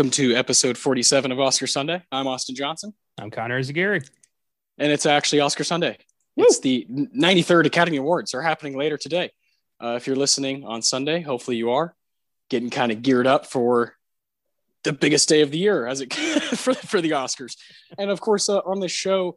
Welcome 0.00 0.12
to 0.12 0.34
episode 0.34 0.78
47 0.78 1.30
of 1.30 1.38
Oscar 1.40 1.66
Sunday. 1.66 2.02
I'm 2.10 2.26
Austin 2.26 2.54
Johnson, 2.54 2.94
I'm 3.20 3.30
Connor 3.30 3.60
Eyzaguirre. 3.60 4.02
and 4.78 4.90
it's 4.90 5.04
actually 5.04 5.40
Oscar 5.40 5.62
Sunday. 5.62 5.98
It's 6.38 6.58
the 6.60 6.86
93rd 6.88 7.66
Academy 7.66 7.98
Awards 7.98 8.32
are 8.32 8.40
happening 8.40 8.78
later 8.78 8.96
today. 8.96 9.30
Uh, 9.78 9.96
if 9.96 10.06
you're 10.06 10.16
listening 10.16 10.64
on 10.64 10.80
Sunday, 10.80 11.20
hopefully 11.20 11.58
you 11.58 11.72
are 11.72 11.94
getting 12.48 12.70
kind 12.70 12.90
of 12.90 13.02
geared 13.02 13.26
up 13.26 13.44
for 13.44 13.94
the 14.84 14.94
biggest 14.94 15.28
day 15.28 15.42
of 15.42 15.50
the 15.50 15.58
year 15.58 15.86
as 15.86 16.00
it 16.00 16.14
for, 16.14 16.72
for 16.72 17.02
the 17.02 17.10
Oscars. 17.10 17.58
And 17.98 18.10
of 18.10 18.22
course, 18.22 18.48
uh, 18.48 18.60
on 18.60 18.80
the 18.80 18.88
show, 18.88 19.36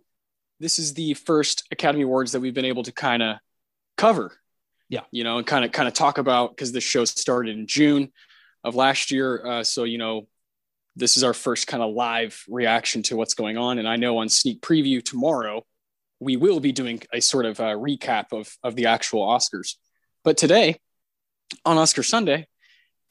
this 0.61 0.79
is 0.79 0.93
the 0.93 1.13
first 1.15 1.67
Academy 1.71 2.05
Awards 2.05 2.31
that 2.31 2.39
we've 2.39 2.53
been 2.53 2.63
able 2.63 2.83
to 2.83 2.93
kind 2.93 3.21
of 3.21 3.35
cover. 3.97 4.31
Yeah. 4.87 5.01
You 5.11 5.25
know, 5.25 5.39
and 5.39 5.45
kind 5.45 5.65
of 5.65 5.73
kind 5.73 5.89
of 5.89 5.93
talk 5.93 6.19
about 6.19 6.51
because 6.51 6.71
the 6.71 6.79
show 6.79 7.03
started 7.03 7.57
in 7.57 7.67
June 7.67 8.13
of 8.63 8.75
last 8.75 9.11
year. 9.11 9.45
Uh, 9.45 9.63
so, 9.65 9.83
you 9.83 9.97
know, 9.97 10.25
this 10.95 11.17
is 11.17 11.23
our 11.23 11.33
first 11.33 11.67
kind 11.67 11.81
of 11.81 11.93
live 11.93 12.43
reaction 12.47 13.03
to 13.03 13.15
what's 13.15 13.33
going 13.33 13.57
on. 13.57 13.79
And 13.79 13.87
I 13.87 13.95
know 13.95 14.19
on 14.19 14.29
sneak 14.29 14.61
preview 14.61 15.03
tomorrow, 15.03 15.65
we 16.19 16.37
will 16.37 16.59
be 16.59 16.71
doing 16.71 17.01
a 17.11 17.19
sort 17.19 17.45
of 17.45 17.59
a 17.59 17.73
recap 17.73 18.31
of, 18.31 18.55
of 18.63 18.75
the 18.75 18.85
actual 18.85 19.27
Oscars. 19.27 19.75
But 20.23 20.37
today, 20.37 20.79
on 21.65 21.77
Oscar 21.77 22.03
Sunday, 22.03 22.47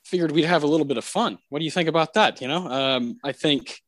figured 0.05 0.33
we'd 0.33 0.45
have 0.45 0.63
a 0.63 0.67
little 0.67 0.87
bit 0.87 0.97
of 0.97 1.05
fun. 1.05 1.39
What 1.49 1.59
do 1.59 1.65
you 1.65 1.71
think 1.71 1.89
about 1.89 2.15
that? 2.15 2.41
You 2.41 2.49
know, 2.49 2.67
um, 2.69 3.19
I 3.23 3.33
think 3.33 3.81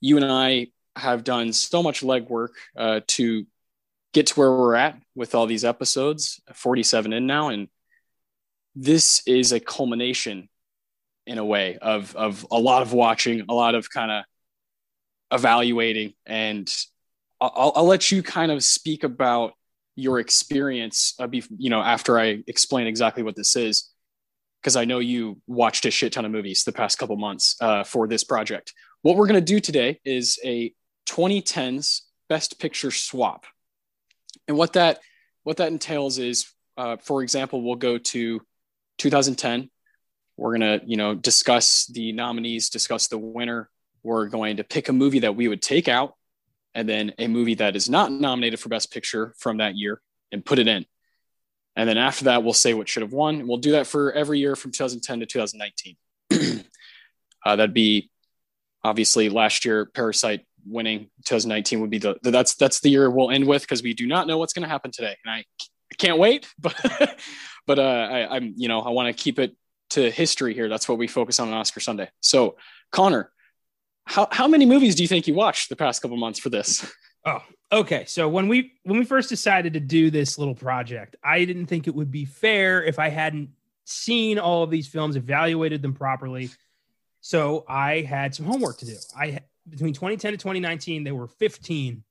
you 0.00 0.16
and 0.16 0.24
I 0.24 0.68
have 0.96 1.24
done 1.24 1.52
so 1.52 1.82
much 1.82 2.00
legwork 2.00 2.50
uh, 2.76 3.00
to 3.08 3.46
get 4.14 4.28
to 4.28 4.34
where 4.34 4.50
we're 4.50 4.74
at 4.74 4.98
with 5.14 5.34
all 5.34 5.46
these 5.46 5.64
episodes, 5.64 6.40
47 6.54 7.12
in 7.12 7.26
now. 7.26 7.48
And 7.48 7.68
this 8.74 9.22
is 9.26 9.52
a 9.52 9.60
culmination 9.60 10.48
in 11.26 11.38
a 11.38 11.44
way 11.44 11.78
of 11.78 12.14
of 12.16 12.46
a 12.50 12.58
lot 12.58 12.82
of 12.82 12.92
watching, 12.92 13.44
a 13.48 13.54
lot 13.54 13.74
of 13.74 13.90
kind 13.90 14.10
of 14.10 14.24
evaluating, 15.32 16.14
and 16.24 16.72
I'll, 17.40 17.72
I'll 17.74 17.86
let 17.86 18.10
you 18.10 18.22
kind 18.22 18.52
of 18.52 18.62
speak 18.62 19.04
about 19.04 19.52
your 19.96 20.20
experience. 20.20 21.14
Uh, 21.18 21.26
be, 21.26 21.42
you 21.58 21.70
know, 21.70 21.80
after 21.80 22.18
I 22.18 22.42
explain 22.46 22.86
exactly 22.86 23.22
what 23.22 23.36
this 23.36 23.56
is, 23.56 23.90
because 24.60 24.76
I 24.76 24.84
know 24.84 25.00
you 25.00 25.40
watched 25.46 25.84
a 25.86 25.90
shit 25.90 26.12
ton 26.12 26.24
of 26.24 26.30
movies 26.30 26.64
the 26.64 26.72
past 26.72 26.98
couple 26.98 27.16
months 27.16 27.56
uh, 27.60 27.84
for 27.84 28.06
this 28.06 28.24
project. 28.24 28.72
What 29.02 29.16
we're 29.16 29.26
to 29.26 29.40
do 29.40 29.60
today 29.60 30.00
is 30.04 30.38
a 30.44 30.72
2010s 31.08 32.02
Best 32.28 32.58
Picture 32.58 32.90
swap, 32.90 33.46
and 34.48 34.56
what 34.56 34.74
that 34.74 35.00
what 35.42 35.58
that 35.58 35.68
entails 35.68 36.18
is, 36.18 36.52
uh, 36.76 36.96
for 36.96 37.22
example, 37.22 37.62
we'll 37.62 37.76
go 37.76 37.98
to 37.98 38.40
2010 38.98 39.70
we're 40.36 40.58
going 40.58 40.80
to, 40.80 40.86
you 40.86 40.96
know, 40.96 41.14
discuss 41.14 41.86
the 41.86 42.12
nominees, 42.12 42.68
discuss 42.68 43.08
the 43.08 43.18
winner. 43.18 43.70
We're 44.02 44.26
going 44.26 44.58
to 44.58 44.64
pick 44.64 44.88
a 44.88 44.92
movie 44.92 45.20
that 45.20 45.34
we 45.34 45.48
would 45.48 45.62
take 45.62 45.88
out 45.88 46.14
and 46.74 46.88
then 46.88 47.14
a 47.18 47.26
movie 47.26 47.54
that 47.54 47.74
is 47.74 47.88
not 47.88 48.12
nominated 48.12 48.60
for 48.60 48.68
Best 48.68 48.92
Picture 48.92 49.34
from 49.38 49.58
that 49.58 49.76
year 49.76 50.00
and 50.30 50.44
put 50.44 50.58
it 50.58 50.68
in. 50.68 50.84
And 51.74 51.88
then 51.88 51.98
after 51.98 52.24
that, 52.24 52.42
we'll 52.42 52.52
say 52.52 52.74
what 52.74 52.88
should 52.88 53.02
have 53.02 53.12
won. 53.12 53.36
And 53.36 53.48
we'll 53.48 53.58
do 53.58 53.72
that 53.72 53.86
for 53.86 54.12
every 54.12 54.38
year 54.38 54.56
from 54.56 54.72
2010 54.72 55.20
to 55.20 55.26
2019. 55.26 55.96
uh, 57.44 57.56
that'd 57.56 57.74
be 57.74 58.10
obviously 58.84 59.28
last 59.28 59.64
year, 59.64 59.86
Parasite 59.86 60.46
winning. 60.66 61.10
2019 61.24 61.80
would 61.80 61.90
be 61.90 61.98
the 61.98 62.18
that's 62.22 62.54
that's 62.54 62.80
the 62.80 62.90
year 62.90 63.10
we'll 63.10 63.30
end 63.30 63.46
with 63.46 63.62
because 63.62 63.82
we 63.82 63.94
do 63.94 64.06
not 64.06 64.26
know 64.26 64.38
what's 64.38 64.52
going 64.52 64.62
to 64.62 64.68
happen 64.68 64.90
today, 64.90 65.16
and 65.24 65.32
I, 65.32 65.38
I 65.38 65.94
can't 65.98 66.18
wait. 66.18 66.46
But 66.58 67.18
but 67.66 67.78
uh, 67.78 67.82
I, 67.82 68.36
I'm 68.36 68.54
you 68.56 68.68
know 68.68 68.80
I 68.80 68.90
want 68.90 69.14
to 69.14 69.22
keep 69.22 69.38
it 69.38 69.56
to 69.90 70.10
history 70.10 70.54
here. 70.54 70.68
That's 70.68 70.88
what 70.88 70.98
we 70.98 71.06
focus 71.06 71.40
on 71.40 71.48
on 71.48 71.54
Oscar 71.54 71.80
Sunday. 71.80 72.10
So, 72.20 72.56
Connor, 72.90 73.30
how, 74.04 74.28
how 74.30 74.48
many 74.48 74.66
movies 74.66 74.94
do 74.94 75.02
you 75.02 75.08
think 75.08 75.26
you 75.26 75.34
watched 75.34 75.68
the 75.68 75.76
past 75.76 76.02
couple 76.02 76.16
months 76.16 76.38
for 76.38 76.50
this? 76.50 76.90
Oh, 77.28 77.42
okay. 77.72 78.04
So 78.04 78.28
when 78.28 78.46
we 78.46 78.74
when 78.84 79.00
we 79.00 79.04
first 79.04 79.28
decided 79.28 79.72
to 79.72 79.80
do 79.80 80.12
this 80.12 80.38
little 80.38 80.54
project, 80.54 81.16
I 81.24 81.44
didn't 81.44 81.66
think 81.66 81.88
it 81.88 81.94
would 81.96 82.12
be 82.12 82.24
fair 82.24 82.84
if 82.84 83.00
I 83.00 83.08
hadn't 83.08 83.50
seen 83.84 84.38
all 84.38 84.62
of 84.62 84.70
these 84.70 84.86
films, 84.86 85.16
evaluated 85.16 85.82
them 85.82 85.92
properly. 85.92 86.50
So 87.22 87.64
I 87.68 88.02
had 88.02 88.32
some 88.32 88.46
homework 88.46 88.78
to 88.78 88.86
do. 88.86 88.94
I 89.18 89.40
between 89.68 89.92
2010 89.92 90.32
to 90.32 90.38
2019, 90.38 91.02
there 91.02 91.16
were 91.16 91.26
15 91.26 92.04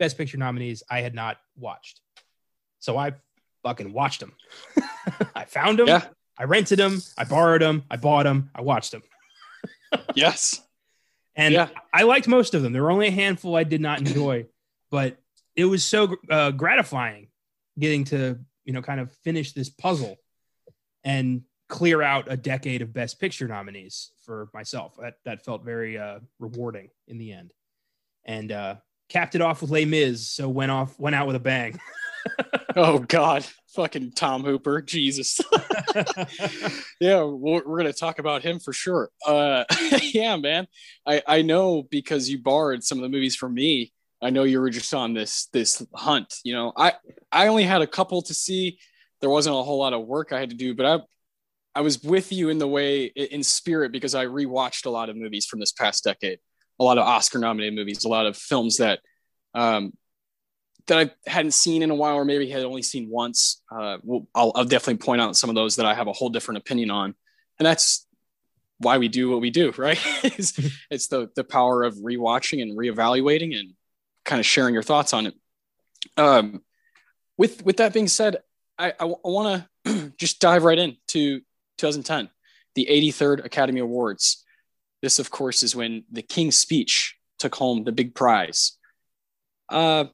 Best 0.00 0.18
Picture 0.18 0.38
nominees 0.38 0.82
I 0.90 1.00
had 1.00 1.14
not 1.14 1.36
watched. 1.56 2.00
So 2.80 2.96
I 2.96 3.12
fucking 3.62 3.92
watched 3.92 4.18
them. 4.18 4.32
I 5.36 5.44
found 5.44 5.78
them. 5.78 5.86
Yeah. 5.86 6.04
I 6.38 6.44
rented 6.44 6.78
them. 6.78 7.02
I 7.16 7.24
borrowed 7.24 7.62
them. 7.62 7.84
I 7.90 7.96
bought 7.96 8.24
them. 8.24 8.50
I 8.54 8.60
watched 8.60 8.92
them. 8.92 9.02
yes. 10.14 10.60
And 11.38 11.52
Yeah. 11.52 11.68
I 11.92 12.04
liked 12.04 12.26
most 12.28 12.54
of 12.54 12.62
them. 12.62 12.72
There 12.72 12.82
were 12.82 12.90
only 12.90 13.08
a 13.08 13.10
handful 13.10 13.56
I 13.56 13.64
did 13.64 13.82
not 13.82 13.98
enjoy, 13.98 14.46
but 14.90 15.18
it 15.54 15.66
was 15.66 15.84
so 15.84 16.16
uh, 16.30 16.50
gratifying 16.52 17.28
getting 17.78 18.04
to, 18.04 18.38
you 18.64 18.72
know, 18.72 18.80
kind 18.80 19.00
of 19.00 19.12
finish 19.22 19.52
this 19.52 19.68
puzzle 19.68 20.16
and 21.04 21.42
clear 21.68 22.00
out 22.00 22.32
a 22.32 22.38
decade 22.38 22.80
of 22.80 22.94
best 22.94 23.20
picture 23.20 23.46
nominees 23.46 24.12
for 24.24 24.48
myself. 24.54 24.94
That, 24.98 25.16
that 25.26 25.44
felt 25.44 25.62
very 25.62 25.98
uh, 25.98 26.20
rewarding 26.38 26.88
in 27.06 27.18
the 27.18 27.32
end. 27.34 27.52
And 28.24 28.50
uh, 28.50 28.76
capped 29.10 29.34
it 29.34 29.42
off 29.42 29.60
with 29.60 29.70
Les 29.70 29.84
Mis. 29.84 30.26
So 30.26 30.48
went 30.48 30.70
off, 30.72 30.98
went 30.98 31.16
out 31.16 31.26
with 31.26 31.36
a 31.36 31.40
bang. 31.40 31.78
Oh 32.76 32.98
God, 32.98 33.46
fucking 33.74 34.12
Tom 34.12 34.44
Hooper, 34.44 34.82
Jesus. 34.82 35.40
yeah, 37.00 37.22
we're, 37.22 37.62
we're 37.64 37.78
gonna 37.78 37.92
talk 37.92 38.18
about 38.18 38.42
him 38.42 38.58
for 38.58 38.72
sure. 38.72 39.10
Uh, 39.26 39.64
yeah, 40.02 40.36
man. 40.36 40.66
I 41.06 41.22
I 41.26 41.42
know 41.42 41.82
because 41.82 42.28
you 42.28 42.42
borrowed 42.42 42.84
some 42.84 42.98
of 42.98 43.02
the 43.02 43.08
movies 43.08 43.36
from 43.36 43.54
me. 43.54 43.92
I 44.22 44.30
know 44.30 44.44
you 44.44 44.60
were 44.60 44.70
just 44.70 44.92
on 44.92 45.14
this 45.14 45.46
this 45.52 45.84
hunt. 45.94 46.34
You 46.44 46.54
know, 46.54 46.72
I 46.76 46.94
I 47.32 47.46
only 47.46 47.64
had 47.64 47.82
a 47.82 47.86
couple 47.86 48.22
to 48.22 48.34
see. 48.34 48.78
There 49.20 49.30
wasn't 49.30 49.56
a 49.56 49.62
whole 49.62 49.78
lot 49.78 49.94
of 49.94 50.06
work 50.06 50.32
I 50.32 50.40
had 50.40 50.50
to 50.50 50.56
do, 50.56 50.74
but 50.74 50.86
I 50.86 51.00
I 51.76 51.80
was 51.80 52.02
with 52.02 52.32
you 52.32 52.48
in 52.48 52.58
the 52.58 52.68
way 52.68 53.04
in 53.04 53.42
spirit 53.42 53.92
because 53.92 54.14
I 54.14 54.26
rewatched 54.26 54.86
a 54.86 54.90
lot 54.90 55.08
of 55.08 55.16
movies 55.16 55.46
from 55.46 55.60
this 55.60 55.72
past 55.72 56.04
decade, 56.04 56.38
a 56.80 56.84
lot 56.84 56.98
of 56.98 57.06
Oscar 57.06 57.38
nominated 57.38 57.74
movies, 57.74 58.04
a 58.04 58.08
lot 58.08 58.26
of 58.26 58.36
films 58.36 58.78
that 58.78 59.00
um, 59.54 59.92
that 60.86 60.98
I 60.98 61.30
hadn't 61.30 61.52
seen 61.52 61.82
in 61.82 61.90
a 61.90 61.94
while, 61.94 62.16
or 62.16 62.24
maybe 62.24 62.48
had 62.48 62.64
only 62.64 62.82
seen 62.82 63.08
once. 63.10 63.62
Uh, 63.70 63.98
well, 64.02 64.26
I'll, 64.34 64.52
I'll 64.54 64.64
definitely 64.64 65.04
point 65.04 65.20
out 65.20 65.36
some 65.36 65.50
of 65.50 65.56
those 65.56 65.76
that 65.76 65.86
I 65.86 65.94
have 65.94 66.06
a 66.06 66.12
whole 66.12 66.28
different 66.28 66.58
opinion 66.58 66.90
on, 66.90 67.14
and 67.58 67.66
that's 67.66 68.06
why 68.78 68.98
we 68.98 69.08
do 69.08 69.30
what 69.30 69.40
we 69.40 69.50
do, 69.50 69.72
right? 69.76 69.98
it's, 70.22 70.58
it's 70.90 71.08
the 71.08 71.30
the 71.34 71.44
power 71.44 71.82
of 71.82 71.94
rewatching 71.96 72.62
and 72.62 72.76
reevaluating 72.76 73.58
and 73.58 73.74
kind 74.24 74.40
of 74.40 74.46
sharing 74.46 74.74
your 74.74 74.82
thoughts 74.82 75.12
on 75.12 75.26
it. 75.26 75.34
Um, 76.16 76.62
with 77.36 77.64
with 77.64 77.78
that 77.78 77.92
being 77.92 78.08
said, 78.08 78.38
I, 78.78 78.90
I, 78.90 79.04
I 79.04 79.14
want 79.24 79.64
to 79.86 80.12
just 80.18 80.40
dive 80.40 80.64
right 80.64 80.78
in 80.78 80.96
to 81.08 81.40
2010, 81.78 82.30
the 82.74 82.86
83rd 82.90 83.44
Academy 83.44 83.80
Awards. 83.80 84.44
This, 85.02 85.18
of 85.18 85.30
course, 85.30 85.62
is 85.62 85.76
when 85.76 86.04
the 86.10 86.22
King's 86.22 86.56
Speech 86.56 87.16
took 87.38 87.54
home 87.54 87.84
the 87.84 87.92
big 87.92 88.14
prize. 88.14 88.72
Uh, 89.68 90.06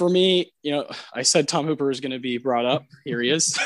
for 0.00 0.08
me, 0.08 0.50
you 0.62 0.72
know, 0.72 0.86
I 1.12 1.20
said 1.20 1.46
Tom 1.46 1.66
Hooper 1.66 1.90
is 1.90 2.00
going 2.00 2.12
to 2.12 2.18
be 2.18 2.38
brought 2.38 2.64
up. 2.64 2.86
Here 3.04 3.20
he 3.20 3.28
is. 3.28 3.58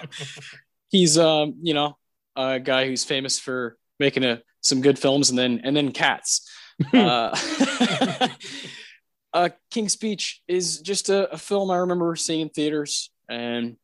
He's, 0.90 1.16
um, 1.16 1.54
you 1.62 1.72
know, 1.72 1.96
a 2.36 2.60
guy 2.60 2.86
who's 2.86 3.02
famous 3.02 3.38
for 3.38 3.78
making 3.98 4.24
a, 4.24 4.42
some 4.60 4.82
good 4.82 4.98
films 4.98 5.30
and 5.30 5.38
then 5.38 5.62
and 5.64 5.74
then 5.74 5.90
Cats. 5.90 6.46
uh, 6.92 7.34
uh, 9.32 9.48
King's 9.70 9.94
Speech 9.94 10.42
is 10.46 10.82
just 10.82 11.08
a, 11.08 11.32
a 11.32 11.38
film 11.38 11.70
I 11.70 11.78
remember 11.78 12.14
seeing 12.14 12.42
in 12.42 12.48
theaters, 12.50 13.10
and 13.26 13.78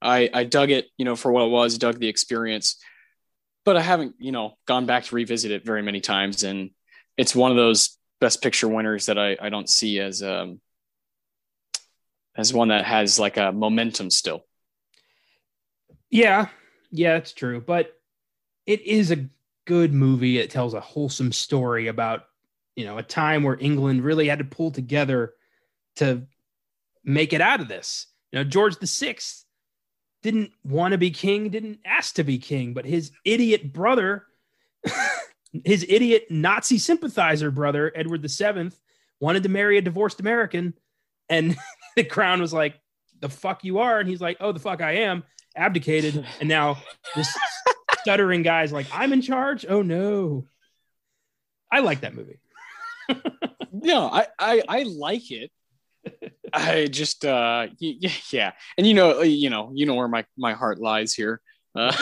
I 0.00 0.30
I 0.32 0.44
dug 0.44 0.70
it, 0.70 0.86
you 0.96 1.04
know, 1.04 1.16
for 1.16 1.32
what 1.32 1.46
it 1.46 1.50
was, 1.50 1.78
dug 1.78 1.98
the 1.98 2.06
experience, 2.06 2.76
but 3.64 3.76
I 3.76 3.80
haven't, 3.80 4.14
you 4.20 4.30
know, 4.30 4.56
gone 4.68 4.86
back 4.86 5.02
to 5.06 5.16
revisit 5.16 5.50
it 5.50 5.66
very 5.66 5.82
many 5.82 6.00
times, 6.00 6.44
and 6.44 6.70
it's 7.16 7.34
one 7.34 7.50
of 7.50 7.56
those 7.56 7.98
Best 8.20 8.40
Picture 8.40 8.68
winners 8.68 9.06
that 9.06 9.18
I 9.18 9.36
I 9.40 9.48
don't 9.48 9.68
see 9.68 9.98
as 9.98 10.22
um 10.22 10.60
as 12.36 12.52
one 12.52 12.68
that 12.68 12.84
has 12.84 13.18
like 13.18 13.36
a 13.36 13.52
momentum 13.52 14.10
still. 14.10 14.44
Yeah, 16.10 16.48
yeah, 16.90 17.16
it's 17.16 17.32
true. 17.32 17.60
But 17.60 17.92
it 18.66 18.82
is 18.82 19.10
a 19.10 19.28
good 19.66 19.92
movie. 19.92 20.38
It 20.38 20.50
tells 20.50 20.74
a 20.74 20.80
wholesome 20.80 21.32
story 21.32 21.88
about, 21.88 22.24
you 22.74 22.84
know, 22.84 22.98
a 22.98 23.02
time 23.02 23.42
where 23.42 23.58
England 23.58 24.04
really 24.04 24.28
had 24.28 24.38
to 24.38 24.44
pull 24.44 24.70
together 24.70 25.34
to 25.96 26.26
make 27.04 27.32
it 27.32 27.40
out 27.40 27.60
of 27.60 27.68
this. 27.68 28.06
You 28.32 28.38
know, 28.38 28.44
George 28.44 28.76
Sixth 28.82 29.44
didn't 30.22 30.50
want 30.64 30.92
to 30.92 30.98
be 30.98 31.10
king, 31.10 31.50
didn't 31.50 31.80
ask 31.84 32.16
to 32.16 32.24
be 32.24 32.38
king, 32.38 32.74
but 32.74 32.84
his 32.84 33.12
idiot 33.24 33.72
brother, 33.72 34.26
his 35.64 35.86
idiot 35.88 36.26
Nazi 36.30 36.78
sympathizer 36.78 37.50
brother, 37.50 37.92
Edward 37.94 38.28
Seventh, 38.30 38.78
wanted 39.20 39.44
to 39.44 39.48
marry 39.48 39.78
a 39.78 39.82
divorced 39.82 40.20
American, 40.20 40.74
and 41.28 41.56
the 42.02 42.04
crown 42.04 42.40
was 42.40 42.52
like, 42.52 42.78
"The 43.20 43.28
fuck 43.28 43.64
you 43.64 43.78
are," 43.78 43.98
and 43.98 44.08
he's 44.08 44.20
like, 44.20 44.36
"Oh, 44.40 44.52
the 44.52 44.60
fuck 44.60 44.80
I 44.80 44.92
am." 44.92 45.24
Abdicated, 45.56 46.26
and 46.40 46.48
now 46.48 46.78
this 47.14 47.34
stuttering 48.00 48.42
guys 48.42 48.72
like 48.72 48.86
I'm 48.92 49.12
in 49.12 49.22
charge. 49.22 49.66
Oh 49.68 49.82
no. 49.82 50.46
I 51.72 51.80
like 51.80 52.02
that 52.02 52.14
movie. 52.14 52.38
no, 53.72 54.06
I, 54.06 54.26
I 54.38 54.62
I 54.68 54.82
like 54.84 55.32
it. 55.32 55.50
I 56.52 56.86
just 56.86 57.24
uh 57.24 57.66
yeah, 57.78 58.10
yeah. 58.30 58.52
And 58.78 58.86
you 58.86 58.94
know, 58.94 59.22
you 59.22 59.50
know, 59.50 59.72
you 59.74 59.86
know 59.86 59.94
where 59.94 60.06
my 60.06 60.24
my 60.38 60.52
heart 60.52 60.78
lies 60.78 61.14
here. 61.14 61.40
Uh, 61.74 61.92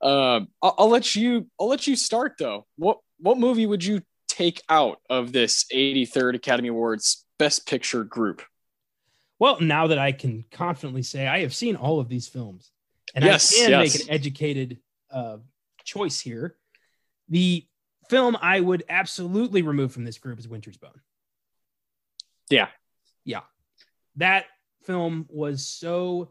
uh, 0.00 0.40
I'll, 0.62 0.74
I'll 0.78 0.88
let 0.88 1.14
you 1.14 1.48
I'll 1.58 1.68
let 1.68 1.86
you 1.86 1.96
start 1.96 2.34
though. 2.38 2.66
What 2.76 2.98
what 3.18 3.38
movie 3.38 3.66
would 3.66 3.82
you 3.82 4.02
take 4.28 4.60
out 4.68 4.98
of 5.08 5.32
this 5.32 5.64
83rd 5.72 6.34
Academy 6.34 6.68
Awards 6.68 7.23
Best 7.38 7.66
Picture 7.66 8.04
group? 8.04 8.42
Well, 9.38 9.60
now 9.60 9.88
that 9.88 9.98
I 9.98 10.12
can 10.12 10.44
confidently 10.50 11.02
say 11.02 11.26
I 11.26 11.40
have 11.40 11.54
seen 11.54 11.76
all 11.76 12.00
of 12.00 12.08
these 12.08 12.28
films, 12.28 12.70
and 13.14 13.24
Yes, 13.24 13.52
I 13.52 13.62
can 13.62 13.70
yes. 13.70 13.94
make 13.94 14.02
an 14.06 14.14
educated 14.14 14.78
uh, 15.10 15.38
choice 15.84 16.20
here, 16.20 16.56
the 17.28 17.66
film 18.08 18.36
I 18.40 18.60
would 18.60 18.84
absolutely 18.88 19.62
remove 19.62 19.92
from 19.92 20.04
this 20.04 20.18
group 20.18 20.38
is 20.38 20.48
Winter's 20.48 20.76
Bone. 20.76 21.00
Yeah. 22.50 22.68
yeah, 23.24 23.40
that 24.16 24.46
film 24.82 25.26
was 25.30 25.66
so 25.66 26.30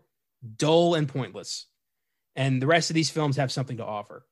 dull 0.57 0.95
and 0.95 1.07
pointless, 1.07 1.65
and 2.35 2.61
the 2.61 2.67
rest 2.67 2.89
of 2.89 2.93
these 2.93 3.09
films 3.09 3.37
have 3.37 3.51
something 3.51 3.77
to 3.77 3.85
offer. 3.85 4.25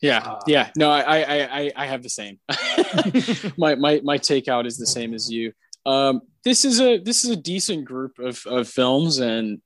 Yeah, 0.00 0.18
Uh, 0.18 0.40
yeah. 0.46 0.70
No, 0.76 0.90
I, 0.90 1.00
I, 1.00 1.60
I, 1.60 1.72
I 1.76 1.86
have 1.86 2.02
the 2.02 2.08
same. 2.08 2.38
my, 3.58 3.74
my, 3.74 4.00
my 4.02 4.18
takeout 4.18 4.66
is 4.66 4.78
the 4.78 4.86
same 4.86 5.12
as 5.12 5.30
you. 5.30 5.52
Um, 5.84 6.22
this 6.44 6.64
is 6.64 6.80
a, 6.80 6.98
this 6.98 7.24
is 7.24 7.30
a 7.30 7.36
decent 7.36 7.84
group 7.84 8.18
of, 8.18 8.42
of 8.46 8.68
films, 8.68 9.18
and 9.18 9.60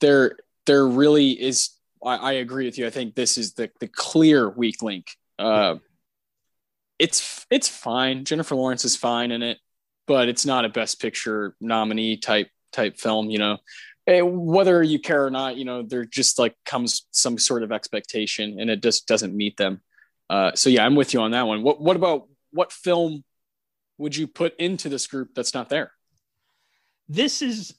there, 0.00 0.36
there 0.66 0.86
really 0.86 1.30
is. 1.30 1.70
I, 2.04 2.16
I 2.16 2.32
agree 2.32 2.64
with 2.64 2.76
you. 2.78 2.86
I 2.86 2.90
think 2.90 3.14
this 3.14 3.38
is 3.38 3.54
the, 3.54 3.70
the 3.80 3.88
clear 3.88 4.48
weak 4.48 4.82
link. 4.82 5.06
Uh, 5.38 5.76
it's, 6.98 7.46
it's 7.50 7.68
fine. 7.68 8.24
Jennifer 8.24 8.54
Lawrence 8.54 8.84
is 8.84 8.96
fine 8.96 9.30
in 9.30 9.42
it, 9.42 9.58
but 10.06 10.28
it's 10.28 10.44
not 10.46 10.64
a 10.64 10.68
Best 10.68 11.00
Picture 11.00 11.54
nominee 11.60 12.16
type 12.16 12.48
type 12.72 12.98
film. 12.98 13.30
You 13.30 13.38
know, 13.38 13.58
Eh, 14.06 14.20
whether 14.20 14.82
you 14.82 14.98
care 14.98 15.24
or 15.24 15.30
not, 15.30 15.56
you 15.56 15.64
know, 15.64 15.82
there 15.82 16.04
just 16.04 16.38
like 16.38 16.54
comes 16.66 17.06
some 17.10 17.38
sort 17.38 17.62
of 17.62 17.72
expectation 17.72 18.60
and 18.60 18.68
it 18.68 18.82
just 18.82 19.08
doesn't 19.08 19.34
meet 19.34 19.56
them. 19.56 19.80
Uh, 20.28 20.52
so 20.54 20.68
yeah, 20.68 20.84
I'm 20.84 20.94
with 20.94 21.14
you 21.14 21.20
on 21.20 21.30
that 21.30 21.46
one. 21.46 21.62
What 21.62 21.80
what 21.80 21.96
about 21.96 22.28
what 22.50 22.72
film 22.72 23.24
would 23.98 24.14
you 24.16 24.26
put 24.26 24.54
into 24.58 24.88
this 24.88 25.06
group 25.06 25.30
that's 25.34 25.54
not 25.54 25.68
there? 25.68 25.92
this 27.08 27.42
is 27.42 27.74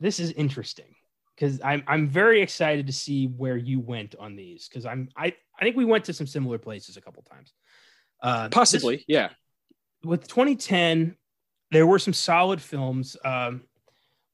this 0.00 0.20
is 0.20 0.32
interesting 0.32 0.94
because 1.34 1.60
I'm 1.62 1.82
I'm 1.86 2.06
very 2.06 2.42
excited 2.42 2.86
to 2.86 2.92
see 2.92 3.26
where 3.26 3.56
you 3.56 3.80
went 3.80 4.14
on 4.18 4.36
these 4.36 4.68
because 4.68 4.86
I'm 4.86 5.08
I 5.16 5.34
I 5.58 5.64
think 5.64 5.76
we 5.76 5.84
went 5.84 6.04
to 6.06 6.12
some 6.12 6.26
similar 6.26 6.58
places 6.58 6.96
a 6.96 7.00
couple 7.00 7.22
times. 7.22 7.52
Uh, 8.22 8.48
Possibly, 8.48 9.04
yeah. 9.08 9.30
with 10.02 10.26
2010, 10.26 11.16
there 11.70 11.86
were 11.86 11.98
some 11.98 12.14
solid 12.14 12.62
films. 12.62 13.16
Um, 13.24 13.62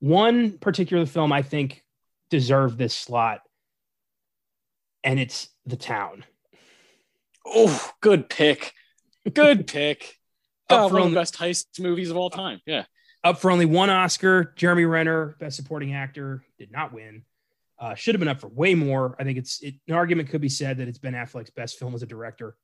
one 0.03 0.59
particular 0.59 1.07
film 1.07 1.33
I 1.33 1.43
think 1.43 1.85
deserved 2.29 2.77
this 2.77 2.93
slot, 2.95 3.41
and 5.05 5.21
it's 5.21 5.49
The 5.65 5.77
Town. 5.77 6.25
Oh, 7.47 7.91
good 8.01 8.29
pick. 8.29 8.73
Good 9.33 9.67
pick. 9.69 10.19
Up 10.69 10.81
Oh, 10.83 10.89
for 10.89 10.95
one 10.95 11.03
of 11.05 11.11
the 11.11 11.15
best 11.21 11.37
heist 11.39 11.79
movies 11.81 12.11
of 12.11 12.17
all 12.17 12.31
time. 12.31 12.61
Yeah. 12.67 12.85
up 13.23 13.39
for 13.41 13.51
only 13.53 13.65
one 13.67 13.91
Oscar. 13.91 14.53
Jeremy 14.57 14.85
Renner, 14.87 15.37
Best 15.39 15.55
Supporting 15.57 15.95
Actor, 15.95 16.43
did 16.59 16.73
not 16.73 16.93
win. 16.93 17.23
Uh, 17.79 17.95
should 17.95 18.15
have 18.17 18.21
been 18.21 18.29
up 18.29 18.41
for 18.41 18.49
way 18.49 18.75
more. 18.75 19.15
I 19.21 19.25
think 19.25 19.39
it's 19.39 19.61
it, 19.63 19.75
an 19.87 19.95
argument 19.95 20.31
could 20.31 20.41
be 20.41 20.49
said 20.49 20.79
that 20.79 20.89
it's 20.89 20.99
Ben 20.99 21.13
Affleck's 21.15 21.51
best 21.51 21.79
film 21.79 21.95
as 21.95 22.03
a 22.03 22.07
director. 22.07 22.57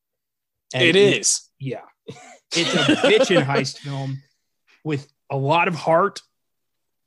And 0.75 0.83
it 0.85 0.97
is. 0.97 1.49
yeah. 1.61 1.83
It's 2.57 2.73
a 2.75 2.97
bitchin' 3.07 3.45
heist 3.45 3.79
film 3.79 4.23
with 4.83 5.07
a 5.31 5.37
lot 5.37 5.69
of 5.69 5.75
heart, 5.75 6.23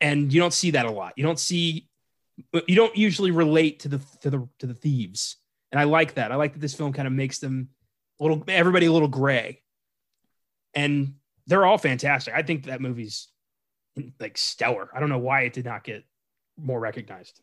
and 0.01 0.33
you 0.33 0.41
don't 0.41 0.53
see 0.53 0.71
that 0.71 0.85
a 0.85 0.91
lot. 0.91 1.13
You 1.15 1.23
don't 1.23 1.39
see, 1.39 1.87
you 2.67 2.75
don't 2.75 2.95
usually 2.97 3.31
relate 3.31 3.81
to 3.81 3.87
the 3.87 4.01
to 4.21 4.29
the 4.29 4.47
to 4.59 4.67
the 4.67 4.73
thieves, 4.73 5.37
and 5.71 5.79
I 5.79 5.85
like 5.85 6.15
that. 6.15 6.31
I 6.31 6.35
like 6.35 6.53
that 6.53 6.59
this 6.59 6.73
film 6.73 6.91
kind 6.91 7.07
of 7.07 7.13
makes 7.13 7.39
them 7.39 7.69
a 8.19 8.23
little 8.23 8.43
everybody 8.47 8.87
a 8.87 8.91
little 8.91 9.07
gray, 9.07 9.61
and 10.73 11.13
they're 11.47 11.65
all 11.65 11.77
fantastic. 11.77 12.33
I 12.33 12.41
think 12.41 12.65
that 12.65 12.81
movie's 12.81 13.27
like 14.19 14.37
stellar. 14.37 14.89
I 14.93 14.99
don't 14.99 15.09
know 15.09 15.19
why 15.19 15.41
it 15.41 15.53
did 15.53 15.65
not 15.65 15.83
get 15.83 16.03
more 16.57 16.79
recognized. 16.79 17.39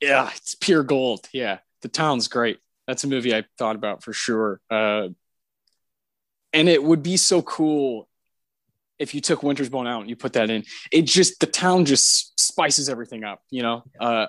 Yeah, 0.00 0.30
it's 0.34 0.54
pure 0.54 0.82
gold. 0.82 1.28
Yeah. 1.32 1.58
The 1.82 1.88
town's 1.88 2.28
great. 2.28 2.58
That's 2.86 3.04
a 3.04 3.08
movie 3.08 3.34
I 3.34 3.44
thought 3.58 3.76
about 3.76 4.02
for 4.02 4.12
sure. 4.12 4.60
Uh, 4.70 5.08
and 6.52 6.68
it 6.68 6.82
would 6.82 7.02
be 7.02 7.16
so 7.16 7.42
cool 7.42 8.08
if 8.98 9.14
you 9.14 9.20
took 9.20 9.42
Winter's 9.42 9.68
Bone 9.68 9.86
out 9.86 10.00
and 10.00 10.10
you 10.10 10.16
put 10.16 10.34
that 10.34 10.50
in. 10.50 10.64
It 10.90 11.02
just 11.02 11.40
the 11.40 11.46
town 11.46 11.84
just 11.84 12.38
spices 12.38 12.88
everything 12.88 13.24
up, 13.24 13.42
you 13.50 13.62
know. 13.62 13.84
Uh, 14.00 14.26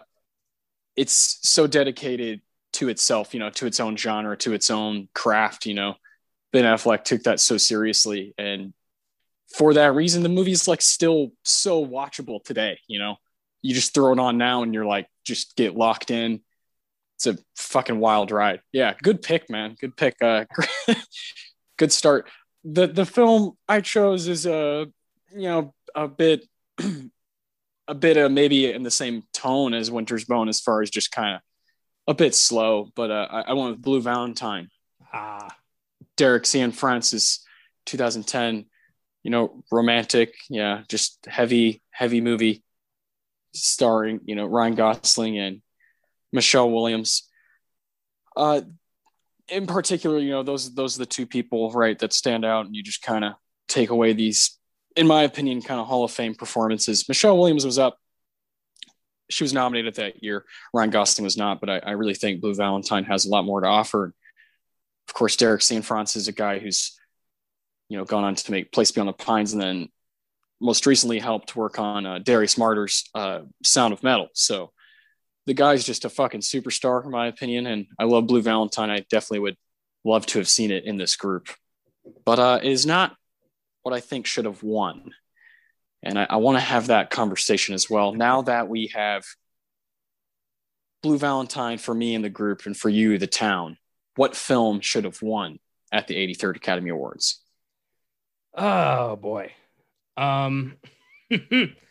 it's 0.95 1.39
so 1.43 1.67
dedicated 1.67 2.41
to 2.73 2.89
itself, 2.89 3.33
you 3.33 3.39
know, 3.39 3.49
to 3.51 3.65
its 3.65 3.79
own 3.79 3.95
genre, 3.95 4.35
to 4.37 4.53
its 4.53 4.69
own 4.69 5.07
craft. 5.13 5.65
You 5.65 5.73
know, 5.73 5.95
Ben 6.51 6.65
Affleck 6.65 7.03
took 7.03 7.23
that 7.23 7.39
so 7.39 7.57
seriously, 7.57 8.33
and 8.37 8.73
for 9.55 9.73
that 9.73 9.95
reason, 9.95 10.23
the 10.23 10.29
movie's 10.29 10.67
like 10.67 10.81
still 10.81 11.31
so 11.43 11.85
watchable 11.85 12.43
today. 12.43 12.79
You 12.87 12.99
know, 12.99 13.15
you 13.61 13.73
just 13.73 13.93
throw 13.93 14.11
it 14.13 14.19
on 14.19 14.37
now 14.37 14.63
and 14.63 14.73
you're 14.73 14.85
like, 14.85 15.07
just 15.25 15.55
get 15.55 15.75
locked 15.75 16.11
in. 16.11 16.41
It's 17.15 17.27
a 17.27 17.37
fucking 17.57 17.99
wild 17.99 18.31
ride. 18.31 18.61
Yeah, 18.71 18.93
good 19.01 19.21
pick, 19.21 19.49
man. 19.49 19.75
Good 19.79 19.97
pick. 19.97 20.15
Uh, 20.21 20.45
good 21.77 21.91
start. 21.91 22.29
The 22.63 22.87
the 22.87 23.05
film 23.05 23.57
I 23.67 23.81
chose 23.81 24.27
is 24.27 24.45
a 24.45 24.87
you 25.31 25.41
know 25.41 25.73
a 25.95 26.07
bit 26.07 26.45
a 27.87 27.95
bit 27.95 28.17
of 28.17 28.31
maybe 28.31 28.71
in 28.71 28.83
the 28.83 28.91
same 28.91 29.23
tone 29.33 29.73
as 29.73 29.89
Winter's 29.89 30.25
Bone 30.25 30.49
as 30.49 30.59
far 30.59 30.81
as 30.81 30.89
just 30.89 31.11
kind 31.11 31.35
of 31.35 31.41
a 32.07 32.13
bit 32.13 32.33
slow, 32.33 32.89
but 32.95 33.11
uh, 33.11 33.27
I, 33.29 33.41
I 33.41 33.53
went 33.53 33.71
with 33.71 33.81
Blue 33.81 34.01
Valentine. 34.01 34.69
Ah, 35.13 35.53
Derek 36.15 36.43
Cianfrance, 36.43 37.39
2010. 37.85 38.65
You 39.23 39.31
know, 39.31 39.63
romantic, 39.71 40.33
yeah, 40.49 40.83
just 40.87 41.25
heavy, 41.27 41.81
heavy 41.91 42.21
movie, 42.21 42.63
starring 43.53 44.21
you 44.25 44.35
know 44.35 44.45
Ryan 44.45 44.75
Gosling 44.75 45.37
and 45.37 45.61
Michelle 46.31 46.71
Williams. 46.71 47.27
Uh, 48.35 48.61
in 49.49 49.67
particular, 49.67 50.19
you 50.19 50.31
know 50.31 50.43
those 50.43 50.73
those 50.73 50.95
are 50.95 50.99
the 50.99 51.05
two 51.05 51.25
people 51.25 51.71
right 51.71 51.97
that 51.99 52.13
stand 52.13 52.45
out, 52.45 52.65
and 52.65 52.75
you 52.75 52.83
just 52.83 53.01
kind 53.01 53.23
of 53.23 53.33
take 53.67 53.89
away 53.89 54.13
these, 54.13 54.57
in 54.95 55.07
my 55.07 55.23
opinion, 55.23 55.61
kind 55.61 55.79
of 55.79 55.87
Hall 55.87 56.03
of 56.03 56.11
Fame 56.11 56.35
performances. 56.35 57.07
Michelle 57.07 57.37
Williams 57.37 57.65
was 57.65 57.79
up. 57.79 57.97
She 59.29 59.43
was 59.43 59.53
nominated 59.53 59.95
that 59.95 60.23
year. 60.23 60.45
Ryan 60.73 60.89
Gosling 60.89 61.23
was 61.25 61.37
not, 61.37 61.59
but 61.59 61.69
I, 61.69 61.77
I 61.79 61.91
really 61.91 62.13
think 62.13 62.41
Blue 62.41 62.55
Valentine 62.55 63.03
has 63.05 63.25
a 63.25 63.29
lot 63.29 63.45
more 63.45 63.61
to 63.61 63.67
offer. 63.67 64.13
Of 65.07 65.13
course, 65.13 65.35
Derek 65.35 65.61
Cianfrance 65.61 66.15
is 66.15 66.27
a 66.27 66.33
guy 66.33 66.59
who's, 66.59 66.97
you 67.89 67.97
know, 67.97 68.05
gone 68.05 68.23
on 68.23 68.35
to 68.35 68.51
make 68.51 68.71
Place 68.71 68.91
Beyond 68.91 69.09
the 69.09 69.13
Pines, 69.13 69.53
and 69.53 69.61
then 69.61 69.89
most 70.59 70.85
recently 70.85 71.19
helped 71.19 71.55
work 71.55 71.77
on 71.77 72.05
uh, 72.05 72.19
Darius 72.19 72.55
Marder's 72.55 73.09
uh, 73.13 73.41
Sound 73.63 73.93
of 73.93 74.03
Metal. 74.03 74.27
So 74.33 74.71
the 75.47 75.53
guy's 75.53 75.85
just 75.85 76.05
a 76.05 76.09
fucking 76.09 76.41
superstar, 76.41 77.03
in 77.03 77.09
my 77.09 77.27
opinion. 77.27 77.65
And 77.65 77.87
I 77.97 78.03
love 78.03 78.27
Blue 78.27 78.41
Valentine. 78.41 78.89
I 78.89 78.99
definitely 79.09 79.39
would 79.39 79.57
love 80.03 80.25
to 80.27 80.39
have 80.39 80.47
seen 80.47 80.71
it 80.71 80.83
in 80.83 80.97
this 80.97 81.15
group, 81.15 81.47
but 82.25 82.37
uh, 82.37 82.59
it 82.61 82.69
is 82.69 82.85
not 82.85 83.15
what 83.81 83.95
I 83.95 84.01
think 84.01 84.25
should 84.25 84.45
have 84.45 84.61
won. 84.61 85.11
And 86.03 86.19
I, 86.19 86.27
I 86.29 86.35
want 86.35 86.57
to 86.57 86.63
have 86.63 86.87
that 86.87 87.09
conversation 87.09 87.73
as 87.73 87.89
well. 87.89 88.13
Now 88.13 88.41
that 88.43 88.67
we 88.67 88.91
have 88.93 89.23
Blue 91.01 91.17
Valentine 91.17 91.77
for 91.77 91.95
me 91.95 92.13
in 92.13 92.21
the 92.21 92.29
group 92.29 92.65
and 92.65 92.75
for 92.75 92.89
you, 92.89 93.17
the 93.17 93.27
town, 93.27 93.77
what 94.15 94.35
film 94.35 94.81
should 94.81 95.05
have 95.05 95.21
won 95.21 95.59
at 95.91 96.07
the 96.07 96.15
83rd 96.15 96.57
Academy 96.57 96.89
Awards? 96.89 97.41
Oh 98.53 99.15
boy. 99.15 99.53
Um 100.17 100.75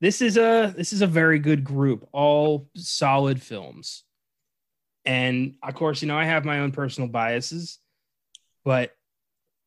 this 0.00 0.22
is 0.22 0.36
a 0.36 0.72
this 0.76 0.92
is 0.92 1.02
a 1.02 1.06
very 1.06 1.38
good 1.38 1.64
group, 1.64 2.08
all 2.12 2.68
solid 2.74 3.42
films. 3.42 4.04
And 5.04 5.54
of 5.62 5.74
course, 5.74 6.02
you 6.02 6.08
know, 6.08 6.18
I 6.18 6.24
have 6.24 6.44
my 6.44 6.60
own 6.60 6.72
personal 6.72 7.08
biases, 7.08 7.78
but 8.64 8.92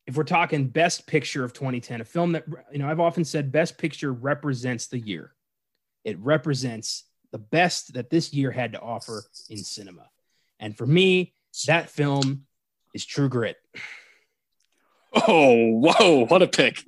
if 0.06 0.18
we're 0.18 0.24
talking 0.24 0.68
best 0.68 1.08
picture 1.08 1.44
of 1.44 1.54
2010, 1.54 2.02
a 2.02 2.06
film 2.06 2.34
that 2.34 2.46
you 2.72 2.80
know, 2.80 2.90
I've 2.90 3.00
often 3.00 3.24
said 3.24 3.52
best 3.52 3.78
picture 3.78 4.12
represents 4.12 4.88
the 4.88 5.00
year. 5.00 5.34
It 6.04 6.20
represents 6.20 7.06
the 7.32 7.40
best 7.40 7.94
that 7.94 8.10
this 8.10 8.34
year 8.34 8.52
had 8.52 8.74
to 8.74 8.82
offer 8.82 9.24
in 9.50 9.58
cinema. 9.58 10.10
And 10.60 10.78
for 10.78 10.86
me, 10.86 11.34
that 11.68 11.90
film 11.90 12.46
is 12.94 13.06
True 13.06 13.30
Grit. 13.30 13.58
Oh, 15.28 15.78
whoa, 15.78 16.26
what 16.26 16.42
a 16.42 16.48
pick. 16.48 16.84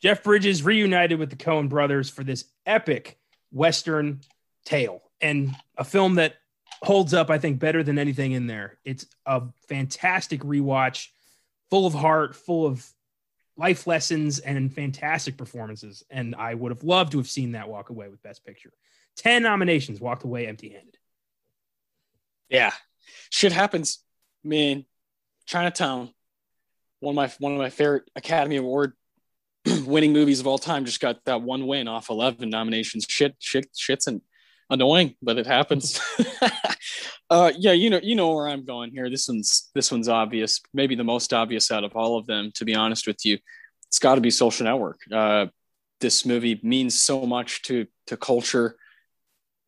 Jeff 0.00 0.22
Bridges 0.22 0.62
reunited 0.62 1.18
with 1.18 1.30
the 1.30 1.36
Coen 1.36 1.68
brothers 1.68 2.08
for 2.08 2.24
this 2.24 2.44
epic 2.66 3.18
Western 3.52 4.20
tale 4.64 5.02
and 5.20 5.54
a 5.76 5.84
film 5.84 6.14
that 6.14 6.36
holds 6.82 7.12
up, 7.12 7.30
I 7.30 7.38
think, 7.38 7.58
better 7.58 7.82
than 7.82 7.98
anything 7.98 8.32
in 8.32 8.46
there. 8.46 8.78
It's 8.84 9.06
a 9.26 9.42
fantastic 9.68 10.40
rewatch, 10.40 11.08
full 11.68 11.86
of 11.86 11.92
heart, 11.92 12.34
full 12.34 12.66
of 12.66 12.86
life 13.56 13.86
lessons, 13.86 14.38
and 14.38 14.72
fantastic 14.72 15.36
performances. 15.36 16.02
And 16.08 16.34
I 16.34 16.54
would 16.54 16.70
have 16.70 16.82
loved 16.82 17.12
to 17.12 17.18
have 17.18 17.28
seen 17.28 17.52
that 17.52 17.68
walk 17.68 17.90
away 17.90 18.08
with 18.08 18.22
Best 18.22 18.44
Picture. 18.44 18.72
10 19.16 19.42
nominations, 19.42 20.00
walked 20.00 20.24
away 20.24 20.46
empty 20.46 20.70
handed. 20.70 20.96
Yeah. 22.48 22.72
Shit 23.28 23.52
happens. 23.52 23.98
Man, 24.42 24.86
Chinatown, 25.44 26.14
one 27.00 27.12
of 27.12 27.16
my 27.16 27.30
one 27.38 27.52
of 27.52 27.58
my 27.58 27.68
favorite 27.68 28.10
Academy 28.16 28.56
Award 28.56 28.94
winning 29.84 30.12
movies 30.12 30.40
of 30.40 30.46
all 30.46 30.58
time, 30.58 30.84
just 30.84 31.00
got 31.00 31.24
that 31.24 31.42
one 31.42 31.66
win 31.66 31.88
off 31.88 32.10
eleven 32.10 32.50
nominations. 32.50 33.06
Shit, 33.08 33.36
shit, 33.38 33.68
shit's 33.76 34.06
an 34.06 34.22
annoying, 34.70 35.16
but 35.20 35.38
it 35.38 35.46
happens. 35.46 36.00
uh, 37.30 37.52
yeah, 37.56 37.72
you 37.72 37.90
know, 37.90 38.00
you 38.02 38.14
know 38.14 38.32
where 38.32 38.48
I'm 38.48 38.64
going 38.64 38.92
here. 38.92 39.10
This 39.10 39.28
one's 39.28 39.70
this 39.74 39.92
one's 39.92 40.08
obvious, 40.08 40.60
maybe 40.72 40.94
the 40.94 41.04
most 41.04 41.32
obvious 41.32 41.70
out 41.70 41.84
of 41.84 41.94
all 41.94 42.18
of 42.18 42.26
them. 42.26 42.52
To 42.54 42.64
be 42.64 42.74
honest 42.74 43.06
with 43.06 43.24
you, 43.24 43.38
it's 43.88 43.98
got 43.98 44.14
to 44.14 44.20
be 44.20 44.30
Social 44.30 44.64
Network. 44.64 45.00
Uh, 45.12 45.46
this 46.00 46.24
movie 46.24 46.60
means 46.62 46.98
so 46.98 47.26
much 47.26 47.62
to 47.62 47.86
to 48.06 48.16
culture. 48.16 48.76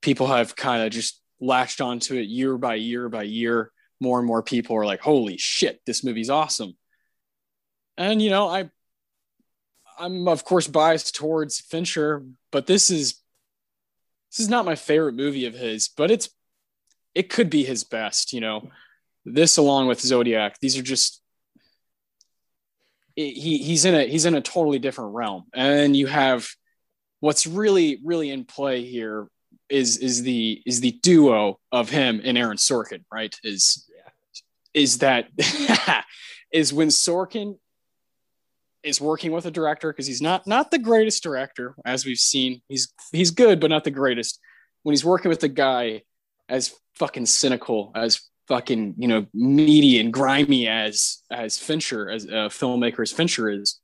People 0.00 0.28
have 0.28 0.56
kind 0.56 0.82
of 0.82 0.90
just 0.90 1.20
latched 1.40 1.80
onto 1.80 2.14
it 2.14 2.28
year 2.28 2.56
by 2.56 2.76
year 2.76 3.08
by 3.08 3.24
year. 3.24 3.70
More 4.00 4.18
and 4.18 4.26
more 4.26 4.42
people 4.42 4.76
are 4.76 4.86
like, 4.86 5.00
"Holy 5.00 5.36
shit, 5.36 5.80
this 5.86 6.02
movie's 6.02 6.30
awesome!" 6.30 6.76
And 7.98 8.22
you 8.22 8.30
know, 8.30 8.48
I 8.48 8.70
I'm 10.02 10.26
of 10.26 10.44
course 10.44 10.66
biased 10.66 11.14
towards 11.14 11.60
Fincher, 11.60 12.24
but 12.50 12.66
this 12.66 12.90
is 12.90 13.22
this 14.30 14.40
is 14.40 14.48
not 14.48 14.64
my 14.64 14.74
favorite 14.74 15.14
movie 15.14 15.46
of 15.46 15.54
his, 15.54 15.88
but 15.88 16.10
it's 16.10 16.28
it 17.14 17.30
could 17.30 17.50
be 17.50 17.64
his 17.64 17.84
best, 17.84 18.32
you 18.32 18.40
know. 18.40 18.68
This 19.24 19.58
along 19.58 19.86
with 19.86 20.00
Zodiac, 20.00 20.58
these 20.58 20.76
are 20.76 20.82
just 20.82 21.22
he 23.14 23.58
he's 23.58 23.84
in 23.84 23.94
a 23.94 24.04
he's 24.04 24.24
in 24.24 24.34
a 24.34 24.40
totally 24.40 24.80
different 24.80 25.14
realm. 25.14 25.44
And 25.54 25.94
you 25.94 26.08
have 26.08 26.48
what's 27.20 27.46
really 27.46 28.00
really 28.02 28.30
in 28.30 28.44
play 28.44 28.84
here 28.84 29.28
is 29.68 29.98
is 29.98 30.24
the 30.24 30.60
is 30.66 30.80
the 30.80 30.98
duo 31.02 31.60
of 31.70 31.90
him 31.90 32.20
and 32.24 32.36
Aaron 32.36 32.56
Sorkin, 32.56 33.04
right? 33.12 33.34
Is 33.44 33.88
is 34.74 34.98
that 34.98 35.28
is 36.52 36.72
when 36.72 36.88
Sorkin 36.88 37.58
is 38.82 39.00
working 39.00 39.32
with 39.32 39.46
a 39.46 39.50
director 39.50 39.92
because 39.92 40.06
he's 40.06 40.22
not 40.22 40.46
not 40.46 40.70
the 40.70 40.78
greatest 40.78 41.22
director 41.22 41.74
as 41.84 42.04
we've 42.04 42.18
seen. 42.18 42.62
He's 42.68 42.92
he's 43.12 43.30
good, 43.30 43.60
but 43.60 43.70
not 43.70 43.84
the 43.84 43.90
greatest. 43.90 44.40
When 44.82 44.92
he's 44.92 45.04
working 45.04 45.28
with 45.28 45.42
a 45.44 45.48
guy 45.48 46.02
as 46.48 46.74
fucking 46.96 47.26
cynical 47.26 47.92
as 47.94 48.20
fucking 48.48 48.94
you 48.98 49.08
know 49.08 49.26
meaty 49.32 50.00
and 50.00 50.12
grimy 50.12 50.68
as 50.68 51.18
as 51.30 51.58
Fincher 51.58 52.10
as 52.10 52.24
a 52.24 52.50
filmmaker 52.50 53.00
as 53.00 53.12
Fincher 53.12 53.48
is, 53.48 53.80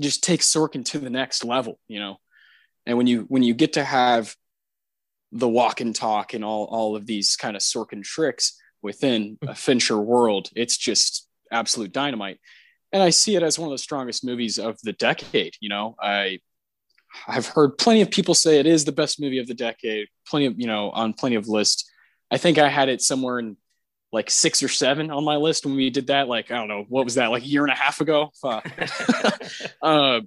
just 0.00 0.22
takes 0.22 0.52
Sorkin 0.52 0.84
to 0.86 0.98
the 0.98 1.10
next 1.10 1.44
level. 1.44 1.78
You 1.88 2.00
know, 2.00 2.16
and 2.86 2.98
when 2.98 3.06
you 3.06 3.22
when 3.28 3.42
you 3.42 3.54
get 3.54 3.74
to 3.74 3.84
have 3.84 4.34
the 5.32 5.48
walk 5.48 5.80
and 5.80 5.96
talk 5.96 6.34
and 6.34 6.44
all 6.44 6.64
all 6.64 6.96
of 6.96 7.06
these 7.06 7.36
kind 7.36 7.56
of 7.56 7.62
Sorkin 7.62 8.02
tricks 8.02 8.58
within 8.82 9.38
a 9.42 9.54
Fincher 9.54 9.98
world, 9.98 10.50
it's 10.54 10.76
just 10.76 11.26
absolute 11.50 11.92
dynamite 11.92 12.38
and 12.92 13.02
I 13.02 13.10
see 13.10 13.36
it 13.36 13.42
as 13.42 13.58
one 13.58 13.68
of 13.68 13.72
the 13.72 13.78
strongest 13.78 14.24
movies 14.24 14.58
of 14.58 14.78
the 14.82 14.92
decade. 14.92 15.54
You 15.60 15.68
know, 15.68 15.96
I 16.00 16.40
I've 17.26 17.46
heard 17.46 17.78
plenty 17.78 18.02
of 18.02 18.10
people 18.10 18.34
say 18.34 18.58
it 18.58 18.66
is 18.66 18.84
the 18.84 18.92
best 18.92 19.20
movie 19.20 19.38
of 19.38 19.46
the 19.46 19.54
decade. 19.54 20.08
Plenty 20.26 20.46
of 20.46 20.60
you 20.60 20.66
know 20.66 20.90
on 20.90 21.14
plenty 21.14 21.36
of 21.36 21.48
lists. 21.48 21.90
I 22.30 22.38
think 22.38 22.58
I 22.58 22.68
had 22.68 22.88
it 22.88 23.02
somewhere 23.02 23.38
in 23.38 23.56
like 24.12 24.30
six 24.30 24.62
or 24.62 24.68
seven 24.68 25.10
on 25.10 25.24
my 25.24 25.36
list 25.36 25.64
when 25.64 25.74
we 25.74 25.90
did 25.90 26.08
that. 26.08 26.28
Like 26.28 26.50
I 26.50 26.56
don't 26.56 26.68
know 26.68 26.84
what 26.88 27.04
was 27.04 27.14
that 27.14 27.30
like 27.30 27.42
a 27.42 27.46
year 27.46 27.62
and 27.62 27.72
a 27.72 27.76
half 27.76 28.00
ago. 28.00 28.30
uh, 29.82 30.20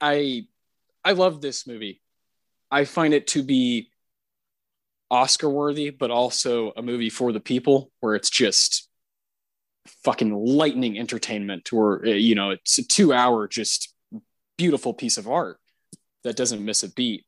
I 0.00 0.46
I 1.04 1.12
love 1.12 1.40
this 1.40 1.66
movie. 1.66 2.00
I 2.70 2.84
find 2.84 3.14
it 3.14 3.28
to 3.28 3.42
be 3.42 3.90
Oscar 5.10 5.48
worthy, 5.48 5.90
but 5.90 6.10
also 6.10 6.72
a 6.76 6.82
movie 6.82 7.10
for 7.10 7.32
the 7.32 7.40
people 7.40 7.90
where 8.00 8.14
it's 8.14 8.30
just 8.30 8.87
fucking 10.04 10.34
lightning 10.34 10.98
entertainment 10.98 11.72
or 11.72 12.06
uh, 12.06 12.10
you 12.10 12.34
know 12.34 12.50
it's 12.50 12.78
a 12.78 12.86
two 12.86 13.12
hour 13.12 13.48
just 13.48 13.94
beautiful 14.56 14.92
piece 14.92 15.18
of 15.18 15.28
art 15.28 15.58
that 16.24 16.36
doesn't 16.36 16.64
miss 16.64 16.82
a 16.82 16.90
beat. 16.90 17.24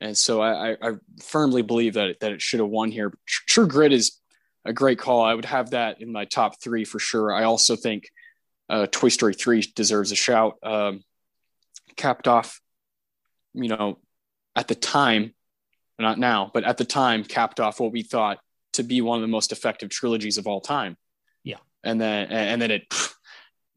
And 0.00 0.16
so 0.16 0.42
i, 0.42 0.72
I 0.72 0.92
firmly 1.22 1.62
believe 1.62 1.94
that 1.94 2.20
that 2.20 2.32
it 2.32 2.42
should 2.42 2.60
have 2.60 2.68
won 2.68 2.90
here. 2.90 3.12
True 3.26 3.66
grit 3.66 3.92
is 3.92 4.20
a 4.64 4.72
great 4.72 4.98
call. 4.98 5.22
I 5.22 5.34
would 5.34 5.44
have 5.44 5.70
that 5.70 6.00
in 6.00 6.12
my 6.12 6.24
top 6.24 6.60
three 6.60 6.84
for 6.84 6.98
sure. 6.98 7.32
I 7.32 7.44
also 7.44 7.76
think 7.76 8.10
uh, 8.68 8.86
toy 8.90 9.08
story 9.08 9.32
3 9.32 9.62
deserves 9.76 10.10
a 10.10 10.16
shout. 10.16 10.56
Um, 10.62 11.04
capped 11.96 12.28
off 12.28 12.60
you 13.54 13.68
know 13.68 13.98
at 14.54 14.68
the 14.68 14.74
time 14.74 15.34
not 15.98 16.18
now 16.18 16.50
but 16.52 16.64
at 16.64 16.76
the 16.76 16.84
time 16.84 17.24
capped 17.24 17.58
off 17.58 17.80
what 17.80 17.92
we 17.92 18.02
thought 18.02 18.38
to 18.74 18.82
be 18.82 19.00
one 19.00 19.16
of 19.16 19.22
the 19.22 19.28
most 19.28 19.50
effective 19.50 19.88
trilogies 19.88 20.38
of 20.38 20.46
all 20.46 20.60
time 20.60 20.96
and 21.86 22.00
then 22.00 22.28
and 22.28 22.60
then 22.60 22.70
it 22.70 22.92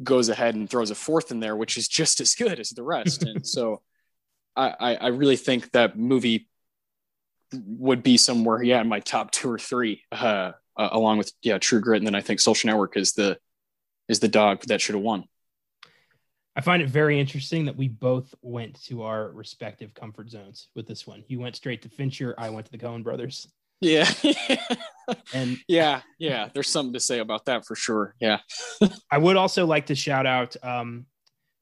goes 0.01 0.29
ahead 0.29 0.55
and 0.55 0.69
throws 0.69 0.91
a 0.91 0.95
fourth 0.95 1.31
in 1.31 1.39
there, 1.39 1.55
which 1.55 1.77
is 1.77 1.87
just 1.87 2.19
as 2.21 2.35
good 2.35 2.59
as 2.59 2.69
the 2.69 2.83
rest. 2.83 3.23
and 3.23 3.45
so 3.45 3.81
I, 4.55 4.95
I 4.95 5.07
really 5.07 5.37
think 5.37 5.71
that 5.71 5.97
movie 5.97 6.49
would 7.53 8.03
be 8.03 8.17
somewhere, 8.17 8.61
yeah, 8.61 8.81
in 8.81 8.87
my 8.87 8.99
top 8.99 9.31
two 9.31 9.49
or 9.49 9.57
three, 9.57 10.03
uh, 10.11 10.51
uh, 10.75 10.89
along 10.91 11.17
with 11.17 11.31
yeah, 11.41 11.57
True 11.57 11.79
Grit, 11.79 11.99
and 11.99 12.07
then 12.07 12.15
I 12.15 12.21
think 12.21 12.39
Social 12.39 12.67
Network 12.67 12.97
is 12.97 13.13
the 13.13 13.37
is 14.07 14.19
the 14.19 14.27
dog 14.27 14.63
that 14.67 14.81
should 14.81 14.95
have 14.95 15.03
won. 15.03 15.25
I 16.55 16.61
find 16.61 16.81
it 16.81 16.89
very 16.89 17.19
interesting 17.19 17.65
that 17.65 17.77
we 17.77 17.87
both 17.87 18.33
went 18.41 18.83
to 18.85 19.03
our 19.03 19.29
respective 19.31 19.93
comfort 19.93 20.29
zones 20.29 20.67
with 20.75 20.87
this 20.87 21.07
one. 21.07 21.23
You 21.27 21.39
went 21.39 21.55
straight 21.55 21.83
to 21.83 21.89
Fincher, 21.89 22.35
I 22.37 22.49
went 22.49 22.65
to 22.65 22.71
the 22.71 22.77
Coen 22.77 23.03
brothers. 23.03 23.47
Yeah. 23.81 24.11
and 25.33 25.57
yeah, 25.67 26.01
yeah, 26.17 26.49
there's 26.53 26.69
something 26.69 26.93
to 26.93 26.99
say 26.99 27.19
about 27.19 27.45
that 27.45 27.65
for 27.65 27.75
sure. 27.75 28.15
Yeah. 28.19 28.39
I 29.11 29.17
would 29.17 29.37
also 29.37 29.65
like 29.65 29.87
to 29.87 29.95
shout 29.95 30.25
out 30.25 30.55
um 30.63 31.05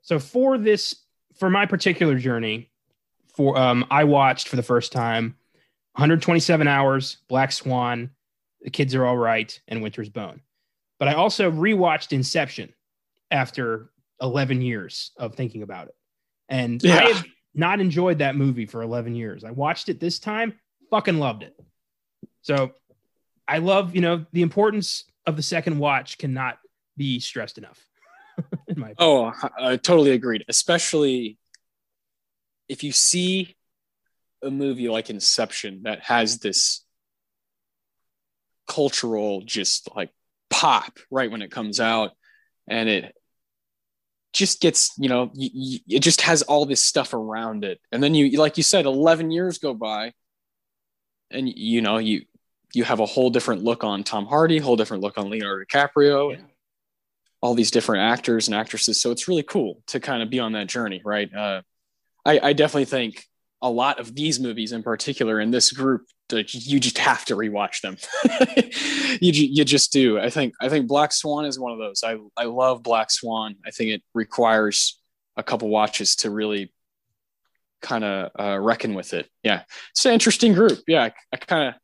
so 0.02 0.20
for 0.20 0.58
this 0.58 0.96
for 1.40 1.50
my 1.50 1.66
particular 1.66 2.18
journey 2.18 2.72
for 3.36 3.58
um 3.58 3.86
I 3.92 4.04
watched 4.06 4.48
for 4.48 4.56
the 4.56 4.64
first 4.64 4.92
time 4.92 5.36
127 5.98 6.68
hours, 6.68 7.18
Black 7.28 7.52
Swan, 7.52 8.12
The 8.62 8.70
Kids 8.70 8.94
Are 8.94 9.04
All 9.04 9.18
Right 9.18 9.60
and 9.68 9.82
Winter's 9.82 10.10
Bone. 10.10 10.42
But 11.00 11.08
I 11.08 11.14
also 11.14 11.52
rewatched 11.52 12.14
Inception 12.14 12.72
after 13.32 13.90
11 14.22 14.62
years 14.62 15.12
of 15.18 15.34
thinking 15.34 15.64
about 15.64 15.88
it. 15.88 15.96
And 16.50 16.84
yeah. 16.84 16.98
I 16.98 17.10
have 17.10 17.26
not 17.56 17.80
enjoyed 17.80 18.20
that 18.20 18.36
movie 18.36 18.68
for 18.68 18.84
11 18.84 19.16
years. 19.16 19.44
I 19.44 19.50
watched 19.50 19.90
it 19.90 20.00
this 20.00 20.20
time, 20.20 20.54
fucking 20.92 21.18
loved 21.18 21.42
it. 21.42 21.60
So 22.48 22.72
I 23.46 23.58
love, 23.58 23.94
you 23.94 24.00
know, 24.00 24.26
the 24.32 24.42
importance 24.42 25.04
of 25.26 25.36
the 25.36 25.44
second 25.44 25.80
watch 25.80 26.18
cannot 26.18 26.60
be 26.96 27.20
stressed 27.20 27.58
enough. 27.58 27.86
in 28.70 28.80
my 28.80 28.94
oh, 28.98 29.34
I 29.60 29.76
totally 29.76 30.12
agreed. 30.12 30.46
Especially 30.48 31.38
if 32.70 32.86
you 32.86 32.94
see 32.94 33.58
a 34.42 34.50
movie 34.50 34.88
like 34.88 35.10
Inception 35.10 35.82
that 35.84 36.04
has 36.04 36.40
this 36.40 36.86
cultural 38.66 39.42
just 39.42 39.90
like 39.94 40.12
pop 40.50 41.00
right 41.12 41.30
when 41.30 41.42
it 41.42 41.52
comes 41.52 41.82
out 41.82 42.12
and 42.70 42.88
it 42.88 43.14
just 44.32 44.62
gets 44.62 44.92
you 44.98 45.10
know 45.10 45.32
it 45.34 46.00
just 46.00 46.22
has 46.22 46.44
all 46.44 46.66
this 46.66 46.84
stuff 46.84 47.14
around 47.14 47.64
it 47.64 47.80
and 47.92 48.04
then 48.04 48.14
you 48.14 48.38
like 48.38 48.58
you 48.58 48.64
said 48.64 48.86
11 48.86 49.32
years 49.32 49.58
go 49.58 49.74
by 49.74 50.12
and 51.32 51.48
you 51.48 51.82
know 51.82 51.98
you 51.98 52.24
you 52.74 52.84
have 52.84 53.00
a 53.00 53.06
whole 53.06 53.30
different 53.30 53.64
look 53.64 53.84
on 53.84 54.04
Tom 54.04 54.26
Hardy, 54.26 54.60
whole 54.60 54.76
different 54.76 55.04
look 55.04 55.18
on 55.18 55.30
Leonardo 55.30 55.64
DiCaprio, 55.66 56.34
yeah. 56.34 56.42
all 57.42 57.54
these 57.54 57.72
different 57.72 58.04
actors 58.04 58.48
and 58.48 58.56
actresses. 58.56 59.00
So 59.00 59.12
it's 59.12 59.28
really 59.28 59.44
cool 59.44 59.82
to 59.88 60.00
kind 60.00 60.22
of 60.22 60.30
be 60.30 60.40
on 60.40 60.54
that 60.54 60.68
journey, 60.68 61.02
right? 61.04 61.34
Uh, 61.34 61.62
I, 62.26 62.40
I, 62.40 62.54
definitely 62.54 62.86
think 62.86 63.26
a 63.62 63.70
lot 63.70 64.00
of 64.00 64.14
these 64.14 64.40
movies, 64.40 64.74
in 64.74 64.84
particular, 64.84 65.40
in 65.40 65.50
this 65.50 65.72
group, 65.72 66.06
you 66.30 66.80
just 66.80 66.98
have 66.98 67.24
to 67.26 67.36
rewatch 67.36 67.82
them. 67.82 67.98
you 69.22 69.32
you 69.32 69.64
just 69.64 69.94
do. 69.94 70.20
I 70.20 70.30
think 70.30 70.54
I 70.60 70.68
think 70.68 70.88
Black 70.88 71.14
Swan 71.14 71.46
is 71.46 71.58
one 71.58 71.72
of 71.72 71.78
those. 71.78 72.04
I 72.04 72.18
I 72.36 72.46
love 72.46 72.84
Black 72.84 73.10
Swan. 73.10 73.56
I 73.66 73.72
think 73.72 73.92
it 73.92 74.04
requires 74.14 75.00
a 75.38 75.44
couple 75.44 75.70
watches 75.70 76.18
to 76.18 76.30
really 76.30 76.74
kind 77.82 78.04
of 78.04 78.32
uh, 78.38 78.60
reckon 78.60 78.94
with 78.94 79.14
it. 79.14 79.30
Yeah, 79.42 79.64
it's 79.92 80.06
an 80.06 80.14
interesting 80.14 80.54
group. 80.54 80.80
Yeah, 80.86 81.04
I, 81.04 81.14
I 81.32 81.38
kind 81.38 81.70
of 81.70 81.76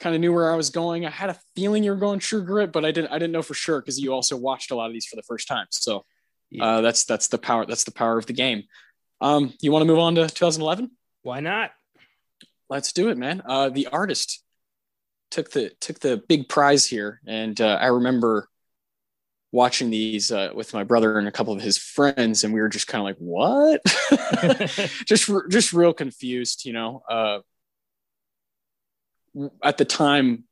kind 0.00 0.14
of 0.14 0.20
knew 0.20 0.32
where 0.32 0.52
I 0.52 0.56
was 0.56 0.70
going. 0.70 1.06
I 1.06 1.10
had 1.10 1.30
a 1.30 1.38
feeling 1.54 1.84
you 1.84 1.92
were 1.92 1.96
going 1.96 2.18
True 2.18 2.42
Grit, 2.42 2.72
but 2.72 2.84
I 2.84 2.90
didn't 2.90 3.12
I 3.12 3.18
didn't 3.18 3.32
know 3.32 3.42
for 3.42 3.54
sure 3.54 3.80
because 3.80 4.00
you 4.00 4.12
also 4.12 4.36
watched 4.36 4.70
a 4.70 4.74
lot 4.74 4.86
of 4.86 4.92
these 4.92 5.06
for 5.06 5.16
the 5.16 5.22
first 5.22 5.46
time. 5.46 5.66
So 5.70 6.04
yeah. 6.50 6.64
uh, 6.64 6.80
that's 6.80 7.04
that's 7.04 7.28
the 7.28 7.38
power 7.38 7.66
that's 7.66 7.84
the 7.84 7.92
power 7.92 8.18
of 8.18 8.26
the 8.26 8.32
game. 8.32 8.64
Um, 9.20 9.52
you 9.60 9.70
want 9.70 9.82
to 9.82 9.86
move 9.86 9.98
on 9.98 10.14
to 10.14 10.22
2011? 10.22 10.90
Why 11.22 11.40
not? 11.40 11.72
let's 12.70 12.92
do 12.92 13.10
it, 13.10 13.18
man. 13.18 13.42
Uh, 13.44 13.68
the 13.68 13.88
artist 13.88 14.42
took 15.30 15.50
the 15.50 15.70
took 15.80 15.98
the 15.98 16.22
big 16.28 16.48
prize 16.48 16.86
here, 16.86 17.20
and 17.26 17.60
uh, 17.60 17.78
I 17.80 17.86
remember 17.86 18.48
watching 19.52 19.90
these 19.90 20.30
uh, 20.32 20.50
with 20.54 20.72
my 20.72 20.84
brother 20.84 21.18
and 21.18 21.28
a 21.28 21.32
couple 21.32 21.52
of 21.52 21.60
his 21.60 21.76
friends, 21.76 22.44
and 22.44 22.54
we 22.54 22.60
were 22.60 22.68
just 22.68 22.86
kind 22.86 23.00
of 23.00 23.04
like, 23.04 23.18
"What?" 23.18 23.82
just 25.04 25.30
just 25.50 25.72
real 25.74 25.92
confused, 25.92 26.64
you 26.64 26.72
know. 26.72 27.02
Uh, 27.10 27.40
at 29.62 29.78
the 29.78 29.84
time, 29.84 30.44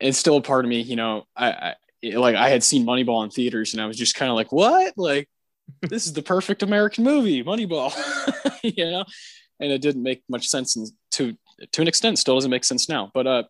it's 0.00 0.18
still 0.18 0.36
a 0.36 0.42
part 0.42 0.64
of 0.64 0.68
me, 0.68 0.80
you 0.80 0.96
know. 0.96 1.24
I, 1.36 1.50
I 1.50 1.74
like 2.16 2.36
I 2.36 2.48
had 2.48 2.62
seen 2.62 2.86
Moneyball 2.86 3.24
in 3.24 3.30
theaters, 3.30 3.72
and 3.72 3.82
I 3.82 3.86
was 3.86 3.96
just 3.96 4.14
kind 4.14 4.30
of 4.30 4.36
like, 4.36 4.52
"What?" 4.52 4.94
Like, 4.96 5.28
this 5.82 6.06
is 6.06 6.12
the 6.12 6.22
perfect 6.22 6.62
American 6.62 7.04
movie, 7.04 7.42
Moneyball, 7.42 7.92
you 8.62 8.84
know. 8.84 9.04
And 9.60 9.72
it 9.72 9.82
didn't 9.82 10.04
make 10.04 10.22
much 10.28 10.46
sense 10.46 10.76
in, 10.76 10.86
to 11.12 11.36
to 11.72 11.82
an 11.82 11.88
extent. 11.88 12.18
Still 12.18 12.36
doesn't 12.36 12.50
make 12.50 12.64
sense 12.64 12.88
now, 12.88 13.10
but 13.12 13.26
uh, 13.26 13.42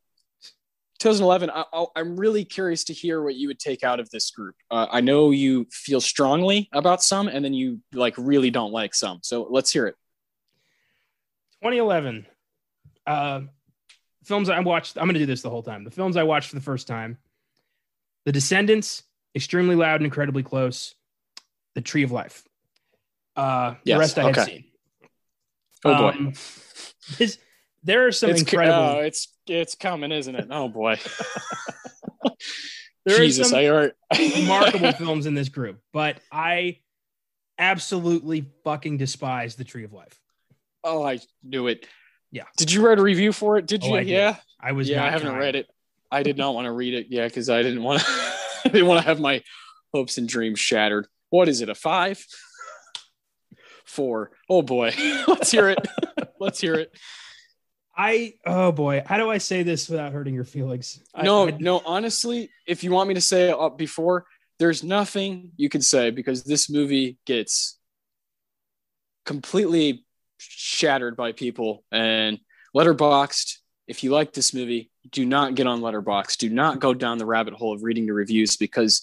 2011, 0.98 1.50
I, 1.50 1.86
am 1.96 2.16
really 2.16 2.44
curious 2.44 2.84
to 2.84 2.92
hear 2.92 3.22
what 3.22 3.36
you 3.36 3.46
would 3.48 3.60
take 3.60 3.84
out 3.84 4.00
of 4.00 4.10
this 4.10 4.30
group. 4.32 4.56
Uh, 4.70 4.86
I 4.90 5.00
know 5.00 5.30
you 5.30 5.66
feel 5.70 6.00
strongly 6.00 6.68
about 6.72 7.02
some, 7.02 7.28
and 7.28 7.44
then 7.44 7.54
you 7.54 7.80
like 7.92 8.14
really 8.16 8.50
don't 8.50 8.72
like 8.72 8.94
some. 8.94 9.20
So 9.22 9.46
let's 9.48 9.70
hear 9.70 9.86
it. 9.86 9.94
2011, 11.62 12.26
uh, 13.08 13.40
films 14.24 14.48
I 14.48 14.60
watched. 14.60 14.96
I'm 14.96 15.04
going 15.04 15.14
to 15.14 15.20
do 15.20 15.26
this 15.26 15.42
the 15.42 15.50
whole 15.50 15.62
time. 15.62 15.84
The 15.84 15.90
films 15.90 16.16
I 16.16 16.22
watched 16.22 16.50
for 16.50 16.56
the 16.56 16.62
first 16.62 16.86
time: 16.86 17.18
The 18.24 18.32
Descendants, 18.32 19.02
extremely 19.34 19.74
loud 19.74 19.96
and 19.96 20.04
incredibly 20.04 20.42
close. 20.42 20.94
The 21.74 21.80
Tree 21.80 22.02
of 22.02 22.12
Life. 22.12 22.44
Uh, 23.36 23.74
yes. 23.84 23.94
The 23.94 23.98
rest 23.98 24.18
I 24.18 24.22
okay. 24.30 24.40
had 24.40 24.48
seen. 24.48 24.64
Oh 25.84 25.96
boy. 25.96 26.08
Um, 26.08 26.32
this, 27.18 27.38
there 27.84 28.06
are 28.06 28.12
some 28.12 28.30
it's, 28.30 28.40
incredible. 28.40 28.74
Oh, 28.74 29.00
it's 29.00 29.28
it's 29.46 29.74
coming, 29.74 30.12
isn't 30.12 30.34
it? 30.34 30.48
Oh 30.50 30.68
boy. 30.68 30.98
there 33.06 33.18
Jesus, 33.18 33.52
are 33.52 33.92
some 34.12 34.28
remarkable 34.36 34.92
films 34.98 35.26
in 35.26 35.34
this 35.34 35.48
group, 35.48 35.80
but 35.92 36.18
I 36.32 36.78
absolutely 37.58 38.46
fucking 38.64 38.98
despise 38.98 39.54
the 39.54 39.64
Tree 39.64 39.84
of 39.84 39.92
Life. 39.92 40.18
Oh, 40.84 41.04
I 41.04 41.20
knew 41.42 41.68
it. 41.68 41.86
Yeah. 42.30 42.44
Did 42.56 42.72
you 42.72 42.86
write 42.86 42.98
a 42.98 43.02
review 43.02 43.32
for 43.32 43.58
it? 43.58 43.66
Did 43.66 43.82
oh, 43.84 43.88
you? 43.88 43.94
Oh, 43.94 43.96
I 43.96 44.00
yeah. 44.00 44.32
Did. 44.32 44.40
I 44.60 44.72
was. 44.72 44.88
Yeah, 44.88 45.04
I 45.04 45.10
haven't 45.10 45.36
read 45.36 45.56
it. 45.56 45.68
I 46.10 46.22
did 46.22 46.36
not 46.36 46.54
want 46.54 46.66
to 46.66 46.72
read 46.72 46.94
it. 46.94 47.06
Yeah, 47.10 47.26
because 47.26 47.48
I 47.50 47.62
didn't 47.62 47.82
want 47.82 48.00
to. 48.00 48.06
I 48.64 48.68
didn't 48.68 48.86
want 48.86 49.02
to 49.02 49.06
have 49.06 49.20
my 49.20 49.42
hopes 49.92 50.18
and 50.18 50.28
dreams 50.28 50.58
shattered. 50.58 51.06
What 51.30 51.48
is 51.48 51.60
it? 51.60 51.68
A 51.68 51.74
five? 51.74 52.24
Four. 53.84 54.32
Oh 54.48 54.62
boy. 54.62 54.92
Let's 55.28 55.50
hear 55.50 55.68
it. 55.70 55.78
Let's 56.40 56.60
hear 56.60 56.74
it. 56.74 56.96
I 57.96 58.34
oh 58.46 58.70
boy, 58.70 59.02
how 59.04 59.16
do 59.16 59.28
I 59.28 59.38
say 59.38 59.64
this 59.64 59.88
without 59.88 60.12
hurting 60.12 60.34
your 60.34 60.44
feelings? 60.44 61.02
No, 61.20 61.48
I, 61.48 61.48
I, 61.48 61.56
no. 61.58 61.82
Honestly, 61.84 62.48
if 62.66 62.84
you 62.84 62.92
want 62.92 63.08
me 63.08 63.14
to 63.14 63.20
say 63.20 63.50
it 63.50 63.56
uh, 63.58 63.70
before, 63.70 64.24
there's 64.58 64.84
nothing 64.84 65.50
you 65.56 65.68
can 65.68 65.80
say 65.80 66.10
because 66.10 66.44
this 66.44 66.70
movie 66.70 67.18
gets 67.26 67.76
completely 69.26 70.04
shattered 70.38 71.16
by 71.16 71.32
people 71.32 71.84
and 71.92 72.38
Letterboxd 72.76 73.58
If 73.86 74.04
you 74.04 74.10
like 74.10 74.32
this 74.32 74.54
movie, 74.54 74.90
do 75.10 75.26
not 75.26 75.54
get 75.54 75.66
on 75.66 75.80
Letterboxd 75.80 76.38
Do 76.38 76.50
not 76.50 76.80
go 76.80 76.94
down 76.94 77.18
the 77.18 77.26
rabbit 77.26 77.54
hole 77.54 77.74
of 77.74 77.82
reading 77.82 78.06
the 78.06 78.12
reviews 78.12 78.56
because 78.56 79.02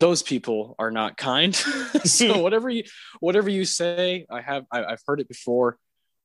those 0.00 0.22
people 0.22 0.74
are 0.78 0.90
not 0.90 1.16
kind. 1.16 1.54
so 2.04 2.38
whatever 2.42 2.68
you 2.68 2.84
whatever 3.20 3.48
you 3.48 3.64
say, 3.64 4.26
I 4.30 4.40
have 4.40 4.64
I, 4.70 4.90
have 4.90 5.00
heard 5.06 5.20
it 5.20 5.28
before 5.28 5.78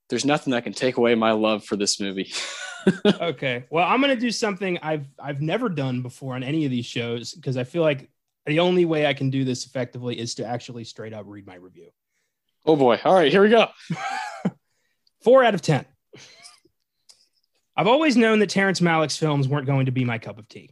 there's 0.09 0.25
nothing 0.25 0.51
that 0.51 0.63
can 0.63 0.73
take 0.73 0.97
away 0.97 1.15
my 1.15 1.31
love 1.31 1.65
for 1.65 1.75
this 1.75 1.99
movie. 1.99 2.31
okay. 3.05 3.65
Well, 3.69 3.85
I'm 3.85 4.01
going 4.01 4.15
to 4.15 4.19
do 4.19 4.31
something 4.31 4.79
I've 4.81 5.07
I've 5.19 5.41
never 5.41 5.69
done 5.69 6.01
before 6.01 6.35
on 6.35 6.43
any 6.43 6.65
of 6.65 6.71
these 6.71 6.85
shows 6.85 7.33
because 7.33 7.57
I 7.57 7.63
feel 7.63 7.81
like 7.81 8.09
the 8.45 8.59
only 8.59 8.85
way 8.85 9.05
I 9.05 9.13
can 9.13 9.29
do 9.29 9.43
this 9.43 9.65
effectively 9.65 10.17
is 10.17 10.35
to 10.35 10.45
actually 10.45 10.85
straight 10.85 11.13
up 11.13 11.25
read 11.27 11.45
my 11.45 11.55
review. 11.55 11.89
Oh 12.67 12.75
boy. 12.75 12.99
All 13.05 13.13
right, 13.13 13.31
here 13.31 13.41
we 13.41 13.49
go. 13.49 13.67
4 15.23 15.45
out 15.45 15.53
of 15.53 15.61
10. 15.61 15.85
I've 17.77 17.87
always 17.87 18.17
known 18.17 18.39
that 18.39 18.49
Terrence 18.49 18.81
Malick's 18.81 19.17
films 19.17 19.47
weren't 19.47 19.65
going 19.65 19.85
to 19.85 19.91
be 19.93 20.03
my 20.03 20.17
cup 20.17 20.37
of 20.37 20.49
tea. 20.49 20.71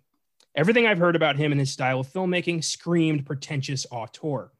Everything 0.56 0.86
I've 0.86 0.98
heard 0.98 1.16
about 1.16 1.38
him 1.38 1.54
and 1.54 1.60
his 1.60 1.72
style 1.72 2.02
of 2.02 2.08
filmmaking 2.08 2.66
screamed 2.66 3.26
pretentious 3.26 3.86
auteur. 3.92 4.52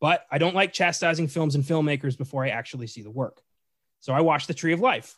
But 0.00 0.26
I 0.30 0.38
don't 0.38 0.54
like 0.54 0.72
chastising 0.72 1.26
films 1.26 1.56
and 1.56 1.64
filmmakers 1.64 2.16
before 2.16 2.44
I 2.44 2.50
actually 2.50 2.86
see 2.86 3.02
the 3.02 3.10
work. 3.10 3.42
So 3.98 4.12
I 4.12 4.20
watched 4.20 4.46
The 4.46 4.54
Tree 4.54 4.72
of 4.72 4.80
Life. 4.80 5.16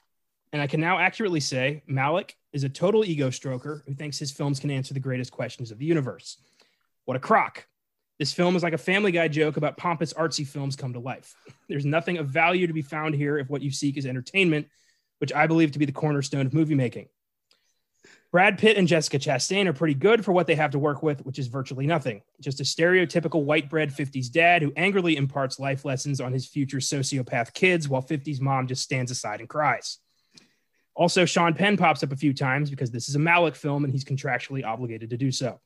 And 0.54 0.62
I 0.62 0.66
can 0.66 0.80
now 0.80 0.98
accurately 0.98 1.40
say 1.40 1.82
Malick 1.88 2.32
is 2.52 2.64
a 2.64 2.68
total 2.68 3.04
ego 3.04 3.28
stroker 3.28 3.82
who 3.86 3.94
thinks 3.94 4.18
his 4.18 4.32
films 4.32 4.58
can 4.58 4.70
answer 4.70 4.94
the 4.94 5.00
greatest 5.00 5.32
questions 5.32 5.70
of 5.70 5.78
the 5.78 5.86
universe. 5.86 6.38
What 7.04 7.16
a 7.16 7.20
crock. 7.20 7.66
This 8.18 8.32
film 8.32 8.56
is 8.56 8.62
like 8.62 8.72
a 8.72 8.78
family 8.78 9.10
guy 9.10 9.28
joke 9.28 9.56
about 9.56 9.76
pompous 9.76 10.12
artsy 10.12 10.46
films 10.46 10.76
come 10.76 10.92
to 10.92 11.00
life. 11.00 11.34
There's 11.68 11.86
nothing 11.86 12.18
of 12.18 12.28
value 12.28 12.66
to 12.66 12.72
be 12.72 12.82
found 12.82 13.14
here 13.14 13.38
if 13.38 13.48
what 13.48 13.62
you 13.62 13.70
seek 13.70 13.96
is 13.96 14.06
entertainment, 14.06 14.68
which 15.18 15.32
I 15.32 15.46
believe 15.46 15.72
to 15.72 15.78
be 15.78 15.86
the 15.86 15.92
cornerstone 15.92 16.46
of 16.46 16.54
movie 16.54 16.74
making. 16.74 17.08
Brad 18.32 18.58
Pitt 18.58 18.78
and 18.78 18.88
Jessica 18.88 19.18
Chastain 19.18 19.66
are 19.66 19.74
pretty 19.74 19.92
good 19.92 20.24
for 20.24 20.32
what 20.32 20.46
they 20.46 20.54
have 20.54 20.70
to 20.70 20.78
work 20.78 21.02
with, 21.02 21.24
which 21.26 21.38
is 21.38 21.48
virtually 21.48 21.86
nothing. 21.86 22.22
Just 22.40 22.60
a 22.60 22.64
stereotypical 22.64 23.44
white 23.44 23.68
bread 23.68 23.90
50s 23.90 24.32
dad 24.32 24.62
who 24.62 24.72
angrily 24.74 25.16
imparts 25.16 25.58
life 25.58 25.84
lessons 25.84 26.18
on 26.18 26.32
his 26.32 26.46
future 26.46 26.78
sociopath 26.78 27.52
kids 27.52 27.90
while 27.90 28.02
50s 28.02 28.40
mom 28.40 28.66
just 28.66 28.82
stands 28.82 29.10
aside 29.10 29.40
and 29.40 29.50
cries. 29.50 29.98
Also, 30.94 31.26
Sean 31.26 31.52
Penn 31.52 31.76
pops 31.76 32.02
up 32.02 32.12
a 32.12 32.16
few 32.16 32.32
times 32.32 32.70
because 32.70 32.90
this 32.90 33.08
is 33.08 33.16
a 33.16 33.18
Malick 33.18 33.54
film 33.54 33.84
and 33.84 33.92
he's 33.92 34.04
contractually 34.04 34.64
obligated 34.64 35.10
to 35.10 35.18
do 35.18 35.30
so. 35.30 35.60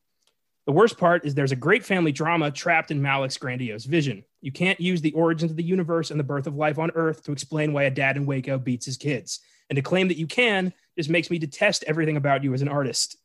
The 0.66 0.72
worst 0.72 0.98
part 0.98 1.24
is 1.24 1.34
there's 1.34 1.52
a 1.52 1.56
great 1.56 1.84
family 1.84 2.10
drama 2.10 2.50
trapped 2.50 2.90
in 2.90 3.00
Malick's 3.00 3.38
grandiose 3.38 3.84
vision. 3.84 4.24
You 4.40 4.50
can't 4.50 4.80
use 4.80 5.00
the 5.00 5.12
origins 5.12 5.52
of 5.52 5.56
the 5.56 5.62
universe 5.62 6.10
and 6.10 6.18
the 6.18 6.24
birth 6.24 6.48
of 6.48 6.56
life 6.56 6.76
on 6.76 6.90
Earth 6.96 7.22
to 7.24 7.32
explain 7.32 7.72
why 7.72 7.84
a 7.84 7.90
dad 7.90 8.16
in 8.16 8.26
Waco 8.26 8.58
beats 8.58 8.84
his 8.84 8.96
kids. 8.96 9.40
And 9.70 9.76
to 9.76 9.82
claim 9.82 10.08
that 10.08 10.18
you 10.18 10.26
can 10.26 10.72
just 10.96 11.08
makes 11.08 11.30
me 11.30 11.38
detest 11.38 11.84
everything 11.86 12.16
about 12.16 12.42
you 12.42 12.52
as 12.52 12.62
an 12.62 12.68
artist. 12.68 13.16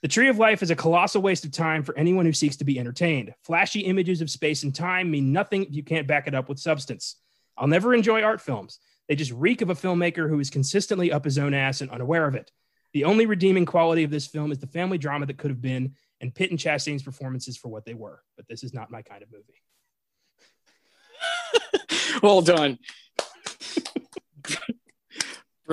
The 0.00 0.08
Tree 0.08 0.28
of 0.28 0.38
Life 0.38 0.62
is 0.62 0.70
a 0.70 0.76
colossal 0.76 1.20
waste 1.20 1.44
of 1.44 1.52
time 1.52 1.82
for 1.82 1.96
anyone 1.96 2.24
who 2.24 2.32
seeks 2.32 2.56
to 2.56 2.64
be 2.64 2.78
entertained. 2.78 3.34
Flashy 3.44 3.80
images 3.80 4.22
of 4.22 4.30
space 4.30 4.62
and 4.62 4.74
time 4.74 5.10
mean 5.10 5.30
nothing 5.30 5.64
if 5.64 5.74
you 5.74 5.82
can't 5.82 6.08
back 6.08 6.26
it 6.26 6.34
up 6.34 6.48
with 6.48 6.58
substance. 6.58 7.16
I'll 7.56 7.68
never 7.68 7.94
enjoy 7.94 8.22
art 8.22 8.40
films. 8.40 8.78
They 9.08 9.14
just 9.14 9.32
reek 9.32 9.60
of 9.60 9.68
a 9.68 9.74
filmmaker 9.74 10.28
who 10.28 10.40
is 10.40 10.48
consistently 10.48 11.12
up 11.12 11.24
his 11.24 11.38
own 11.38 11.52
ass 11.52 11.82
and 11.82 11.90
unaware 11.90 12.26
of 12.26 12.34
it. 12.34 12.50
The 12.94 13.04
only 13.04 13.26
redeeming 13.26 13.66
quality 13.66 14.04
of 14.04 14.10
this 14.10 14.26
film 14.26 14.52
is 14.52 14.58
the 14.58 14.66
family 14.66 14.98
drama 14.98 15.26
that 15.26 15.38
could 15.38 15.50
have 15.50 15.62
been, 15.62 15.94
and 16.22 16.34
Pitt 16.34 16.50
and 16.50 16.58
Chastain's 16.58 17.02
performances 17.02 17.58
for 17.58 17.68
what 17.68 17.84
they 17.84 17.94
were. 17.94 18.22
But 18.36 18.48
this 18.48 18.64
is 18.64 18.72
not 18.72 18.90
my 18.90 19.02
kind 19.02 19.22
of 19.22 19.28
movie. 19.30 19.60
well 22.22 22.40
done 22.40 22.78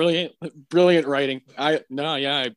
brilliant, 0.00 0.32
brilliant 0.70 1.06
writing. 1.06 1.42
I 1.58 1.82
no, 1.90 2.14
yeah, 2.14 2.38
I, 2.38 2.54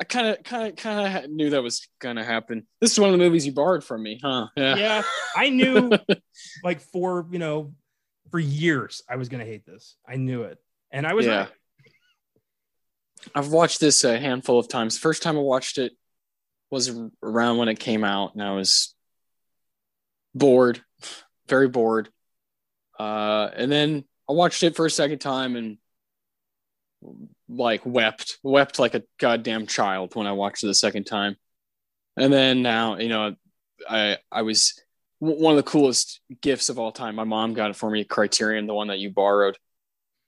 I 0.00 0.04
kind 0.04 0.26
of, 0.28 0.42
kind 0.44 0.68
of, 0.68 0.76
kind 0.76 1.24
of 1.24 1.30
knew 1.30 1.50
that 1.50 1.62
was 1.62 1.88
gonna 1.98 2.24
happen. 2.24 2.66
This 2.80 2.92
is 2.92 3.00
one 3.00 3.08
of 3.08 3.18
the 3.18 3.24
movies 3.24 3.46
you 3.46 3.52
borrowed 3.52 3.82
from 3.82 4.02
me, 4.02 4.20
huh? 4.22 4.48
Yeah, 4.54 4.76
yeah. 4.76 5.02
I 5.34 5.48
knew, 5.48 5.92
like 6.64 6.80
for 6.80 7.26
you 7.30 7.38
know, 7.38 7.72
for 8.30 8.38
years 8.38 9.02
I 9.08 9.16
was 9.16 9.30
gonna 9.30 9.46
hate 9.46 9.64
this. 9.64 9.96
I 10.06 10.16
knew 10.16 10.42
it, 10.42 10.58
and 10.90 11.06
I 11.06 11.14
was 11.14 11.24
yeah. 11.24 11.38
Right. 11.38 11.48
I've 13.34 13.48
watched 13.48 13.80
this 13.80 14.04
a 14.04 14.18
handful 14.18 14.58
of 14.58 14.68
times. 14.68 14.98
First 14.98 15.22
time 15.22 15.38
I 15.38 15.40
watched 15.40 15.78
it 15.78 15.92
was 16.74 16.92
around 17.22 17.58
when 17.58 17.68
it 17.68 17.78
came 17.78 18.04
out, 18.04 18.34
and 18.34 18.42
I 18.42 18.52
was 18.52 18.94
bored, 20.34 20.82
very 21.48 21.68
bored. 21.68 22.10
Uh, 22.98 23.48
and 23.54 23.70
then 23.70 24.04
I 24.28 24.32
watched 24.32 24.62
it 24.62 24.76
for 24.76 24.84
a 24.84 24.90
second 24.90 25.20
time, 25.20 25.56
and 25.56 25.78
like 27.48 27.86
wept, 27.86 28.38
wept 28.42 28.78
like 28.78 28.94
a 28.94 29.04
goddamn 29.18 29.66
child 29.66 30.14
when 30.14 30.26
I 30.26 30.32
watched 30.32 30.64
it 30.64 30.66
the 30.66 30.74
second 30.74 31.04
time. 31.04 31.36
And 32.16 32.32
then 32.32 32.62
now, 32.62 32.98
you 32.98 33.08
know, 33.08 33.34
I 33.88 34.18
I 34.30 34.42
was 34.42 34.80
one 35.18 35.52
of 35.52 35.64
the 35.64 35.70
coolest 35.70 36.20
gifts 36.40 36.68
of 36.68 36.78
all 36.78 36.92
time. 36.92 37.14
My 37.14 37.24
mom 37.24 37.54
got 37.54 37.70
it 37.70 37.76
for 37.76 37.90
me, 37.90 38.04
Criterion, 38.04 38.66
the 38.66 38.74
one 38.74 38.88
that 38.88 38.98
you 38.98 39.10
borrowed. 39.10 39.56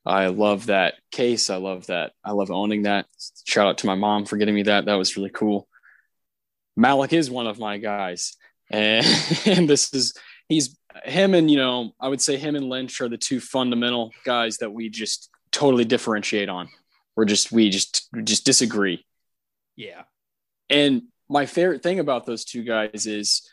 I 0.04 0.28
love 0.28 0.66
that 0.66 0.94
case. 1.10 1.50
I 1.50 1.56
love 1.56 1.86
that. 1.86 2.12
I 2.24 2.30
love 2.30 2.50
owning 2.50 2.82
that. 2.82 3.06
Shout 3.44 3.66
out 3.66 3.78
to 3.78 3.86
my 3.86 3.96
mom 3.96 4.24
for 4.24 4.36
getting 4.36 4.54
me 4.54 4.62
that. 4.62 4.84
That 4.84 4.94
was 4.94 5.16
really 5.16 5.30
cool. 5.30 5.68
Malick 6.78 7.12
is 7.12 7.30
one 7.30 7.46
of 7.46 7.58
my 7.58 7.78
guys. 7.78 8.36
And, 8.70 9.06
and 9.46 9.68
this 9.68 9.92
is 9.92 10.14
he's 10.48 10.76
him 11.04 11.34
and 11.34 11.50
you 11.50 11.56
know, 11.56 11.92
I 12.00 12.08
would 12.08 12.20
say 12.20 12.36
him 12.36 12.56
and 12.56 12.68
Lynch 12.68 13.00
are 13.00 13.08
the 13.08 13.18
two 13.18 13.40
fundamental 13.40 14.12
guys 14.24 14.58
that 14.58 14.72
we 14.72 14.88
just 14.88 15.30
totally 15.52 15.84
differentiate 15.84 16.48
on. 16.48 16.68
We're 17.16 17.24
just 17.24 17.52
we 17.52 17.70
just 17.70 18.08
just 18.24 18.44
disagree. 18.44 19.04
Yeah. 19.76 20.02
And 20.68 21.02
my 21.28 21.46
favorite 21.46 21.82
thing 21.82 21.98
about 21.98 22.26
those 22.26 22.44
two 22.44 22.62
guys 22.62 23.06
is 23.06 23.48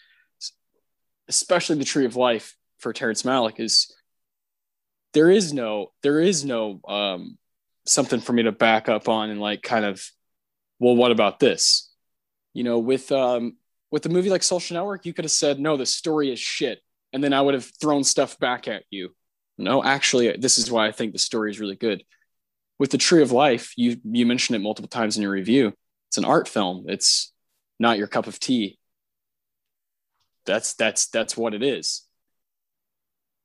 especially 1.27 1.77
the 1.77 1.85
tree 1.85 2.05
of 2.05 2.15
life 2.15 2.55
for 2.79 2.93
Terrence 2.93 3.23
Malick 3.23 3.59
is 3.59 3.93
there 5.13 5.29
is 5.29 5.53
no 5.53 5.91
there 6.01 6.19
is 6.19 6.43
no 6.43 6.81
um 6.87 7.37
something 7.85 8.19
for 8.19 8.33
me 8.33 8.43
to 8.43 8.51
back 8.51 8.89
up 8.89 9.09
on 9.09 9.29
and 9.29 9.41
like 9.41 9.61
kind 9.61 9.85
of, 9.85 10.05
well, 10.79 10.95
what 10.95 11.11
about 11.11 11.39
this? 11.39 11.91
You 12.53 12.63
know, 12.63 12.79
with 12.79 13.11
um, 13.11 13.57
with 13.91 14.05
a 14.05 14.09
movie 14.09 14.29
like 14.29 14.43
Social 14.43 14.75
Network, 14.75 15.05
you 15.05 15.13
could 15.13 15.25
have 15.25 15.31
said, 15.31 15.59
no, 15.59 15.77
the 15.77 15.85
story 15.85 16.31
is 16.31 16.39
shit, 16.39 16.79
and 17.11 17.23
then 17.23 17.33
I 17.33 17.41
would 17.41 17.53
have 17.53 17.71
thrown 17.79 18.03
stuff 18.03 18.39
back 18.39 18.67
at 18.67 18.83
you. 18.89 19.15
No, 19.57 19.83
actually, 19.83 20.35
this 20.37 20.57
is 20.57 20.71
why 20.71 20.87
I 20.87 20.91
think 20.91 21.13
the 21.13 21.19
story 21.19 21.51
is 21.51 21.59
really 21.59 21.75
good. 21.75 22.03
With 22.79 22.91
the 22.91 22.97
Tree 22.97 23.21
of 23.21 23.31
Life, 23.31 23.73
you 23.77 23.97
you 24.03 24.25
mentioned 24.25 24.55
it 24.55 24.63
multiple 24.63 24.89
times 24.89 25.15
in 25.15 25.23
your 25.23 25.31
review. 25.31 25.73
It's 26.09 26.17
an 26.17 26.25
art 26.25 26.47
film. 26.47 26.85
It's 26.87 27.31
not 27.79 27.97
your 27.97 28.07
cup 28.07 28.27
of 28.27 28.39
tea. 28.39 28.77
That's 30.45 30.73
that's 30.73 31.07
that's 31.07 31.37
what 31.37 31.53
it 31.53 31.63
is. 31.63 32.05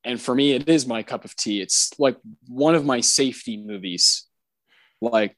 And 0.04 0.20
for 0.20 0.34
me, 0.34 0.52
it 0.52 0.68
is 0.68 0.86
my 0.86 1.02
cup 1.02 1.24
of 1.24 1.36
tea. 1.36 1.60
It's 1.60 1.92
like 1.98 2.16
one 2.46 2.74
of 2.74 2.84
my 2.84 3.00
safety 3.00 3.56
movies. 3.56 4.26
Like 5.00 5.36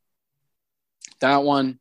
that 1.20 1.42
one. 1.42 1.80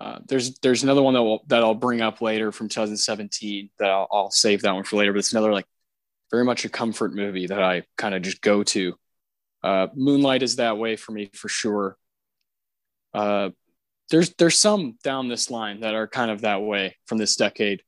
Uh, 0.00 0.18
there's 0.26 0.58
there's 0.60 0.82
another 0.82 1.02
one 1.02 1.14
that 1.14 1.22
will, 1.22 1.44
that 1.48 1.62
I'll 1.62 1.74
bring 1.74 2.00
up 2.00 2.22
later 2.22 2.52
from 2.52 2.68
2017 2.68 3.70
that 3.78 3.90
I'll, 3.90 4.08
I'll 4.10 4.30
save 4.30 4.62
that 4.62 4.74
one 4.74 4.84
for 4.84 4.96
later. 4.96 5.12
But 5.12 5.18
it's 5.18 5.32
another 5.32 5.52
like 5.52 5.66
very 6.30 6.44
much 6.44 6.64
a 6.64 6.70
comfort 6.70 7.14
movie 7.14 7.46
that 7.48 7.62
I 7.62 7.82
kind 7.98 8.14
of 8.14 8.22
just 8.22 8.40
go 8.40 8.62
to. 8.62 8.94
Uh, 9.62 9.88
Moonlight 9.94 10.42
is 10.42 10.56
that 10.56 10.78
way 10.78 10.96
for 10.96 11.12
me 11.12 11.30
for 11.34 11.48
sure. 11.48 11.98
Uh, 13.12 13.50
there's 14.10 14.30
there's 14.34 14.56
some 14.56 14.96
down 15.04 15.28
this 15.28 15.50
line 15.50 15.80
that 15.80 15.94
are 15.94 16.08
kind 16.08 16.30
of 16.30 16.42
that 16.42 16.62
way 16.62 16.96
from 17.06 17.18
this 17.18 17.36
decade 17.36 17.82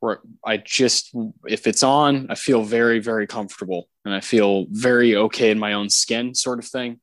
where 0.00 0.20
I 0.44 0.56
just 0.56 1.14
if 1.46 1.66
it's 1.66 1.82
on, 1.82 2.28
I 2.30 2.34
feel 2.34 2.62
very 2.62 2.98
very 2.98 3.26
comfortable 3.26 3.88
and 4.06 4.14
I 4.14 4.20
feel 4.20 4.66
very 4.70 5.16
okay 5.16 5.50
in 5.50 5.58
my 5.58 5.74
own 5.74 5.90
skin, 5.90 6.34
sort 6.34 6.58
of 6.58 6.64
thing. 6.64 7.00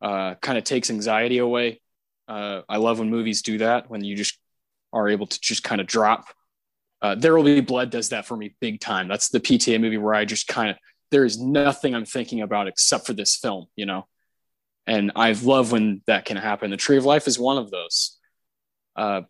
Uh, 0.00 0.34
kind 0.36 0.56
of 0.56 0.64
takes 0.64 0.88
anxiety 0.88 1.38
away. 1.38 1.79
Uh, 2.30 2.62
I 2.68 2.76
love 2.76 3.00
when 3.00 3.10
movies 3.10 3.42
do 3.42 3.58
that 3.58 3.90
when 3.90 4.04
you 4.04 4.14
just 4.14 4.38
are 4.92 5.08
able 5.08 5.26
to 5.26 5.40
just 5.40 5.64
kind 5.64 5.80
of 5.80 5.88
drop. 5.88 6.26
Uh, 7.02 7.16
there 7.16 7.34
will 7.34 7.42
be 7.42 7.60
blood 7.60 7.90
does 7.90 8.10
that 8.10 8.24
for 8.24 8.36
me 8.36 8.54
big 8.60 8.78
time. 8.78 9.08
That's 9.08 9.30
the 9.30 9.40
PTA 9.40 9.80
movie 9.80 9.98
where 9.98 10.14
I 10.14 10.24
just 10.24 10.46
kind 10.46 10.70
of 10.70 10.76
there 11.10 11.24
is 11.24 11.40
nothing 11.40 11.92
I'm 11.92 12.04
thinking 12.04 12.40
about 12.40 12.68
except 12.68 13.04
for 13.04 13.14
this 13.14 13.34
film, 13.34 13.66
you 13.74 13.84
know. 13.84 14.06
And 14.86 15.10
I 15.16 15.32
love 15.32 15.72
when 15.72 16.02
that 16.06 16.24
can 16.24 16.36
happen. 16.36 16.70
The 16.70 16.76
Tree 16.76 16.96
of 16.96 17.04
Life 17.04 17.26
is 17.26 17.36
one 17.36 17.58
of 17.58 17.72
those. 17.72 18.16
Uh, 18.94 19.22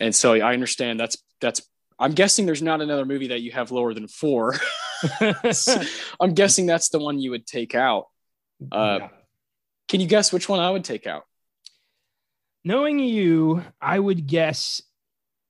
and 0.00 0.14
so 0.14 0.34
I 0.34 0.52
understand 0.52 1.00
that's 1.00 1.16
that's 1.40 1.62
I'm 1.98 2.12
guessing 2.12 2.46
there's 2.46 2.62
not 2.62 2.80
another 2.80 3.04
movie 3.04 3.28
that 3.28 3.40
you 3.40 3.50
have 3.50 3.72
lower 3.72 3.92
than 3.92 4.06
four. 4.06 4.54
I'm 6.20 6.34
guessing 6.34 6.66
that's 6.66 6.90
the 6.90 7.00
one 7.00 7.18
you 7.18 7.32
would 7.32 7.46
take 7.46 7.74
out. 7.74 8.06
Uh, 8.70 8.98
yeah. 9.00 9.08
Can 9.88 10.00
you 10.00 10.06
guess 10.06 10.32
which 10.32 10.48
one 10.48 10.60
I 10.60 10.70
would 10.70 10.84
take 10.84 11.06
out? 11.06 11.24
Knowing 12.68 12.98
you, 12.98 13.64
I 13.80 13.98
would 13.98 14.26
guess 14.26 14.82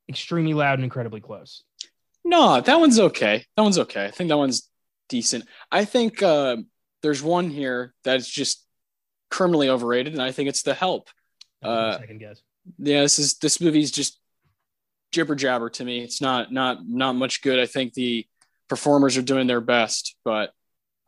extremely 0.09 0.54
loud 0.54 0.74
and 0.74 0.85
incredibly 0.85 1.20
close. 1.20 1.64
No, 2.24 2.61
that 2.61 2.78
one's 2.78 3.00
okay. 3.00 3.44
That 3.57 3.62
one's 3.64 3.81
okay. 3.81 4.04
I 4.04 4.12
think 4.12 4.28
that 4.28 4.38
one's 4.38 4.70
decent. 5.09 5.44
I 5.72 5.85
think 5.85 6.22
uh, 6.22 6.59
there's 7.02 7.20
one 7.20 7.50
here 7.50 7.92
that's 8.04 8.28
just 8.31 8.64
criminally 9.33 9.68
overrated, 9.68 10.12
and 10.12 10.22
I 10.22 10.31
think 10.31 10.48
it's 10.48 10.62
The 10.62 10.74
Help. 10.74 11.09
Uh, 11.61 11.98
second 11.98 12.20
guess. 12.20 12.40
Yeah, 12.78 13.00
this 13.00 13.18
is 13.18 13.35
this 13.38 13.61
movie's 13.61 13.90
just 13.90 14.20
jibber 15.11 15.35
jabber 15.35 15.70
to 15.70 15.85
me. 15.85 15.98
It's 15.98 16.20
not 16.20 16.52
not 16.52 16.88
not 16.88 17.16
much 17.16 17.42
good. 17.42 17.59
I 17.59 17.66
think 17.66 17.94
the 17.94 18.28
performers 18.68 19.16
are 19.16 19.22
doing 19.22 19.48
their 19.48 19.61
best, 19.61 20.14
but 20.24 20.52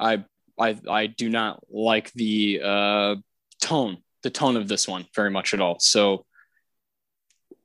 I 0.01 0.25
I 0.59 0.77
I 0.90 1.07
do 1.07 1.29
not 1.29 1.62
like 1.70 2.12
the 2.14 2.62
uh, 2.64 3.14
tone 3.61 3.99
the 4.22 4.30
tone 4.30 4.56
of 4.56 4.68
this 4.68 4.87
one 4.87 5.06
very 5.14 5.30
much 5.30 5.54
at 5.54 5.61
all. 5.61 5.78
So 5.78 6.24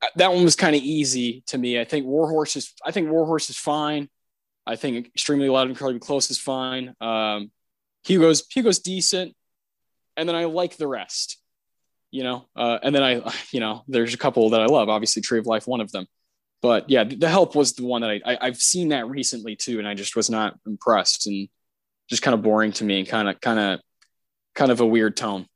uh, 0.02 0.06
that 0.16 0.32
one 0.32 0.44
was 0.44 0.56
kind 0.56 0.76
of 0.76 0.82
easy 0.82 1.42
to 1.48 1.58
me. 1.58 1.80
I 1.80 1.84
think 1.84 2.06
Warhorse 2.06 2.56
is 2.56 2.72
I 2.84 2.90
think 2.90 3.10
Warhorse 3.10 3.50
is 3.50 3.56
fine. 3.56 4.08
I 4.66 4.76
think 4.76 5.06
extremely 5.08 5.48
loud 5.48 5.62
and 5.62 5.70
incredibly 5.70 6.00
close 6.00 6.30
is 6.30 6.38
fine. 6.38 6.94
Um, 7.00 7.50
Hugo's 8.04 8.44
Hugo's 8.52 8.80
decent, 8.80 9.34
and 10.16 10.28
then 10.28 10.36
I 10.36 10.44
like 10.44 10.76
the 10.76 10.88
rest. 10.88 11.40
You 12.10 12.22
know, 12.22 12.46
uh, 12.56 12.78
and 12.82 12.94
then 12.94 13.02
I, 13.02 13.32
you 13.50 13.60
know, 13.60 13.84
there's 13.88 14.14
a 14.14 14.18
couple 14.18 14.50
that 14.50 14.60
I 14.60 14.66
love. 14.66 14.88
Obviously, 14.88 15.22
Tree 15.22 15.38
of 15.38 15.46
Life, 15.46 15.66
one 15.66 15.80
of 15.80 15.92
them 15.92 16.06
but 16.62 16.88
yeah, 16.90 17.04
the 17.04 17.28
help 17.28 17.54
was 17.54 17.74
the 17.74 17.84
one 17.84 18.02
that 18.02 18.10
I, 18.24 18.38
I 18.40 18.46
have 18.46 18.56
seen 18.56 18.88
that 18.88 19.08
recently 19.08 19.56
too, 19.56 19.78
and 19.78 19.86
I 19.86 19.94
just 19.94 20.16
was 20.16 20.30
not 20.30 20.58
impressed 20.66 21.26
and 21.26 21.48
just 22.08 22.22
kind 22.22 22.34
of 22.34 22.42
boring 22.42 22.72
to 22.72 22.84
me 22.84 22.98
and 22.98 23.08
kind 23.08 23.28
of 23.28 23.40
kind 23.40 23.58
of 23.58 23.80
kind 24.54 24.72
of 24.72 24.80
a 24.80 24.86
weird 24.86 25.16
tone. 25.16 25.46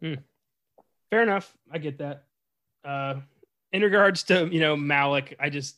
Hmm. 0.00 0.14
Fair 1.10 1.22
enough, 1.22 1.56
I 1.70 1.78
get 1.78 1.98
that. 1.98 2.24
Uh, 2.84 3.20
in 3.72 3.82
regards 3.82 4.24
to 4.24 4.46
you 4.46 4.60
know 4.60 4.76
Malick, 4.76 5.34
I 5.40 5.50
just 5.50 5.76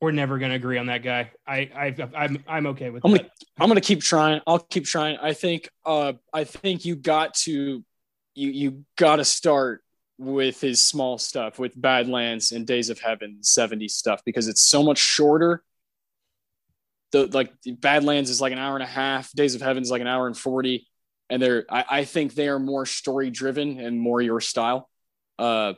we're 0.00 0.12
never 0.12 0.38
going 0.38 0.50
to 0.50 0.56
agree 0.56 0.78
on 0.78 0.86
that 0.86 1.02
guy. 1.02 1.30
I, 1.46 1.70
I 1.74 2.08
I'm 2.16 2.42
I'm 2.46 2.66
okay 2.68 2.90
with 2.90 3.04
I'm 3.04 3.12
that. 3.12 3.18
Gonna, 3.18 3.30
I'm 3.58 3.68
going 3.68 3.80
to 3.80 3.86
keep 3.86 4.00
trying. 4.00 4.40
I'll 4.46 4.58
keep 4.58 4.84
trying. 4.84 5.18
I 5.18 5.34
think 5.34 5.68
uh 5.84 6.14
I 6.32 6.44
think 6.44 6.84
you 6.84 6.96
got 6.96 7.34
to 7.34 7.84
you 8.34 8.50
you 8.50 8.84
got 8.96 9.16
to 9.16 9.24
start 9.24 9.82
with 10.18 10.60
his 10.60 10.80
small 10.80 11.18
stuff 11.18 11.58
with 11.58 11.80
Badlands 11.80 12.52
and 12.52 12.66
Days 12.66 12.90
of 12.90 12.98
Heaven 12.98 13.38
70 13.42 13.88
stuff 13.88 14.22
because 14.24 14.48
it's 14.48 14.60
so 14.60 14.82
much 14.82 14.98
shorter. 14.98 15.62
The 17.12 17.26
like 17.26 17.52
Badlands 17.66 18.30
is 18.30 18.40
like 18.40 18.52
an 18.52 18.58
hour 18.58 18.74
and 18.74 18.82
a 18.82 18.86
half, 18.86 19.32
Days 19.32 19.54
of 19.54 19.62
Heaven 19.62 19.82
is 19.82 19.90
like 19.90 20.00
an 20.00 20.06
hour 20.06 20.26
and 20.26 20.36
40. 20.36 20.86
And 21.30 21.40
they're 21.40 21.64
I, 21.70 21.84
I 21.90 22.04
think 22.04 22.34
they 22.34 22.48
are 22.48 22.58
more 22.58 22.86
story 22.86 23.30
driven 23.30 23.80
and 23.80 24.00
more 24.00 24.20
your 24.20 24.40
style. 24.40 24.88
Uh 25.38 25.74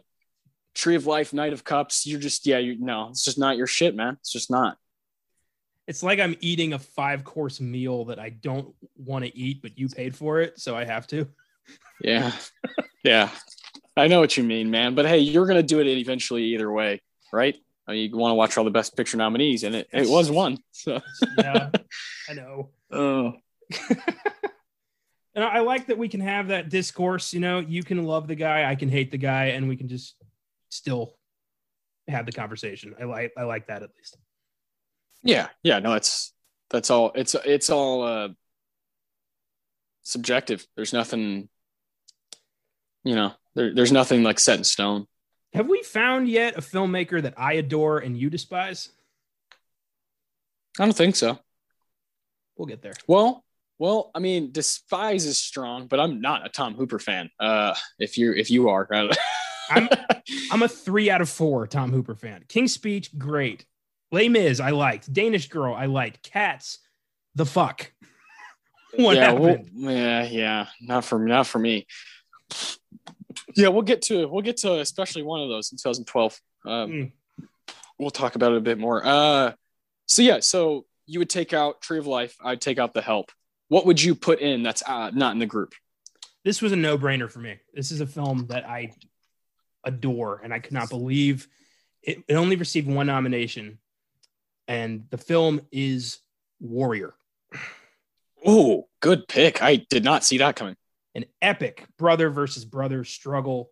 Tree 0.74 0.96
of 0.96 1.06
Life, 1.06 1.34
Knight 1.34 1.52
of 1.52 1.64
Cups, 1.64 2.06
you're 2.06 2.20
just 2.20 2.46
yeah, 2.46 2.58
you 2.58 2.76
no, 2.78 3.08
it's 3.10 3.24
just 3.24 3.38
not 3.38 3.56
your 3.56 3.66
shit, 3.66 3.94
man. 3.94 4.16
It's 4.20 4.32
just 4.32 4.50
not. 4.50 4.78
It's 5.86 6.02
like 6.02 6.20
I'm 6.20 6.36
eating 6.40 6.72
a 6.72 6.78
five 6.78 7.24
course 7.24 7.60
meal 7.60 8.06
that 8.06 8.18
I 8.18 8.30
don't 8.30 8.74
want 8.96 9.24
to 9.24 9.36
eat, 9.36 9.60
but 9.62 9.78
you 9.78 9.88
paid 9.88 10.16
for 10.16 10.40
it, 10.40 10.58
so 10.58 10.76
I 10.76 10.84
have 10.84 11.06
to. 11.08 11.26
Yeah. 12.02 12.32
yeah. 13.04 13.30
I 13.96 14.08
know 14.08 14.20
what 14.20 14.36
you 14.36 14.44
mean, 14.44 14.70
man. 14.70 14.94
But 14.94 15.06
hey, 15.06 15.18
you're 15.18 15.46
gonna 15.46 15.62
do 15.62 15.80
it 15.80 15.86
eventually 15.86 16.44
either 16.44 16.70
way, 16.70 17.00
right? 17.32 17.56
I 17.86 17.92
mean, 17.92 18.10
you 18.10 18.16
want 18.16 18.30
to 18.30 18.36
watch 18.36 18.56
all 18.56 18.64
the 18.64 18.70
best 18.70 18.96
picture 18.96 19.16
nominees, 19.16 19.64
and 19.64 19.74
it, 19.74 19.88
it 19.92 20.08
was 20.08 20.30
one. 20.30 20.58
So 20.72 21.00
yeah, 21.38 21.70
I 22.28 22.34
know. 22.34 22.70
Oh. 22.94 23.32
and 25.34 25.44
I 25.44 25.60
like 25.60 25.86
that 25.86 25.98
we 25.98 26.08
can 26.08 26.20
have 26.20 26.48
that 26.48 26.68
discourse. 26.68 27.32
You 27.32 27.40
know, 27.40 27.58
you 27.58 27.82
can 27.82 28.04
love 28.04 28.28
the 28.28 28.34
guy, 28.34 28.70
I 28.70 28.74
can 28.74 28.88
hate 28.88 29.10
the 29.10 29.18
guy, 29.18 29.46
and 29.46 29.68
we 29.68 29.76
can 29.76 29.88
just 29.88 30.16
still 30.68 31.14
have 32.08 32.26
the 32.26 32.32
conversation. 32.32 32.94
I 33.00 33.04
like 33.04 33.32
I 33.36 33.44
like 33.44 33.68
that 33.68 33.82
at 33.82 33.90
least. 33.96 34.16
Yeah, 35.22 35.48
yeah, 35.62 35.78
no, 35.78 35.92
that's 35.92 36.32
that's 36.70 36.90
all. 36.90 37.12
It's 37.14 37.34
it's 37.44 37.70
all 37.70 38.02
uh, 38.02 38.28
subjective. 40.02 40.66
There's 40.76 40.92
nothing, 40.92 41.48
you 43.04 43.14
know. 43.14 43.32
There, 43.54 43.74
there's 43.74 43.92
nothing 43.92 44.22
like 44.22 44.40
set 44.40 44.58
in 44.58 44.64
stone. 44.64 45.06
Have 45.52 45.68
we 45.68 45.82
found 45.82 46.28
yet 46.28 46.56
a 46.56 46.62
filmmaker 46.62 47.20
that 47.22 47.34
I 47.36 47.54
adore 47.54 47.98
and 47.98 48.16
you 48.16 48.30
despise? 48.30 48.88
I 50.78 50.84
don't 50.86 50.96
think 50.96 51.16
so. 51.16 51.38
We'll 52.56 52.66
get 52.66 52.80
there. 52.80 52.94
Well, 53.06 53.44
well, 53.78 54.10
I 54.14 54.18
mean, 54.18 54.52
despise 54.52 55.24
is 55.24 55.38
strong, 55.38 55.86
but 55.86 56.00
I'm 56.00 56.20
not 56.20 56.46
a 56.46 56.48
Tom 56.48 56.74
Hooper 56.74 56.98
fan. 56.98 57.30
Uh, 57.40 57.74
if 57.98 58.18
you 58.18 58.32
if 58.32 58.50
you 58.50 58.68
are, 58.68 58.88
I'm 59.70 59.88
I'm 60.50 60.62
a 60.62 60.68
three 60.68 61.10
out 61.10 61.20
of 61.20 61.28
four 61.28 61.66
Tom 61.66 61.92
Hooper 61.92 62.14
fan. 62.14 62.44
King's 62.48 62.72
Speech, 62.72 63.16
great. 63.18 63.64
Les 64.10 64.28
Mis, 64.28 64.60
I 64.60 64.70
liked. 64.70 65.12
Danish 65.12 65.48
Girl, 65.48 65.74
I 65.74 65.86
liked. 65.86 66.22
Cats, 66.22 66.78
the 67.34 67.46
fuck. 67.46 67.92
what 68.96 69.16
yeah, 69.16 69.32
happened? 69.32 69.70
Well, 69.74 69.94
yeah, 69.94 70.24
yeah, 70.24 70.66
not 70.80 71.04
for 71.04 71.18
not 71.18 71.46
for 71.46 71.58
me 71.58 71.86
yeah, 73.56 73.68
we'll 73.68 73.82
get 73.82 74.02
to 74.02 74.26
we'll 74.26 74.42
get 74.42 74.58
to 74.58 74.80
especially 74.80 75.22
one 75.22 75.40
of 75.40 75.48
those 75.48 75.72
in 75.72 75.78
2012. 75.78 76.40
Um, 76.64 76.90
mm. 76.90 77.12
We'll 77.98 78.10
talk 78.10 78.34
about 78.34 78.52
it 78.52 78.58
a 78.58 78.62
bit 78.62 78.78
more. 78.78 79.04
Uh, 79.04 79.52
so 80.06 80.22
yeah, 80.22 80.40
so 80.40 80.86
you 81.06 81.18
would 81.18 81.30
take 81.30 81.52
out 81.52 81.80
Tree 81.80 81.98
of 81.98 82.06
Life. 82.06 82.36
I'd 82.42 82.60
take 82.60 82.78
out 82.78 82.94
The 82.94 83.02
Help. 83.02 83.30
What 83.72 83.86
would 83.86 84.02
you 84.02 84.14
put 84.14 84.40
in 84.40 84.62
that's 84.62 84.82
uh, 84.86 85.12
not 85.14 85.32
in 85.32 85.38
the 85.38 85.46
group? 85.46 85.72
This 86.44 86.60
was 86.60 86.72
a 86.72 86.76
no 86.76 86.98
brainer 86.98 87.30
for 87.30 87.38
me. 87.38 87.56
This 87.72 87.90
is 87.90 88.02
a 88.02 88.06
film 88.06 88.48
that 88.48 88.68
I 88.68 88.92
adore, 89.82 90.42
and 90.44 90.52
I 90.52 90.58
could 90.58 90.74
not 90.74 90.90
believe 90.90 91.48
it, 92.02 92.22
it 92.28 92.34
only 92.34 92.56
received 92.56 92.86
one 92.86 93.06
nomination, 93.06 93.78
and 94.68 95.06
the 95.08 95.16
film 95.16 95.62
is 95.72 96.18
Warrior. 96.60 97.14
Oh, 98.44 98.88
good 99.00 99.26
pick. 99.26 99.62
I 99.62 99.76
did 99.76 100.04
not 100.04 100.22
see 100.22 100.36
that 100.36 100.54
coming 100.54 100.76
an 101.14 101.24
epic 101.40 101.86
brother 101.96 102.28
versus 102.28 102.66
brother 102.66 103.04
struggle 103.04 103.70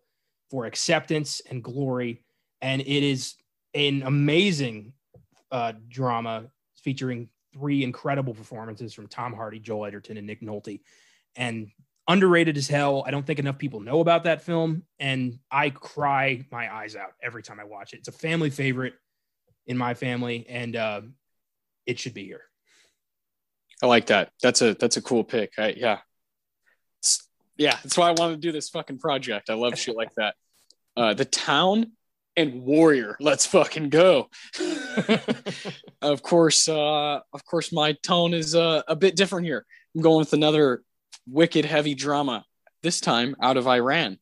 for 0.49 0.65
acceptance 0.65 1.43
and 1.47 1.63
glory. 1.63 2.23
And 2.59 2.81
it 2.81 3.03
is 3.03 3.35
an 3.75 4.01
amazing 4.03 4.93
uh, 5.51 5.73
drama 5.89 6.45
featuring 6.83 7.29
three 7.53 7.83
incredible 7.83 8.33
performances 8.33 8.93
from 8.93 9.07
Tom 9.07 9.33
Hardy, 9.33 9.59
Joel 9.59 9.85
Edgerton, 9.85 10.17
and 10.17 10.27
Nick 10.27 10.41
Nolte. 10.41 10.81
And 11.35 11.71
underrated 12.07 12.57
as 12.57 12.67
hell. 12.67 13.03
I 13.05 13.11
don't 13.11 13.25
think 13.25 13.39
enough 13.39 13.57
people 13.57 13.79
know 13.79 13.99
about 13.99 14.25
that 14.25 14.41
film, 14.41 14.83
and 14.99 15.39
I 15.49 15.69
cry 15.69 16.45
my 16.51 16.73
eyes 16.73 16.95
out 16.95 17.13
every 17.21 17.43
time 17.43 17.59
I 17.59 17.63
watch 17.63 17.93
it. 17.93 17.99
It's 17.99 18.07
a 18.07 18.13
family 18.13 18.49
favorite 18.49 18.93
in 19.67 19.77
my 19.77 19.93
family, 19.93 20.45
and 20.49 20.75
uh, 20.75 21.01
it 21.85 21.99
should 21.99 22.13
be 22.13 22.25
here. 22.25 22.41
I 23.81 23.87
like 23.87 24.07
that. 24.07 24.31
That's 24.41 24.61
a 24.61 24.73
that's 24.73 24.97
a 24.97 25.01
cool 25.01 25.23
pick. 25.23 25.53
I, 25.57 25.73
yeah, 25.77 25.99
it's, 26.99 27.27
yeah. 27.57 27.77
That's 27.81 27.97
why 27.97 28.09
I 28.09 28.11
wanted 28.11 28.35
to 28.35 28.41
do 28.41 28.51
this 28.51 28.69
fucking 28.69 28.99
project. 28.99 29.49
I 29.49 29.53
love 29.53 29.77
shit 29.77 29.95
like 29.95 30.13
that. 30.15 30.35
Uh, 30.95 31.13
the 31.13 31.25
town 31.25 31.93
and 32.41 32.63
Warrior. 32.63 33.15
Let's 33.19 33.45
fucking 33.45 33.89
go. 33.89 34.29
of 36.01 36.21
course, 36.23 36.67
uh, 36.67 37.19
of 37.33 37.45
course, 37.45 37.71
my 37.71 37.93
tone 38.03 38.33
is 38.33 38.55
uh, 38.55 38.81
a 38.87 38.95
bit 38.95 39.15
different 39.15 39.45
here. 39.45 39.65
I'm 39.95 40.01
going 40.01 40.19
with 40.19 40.33
another 40.33 40.83
wicked 41.27 41.65
heavy 41.65 41.95
drama. 41.95 42.43
This 42.83 42.99
time 42.99 43.35
out 43.41 43.57
of 43.57 43.67
Iran, 43.67 44.17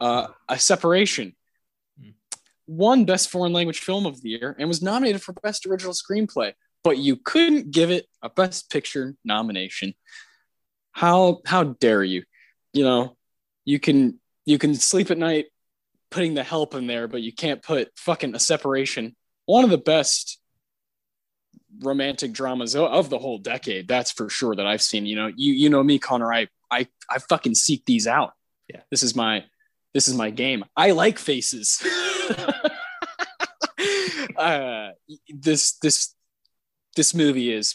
uh, 0.00 0.28
a 0.48 0.58
separation. 0.58 1.34
Won 2.66 3.04
Best 3.04 3.28
Foreign 3.28 3.52
Language 3.52 3.80
Film 3.80 4.06
of 4.06 4.22
the 4.22 4.30
Year 4.30 4.56
and 4.58 4.68
was 4.68 4.80
nominated 4.80 5.20
for 5.20 5.32
Best 5.34 5.66
Original 5.66 5.92
Screenplay, 5.92 6.54
but 6.82 6.96
you 6.96 7.16
couldn't 7.16 7.72
give 7.72 7.90
it 7.90 8.06
a 8.22 8.30
Best 8.30 8.70
Picture 8.70 9.16
nomination. 9.24 9.94
How 10.92 11.40
how 11.44 11.64
dare 11.64 12.04
you? 12.04 12.22
You 12.72 12.84
know, 12.84 13.16
you 13.64 13.80
can 13.80 14.20
you 14.46 14.58
can 14.58 14.74
sleep 14.74 15.10
at 15.10 15.18
night 15.18 15.46
putting 16.14 16.34
the 16.34 16.44
help 16.44 16.74
in 16.76 16.86
there, 16.86 17.08
but 17.08 17.22
you 17.22 17.32
can't 17.32 17.60
put 17.60 17.90
fucking 17.96 18.36
a 18.36 18.38
separation. 18.38 19.16
One 19.46 19.64
of 19.64 19.70
the 19.70 19.78
best 19.78 20.38
romantic 21.80 22.32
dramas 22.32 22.76
of 22.76 23.10
the 23.10 23.18
whole 23.18 23.38
decade. 23.38 23.88
That's 23.88 24.12
for 24.12 24.30
sure 24.30 24.54
that 24.54 24.64
I've 24.64 24.80
seen. 24.80 25.06
You 25.06 25.16
know, 25.16 25.26
you 25.34 25.52
you 25.52 25.68
know 25.70 25.82
me, 25.82 25.98
Connor. 25.98 26.32
I 26.32 26.46
I 26.70 26.86
I 27.10 27.18
fucking 27.18 27.56
seek 27.56 27.84
these 27.84 28.06
out. 28.06 28.32
Yeah, 28.68 28.82
this 28.92 29.02
is 29.02 29.16
my 29.16 29.44
this 29.92 30.06
is 30.06 30.14
my 30.14 30.30
game. 30.30 30.64
I 30.76 30.92
like 30.92 31.18
faces. 31.18 31.84
uh, 34.36 34.90
this 35.28 35.72
this 35.78 36.14
this 36.94 37.12
movie 37.12 37.52
is 37.52 37.74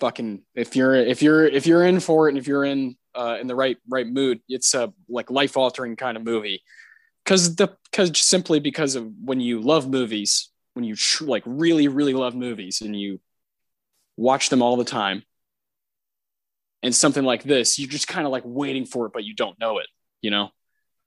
fucking. 0.00 0.42
If 0.56 0.74
you're 0.74 0.96
if 0.96 1.22
you're 1.22 1.46
if 1.46 1.68
you're 1.68 1.84
in 1.86 2.00
for 2.00 2.26
it 2.26 2.32
and 2.32 2.38
if 2.38 2.48
you're 2.48 2.64
in 2.64 2.96
uh, 3.14 3.38
in 3.40 3.46
the 3.46 3.54
right 3.54 3.76
right 3.88 4.08
mood, 4.08 4.40
it's 4.48 4.74
a 4.74 4.92
like 5.08 5.30
life 5.30 5.56
altering 5.56 5.94
kind 5.94 6.16
of 6.16 6.24
movie 6.24 6.64
because 7.26 7.56
the 7.56 7.76
because 7.90 8.18
simply 8.18 8.60
because 8.60 8.94
of 8.94 9.10
when 9.22 9.40
you 9.40 9.60
love 9.60 9.90
movies 9.90 10.50
when 10.74 10.84
you 10.84 10.96
tr- 10.96 11.24
like 11.24 11.42
really 11.44 11.88
really 11.88 12.14
love 12.14 12.34
movies 12.34 12.80
and 12.80 12.98
you 12.98 13.20
watch 14.16 14.48
them 14.48 14.62
all 14.62 14.76
the 14.76 14.84
time 14.84 15.22
and 16.82 16.94
something 16.94 17.24
like 17.24 17.42
this 17.42 17.78
you're 17.78 17.90
just 17.90 18.08
kind 18.08 18.24
of 18.24 18.32
like 18.32 18.44
waiting 18.46 18.86
for 18.86 19.06
it 19.06 19.12
but 19.12 19.24
you 19.24 19.34
don't 19.34 19.58
know 19.60 19.78
it 19.78 19.86
you 20.22 20.30
know? 20.30 20.50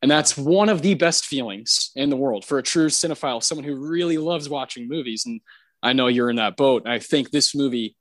And 0.02 0.10
that's 0.10 0.38
one 0.38 0.70
of 0.70 0.82
the 0.82 0.94
best 0.94 1.26
feelings 1.26 1.92
in 1.94 2.10
the 2.10 2.16
world 2.16 2.46
for 2.46 2.58
a 2.58 2.64
true 2.64 2.88
cinephile 2.88 3.44
someone 3.44 3.66
who 3.66 3.76
really 3.76 4.18
loves 4.18 4.48
watching 4.48 4.88
movies. 4.88 5.26
And 5.26 5.42
i 5.84 5.94
know 5.94 6.08
you're 6.08 6.30
in 6.30 6.38
that 6.38 6.56
boat. 6.56 6.88
I 6.88 7.00
think 7.00 7.32
this 7.32 7.54
movie 7.54 7.98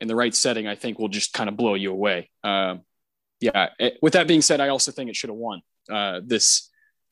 in 0.00 0.08
the 0.08 0.16
right 0.16 0.34
setting 0.34 0.66
i 0.68 0.76
think 0.76 0.98
will 0.98 1.08
just 1.08 1.32
kind 1.32 1.48
of 1.48 1.56
blow 1.56 1.74
you 1.74 1.90
away. 1.90 2.30
Uh, 2.44 2.76
yeah 3.40 3.70
it, 3.78 3.98
with 4.00 4.12
that 4.12 4.28
being 4.28 4.42
said 4.42 4.60
i 4.60 4.68
also 4.68 4.92
think 4.92 5.10
it 5.10 5.16
should 5.16 5.30
have 5.30 5.36
won 5.36 5.60
uh, 5.90 6.20
this 6.24 6.69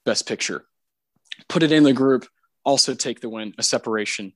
Best 0.09 0.27
Picture. 0.27 0.65
Put 1.51 1.63
it 1.63 1.71
in 1.71 1.83
the 1.83 1.93
group. 1.93 2.27
Also 2.65 2.95
take 2.95 3.21
the 3.21 3.29
win, 3.29 3.53
a 3.59 3.63
separation, 3.63 4.33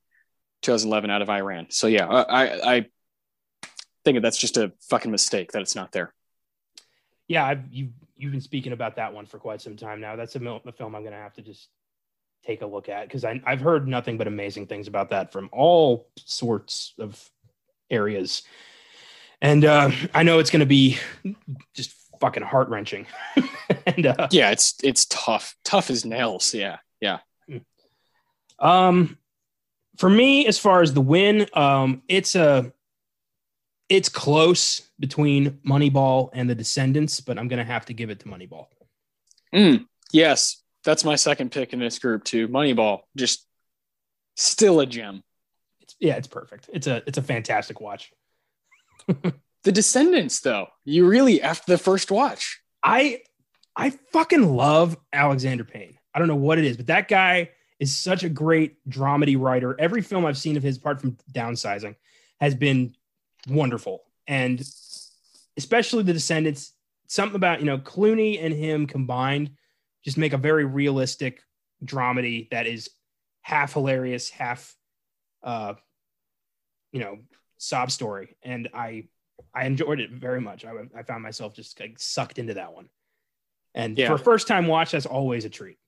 2011 0.61 1.09
out 1.09 1.23
of 1.23 1.31
Iran. 1.31 1.69
So 1.71 1.87
yeah, 1.87 2.07
I 2.07 2.75
I 2.75 2.87
think 4.05 4.21
that's 4.21 4.37
just 4.37 4.59
a 4.59 4.73
fucking 4.91 5.11
mistake 5.11 5.53
that 5.53 5.63
it's 5.63 5.75
not 5.75 5.93
there. 5.93 6.13
Yeah, 7.27 7.47
I've, 7.47 7.73
you 7.73 7.89
you've 8.19 8.33
been 8.33 8.43
speaking 8.43 8.73
about 8.73 8.97
that 8.97 9.15
one 9.15 9.25
for 9.25 9.39
quite 9.39 9.63
some 9.63 9.77
time 9.77 9.99
now. 9.99 10.15
That's 10.15 10.37
a, 10.37 10.47
a 10.47 10.73
film 10.73 10.95
I'm 10.95 11.03
going 11.03 11.15
to 11.15 11.19
have 11.19 11.33
to 11.35 11.43
just 11.43 11.69
take 12.45 12.61
a 12.61 12.67
look 12.67 12.91
at 12.91 13.09
because 13.09 13.25
I've 13.25 13.61
heard 13.63 13.89
nothing 13.89 14.19
but 14.19 14.27
amazing 14.27 14.67
things 14.67 14.89
about 14.89 15.09
that 15.09 15.33
from 15.33 15.49
all 15.53 16.07
sorts 16.19 16.93
of 16.99 17.31
areas. 17.91 18.43
And 19.41 19.65
uh, 19.65 19.91
I 20.13 20.23
know 20.23 20.39
it's 20.39 20.51
going 20.51 20.61
to 20.61 20.67
be 20.67 20.99
just 21.73 21.95
fucking 22.23 22.45
heart 22.45 22.69
wrenching. 22.69 23.07
and 23.87 24.07
uh, 24.07 24.29
yeah, 24.31 24.53
it's 24.53 24.77
it's 24.85 25.07
tough, 25.07 25.57
tough 25.65 25.91
as 25.91 26.05
nails. 26.05 26.55
Yeah, 26.55 26.79
yeah. 27.01 27.19
Um, 28.61 29.19
for 29.99 30.09
me, 30.09 30.47
as 30.47 30.57
far 30.57 30.83
as 30.83 30.95
the 30.95 31.01
win, 31.01 31.47
um, 31.53 32.03
it's 32.09 32.37
a 32.37 32.73
it's 33.89 34.09
close 34.09 34.89
between 35.01 35.59
Moneyball 35.67 36.31
and 36.33 36.49
The 36.49 36.55
Descendants, 36.55 37.21
but 37.21 37.39
I'm 37.39 37.49
gonna 37.49 37.65
have 37.65 37.87
to 37.87 37.93
give 37.93 38.09
it 38.09 38.21
to 38.21 38.27
Moneyball. 38.27 38.67
Mm, 39.53 39.87
yes, 40.13 40.63
that's 40.85 41.05
my 41.05 41.17
second 41.17 41.51
pick 41.51 41.73
in 41.73 41.81
this 41.81 41.99
group 41.99 42.23
too. 42.23 42.47
Moneyball, 42.47 43.01
just 43.17 43.47
still 44.37 44.79
a 44.79 44.87
gem. 44.87 45.25
It's, 45.81 45.97
yeah, 45.99 46.15
it's 46.15 46.29
perfect. 46.29 46.71
It's 46.73 46.87
a 46.87 47.03
it's 47.05 47.19
a 47.19 47.23
fantastic 47.23 47.81
watch. 47.81 48.13
The 49.65 49.73
Descendants, 49.73 50.41
though, 50.41 50.69
you 50.85 51.07
really 51.07 51.41
after 51.41 51.71
the 51.71 51.79
first 51.79 52.11
watch. 52.11 52.61
I 52.83 53.23
I 53.77 53.91
fucking 54.13 54.55
love 54.55 54.97
Alexander 55.13 55.65
Payne. 55.65 55.99
I 56.15 56.19
don't 56.19 56.29
know 56.29 56.37
what 56.37 56.59
it 56.59 56.65
is, 56.65 56.77
but 56.77 56.89
that 56.89 57.09
guy 57.09 57.51
is 57.79 57.97
such 57.97 58.23
a 58.23 58.29
great 58.29 58.77
dramedy 58.89 59.39
writer. 59.39 59.75
Every 59.79 60.03
film 60.03 60.27
I've 60.27 60.39
seen 60.39 60.57
of 60.57 60.63
his, 60.63 60.77
apart 60.77 61.01
from 61.01 61.17
Downsizing, 61.33 61.97
has 62.41 62.55
been 62.55 62.95
wonderful. 63.49 64.03
And 64.27 64.63
especially 65.57 66.03
The 66.03 66.13
Descendants, 66.13 66.73
something 67.07 67.37
about, 67.37 67.61
you 67.61 67.67
know, 67.67 67.79
Clooney 67.79 68.43
and 68.43 68.53
him 68.53 68.87
combined 68.87 69.53
just 70.05 70.19
make 70.19 70.33
a 70.33 70.39
very 70.39 70.65
realistic 70.65 71.43
dramedy 71.85 72.51
that 72.51 72.67
is 72.67 72.91
half 73.43 73.73
hilarious, 73.73 74.29
half, 74.29 74.77
uh, 75.43 75.75
you 76.93 77.01
know, 77.01 77.19
sob 77.59 77.91
story. 77.91 78.37
And 78.43 78.69
I 78.75 79.05
I 79.55 79.67
enjoyed 79.67 80.01
it 80.01 80.11
very 80.11 80.41
much. 80.41 80.65
I, 80.65 80.73
I 80.97 81.03
found 81.03 81.23
myself 81.23 81.55
just 81.55 81.79
like 81.79 81.99
sucked 81.99 82.39
into 82.39 82.55
that 82.55 82.73
one. 82.73 82.89
And 83.75 83.97
yeah. 83.97 84.09
for 84.09 84.15
a 84.15 84.19
first 84.19 84.49
time 84.49 84.67
watch, 84.67 84.91
that's 84.91 85.07
always 85.07 85.45
a 85.45 85.51
treat. 85.51 85.79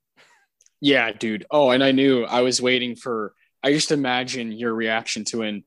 Yeah, 0.80 1.12
dude. 1.12 1.46
Oh, 1.50 1.70
and 1.70 1.82
I 1.82 1.92
knew 1.92 2.24
I 2.24 2.42
was 2.42 2.60
waiting 2.60 2.96
for, 2.96 3.34
I 3.62 3.72
just 3.72 3.90
imagine 3.90 4.52
your 4.52 4.74
reaction 4.74 5.24
to 5.26 5.38
when 5.38 5.64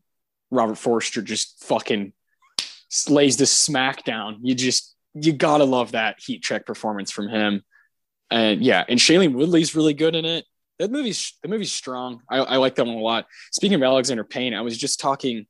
Robert 0.52 0.78
Forster 0.78 1.22
just 1.22 1.64
fucking 1.64 2.14
lays 3.10 3.38
the 3.38 3.46
smack 3.46 4.04
down. 4.04 4.40
You 4.42 4.56
just, 4.56 4.96
you 5.14 5.34
gotta 5.34 5.64
love 5.64 5.94
that 5.94 6.20
heat 6.20 6.44
check 6.44 6.66
performance 6.66 7.12
from 7.12 7.30
him. 7.30 7.64
And 8.30 8.62
yeah, 8.62 8.84
and 8.88 9.00
Shailene 9.00 9.34
Woodley's 9.34 9.76
really 9.76 9.94
good 9.94 10.16
in 10.16 10.26
it. 10.26 10.46
That 10.80 10.92
movie's, 10.92 11.34
the 11.42 11.50
movie's 11.50 11.72
strong. 11.72 12.22
I, 12.30 12.38
I 12.38 12.58
like 12.58 12.76
that 12.76 12.86
one 12.86 12.98
a 12.98 13.00
lot. 13.00 13.26
Speaking 13.52 13.76
of 13.76 13.84
Alexander 13.84 14.24
Payne, 14.24 14.54
I 14.54 14.62
was 14.62 14.78
just 14.78 15.00
talking 15.00 15.48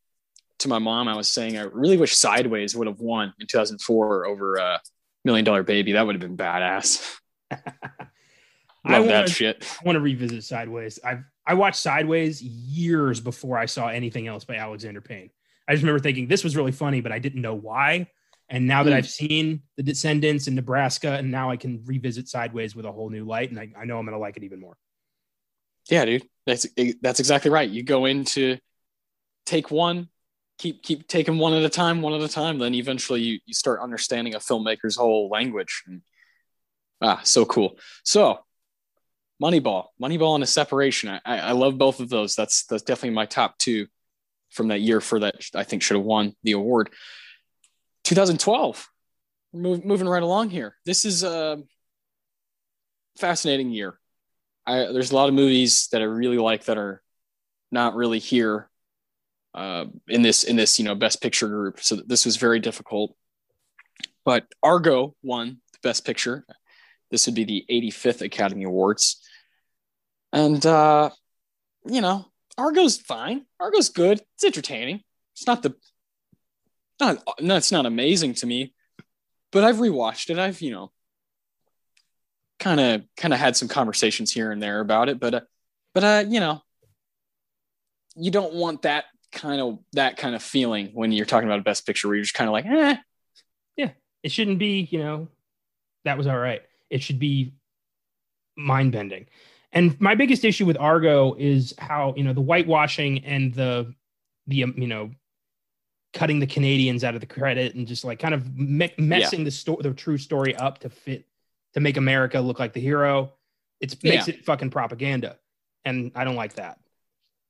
to 0.59 0.67
my 0.67 0.79
mom, 0.79 1.07
I 1.07 1.15
was 1.15 1.29
saying 1.29 1.57
I 1.57 1.63
really 1.63 1.97
wish 1.97 2.15
Sideways 2.15 2.75
would 2.75 2.87
have 2.87 2.99
won 2.99 3.33
in 3.39 3.47
2004 3.47 4.25
over 4.25 4.59
uh, 4.59 4.77
Million 5.23 5.45
Dollar 5.45 5.63
Baby. 5.63 5.93
That 5.93 6.05
would 6.05 6.15
have 6.15 6.21
been 6.21 6.37
badass. 6.37 7.17
Love 7.51 7.61
I 8.85 8.99
wanna, 8.99 9.11
that 9.11 9.29
shit. 9.29 9.65
I 9.81 9.85
want 9.85 9.95
to 9.97 10.01
revisit 10.01 10.43
Sideways. 10.43 10.99
I 11.03 11.19
I 11.45 11.53
watched 11.53 11.77
Sideways 11.77 12.41
years 12.41 13.19
before 13.19 13.57
I 13.57 13.65
saw 13.65 13.87
anything 13.87 14.27
else 14.27 14.45
by 14.45 14.55
Alexander 14.55 15.01
Payne. 15.01 15.29
I 15.67 15.73
just 15.73 15.83
remember 15.83 15.99
thinking 15.99 16.27
this 16.27 16.43
was 16.43 16.55
really 16.55 16.71
funny, 16.71 17.01
but 17.01 17.11
I 17.11 17.19
didn't 17.19 17.41
know 17.41 17.55
why. 17.55 18.07
And 18.49 18.65
now 18.65 18.83
that 18.83 18.91
mm. 18.91 18.95
I've 18.95 19.09
seen 19.09 19.61
The 19.75 19.83
Descendants 19.83 20.47
in 20.47 20.55
Nebraska, 20.55 21.11
and 21.11 21.29
now 21.31 21.51
I 21.51 21.57
can 21.57 21.83
revisit 21.85 22.29
Sideways 22.29 22.75
with 22.75 22.85
a 22.85 22.91
whole 22.91 23.09
new 23.09 23.25
light, 23.25 23.49
and 23.49 23.59
I, 23.59 23.69
I 23.77 23.83
know 23.83 23.97
I'm 23.97 24.05
going 24.05 24.13
to 24.13 24.19
like 24.19 24.37
it 24.37 24.43
even 24.43 24.61
more. 24.61 24.77
Yeah, 25.89 26.05
dude, 26.05 26.27
that's 26.45 26.65
that's 27.01 27.19
exactly 27.19 27.51
right. 27.51 27.69
You 27.69 27.83
go 27.83 28.05
into 28.05 28.57
take 29.45 29.71
one, 29.71 30.09
keep 30.57 30.83
keep 30.83 31.07
taking 31.07 31.37
one 31.37 31.53
at 31.53 31.63
a 31.63 31.69
time, 31.69 32.01
one 32.01 32.13
at 32.13 32.21
a 32.21 32.27
time. 32.27 32.59
Then 32.59 32.73
eventually 32.73 33.21
you 33.21 33.39
you 33.45 33.53
start 33.53 33.81
understanding 33.81 34.35
a 34.35 34.39
filmmaker's 34.39 34.95
whole 34.95 35.29
language. 35.29 35.83
And, 35.87 36.01
ah, 37.01 37.21
so 37.23 37.45
cool. 37.45 37.77
So 38.03 38.39
Moneyball, 39.41 39.87
Moneyball 40.01 40.35
and 40.35 40.43
a 40.43 40.47
separation. 40.47 41.09
I, 41.09 41.19
I 41.25 41.51
love 41.51 41.77
both 41.77 41.99
of 41.99 42.09
those. 42.09 42.35
That's 42.35 42.65
that's 42.65 42.83
definitely 42.83 43.15
my 43.15 43.25
top 43.25 43.57
two 43.57 43.87
from 44.49 44.69
that 44.69 44.81
year 44.81 45.01
for 45.01 45.19
that 45.19 45.45
I 45.53 45.63
think 45.63 45.83
should 45.83 45.97
have 45.97 46.05
won 46.05 46.35
the 46.43 46.53
award. 46.53 46.89
2012. 48.03 48.89
Move, 49.53 49.85
moving 49.85 50.07
right 50.07 50.23
along 50.23 50.49
here. 50.49 50.75
This 50.85 51.05
is 51.05 51.23
a 51.23 51.63
fascinating 53.17 53.71
year. 53.71 53.97
I, 54.65 54.91
there's 54.91 55.11
a 55.11 55.15
lot 55.15 55.29
of 55.29 55.35
movies 55.35 55.87
that 55.91 56.01
I 56.01 56.05
really 56.05 56.37
like 56.37 56.65
that 56.65 56.77
are 56.77 57.01
not 57.71 57.95
really 57.95 58.19
here 58.19 58.69
uh, 59.57 59.85
in 60.07 60.21
this 60.21 60.43
in 60.43 60.55
this 60.55 60.77
you 60.77 60.85
know 60.85 60.93
best 60.93 61.19
picture 61.19 61.47
group. 61.47 61.81
So 61.81 61.95
this 61.95 62.25
was 62.25 62.37
very 62.37 62.59
difficult. 62.59 63.15
But 64.23 64.45
Argo 64.61 65.15
won 65.23 65.57
the 65.73 65.79
best 65.81 66.05
picture. 66.05 66.45
This 67.09 67.25
would 67.25 67.35
be 67.35 67.45
the 67.45 67.65
85th 67.69 68.21
Academy 68.21 68.65
Awards, 68.65 69.19
and 70.31 70.63
uh, 70.63 71.09
you 71.89 72.01
know 72.01 72.27
Argo's 72.55 72.99
fine. 72.99 73.45
Argo's 73.59 73.89
good. 73.89 74.21
It's 74.35 74.43
entertaining. 74.43 75.01
It's 75.33 75.47
not 75.47 75.63
the 75.63 75.73
not 76.99 77.23
no, 77.39 77.55
it's 77.55 77.71
not 77.71 77.87
amazing 77.87 78.35
to 78.35 78.45
me, 78.45 78.75
but 79.51 79.63
I've 79.63 79.77
rewatched 79.77 80.29
it. 80.29 80.37
I've 80.37 80.61
you 80.61 80.71
know 80.71 80.91
kind 82.59 82.79
of 82.79 83.03
kind 83.15 83.33
of 83.33 83.39
had 83.39 83.57
some 83.57 83.67
conversations 83.67 84.31
here 84.31 84.51
and 84.51 84.61
there 84.61 84.81
about 84.81 85.09
it, 85.09 85.19
but 85.19 85.33
uh, 85.33 85.41
but 85.95 86.03
uh, 86.03 86.23
you 86.27 86.41
know, 86.41 86.61
you 88.15 88.29
don't 88.29 88.53
want 88.53 88.83
that 88.83 89.05
kind 89.37 89.61
of 89.61 89.79
that 89.93 90.17
kind 90.17 90.35
of 90.35 90.41
feeling 90.41 90.87
when 90.93 91.11
you're 91.11 91.25
talking 91.25 91.47
about 91.47 91.59
a 91.59 91.63
best 91.63 91.85
picture 91.85 92.07
where 92.07 92.15
you're 92.15 92.23
just 92.23 92.33
kind 92.33 92.49
of 92.49 92.51
like, 92.51 92.65
eh. 92.65 92.97
Yeah, 93.77 93.91
it 94.23 94.31
shouldn't 94.31 94.59
be. 94.59 94.87
You 94.91 94.99
know, 94.99 95.27
that 96.03 96.17
was 96.17 96.27
all 96.27 96.37
right. 96.37 96.63
It 96.89 97.03
should 97.03 97.19
be 97.19 97.53
mind 98.57 98.91
bending. 98.91 99.27
And 99.71 99.99
my 100.01 100.15
biggest 100.15 100.43
issue 100.43 100.65
with 100.65 100.77
Argo 100.77 101.35
is 101.37 101.73
how 101.77 102.13
you 102.17 102.23
know 102.23 102.33
the 102.33 102.41
whitewashing 102.41 103.23
and 103.23 103.53
the 103.53 103.93
the 104.47 104.63
um, 104.63 104.73
you 104.75 104.87
know 104.87 105.11
cutting 106.13 106.39
the 106.39 106.47
Canadians 106.47 107.03
out 107.03 107.13
of 107.13 107.21
the 107.21 107.27
credit 107.27 107.75
and 107.75 107.85
just 107.85 108.03
like 108.03 108.17
kind 108.17 108.33
of 108.33 108.57
me- 108.57 108.93
messing 108.97 109.39
yeah. 109.39 109.45
the 109.45 109.51
story, 109.51 109.77
the 109.83 109.93
true 109.93 110.17
story 110.17 110.55
up 110.55 110.79
to 110.79 110.89
fit 110.89 111.27
to 111.73 111.79
make 111.79 111.97
America 111.97 112.39
look 112.39 112.59
like 112.59 112.73
the 112.73 112.81
hero. 112.81 113.33
It 113.79 114.03
makes 114.03 114.27
yeah. 114.27 114.35
it 114.35 114.45
fucking 114.45 114.71
propaganda, 114.71 115.37
and 115.85 116.11
I 116.15 116.23
don't 116.23 116.35
like 116.35 116.55
that. 116.55 116.79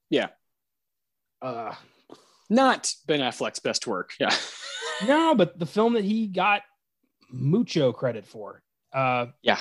Yeah. 0.09 0.27
Uh, 1.41 1.73
not 2.49 2.93
Ben 3.05 3.19
Affleck's 3.19 3.59
best 3.59 3.87
work. 3.87 4.13
Yeah. 4.19 4.33
no, 5.07 5.35
but 5.35 5.57
the 5.59 5.65
film 5.65 5.93
that 5.93 6.03
he 6.03 6.27
got 6.27 6.61
mucho 7.31 7.91
credit 7.91 8.25
for. 8.25 8.61
Uh, 8.93 9.27
yeah. 9.41 9.59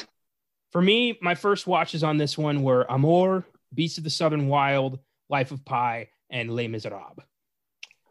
For 0.72 0.80
me, 0.80 1.18
my 1.20 1.34
first 1.34 1.66
watches 1.66 2.04
on 2.04 2.16
this 2.16 2.36
one 2.36 2.62
were 2.62 2.86
Amour, 2.88 3.44
Beast 3.74 3.98
of 3.98 4.04
the 4.04 4.10
Southern 4.10 4.48
Wild, 4.48 4.98
Life 5.28 5.50
of 5.50 5.64
Pi, 5.64 6.08
and 6.30 6.54
Les 6.54 6.68
Miserables. 6.68 7.24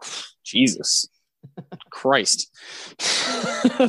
Jesus 0.44 1.08
Christ. 1.90 2.52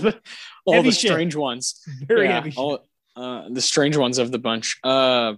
all 0.66 0.74
heavy 0.74 0.90
the 0.90 0.92
strange 0.92 1.32
shit. 1.32 1.40
ones. 1.40 1.82
Very 2.06 2.26
yeah, 2.26 2.34
heavy 2.34 2.54
all, 2.56 2.80
uh, 3.16 3.48
the 3.50 3.60
strange 3.60 3.96
ones 3.96 4.18
of 4.18 4.30
the 4.30 4.38
bunch. 4.38 4.78
Uh, 4.84 5.34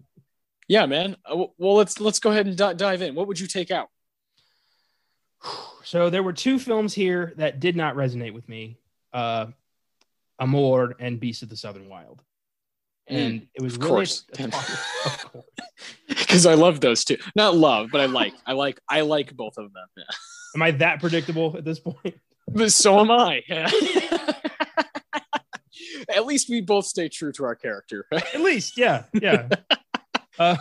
yeah, 0.68 0.86
man. 0.86 1.16
Uh, 1.24 1.46
well, 1.58 1.74
let's 1.74 2.00
let's 2.00 2.18
go 2.18 2.30
ahead 2.30 2.46
and 2.46 2.56
d- 2.56 2.74
dive 2.76 3.02
in. 3.02 3.14
What 3.14 3.28
would 3.28 3.40
you 3.40 3.46
take 3.46 3.70
out? 3.70 3.88
So 5.84 6.10
there 6.10 6.22
were 6.22 6.32
two 6.32 6.58
films 6.58 6.92
here 6.92 7.32
that 7.36 7.60
did 7.60 7.76
not 7.76 7.94
resonate 7.94 8.34
with 8.34 8.48
me. 8.48 8.78
Uh, 9.12 9.46
Amour 10.38 10.94
and 11.00 11.18
Beast 11.18 11.42
of 11.42 11.48
the 11.48 11.56
Southern 11.56 11.88
Wild. 11.88 12.22
Hmm. 13.08 13.16
And 13.16 13.40
mm, 13.40 13.48
it 13.54 13.62
was 13.62 13.76
of 13.76 13.82
really 13.82 13.90
course. 13.94 14.24
Because 16.08 16.46
I 16.46 16.54
love 16.54 16.80
those 16.80 17.04
two. 17.04 17.16
Not 17.34 17.56
love, 17.56 17.88
but 17.90 18.00
I 18.00 18.06
like. 18.06 18.34
I 18.46 18.52
like. 18.52 18.80
I 18.88 19.00
like 19.00 19.34
both 19.34 19.56
of 19.56 19.72
them. 19.72 19.86
Yeah. 19.96 20.04
Am 20.54 20.62
I 20.62 20.72
that 20.72 21.00
predictable 21.00 21.56
at 21.56 21.64
this 21.64 21.80
point? 21.80 22.14
But 22.46 22.72
so 22.72 23.00
am 23.00 23.10
I. 23.10 23.42
At 26.08 26.24
least 26.24 26.48
we 26.48 26.60
both 26.60 26.86
stay 26.86 27.08
true 27.08 27.32
to 27.32 27.44
our 27.44 27.54
character. 27.54 28.06
At 28.12 28.40
least, 28.40 28.78
yeah, 28.78 29.04
yeah. 29.12 29.48
uh, 30.38 30.56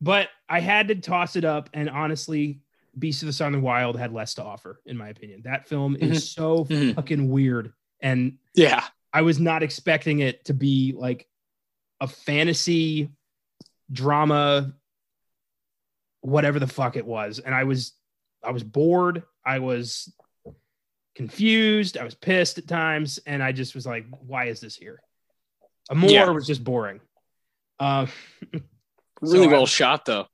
but 0.00 0.28
I 0.48 0.60
had 0.60 0.88
to 0.88 0.96
toss 0.96 1.36
it 1.36 1.44
up, 1.44 1.70
and 1.72 1.88
honestly, 1.88 2.60
Beast 2.98 3.22
of 3.22 3.26
the 3.26 3.32
Sun 3.32 3.52
Southern 3.52 3.62
Wild 3.62 3.98
had 3.98 4.12
less 4.12 4.34
to 4.34 4.42
offer, 4.42 4.80
in 4.86 4.96
my 4.96 5.08
opinion. 5.08 5.42
That 5.44 5.68
film 5.68 5.96
is 5.96 6.02
mm-hmm. 6.02 6.16
so 6.16 6.64
mm-hmm. 6.64 6.92
fucking 6.92 7.28
weird, 7.28 7.72
and 8.00 8.38
yeah, 8.54 8.84
I 9.12 9.22
was 9.22 9.38
not 9.40 9.62
expecting 9.62 10.20
it 10.20 10.44
to 10.46 10.54
be 10.54 10.94
like 10.96 11.26
a 12.00 12.06
fantasy 12.06 13.10
drama, 13.90 14.72
whatever 16.20 16.58
the 16.58 16.66
fuck 16.66 16.96
it 16.96 17.06
was, 17.06 17.38
and 17.38 17.54
I 17.54 17.64
was 17.64 17.92
I 18.42 18.50
was 18.50 18.62
bored. 18.62 19.22
I 19.44 19.58
was 19.58 20.12
confused. 21.14 21.96
I 21.96 22.04
was 22.04 22.14
pissed 22.14 22.58
at 22.58 22.68
times, 22.68 23.18
and 23.26 23.42
I 23.42 23.52
just 23.52 23.74
was 23.74 23.86
like, 23.86 24.06
"Why 24.26 24.46
is 24.46 24.60
this 24.60 24.76
here?" 24.76 25.02
Amour 25.90 26.10
yeah. 26.10 26.30
was 26.30 26.46
just 26.46 26.62
boring. 26.62 27.00
Uh, 27.78 28.06
really 29.20 29.46
so 29.46 29.50
well 29.50 29.62
I, 29.62 29.66
shot, 29.66 30.04
though. 30.04 30.26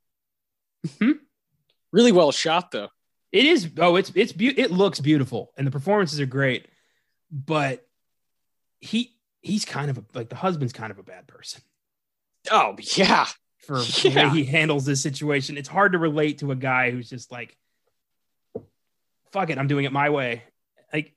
Hmm? 1.00 1.12
Really 1.92 2.12
well 2.12 2.32
shot, 2.32 2.70
though. 2.70 2.88
It 3.32 3.44
is. 3.44 3.70
Oh, 3.78 3.96
it's 3.96 4.10
it's 4.14 4.32
be- 4.32 4.58
it 4.58 4.70
looks 4.70 5.00
beautiful, 5.00 5.52
and 5.56 5.66
the 5.66 5.70
performances 5.70 6.20
are 6.20 6.26
great. 6.26 6.66
But 7.30 7.86
he 8.80 9.14
he's 9.40 9.64
kind 9.64 9.90
of 9.90 9.98
a, 9.98 10.04
like 10.14 10.28
the 10.28 10.36
husband's 10.36 10.72
kind 10.72 10.90
of 10.90 10.98
a 10.98 11.02
bad 11.02 11.26
person. 11.26 11.62
Oh 12.50 12.76
yeah, 12.96 13.26
for 13.58 13.80
yeah. 14.02 14.10
the 14.10 14.10
way 14.10 14.28
he 14.30 14.44
handles 14.44 14.86
this 14.86 15.02
situation, 15.02 15.58
it's 15.58 15.68
hard 15.68 15.92
to 15.92 15.98
relate 15.98 16.38
to 16.38 16.52
a 16.52 16.56
guy 16.56 16.90
who's 16.90 17.10
just 17.10 17.30
like 17.30 17.56
fuck 19.32 19.50
it, 19.50 19.58
I'm 19.58 19.68
doing 19.68 19.84
it 19.84 19.92
my 19.92 20.10
way. 20.10 20.42
Like 20.92 21.14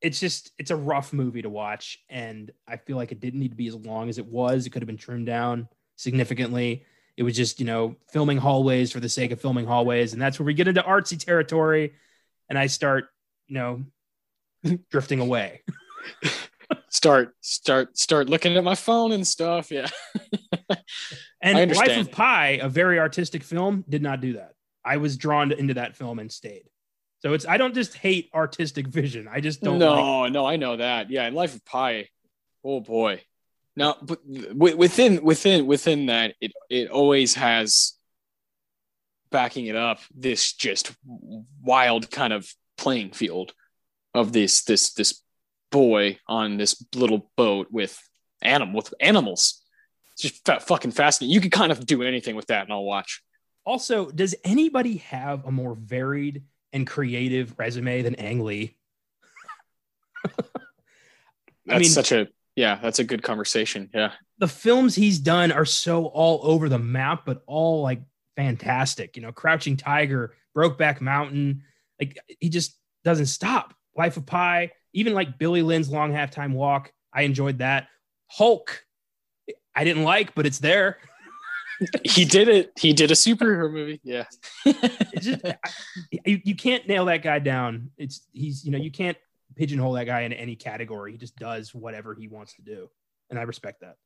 it's 0.00 0.20
just 0.20 0.50
it's 0.58 0.70
a 0.70 0.76
rough 0.76 1.12
movie 1.12 1.42
to 1.42 1.48
watch, 1.48 1.98
and 2.08 2.50
I 2.66 2.76
feel 2.76 2.96
like 2.96 3.12
it 3.12 3.20
didn't 3.20 3.40
need 3.40 3.50
to 3.50 3.56
be 3.56 3.68
as 3.68 3.74
long 3.74 4.08
as 4.08 4.18
it 4.18 4.26
was. 4.26 4.66
It 4.66 4.70
could 4.70 4.82
have 4.82 4.88
been 4.88 4.96
trimmed 4.96 5.26
down 5.26 5.68
significantly. 5.96 6.84
It 7.16 7.22
was 7.22 7.36
just 7.36 7.60
you 7.60 7.66
know 7.66 7.96
filming 8.12 8.38
hallways 8.38 8.92
for 8.92 9.00
the 9.00 9.08
sake 9.08 9.30
of 9.30 9.40
filming 9.40 9.66
hallways, 9.66 10.12
and 10.12 10.22
that's 10.22 10.38
where 10.38 10.46
we 10.46 10.54
get 10.54 10.68
into 10.68 10.82
artsy 10.82 11.22
territory, 11.22 11.94
and 12.48 12.58
I 12.58 12.66
start 12.66 13.06
you 13.46 13.54
know 13.54 13.84
drifting 14.90 15.20
away. 15.20 15.62
start 16.88 17.34
start 17.40 17.96
start 17.96 18.28
looking 18.28 18.56
at 18.56 18.64
my 18.64 18.74
phone 18.74 19.12
and 19.12 19.26
stuff. 19.26 19.70
Yeah. 19.70 19.88
and 21.40 21.74
Life 21.74 21.96
of 21.98 22.10
Pi, 22.10 22.60
a 22.62 22.68
very 22.68 22.98
artistic 22.98 23.42
film, 23.42 23.84
did 23.88 24.02
not 24.02 24.20
do 24.20 24.34
that. 24.34 24.52
I 24.84 24.96
was 24.96 25.16
drawn 25.16 25.52
into 25.52 25.74
that 25.74 25.96
film 25.96 26.18
and 26.18 26.30
stayed. 26.30 26.64
So 27.20 27.34
it's 27.34 27.46
I 27.46 27.56
don't 27.56 27.74
just 27.74 27.94
hate 27.94 28.30
artistic 28.34 28.88
vision. 28.88 29.28
I 29.30 29.40
just 29.40 29.62
don't. 29.62 29.78
No, 29.78 30.20
like 30.22 30.32
no, 30.32 30.44
I 30.44 30.56
know 30.56 30.76
that. 30.76 31.10
Yeah, 31.10 31.26
in 31.26 31.34
Life 31.34 31.54
of 31.54 31.64
Pi, 31.64 32.08
oh 32.64 32.80
boy. 32.80 33.22
Now, 33.74 33.96
but 34.02 34.20
within 34.26 35.22
within 35.22 35.66
within 35.66 36.06
that, 36.06 36.34
it 36.40 36.52
it 36.68 36.90
always 36.90 37.34
has 37.34 37.94
backing 39.30 39.66
it 39.66 39.76
up 39.76 40.00
this 40.14 40.52
just 40.52 40.92
wild 41.62 42.10
kind 42.10 42.34
of 42.34 42.52
playing 42.76 43.12
field 43.12 43.54
of 44.14 44.32
this 44.32 44.62
this 44.64 44.92
this 44.92 45.22
boy 45.70 46.18
on 46.28 46.58
this 46.58 46.84
little 46.94 47.30
boat 47.36 47.68
with 47.70 47.98
animal 48.42 48.76
with 48.76 48.92
animals. 49.00 49.62
It's 50.12 50.22
just 50.22 50.48
f- 50.48 50.66
fucking 50.66 50.90
fascinating. 50.90 51.32
You 51.32 51.40
can 51.40 51.50
kind 51.50 51.72
of 51.72 51.86
do 51.86 52.02
anything 52.02 52.36
with 52.36 52.48
that, 52.48 52.64
and 52.64 52.72
I'll 52.72 52.84
watch. 52.84 53.22
Also, 53.64 54.10
does 54.10 54.34
anybody 54.44 54.98
have 54.98 55.46
a 55.46 55.50
more 55.50 55.74
varied 55.74 56.42
and 56.72 56.86
creative 56.86 57.54
resume 57.58 58.02
than 58.02 58.14
Ang 58.16 58.40
Lee. 58.44 58.76
that's 61.66 61.78
mean, 61.80 61.84
such 61.84 62.12
a 62.12 62.28
yeah, 62.56 62.78
that's 62.82 62.98
a 62.98 63.04
good 63.04 63.22
conversation. 63.22 63.90
Yeah. 63.94 64.12
The 64.38 64.48
films 64.48 64.94
he's 64.94 65.18
done 65.18 65.52
are 65.52 65.64
so 65.64 66.06
all 66.06 66.40
over 66.42 66.68
the 66.68 66.78
map, 66.78 67.22
but 67.24 67.42
all 67.46 67.82
like 67.82 68.02
fantastic. 68.36 69.16
You 69.16 69.22
know, 69.22 69.32
Crouching 69.32 69.76
Tiger, 69.76 70.34
Brokeback 70.56 71.00
Mountain. 71.00 71.62
Like 72.00 72.18
he 72.40 72.48
just 72.48 72.76
doesn't 73.04 73.26
stop. 73.26 73.74
Life 73.96 74.16
of 74.16 74.26
Pi, 74.26 74.72
even 74.92 75.14
like 75.14 75.38
Billy 75.38 75.62
Lynn's 75.62 75.90
Long 75.90 76.12
Halftime 76.12 76.52
Walk. 76.52 76.92
I 77.12 77.22
enjoyed 77.22 77.58
that. 77.58 77.88
Hulk, 78.28 78.84
I 79.74 79.84
didn't 79.84 80.04
like, 80.04 80.34
but 80.34 80.46
it's 80.46 80.58
there. 80.58 80.98
he 82.04 82.24
did 82.24 82.48
it. 82.48 82.72
He 82.78 82.92
did 82.92 83.10
a 83.10 83.14
superhero 83.14 83.70
movie. 83.70 84.00
Yeah. 84.02 84.24
just, 85.18 85.44
I, 85.44 85.56
you, 86.24 86.40
you 86.44 86.54
can't 86.54 86.86
nail 86.86 87.06
that 87.06 87.22
guy 87.22 87.38
down. 87.38 87.90
It's 87.96 88.26
he's 88.32 88.64
you 88.64 88.70
know 88.72 88.78
you 88.78 88.90
can't 88.90 89.16
pigeonhole 89.56 89.92
that 89.92 90.04
guy 90.04 90.22
in 90.22 90.32
any 90.32 90.56
category. 90.56 91.12
He 91.12 91.18
just 91.18 91.36
does 91.36 91.74
whatever 91.74 92.14
he 92.14 92.28
wants 92.28 92.54
to 92.54 92.62
do, 92.62 92.88
and 93.30 93.38
I 93.38 93.42
respect 93.42 93.80
that. 93.80 93.96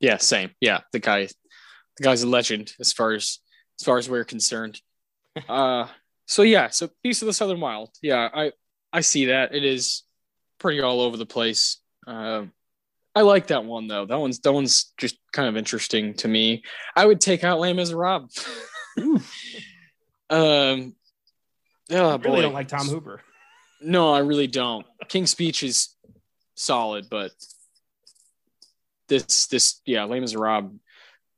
Yeah, 0.00 0.18
same. 0.18 0.50
Yeah, 0.60 0.80
the 0.92 1.00
guy, 1.00 1.26
the 1.26 2.02
guy's 2.02 2.22
a 2.22 2.28
legend 2.28 2.74
as 2.80 2.92
far 2.92 3.12
as 3.12 3.38
as 3.80 3.84
far 3.84 3.98
as 3.98 4.08
we're 4.08 4.24
concerned. 4.24 4.80
uh, 5.48 5.86
so 6.26 6.42
yeah, 6.42 6.68
so 6.68 6.90
Beast 7.02 7.22
of 7.22 7.26
the 7.26 7.32
Southern 7.32 7.60
Wild. 7.60 7.90
Yeah, 8.02 8.28
I 8.32 8.52
I 8.92 9.00
see 9.00 9.26
that 9.26 9.54
it 9.54 9.64
is 9.64 10.02
pretty 10.58 10.80
all 10.80 11.00
over 11.00 11.16
the 11.16 11.26
place. 11.26 11.78
Um, 12.06 12.52
I 13.14 13.22
like 13.22 13.48
that 13.48 13.64
one 13.64 13.88
though. 13.88 14.06
That 14.06 14.18
one's 14.18 14.38
that 14.40 14.52
one's 14.52 14.92
just 14.96 15.18
kind 15.32 15.48
of 15.48 15.56
interesting 15.56 16.14
to 16.14 16.28
me. 16.28 16.62
I 16.94 17.04
would 17.06 17.20
take 17.20 17.44
out 17.44 17.58
Les 17.58 17.92
Rob. 17.92 18.30
um, 19.00 19.22
oh, 20.30 20.94
I 21.90 21.90
really 21.90 22.18
boy. 22.20 22.42
don't 22.42 22.52
like 22.52 22.68
Tom 22.68 22.86
Hooper. 22.86 23.20
No, 23.80 24.12
I 24.12 24.20
really 24.20 24.46
don't. 24.46 24.86
King's 25.08 25.30
Speech 25.30 25.62
is 25.62 25.94
solid, 26.54 27.06
but 27.10 27.30
this 29.08 29.46
this 29.46 29.80
yeah, 29.86 30.04
Les 30.04 30.20
Miserables, 30.20 30.72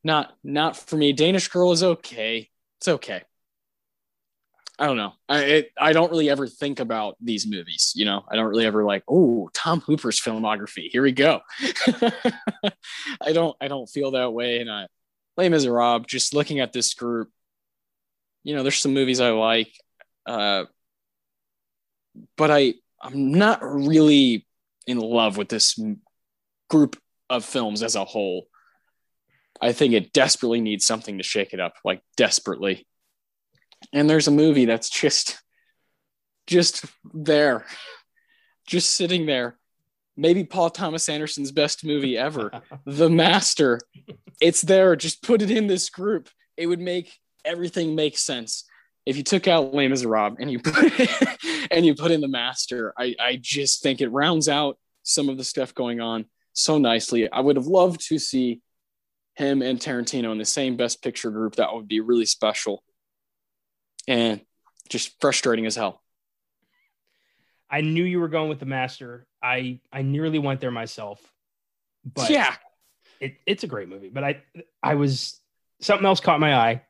not 0.02 0.32
not 0.42 0.76
for 0.76 0.96
me. 0.96 1.12
Danish 1.12 1.48
Girl 1.48 1.72
is 1.72 1.82
okay. 1.82 2.48
It's 2.78 2.88
okay. 2.88 3.22
I 4.78 4.86
don't 4.86 4.96
know. 4.96 5.12
I 5.28 5.40
it, 5.40 5.72
I 5.78 5.92
don't 5.92 6.10
really 6.10 6.30
ever 6.30 6.46
think 6.46 6.80
about 6.80 7.16
these 7.20 7.46
movies. 7.46 7.92
You 7.94 8.06
know, 8.06 8.24
I 8.30 8.36
don't 8.36 8.46
really 8.46 8.64
ever 8.64 8.82
like, 8.82 9.04
oh, 9.06 9.50
Tom 9.52 9.80
Hooper's 9.80 10.18
filmography. 10.18 10.88
Here 10.90 11.02
we 11.02 11.12
go. 11.12 11.40
I 13.20 13.32
don't 13.32 13.54
I 13.60 13.68
don't 13.68 13.86
feel 13.86 14.12
that 14.12 14.32
way. 14.32 14.60
And 14.60 14.70
I, 14.70 14.86
Les 15.36 15.50
Miserables, 15.50 16.06
just 16.06 16.34
looking 16.34 16.60
at 16.60 16.72
this 16.72 16.94
group, 16.94 17.28
you 18.42 18.54
know, 18.56 18.62
there's 18.62 18.78
some 18.78 18.94
movies 18.94 19.20
I 19.20 19.30
like, 19.32 19.70
uh, 20.24 20.64
but 22.36 22.50
I 22.50 22.74
I'm 23.02 23.32
not 23.32 23.60
really 23.62 24.46
in 24.86 24.98
love 24.98 25.36
with 25.36 25.48
this 25.48 25.78
group 26.68 26.96
of 27.28 27.44
films 27.44 27.82
as 27.82 27.94
a 27.94 28.04
whole. 28.04 28.46
I 29.60 29.72
think 29.72 29.92
it 29.92 30.12
desperately 30.12 30.60
needs 30.60 30.86
something 30.86 31.18
to 31.18 31.24
shake 31.24 31.52
it 31.52 31.60
up, 31.60 31.74
like 31.84 32.02
desperately. 32.16 32.86
And 33.92 34.08
there's 34.08 34.28
a 34.28 34.32
movie 34.32 34.64
that's 34.64 34.90
just 34.90 35.38
just 36.46 36.84
there. 37.14 37.64
Just 38.66 38.90
sitting 38.90 39.26
there. 39.26 39.58
Maybe 40.16 40.44
Paul 40.44 40.70
Thomas 40.70 41.08
Anderson's 41.08 41.52
best 41.52 41.84
movie 41.84 42.18
ever, 42.18 42.50
The 42.86 43.08
Master. 43.08 43.80
It's 44.40 44.62
there. 44.62 44.96
Just 44.96 45.22
put 45.22 45.42
it 45.42 45.50
in 45.50 45.66
this 45.66 45.88
group. 45.90 46.28
It 46.56 46.66
would 46.66 46.80
make 46.80 47.16
everything 47.44 47.94
make 47.94 48.18
sense. 48.18 48.64
If 49.06 49.16
you 49.16 49.22
took 49.22 49.48
out 49.48 49.74
Les 49.74 49.88
Miserables 49.88 50.36
and 50.40 50.50
you 50.50 50.58
put 50.58 50.92
and 51.70 51.86
you 51.86 51.94
put 51.94 52.10
in 52.10 52.20
The 52.20 52.28
Master, 52.28 52.92
I, 52.98 53.14
I 53.20 53.38
just 53.40 53.82
think 53.82 54.00
it 54.00 54.08
rounds 54.08 54.48
out 54.48 54.78
some 55.02 55.28
of 55.28 55.38
the 55.38 55.44
stuff 55.44 55.74
going 55.74 56.00
on 56.00 56.26
so 56.52 56.78
nicely. 56.78 57.30
I 57.30 57.40
would 57.40 57.56
have 57.56 57.66
loved 57.66 58.06
to 58.08 58.18
see 58.18 58.60
him 59.34 59.62
and 59.62 59.78
Tarantino 59.78 60.32
in 60.32 60.38
the 60.38 60.44
same 60.44 60.76
best 60.76 61.02
picture 61.02 61.30
group. 61.30 61.56
That 61.56 61.74
would 61.74 61.88
be 61.88 62.00
really 62.00 62.26
special 62.26 62.82
and 64.06 64.40
just 64.88 65.18
frustrating 65.20 65.66
as 65.66 65.76
hell. 65.76 66.02
I 67.70 67.80
knew 67.82 68.04
you 68.04 68.20
were 68.20 68.28
going 68.28 68.48
with 68.48 68.58
the 68.58 68.66
master. 68.66 69.26
I 69.42 69.80
I 69.92 70.02
nearly 70.02 70.38
went 70.38 70.60
there 70.60 70.72
myself. 70.72 71.20
But 72.04 72.30
yeah, 72.30 72.54
it, 73.20 73.36
it's 73.46 73.62
a 73.62 73.68
great 73.68 73.88
movie. 73.88 74.08
But 74.08 74.24
I 74.24 74.42
I 74.82 74.96
was 74.96 75.40
something 75.80 76.06
else 76.06 76.20
caught 76.20 76.40
my 76.40 76.54
eye. 76.54 76.82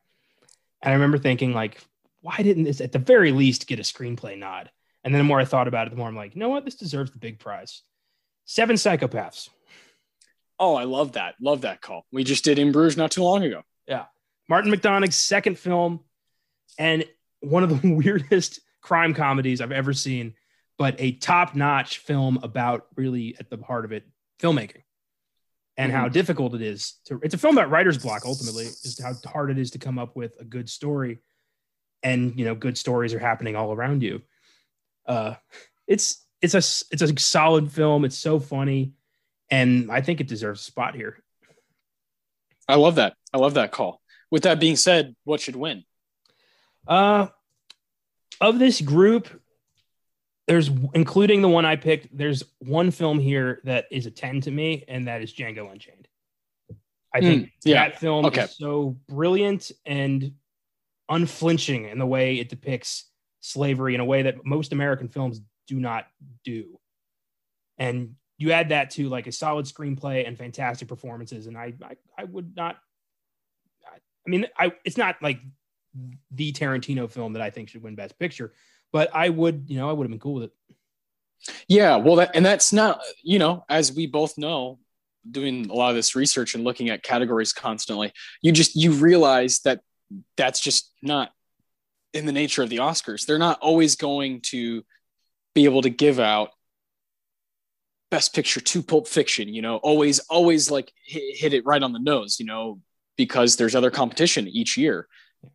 And 0.81 0.91
I 0.91 0.93
remember 0.93 1.19
thinking, 1.19 1.53
like, 1.53 1.79
why 2.21 2.37
didn't 2.37 2.63
this 2.63 2.81
at 2.81 2.91
the 2.91 2.99
very 2.99 3.31
least 3.31 3.67
get 3.67 3.79
a 3.79 3.83
screenplay 3.83 4.37
nod? 4.37 4.69
And 5.03 5.13
then 5.13 5.19
the 5.19 5.23
more 5.25 5.39
I 5.39 5.45
thought 5.45 5.67
about 5.67 5.87
it, 5.87 5.89
the 5.89 5.95
more 5.95 6.07
I'm 6.07 6.15
like, 6.15 6.35
you 6.35 6.39
know 6.39 6.49
what? 6.49 6.63
This 6.65 6.75
deserves 6.75 7.11
the 7.11 7.17
big 7.17 7.39
prize. 7.39 7.81
Seven 8.45 8.75
psychopaths. 8.75 9.49
Oh, 10.59 10.75
I 10.75 10.83
love 10.83 11.13
that. 11.13 11.35
Love 11.41 11.61
that 11.61 11.81
call. 11.81 12.05
We 12.11 12.23
just 12.23 12.43
did 12.43 12.59
in 12.59 12.71
Bruges 12.71 12.97
not 12.97 13.09
too 13.11 13.23
long 13.23 13.43
ago. 13.43 13.63
Yeah. 13.87 14.05
Martin 14.47 14.71
McDonagh's 14.71 15.15
second 15.15 15.57
film 15.57 16.01
and 16.77 17.03
one 17.39 17.63
of 17.63 17.81
the 17.81 17.93
weirdest 17.95 18.59
crime 18.81 19.13
comedies 19.15 19.59
I've 19.61 19.71
ever 19.71 19.93
seen, 19.93 20.35
but 20.77 20.95
a 20.99 21.13
top 21.13 21.55
notch 21.55 21.97
film 21.99 22.37
about 22.43 22.85
really 22.95 23.35
at 23.39 23.49
the 23.49 23.57
heart 23.57 23.85
of 23.85 23.91
it 23.91 24.03
filmmaking 24.39 24.83
and 25.77 25.91
how 25.91 26.07
Mhm. 26.09 26.11
difficult 26.13 26.53
it 26.53 26.61
is 26.61 26.95
to. 27.05 27.19
It's 27.23 27.33
a 27.33 27.37
film 27.39 27.57
about 27.57 27.71
writer's 27.71 27.97
block 27.97 28.23
ultimately, 28.25 28.65
just 28.65 29.01
how 29.01 29.13
hard 29.25 29.49
it 29.49 29.57
is 29.57 29.71
to 29.71 29.79
come 29.79 29.97
up 29.97 30.15
with 30.15 30.35
a 30.39 30.43
good 30.45 30.69
story, 30.69 31.19
and 32.03 32.37
you 32.37 32.45
know, 32.45 32.55
good 32.55 32.77
stories 32.77 33.13
are 33.13 33.19
happening 33.19 33.55
all 33.55 33.71
around 33.73 34.01
you. 34.03 34.21
Uh, 35.05 35.35
it's 35.87 36.25
it's 36.41 36.53
a 36.53 36.63
it's 36.93 37.01
a 37.01 37.19
solid 37.19 37.71
film. 37.71 38.05
It's 38.05 38.17
so 38.17 38.39
funny, 38.39 38.93
and 39.49 39.91
I 39.91 40.01
think 40.01 40.21
it 40.21 40.27
deserves 40.27 40.61
a 40.61 40.63
spot 40.63 40.95
here. 40.95 41.17
I 42.67 42.75
love 42.75 42.95
that. 42.95 43.15
I 43.33 43.37
love 43.37 43.55
that 43.55 43.71
call. 43.71 44.01
With 44.29 44.43
that 44.43 44.59
being 44.59 44.75
said, 44.77 45.15
what 45.25 45.41
should 45.41 45.55
win? 45.55 45.83
Uh, 46.87 47.27
of 48.39 48.59
this 48.59 48.79
group, 48.81 49.27
there's 50.47 50.69
including 50.93 51.41
the 51.41 51.49
one 51.49 51.65
I 51.65 51.75
picked. 51.75 52.15
There's 52.17 52.43
one 52.59 52.91
film 52.91 53.19
here 53.19 53.59
that 53.65 53.85
is 53.91 54.05
a 54.05 54.11
ten 54.11 54.41
to 54.41 54.51
me, 54.51 54.85
and 54.87 55.07
that 55.07 55.21
is 55.21 55.33
Django 55.33 55.71
Unchained. 55.71 56.07
I 57.13 57.19
think 57.19 57.47
Mm, 57.47 57.51
yeah. 57.65 57.89
that 57.89 57.99
film 57.99 58.25
Okay. 58.27 58.43
is 58.43 58.55
so 58.57 58.95
brilliant 59.09 59.71
and 59.85 60.33
unflinching 61.11 61.85
in 61.85 61.99
the 61.99 62.07
way 62.07 62.39
it 62.39 62.49
depicts 62.49 63.05
slavery 63.41 63.93
in 63.93 64.01
a 64.01 64.05
way 64.05 64.23
that 64.23 64.43
most 64.45 64.71
American 64.71 65.07
films 65.07 65.41
do 65.67 65.79
not 65.79 66.07
do. 66.43 66.79
And 67.77 68.15
you 68.37 68.51
add 68.51 68.69
that 68.69 68.89
to 68.91 69.09
like 69.09 69.27
a 69.27 69.31
solid 69.31 69.65
screenplay 69.65 70.27
and 70.27 70.37
fantastic 70.37 70.87
performances, 70.87 71.45
and 71.45 71.57
I 71.57 71.73
I, 71.83 71.95
I 72.17 72.23
would 72.23 72.55
not. 72.55 72.77
I, 73.85 73.97
I 73.97 74.29
mean, 74.29 74.47
I 74.57 74.73
it's 74.83 74.97
not 74.97 75.17
like 75.21 75.39
the 76.31 76.51
Tarantino 76.51 77.09
film 77.09 77.33
that 77.33 77.41
I 77.41 77.49
think 77.49 77.69
should 77.69 77.83
win 77.83 77.95
Best 77.95 78.17
Picture, 78.17 78.53
but 78.91 79.13
I 79.13 79.29
would, 79.29 79.65
you 79.67 79.77
know, 79.77 79.89
I 79.89 79.93
would 79.93 80.05
have 80.05 80.11
been 80.11 80.19
cool 80.19 80.35
with 80.35 80.43
it. 80.45 80.51
Yeah, 81.67 81.97
well, 81.97 82.17
that, 82.17 82.31
and 82.35 82.45
that's 82.45 82.71
not, 82.71 83.01
you 83.23 83.39
know, 83.39 83.65
as 83.67 83.91
we 83.93 84.05
both 84.05 84.37
know, 84.37 84.79
doing 85.29 85.69
a 85.69 85.73
lot 85.73 85.89
of 85.89 85.95
this 85.95 86.15
research 86.15 86.55
and 86.55 86.63
looking 86.63 86.89
at 86.89 87.03
categories 87.03 87.53
constantly, 87.53 88.11
you 88.41 88.51
just 88.51 88.75
you 88.75 88.91
realize 88.93 89.59
that 89.61 89.81
that's 90.37 90.59
just 90.59 90.91
not 91.01 91.31
in 92.13 92.25
the 92.25 92.31
nature 92.31 92.63
of 92.63 92.69
the 92.69 92.77
Oscars. 92.77 93.25
They're 93.25 93.37
not 93.37 93.59
always 93.59 93.95
going 93.95 94.41
to 94.47 94.83
be 95.53 95.65
able 95.65 95.81
to 95.81 95.89
give 95.89 96.19
out 96.19 96.51
best 98.09 98.35
picture 98.35 98.59
to 98.59 98.83
Pulp 98.83 99.07
Fiction, 99.07 99.53
you 99.53 99.61
know, 99.61 99.77
always 99.77 100.19
always 100.19 100.69
like 100.69 100.91
hit, 101.05 101.37
hit 101.37 101.53
it 101.53 101.65
right 101.65 101.81
on 101.81 101.93
the 101.93 101.99
nose, 101.99 102.39
you 102.39 102.45
know, 102.45 102.79
because 103.15 103.55
there's 103.55 103.75
other 103.75 103.91
competition 103.91 104.47
each 104.47 104.77
year. 104.77 105.07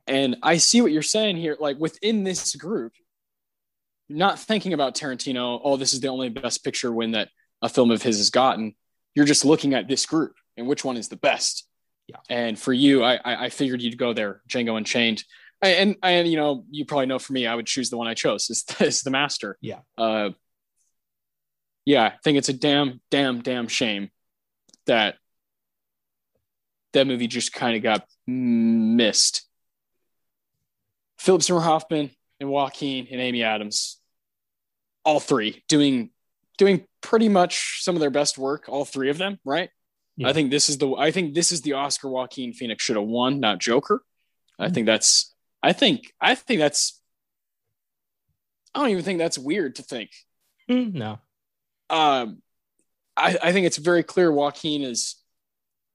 And 0.06 0.36
I 0.42 0.56
see 0.56 0.80
what 0.80 0.92
you're 0.92 1.02
saying 1.02 1.36
here 1.36 1.56
like 1.60 1.78
within 1.78 2.24
this 2.24 2.56
group 2.56 2.92
not 4.08 4.38
thinking 4.38 4.72
about 4.72 4.94
Tarantino, 4.94 5.60
oh, 5.62 5.76
this 5.76 5.92
is 5.92 6.00
the 6.00 6.08
only 6.08 6.28
best 6.28 6.64
picture 6.64 6.92
win 6.92 7.12
that 7.12 7.28
a 7.62 7.68
film 7.68 7.90
of 7.90 8.02
his 8.02 8.18
has 8.18 8.30
gotten. 8.30 8.74
You're 9.14 9.24
just 9.24 9.44
looking 9.44 9.74
at 9.74 9.88
this 9.88 10.06
group 10.06 10.34
and 10.56 10.66
which 10.66 10.84
one 10.84 10.96
is 10.96 11.08
the 11.08 11.16
best. 11.16 11.66
Yeah. 12.08 12.16
And 12.28 12.58
for 12.58 12.72
you, 12.72 13.02
I, 13.02 13.18
I 13.24 13.48
figured 13.48 13.82
you'd 13.82 13.98
go 13.98 14.12
there, 14.12 14.42
Django 14.48 14.76
Unchained. 14.76 15.24
And, 15.60 15.74
and, 15.74 15.96
and 16.02 16.28
you 16.28 16.36
know, 16.36 16.64
you 16.70 16.84
probably 16.84 17.06
know 17.06 17.18
for 17.18 17.32
me, 17.32 17.46
I 17.46 17.54
would 17.54 17.66
choose 17.66 17.90
the 17.90 17.96
one 17.96 18.06
I 18.06 18.14
chose. 18.14 18.48
Is 18.50 18.64
is 18.80 19.02
the 19.02 19.10
master. 19.10 19.58
Yeah. 19.60 19.80
Uh, 19.98 20.30
yeah, 21.84 22.04
I 22.04 22.12
think 22.22 22.38
it's 22.38 22.48
a 22.48 22.52
damn, 22.52 23.00
damn, 23.10 23.42
damn 23.42 23.68
shame 23.68 24.10
that 24.86 25.16
that 26.92 27.06
movie 27.06 27.26
just 27.26 27.52
kind 27.52 27.76
of 27.76 27.82
got 27.82 28.06
missed. 28.26 29.46
Philip 31.18 31.42
Seymour 31.42 31.62
Hoffman 31.62 32.10
and 32.40 32.48
Joaquin 32.50 33.06
and 33.10 33.20
Amy 33.20 33.42
Adams, 33.42 34.00
all 35.04 35.20
three 35.20 35.62
doing 35.68 36.10
doing 36.58 36.86
pretty 37.00 37.28
much 37.28 37.82
some 37.82 37.94
of 37.94 38.00
their 38.00 38.10
best 38.10 38.38
work. 38.38 38.64
All 38.68 38.84
three 38.84 39.10
of 39.10 39.18
them, 39.18 39.38
right? 39.44 39.70
Yeah. 40.16 40.28
I 40.28 40.32
think 40.32 40.50
this 40.50 40.68
is 40.68 40.78
the 40.78 40.94
I 40.94 41.10
think 41.10 41.34
this 41.34 41.52
is 41.52 41.62
the 41.62 41.74
Oscar 41.74 42.08
Joaquin 42.08 42.52
Phoenix 42.52 42.82
should 42.82 42.96
have 42.96 43.06
won, 43.06 43.40
not 43.40 43.58
Joker. 43.58 44.02
I 44.58 44.70
think 44.70 44.86
that's 44.86 45.34
I 45.62 45.72
think 45.72 46.12
I 46.20 46.34
think 46.34 46.60
that's 46.60 47.00
I 48.74 48.80
don't 48.80 48.90
even 48.90 49.04
think 49.04 49.18
that's 49.18 49.38
weird 49.38 49.76
to 49.76 49.82
think. 49.82 50.10
Hmm, 50.68 50.90
no, 50.92 51.18
Um, 51.88 52.42
I, 53.16 53.38
I 53.42 53.52
think 53.52 53.66
it's 53.66 53.76
very 53.78 54.02
clear 54.02 54.30
Joaquin 54.30 54.82
is 54.82 55.16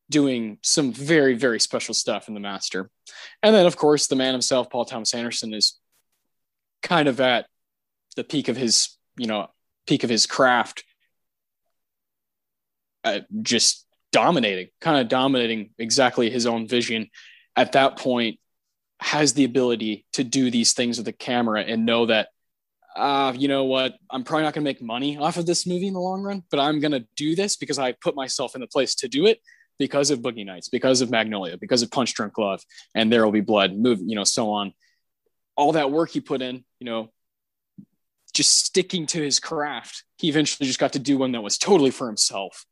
doing 0.09 0.57
some 0.61 0.91
very, 0.91 1.35
very 1.35 1.59
special 1.59 1.93
stuff 1.93 2.27
in 2.27 2.33
The 2.33 2.39
Master. 2.39 2.89
And 3.43 3.53
then, 3.53 3.65
of 3.65 3.75
course, 3.77 4.07
the 4.07 4.15
man 4.15 4.33
himself, 4.33 4.69
Paul 4.69 4.85
Thomas 4.85 5.13
Anderson, 5.13 5.53
is 5.53 5.79
kind 6.81 7.07
of 7.07 7.19
at 7.19 7.47
the 8.15 8.23
peak 8.23 8.47
of 8.47 8.57
his, 8.57 8.97
you 9.17 9.27
know, 9.27 9.47
peak 9.87 10.03
of 10.03 10.09
his 10.09 10.25
craft, 10.25 10.83
uh, 13.03 13.19
just 13.41 13.85
dominating, 14.11 14.69
kind 14.79 14.99
of 14.99 15.07
dominating 15.07 15.71
exactly 15.77 16.29
his 16.29 16.45
own 16.45 16.67
vision. 16.67 17.09
At 17.55 17.73
that 17.73 17.97
point, 17.97 18.39
has 18.99 19.33
the 19.33 19.45
ability 19.45 20.05
to 20.13 20.23
do 20.23 20.51
these 20.51 20.73
things 20.73 20.97
with 20.97 21.05
the 21.05 21.11
camera 21.11 21.61
and 21.61 21.85
know 21.85 22.05
that 22.05 22.29
uh, 22.95 23.33
you 23.37 23.47
know 23.47 23.63
what? 23.63 23.95
I'm 24.09 24.23
probably 24.23 24.43
not 24.43 24.53
going 24.53 24.63
to 24.63 24.69
make 24.69 24.81
money 24.81 25.17
off 25.17 25.37
of 25.37 25.45
this 25.45 25.65
movie 25.65 25.87
in 25.87 25.93
the 25.93 25.99
long 25.99 26.23
run, 26.23 26.43
but 26.51 26.59
I'm 26.59 26.79
going 26.79 26.91
to 26.91 27.05
do 27.15 27.35
this 27.35 27.55
because 27.55 27.79
I 27.79 27.93
put 27.93 28.15
myself 28.15 28.53
in 28.53 28.61
the 28.61 28.67
place 28.67 28.95
to 28.95 29.07
do 29.07 29.27
it 29.27 29.39
because 29.79 30.11
of 30.11 30.19
Boogie 30.19 30.45
Nights, 30.45 30.67
because 30.67 31.01
of 31.01 31.09
Magnolia, 31.09 31.57
because 31.57 31.81
of 31.81 31.89
Punch 31.89 32.13
Drunk 32.13 32.37
Love, 32.37 32.61
and 32.93 33.11
There 33.11 33.23
Will 33.23 33.31
Be 33.31 33.41
Blood, 33.41 33.73
move, 33.73 33.99
you 34.05 34.15
know, 34.15 34.25
so 34.25 34.51
on. 34.51 34.73
All 35.55 35.71
that 35.71 35.91
work 35.91 36.09
he 36.11 36.19
put 36.19 36.41
in, 36.41 36.65
you 36.79 36.85
know, 36.85 37.11
just 38.33 38.65
sticking 38.65 39.05
to 39.07 39.21
his 39.21 39.39
craft. 39.39 40.03
He 40.17 40.27
eventually 40.29 40.67
just 40.67 40.79
got 40.79 40.93
to 40.93 40.99
do 40.99 41.17
one 41.17 41.31
that 41.31 41.41
was 41.41 41.57
totally 41.57 41.91
for 41.91 42.07
himself, 42.07 42.65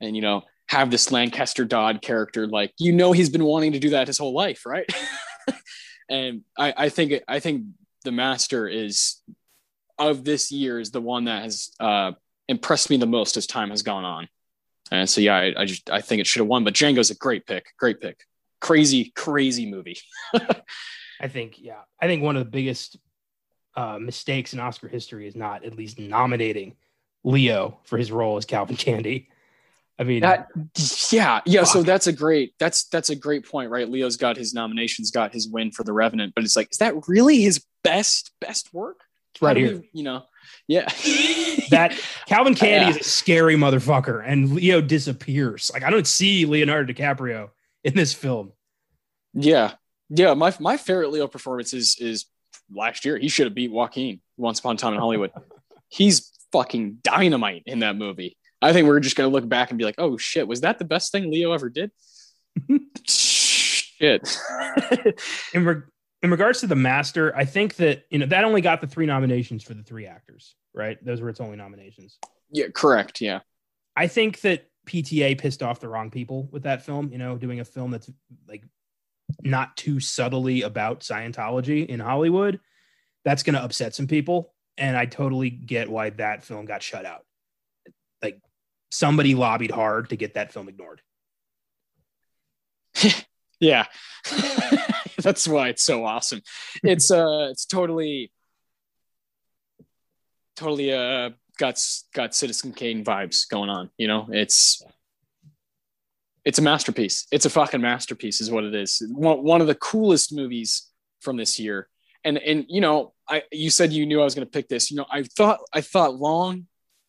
and 0.00 0.14
you 0.14 0.22
know, 0.22 0.42
have 0.68 0.90
this 0.90 1.12
Lancaster 1.12 1.64
Dodd 1.64 2.02
character. 2.02 2.46
Like, 2.46 2.72
you 2.78 2.92
know, 2.92 3.12
he's 3.12 3.30
been 3.30 3.44
wanting 3.44 3.72
to 3.72 3.78
do 3.78 3.90
that 3.90 4.06
his 4.06 4.18
whole 4.18 4.32
life, 4.32 4.66
right? 4.66 4.90
and 6.10 6.42
I, 6.58 6.74
I 6.76 6.88
think, 6.88 7.12
I 7.28 7.40
think 7.40 7.64
the 8.04 8.12
master 8.12 8.68
is 8.68 9.20
of 9.98 10.24
this 10.24 10.50
year 10.50 10.78
is 10.80 10.90
the 10.90 11.00
one 11.00 11.24
that 11.24 11.42
has 11.42 11.70
uh, 11.80 12.12
impressed 12.48 12.90
me 12.90 12.96
the 12.96 13.06
most 13.06 13.36
as 13.36 13.46
time 13.46 13.70
has 13.70 13.82
gone 13.82 14.04
on. 14.04 14.28
And 14.90 15.08
so, 15.08 15.20
yeah, 15.20 15.36
I, 15.36 15.54
I 15.56 15.64
just 15.64 15.90
I 15.90 16.00
think 16.00 16.20
it 16.20 16.26
should 16.26 16.40
have 16.40 16.48
won. 16.48 16.62
But 16.62 16.74
Django's 16.74 17.10
a 17.10 17.16
great 17.16 17.46
pick, 17.46 17.66
great 17.76 18.00
pick. 18.00 18.20
Crazy, 18.60 19.12
crazy 19.16 19.68
movie. 19.68 19.98
I 21.20 21.28
think 21.28 21.56
yeah, 21.58 21.80
I 22.00 22.06
think 22.06 22.22
one 22.22 22.36
of 22.36 22.44
the 22.44 22.50
biggest 22.50 22.96
uh, 23.76 23.98
mistakes 24.00 24.52
in 24.52 24.60
Oscar 24.60 24.88
history 24.88 25.26
is 25.26 25.34
not 25.34 25.64
at 25.64 25.76
least 25.76 25.98
nominating 25.98 26.76
Leo 27.24 27.78
for 27.84 27.98
his 27.98 28.12
role 28.12 28.36
as 28.36 28.44
Calvin 28.44 28.76
Candie. 28.76 29.28
I 29.98 30.04
mean, 30.04 30.20
That, 30.20 30.48
yeah, 31.10 31.40
yeah. 31.46 31.64
So 31.64 31.82
that's 31.82 32.06
a 32.06 32.12
great 32.12 32.52
that's 32.58 32.84
that's 32.88 33.08
a 33.10 33.16
great 33.16 33.46
point, 33.48 33.70
right? 33.70 33.88
Leo's 33.88 34.16
got 34.18 34.36
his 34.36 34.52
nominations, 34.52 35.10
got 35.10 35.32
his 35.32 35.48
win 35.48 35.70
for 35.70 35.84
The 35.84 35.92
Revenant, 35.94 36.34
but 36.34 36.44
it's 36.44 36.54
like, 36.56 36.68
is 36.70 36.78
that 36.78 37.08
really 37.08 37.40
his 37.40 37.64
best 37.82 38.32
best 38.40 38.74
work? 38.74 39.00
it's 39.34 39.42
right 39.42 39.56
here. 39.56 39.76
we- 39.78 39.90
you 39.94 40.02
know, 40.02 40.24
Yeah. 40.68 40.88
that 41.70 41.98
Calvin 42.26 42.54
Candie 42.62 42.86
Yeah. 42.86 42.90
is 42.90 42.96
a 42.98 43.04
scary 43.04 43.56
motherfucker, 43.56 44.22
and 44.26 44.52
Leo 44.54 44.80
disappears. 44.82 45.70
Like 45.72 45.82
I 45.82 45.90
don't 45.90 46.06
see 46.06 46.44
Leonardo 46.44 46.92
DiCaprio 46.92 47.50
in 47.84 47.94
this 47.94 48.12
film. 48.12 48.52
Yeah. 49.32 49.72
Yeah. 50.10 50.34
My 50.34 50.54
my 50.60 50.76
favorite 50.76 51.10
Leo 51.10 51.26
performance 51.26 51.72
is 51.72 51.96
is 51.98 52.26
last 52.70 53.04
year. 53.06 53.16
He 53.16 53.28
should 53.28 53.46
have 53.46 53.54
beat 53.54 53.70
Joaquin 53.70 54.20
once 54.36 54.58
upon 54.58 54.74
a 54.74 54.78
time 54.78 54.92
in 54.92 55.00
Hollywood. 55.00 55.30
He's 55.88 56.30
fucking 56.52 56.98
dynamite 57.02 57.62
in 57.66 57.78
that 57.80 57.96
movie. 57.96 58.36
I 58.62 58.72
think 58.72 58.86
we're 58.88 59.00
just 59.00 59.16
gonna 59.16 59.28
look 59.28 59.48
back 59.48 59.70
and 59.70 59.78
be 59.78 59.84
like, 59.84 59.96
oh 59.98 60.16
shit, 60.16 60.48
was 60.48 60.62
that 60.62 60.78
the 60.78 60.84
best 60.84 61.12
thing 61.12 61.30
Leo 61.30 61.52
ever 61.52 61.68
did? 61.68 61.90
shit. 63.06 64.38
In 65.54 65.64
re- 65.64 65.82
in 66.22 66.30
regards 66.30 66.60
to 66.60 66.66
the 66.66 66.74
master, 66.74 67.34
I 67.36 67.44
think 67.44 67.76
that 67.76 68.04
you 68.10 68.18
know 68.18 68.26
that 68.26 68.44
only 68.44 68.60
got 68.60 68.80
the 68.80 68.86
three 68.86 69.06
nominations 69.06 69.62
for 69.62 69.74
the 69.74 69.82
three 69.82 70.06
actors, 70.06 70.56
right? 70.74 71.02
Those 71.04 71.20
were 71.20 71.28
its 71.28 71.40
only 71.40 71.56
nominations. 71.56 72.18
yeah, 72.50 72.66
correct. 72.74 73.20
Yeah. 73.20 73.40
I 73.94 74.08
think 74.08 74.40
that 74.40 74.68
PTA 74.86 75.38
pissed 75.38 75.62
off 75.62 75.80
the 75.80 75.88
wrong 75.88 76.10
people 76.10 76.48
with 76.50 76.62
that 76.62 76.82
film. 76.82 77.12
You 77.12 77.18
know, 77.18 77.36
doing 77.36 77.60
a 77.60 77.64
film 77.64 77.90
that's 77.90 78.10
like 78.48 78.64
not 79.42 79.76
too 79.76 80.00
subtly 80.00 80.62
about 80.62 81.00
Scientology 81.00 81.86
in 81.86 82.00
Hollywood, 82.00 82.60
that's 83.24 83.42
going 83.42 83.54
to 83.54 83.62
upset 83.62 83.94
some 83.94 84.06
people. 84.06 84.54
And 84.78 84.96
I 84.96 85.06
totally 85.06 85.50
get 85.50 85.88
why 85.88 86.10
that 86.10 86.44
film 86.44 86.64
got 86.66 86.82
shut 86.82 87.04
out. 87.04 87.25
Somebody 88.96 89.34
lobbied 89.34 89.70
hard 89.70 90.08
to 90.08 90.16
get 90.16 90.34
that 90.34 90.52
film 90.52 90.68
ignored. 90.68 91.02
Yeah. 93.58 93.86
That's 95.18 95.48
why 95.48 95.68
it's 95.68 95.82
so 95.82 96.04
awesome. 96.04 96.42
It's 96.82 97.10
uh 97.10 97.48
it's 97.50 97.64
totally 97.64 98.30
totally 100.56 100.92
uh 100.92 101.30
got 101.56 101.82
got 102.12 102.34
Citizen 102.34 102.74
Kane 102.74 103.02
vibes 103.02 103.48
going 103.48 103.70
on, 103.70 103.88
you 103.96 104.08
know? 104.08 104.28
It's 104.30 104.82
it's 106.44 106.58
a 106.58 106.62
masterpiece. 106.62 107.26
It's 107.32 107.46
a 107.46 107.50
fucking 107.50 107.80
masterpiece 107.80 108.42
is 108.42 108.50
what 108.50 108.64
it 108.64 108.74
is. 108.74 109.02
One, 109.10 109.42
one 109.42 109.62
of 109.62 109.68
the 109.68 109.74
coolest 109.74 110.34
movies 110.34 110.90
from 111.22 111.38
this 111.38 111.58
year. 111.58 111.88
And 112.24 112.36
and 112.36 112.66
you 112.68 112.82
know, 112.82 113.14
I 113.26 113.44
you 113.50 113.70
said 113.70 113.90
you 113.90 114.04
knew 114.04 114.20
I 114.20 114.24
was 114.24 114.34
going 114.34 114.46
to 114.46 114.50
pick 114.50 114.68
this. 114.68 114.90
You 114.90 114.98
know, 114.98 115.06
I 115.10 115.22
thought 115.22 115.60
I 115.72 115.80
thought 115.80 116.14
long 116.14 116.66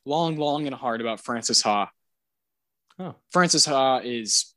long 0.07 0.37
long 0.37 0.65
and 0.65 0.75
hard 0.75 1.01
about 1.01 1.19
Frances 1.19 1.61
Ha. 1.61 1.91
Oh. 2.99 3.15
Frances 3.31 3.65
Ha 3.65 3.99
is 4.03 4.53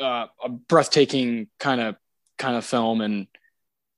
uh, 0.00 0.26
a 0.42 0.48
breathtaking 0.48 1.48
kind 1.58 1.80
of 1.80 1.96
kind 2.36 2.56
of 2.56 2.64
film 2.64 3.00
and 3.00 3.26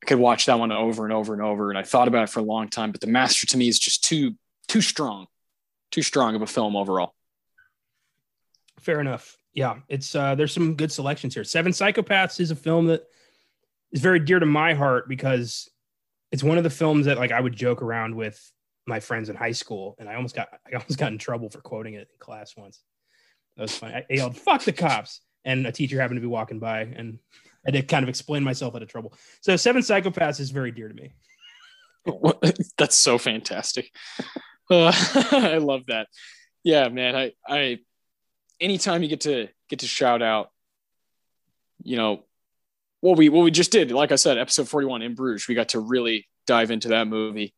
I 0.03 0.07
could 0.07 0.19
watch 0.19 0.47
that 0.47 0.59
one 0.59 0.71
over 0.71 1.05
and 1.05 1.13
over 1.13 1.33
and 1.33 1.43
over 1.43 1.71
and 1.71 1.79
I 1.79 1.83
thought 1.83 2.09
about 2.09 2.25
it 2.25 2.31
for 2.31 2.41
a 2.41 2.45
long 2.45 2.69
time 2.69 2.93
but 2.93 3.01
the 3.01 3.07
master 3.07 3.47
to 3.47 3.57
me 3.57 3.69
is 3.69 3.79
just 3.79 4.05
too 4.05 4.35
too 4.69 4.83
strong 4.83 5.27
too 5.91 6.03
strong 6.03 6.35
of 6.35 6.43
a 6.43 6.47
film 6.47 6.77
overall 6.77 7.15
Fair 8.81 9.01
enough. 9.01 9.37
Yeah, 9.53 9.79
it's 9.89 10.15
uh 10.15 10.35
there's 10.35 10.53
some 10.53 10.75
good 10.75 10.93
selections 10.93 11.35
here. 11.35 11.45
Seven 11.45 11.73
Psychopaths 11.73 12.41
is 12.41 12.51
a 12.51 12.57
film 12.57 12.87
that 12.87 13.05
is 13.91 14.01
very 14.01 14.21
dear 14.21 14.39
to 14.39 14.47
my 14.47 14.75
heart 14.75 15.09
because 15.09 15.69
it's 16.31 16.45
one 16.45 16.59
of 16.59 16.65
the 16.65 16.71
films 16.71 17.07
that 17.07 17.17
like 17.17 17.33
I 17.33 17.41
would 17.41 17.57
joke 17.57 17.83
around 17.83 18.15
with 18.15 18.53
my 18.87 19.01
friends 19.01 19.29
in 19.29 19.37
high 19.37 19.53
school, 19.53 19.97
and 19.99 20.09
I 20.09 20.15
almost 20.15 20.35
got 20.35 20.49
I 20.67 20.75
almost 20.75 20.99
got 20.99 21.13
in 21.13 21.19
trouble 21.19 21.51
for 21.51 21.61
quoting 21.61 21.95
it 21.95 22.09
in 22.13 22.19
class 22.19 22.57
once. 22.57 22.83
That 23.57 23.63
was 23.63 23.77
funny. 23.77 23.95
I 23.95 24.05
yelled 24.11 24.37
"fuck 24.37 24.63
the 24.63 24.73
cops," 24.73 25.21
and 25.45 25.67
a 25.67 25.73
teacher 25.73 26.01
happened 26.01 26.19
to 26.19 26.23
be 26.23 26.27
walking 26.27 26.59
by, 26.59 26.81
and 26.83 27.19
I 27.67 27.71
did 27.71 27.89
kind 27.89 28.03
of 28.03 28.09
explain 28.09 28.45
myself 28.45 28.75
out 28.75 28.83
of 28.83 28.89
trouble. 28.89 29.15
So 29.41 29.57
Seven 29.57 29.83
Psychopaths 29.83 30.41
is 30.41 30.51
very 30.51 30.71
dear 30.71 30.89
to 30.89 30.95
me. 30.95 31.13
that's 32.79 32.97
so 32.97 33.19
fantastic 33.19 33.91
Uh, 34.71 34.93
I 35.33 35.59
love 35.59 35.83
that 35.89 36.09
yeah 36.65 36.89
man 36.89 37.15
I 37.15 37.33
I 37.47 37.79
anytime 38.61 39.03
you 39.03 39.09
get 39.09 39.23
to 39.23 39.49
get 39.69 39.81
to 39.81 39.87
shout 39.87 40.23
out 40.23 40.51
you 41.83 41.97
know 41.97 42.25
what 43.01 43.17
we 43.17 43.29
what 43.29 43.45
we 43.45 43.51
just 43.51 43.73
did 43.73 43.93
like 43.93 44.13
I 44.13 44.17
said 44.17 44.39
episode 44.39 44.69
41 44.69 45.03
in 45.03 45.15
Bruges 45.15 45.49
we 45.49 45.55
got 45.55 45.71
to 45.71 45.81
really 45.81 46.27
dive 46.47 46.71
into 46.71 46.89
that 46.89 47.07
movie 47.07 47.55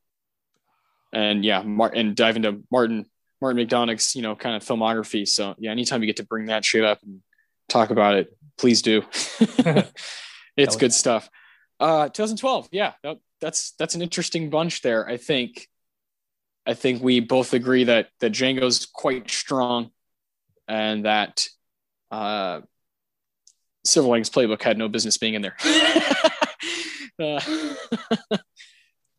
and 1.12 1.44
yeah 1.44 1.62
Mar- 1.62 1.92
and 1.94 2.14
dive 2.14 2.36
into 2.36 2.62
Martin 2.70 3.06
Martin 3.40 3.66
McDonagh's 3.66 4.14
you 4.14 4.22
know 4.22 4.36
kind 4.36 4.56
of 4.56 4.62
filmography. 4.62 5.26
So 5.26 5.54
yeah 5.58 5.70
anytime 5.70 6.02
you 6.02 6.06
get 6.06 6.16
to 6.16 6.24
bring 6.24 6.46
that 6.46 6.64
shit 6.64 6.84
up 6.84 7.02
and 7.02 7.22
talk 7.68 7.90
about 7.90 8.16
it 8.16 8.36
please 8.56 8.82
do. 8.82 9.02
It's 10.56 10.74
good 10.74 10.92
stuff. 10.92 11.30
Uh 11.78 12.08
2012 12.08 12.68
yeah 12.72 12.94
that, 13.04 13.18
that's 13.40 13.72
that's 13.78 13.94
an 13.94 14.02
interesting 14.02 14.50
bunch 14.50 14.82
there. 14.82 15.08
I 15.08 15.16
think 15.16 15.68
i 16.66 16.74
think 16.74 17.02
we 17.02 17.20
both 17.20 17.54
agree 17.54 17.84
that 17.84 18.08
that 18.20 18.32
django's 18.32 18.84
quite 18.84 19.30
strong 19.30 19.90
and 20.66 21.06
that 21.06 21.46
uh 22.10 22.60
silver 23.84 24.08
linings 24.08 24.28
playbook 24.28 24.62
had 24.62 24.76
no 24.76 24.88
business 24.88 25.18
being 25.18 25.34
in 25.34 25.42
there. 25.42 25.56
Uh, 27.20 27.40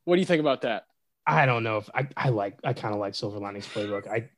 what 0.05 0.15
do 0.15 0.21
you 0.21 0.25
think 0.25 0.39
about 0.39 0.61
that 0.61 0.83
I 1.29 1.45
don't 1.45 1.63
know 1.63 1.77
if 1.77 1.89
I, 1.93 2.07
I 2.17 2.29
like 2.29 2.59
I 2.63 2.73
kind 2.73 2.93
of 2.93 2.99
like 2.99 3.13
Silver 3.13 3.39
Linings 3.39 3.67
Playbook. 3.67 4.07
I 4.07 4.29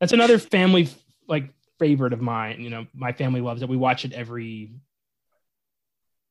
that's 0.00 0.12
another 0.12 0.38
family 0.38 0.88
like 1.28 1.50
favorite 1.78 2.12
of 2.12 2.20
mine. 2.20 2.60
You 2.60 2.70
know, 2.70 2.86
my 2.92 3.12
family 3.12 3.40
loves 3.40 3.62
it. 3.62 3.68
We 3.68 3.76
watch 3.76 4.04
it 4.04 4.12
every 4.12 4.72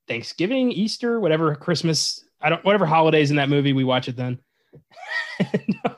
Thanksgiving, 0.08 0.72
Easter, 0.72 1.20
whatever 1.20 1.56
Christmas. 1.56 2.24
I 2.41 2.50
don't 2.50 2.64
whatever 2.66 2.86
holidays 2.86 3.32
in 3.32 3.38
that 3.38 3.50
movie 3.50 3.74
we 3.74 3.84
watch 3.84 4.08
it 4.08 4.18
then. 4.18 4.39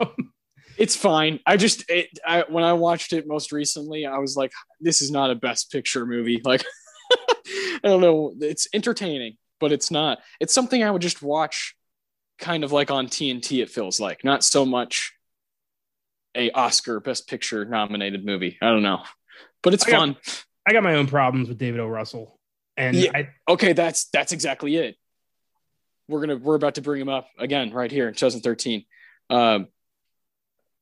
Um, 0.02 0.34
it's 0.78 0.96
fine 0.96 1.40
i 1.46 1.58
just 1.58 1.90
it, 1.90 2.08
I, 2.26 2.44
when 2.50 2.64
i 2.64 2.74
watched 2.74 3.14
it 3.14 3.28
most 3.28 3.52
recently 3.52 4.06
i 4.06 4.18
was 4.18 4.36
like 4.36 4.52
this 4.80 5.02
is 5.02 5.12
not 5.12 5.32
a 5.32 5.36
best 5.36 5.72
picture 5.72 6.06
movie 6.06 6.42
like 6.46 6.64
i 7.12 7.80
don't 7.84 8.02
know 8.02 8.34
it's 8.40 8.68
entertaining 8.74 9.38
but 9.60 9.72
it's 9.72 9.90
not 9.90 10.20
it's 10.40 10.54
something 10.54 10.84
i 10.84 10.92
would 10.92 11.02
just 11.02 11.22
watch 11.22 11.77
kind 12.40 12.64
of 12.64 12.72
like 12.72 12.92
on 12.92 13.08
tnt 13.08 13.62
it 13.62 13.70
feels 13.70 14.00
like 14.00 14.24
not 14.24 14.44
so 14.44 14.66
much 14.66 15.14
a 16.36 16.52
oscar 16.52 17.00
best 17.00 17.28
picture 17.28 17.66
nominated 17.66 18.24
movie 18.26 18.58
i 18.62 18.68
don't 18.70 18.84
know 18.84 19.02
but 19.64 19.74
it's 19.74 19.86
I 19.88 19.92
got- 19.92 20.00
fun 20.00 20.18
I 20.70 20.74
got 20.74 20.84
my 20.84 20.96
own 20.96 21.08
problems 21.08 21.48
with 21.48 21.58
David 21.58 21.80
O. 21.80 21.88
Russell, 21.88 22.38
and 22.76 22.94
Yeah. 22.94 23.12
I, 23.16 23.30
okay 23.48 23.72
that's 23.72 24.10
that's 24.12 24.34
exactly 24.34 24.76
it 24.76 24.98
we're 26.10 26.20
gonna 26.20 26.36
we're 26.36 26.56
about 26.56 26.76
to 26.76 26.82
bring 26.82 27.02
him 27.02 27.08
up 27.10 27.30
again 27.40 27.72
right 27.72 27.90
here 27.90 28.10
in 28.10 28.14
2013 28.14 28.84
um 29.30 29.68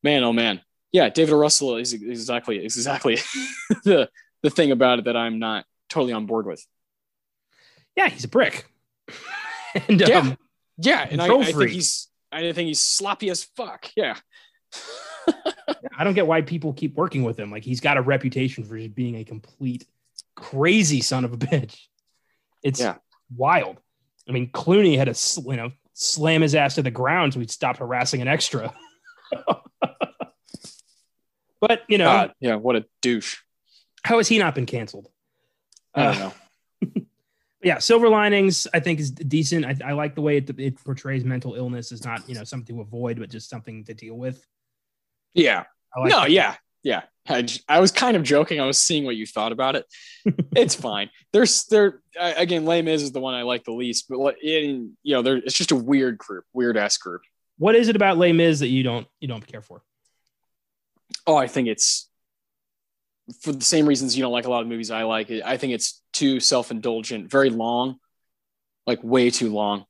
man 0.04 0.24
oh 0.24 0.34
man 0.34 0.62
yeah 0.92 1.10
david 1.10 1.34
O. 1.34 1.38
russell 1.38 1.76
is 1.78 1.94
exactly 1.94 2.66
is 2.66 2.76
exactly 2.78 3.18
the 3.84 4.10
the 4.42 4.50
thing 4.50 4.72
about 4.72 4.98
it 5.00 5.06
that 5.06 5.16
i'm 5.16 5.38
not 5.38 5.66
totally 5.90 6.14
on 6.14 6.26
board 6.26 6.46
with 6.48 6.66
yeah, 7.96 8.10
he's 8.10 8.26
a 8.26 8.28
brick. 8.28 8.66
and 9.88 10.02
Yeah. 10.02 10.18
um, 10.20 10.38
yeah 10.78 11.08
and 11.10 11.22
I, 11.22 11.28
I 11.28 11.52
think 11.52 11.72
he's 11.72 12.08
i 12.32 12.52
think 12.52 12.68
he's 12.68 12.80
sloppy 12.82 13.30
as 13.30 13.44
fuck 13.44 13.90
yeah 13.96 14.16
I 15.98 16.04
don't 16.04 16.14
get 16.14 16.28
why 16.28 16.42
people 16.42 16.74
keep 16.74 16.96
working 16.96 17.24
with 17.24 17.40
him. 17.40 17.50
Like 17.50 17.64
he's 17.64 17.80
got 17.80 17.96
a 17.98 18.02
reputation 18.02 18.64
for 18.66 18.78
just 18.78 18.94
being 18.94 19.16
a 19.16 19.24
complete 19.24 19.88
crazy 20.36 21.00
son 21.02 21.24
of 21.24 21.32
a 21.34 21.38
bitch. 21.38 21.78
It's 22.62 22.80
Yeah. 22.82 22.96
wild. 23.36 23.80
I 24.28 24.34
mean, 24.34 24.50
Clooney 24.52 24.98
had 24.98 25.06
to 25.14 25.42
you 25.50 25.56
know 25.56 25.72
slam 25.94 26.42
his 26.42 26.54
ass 26.56 26.76
to 26.76 26.82
the 26.84 26.92
ground 26.92 27.34
so 27.34 27.40
he'd 27.40 27.50
stop 27.50 27.78
harassing 27.78 28.22
an 28.22 28.28
extra. 28.28 28.74
but 31.62 31.82
you 31.88 31.98
know, 31.98 32.06
God, 32.06 32.34
yeah 32.40 32.56
what 32.56 32.76
a 32.76 32.86
douche 33.02 33.38
how 34.04 34.18
has 34.18 34.28
he 34.28 34.38
not 34.38 34.54
been 34.56 34.66
canceled? 34.66 35.08
i 35.96 36.04
don't 36.04 36.16
Uh, 36.16 36.20
know 36.20 36.34
yeah, 37.66 37.80
Silver 37.80 38.08
Linings 38.08 38.68
I 38.74 38.80
think 38.80 39.00
is 39.02 39.12
decent. 39.12 39.66
I, 39.66 39.76
I 39.84 39.92
like 39.94 40.16
the 40.16 40.22
way 40.22 40.38
it, 40.38 40.50
it 40.58 40.82
portrays 40.84 41.26
mental 41.26 41.56
illness 41.56 41.92
as 41.92 42.06
not 42.06 42.30
you 42.30 42.36
know 42.36 42.44
something 42.46 42.76
to 42.78 42.82
avoid, 42.82 43.20
but 43.20 43.30
just 43.30 43.50
something 43.50 43.84
to 43.86 43.94
deal 43.94 44.16
with. 44.16 44.46
yeah 45.34 45.64
like 45.98 46.12
no 46.12 46.22
that. 46.22 46.32
yeah 46.32 46.56
yeah 46.84 47.02
I, 47.28 47.42
j- 47.42 47.62
I 47.68 47.80
was 47.80 47.92
kind 47.92 48.16
of 48.16 48.22
joking 48.24 48.60
i 48.62 48.66
was 48.68 48.78
seeing 48.78 49.06
what 49.06 49.16
you 49.16 49.26
thought 49.26 49.52
about 49.52 49.76
it 49.76 49.86
it's 50.56 50.76
fine 50.76 51.10
there's 51.34 51.66
there 51.66 52.02
again 52.16 52.66
Les 52.66 52.82
Mis 52.84 53.02
is 53.02 53.12
the 53.12 53.20
one 53.20 53.34
i 53.34 53.42
like 53.42 53.64
the 53.64 53.72
least 53.72 54.06
but 54.10 54.36
in, 54.44 54.92
you 55.02 55.16
know 55.16 55.22
there 55.24 55.38
it's 55.38 55.58
just 55.58 55.72
a 55.72 55.76
weird 55.76 56.18
group 56.20 56.44
weird 56.54 56.78
ass 56.78 56.98
group 56.98 57.22
What 57.58 57.76
is 57.76 57.88
it 57.88 57.96
about 57.96 58.18
Les 58.20 58.34
Mis 58.34 58.60
that 58.60 58.68
you 58.68 58.84
don't 58.84 59.08
you 59.20 59.28
don't 59.28 59.46
care 59.48 59.62
for? 59.64 59.82
oh 61.26 61.36
i 61.38 61.48
think 61.48 61.68
it's 61.68 62.08
for 63.42 63.52
the 63.52 63.64
same 63.64 63.88
reasons 63.88 64.16
you 64.16 64.22
don't 64.24 64.32
like 64.32 64.46
a 64.46 64.50
lot 64.50 64.62
of 64.62 64.68
movies 64.68 64.92
i 64.92 65.04
like 65.04 65.32
i 65.44 65.58
think 65.58 65.74
it's 65.74 66.02
too 66.14 66.40
self-indulgent 66.40 67.30
very 67.30 67.50
long 67.50 67.98
like 68.86 69.04
way 69.04 69.30
too 69.30 69.52
long 69.52 69.86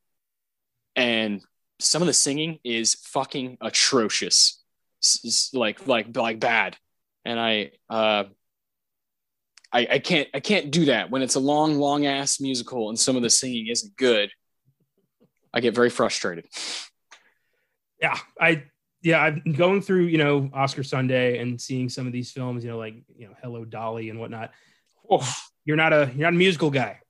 and 0.95 1.41
some 1.79 2.01
of 2.01 2.05
the 2.07 2.13
singing 2.13 2.59
is 2.63 2.95
fucking 2.95 3.57
atrocious 3.61 4.63
S- 5.03 5.19
s- 5.25 5.49
like 5.53 5.86
like 5.88 6.15
like 6.15 6.39
bad 6.39 6.77
and 7.25 7.39
i 7.39 7.71
uh 7.89 8.23
I, 9.73 9.88
I 9.91 9.99
can't 9.99 10.29
I 10.33 10.39
can't 10.39 10.71
do 10.71 10.86
that 10.86 11.11
when 11.11 11.21
it's 11.21 11.36
a 11.36 11.39
long 11.39 11.77
long 11.79 12.05
ass 12.05 12.39
musical 12.39 12.88
and 12.88 12.97
some 12.97 13.17
of 13.17 13.23
the 13.23 13.29
singing 13.29 13.67
isn't 13.67 13.97
good. 13.97 14.31
I 15.53 15.59
get 15.59 15.75
very 15.75 15.89
frustrated. 15.89 16.45
Yeah, 18.01 18.17
I 18.39 18.63
yeah, 19.06 19.22
I'm 19.22 19.53
going 19.53 19.84
through, 19.84 20.06
you 20.06 20.18
know, 20.18 20.49
Oscar 20.51 20.84
Sunday 20.84 21.38
and 21.38 21.62
seeing 21.62 21.89
some 21.89 22.08
of 22.08 22.12
these 22.12 22.32
films, 22.32 22.64
you 22.64 22.72
know, 22.72 22.80
like, 22.80 22.95
you 23.16 23.28
know, 23.28 23.36
Hello 23.39 23.64
Dolly 23.64 24.10
and 24.10 24.20
whatnot. 24.20 24.51
You're 25.64 25.78
not 25.78 25.93
a 25.93 26.12
you're 26.16 26.26
not 26.26 26.34
a 26.34 26.38
musical 26.38 26.70
guy. 26.70 26.99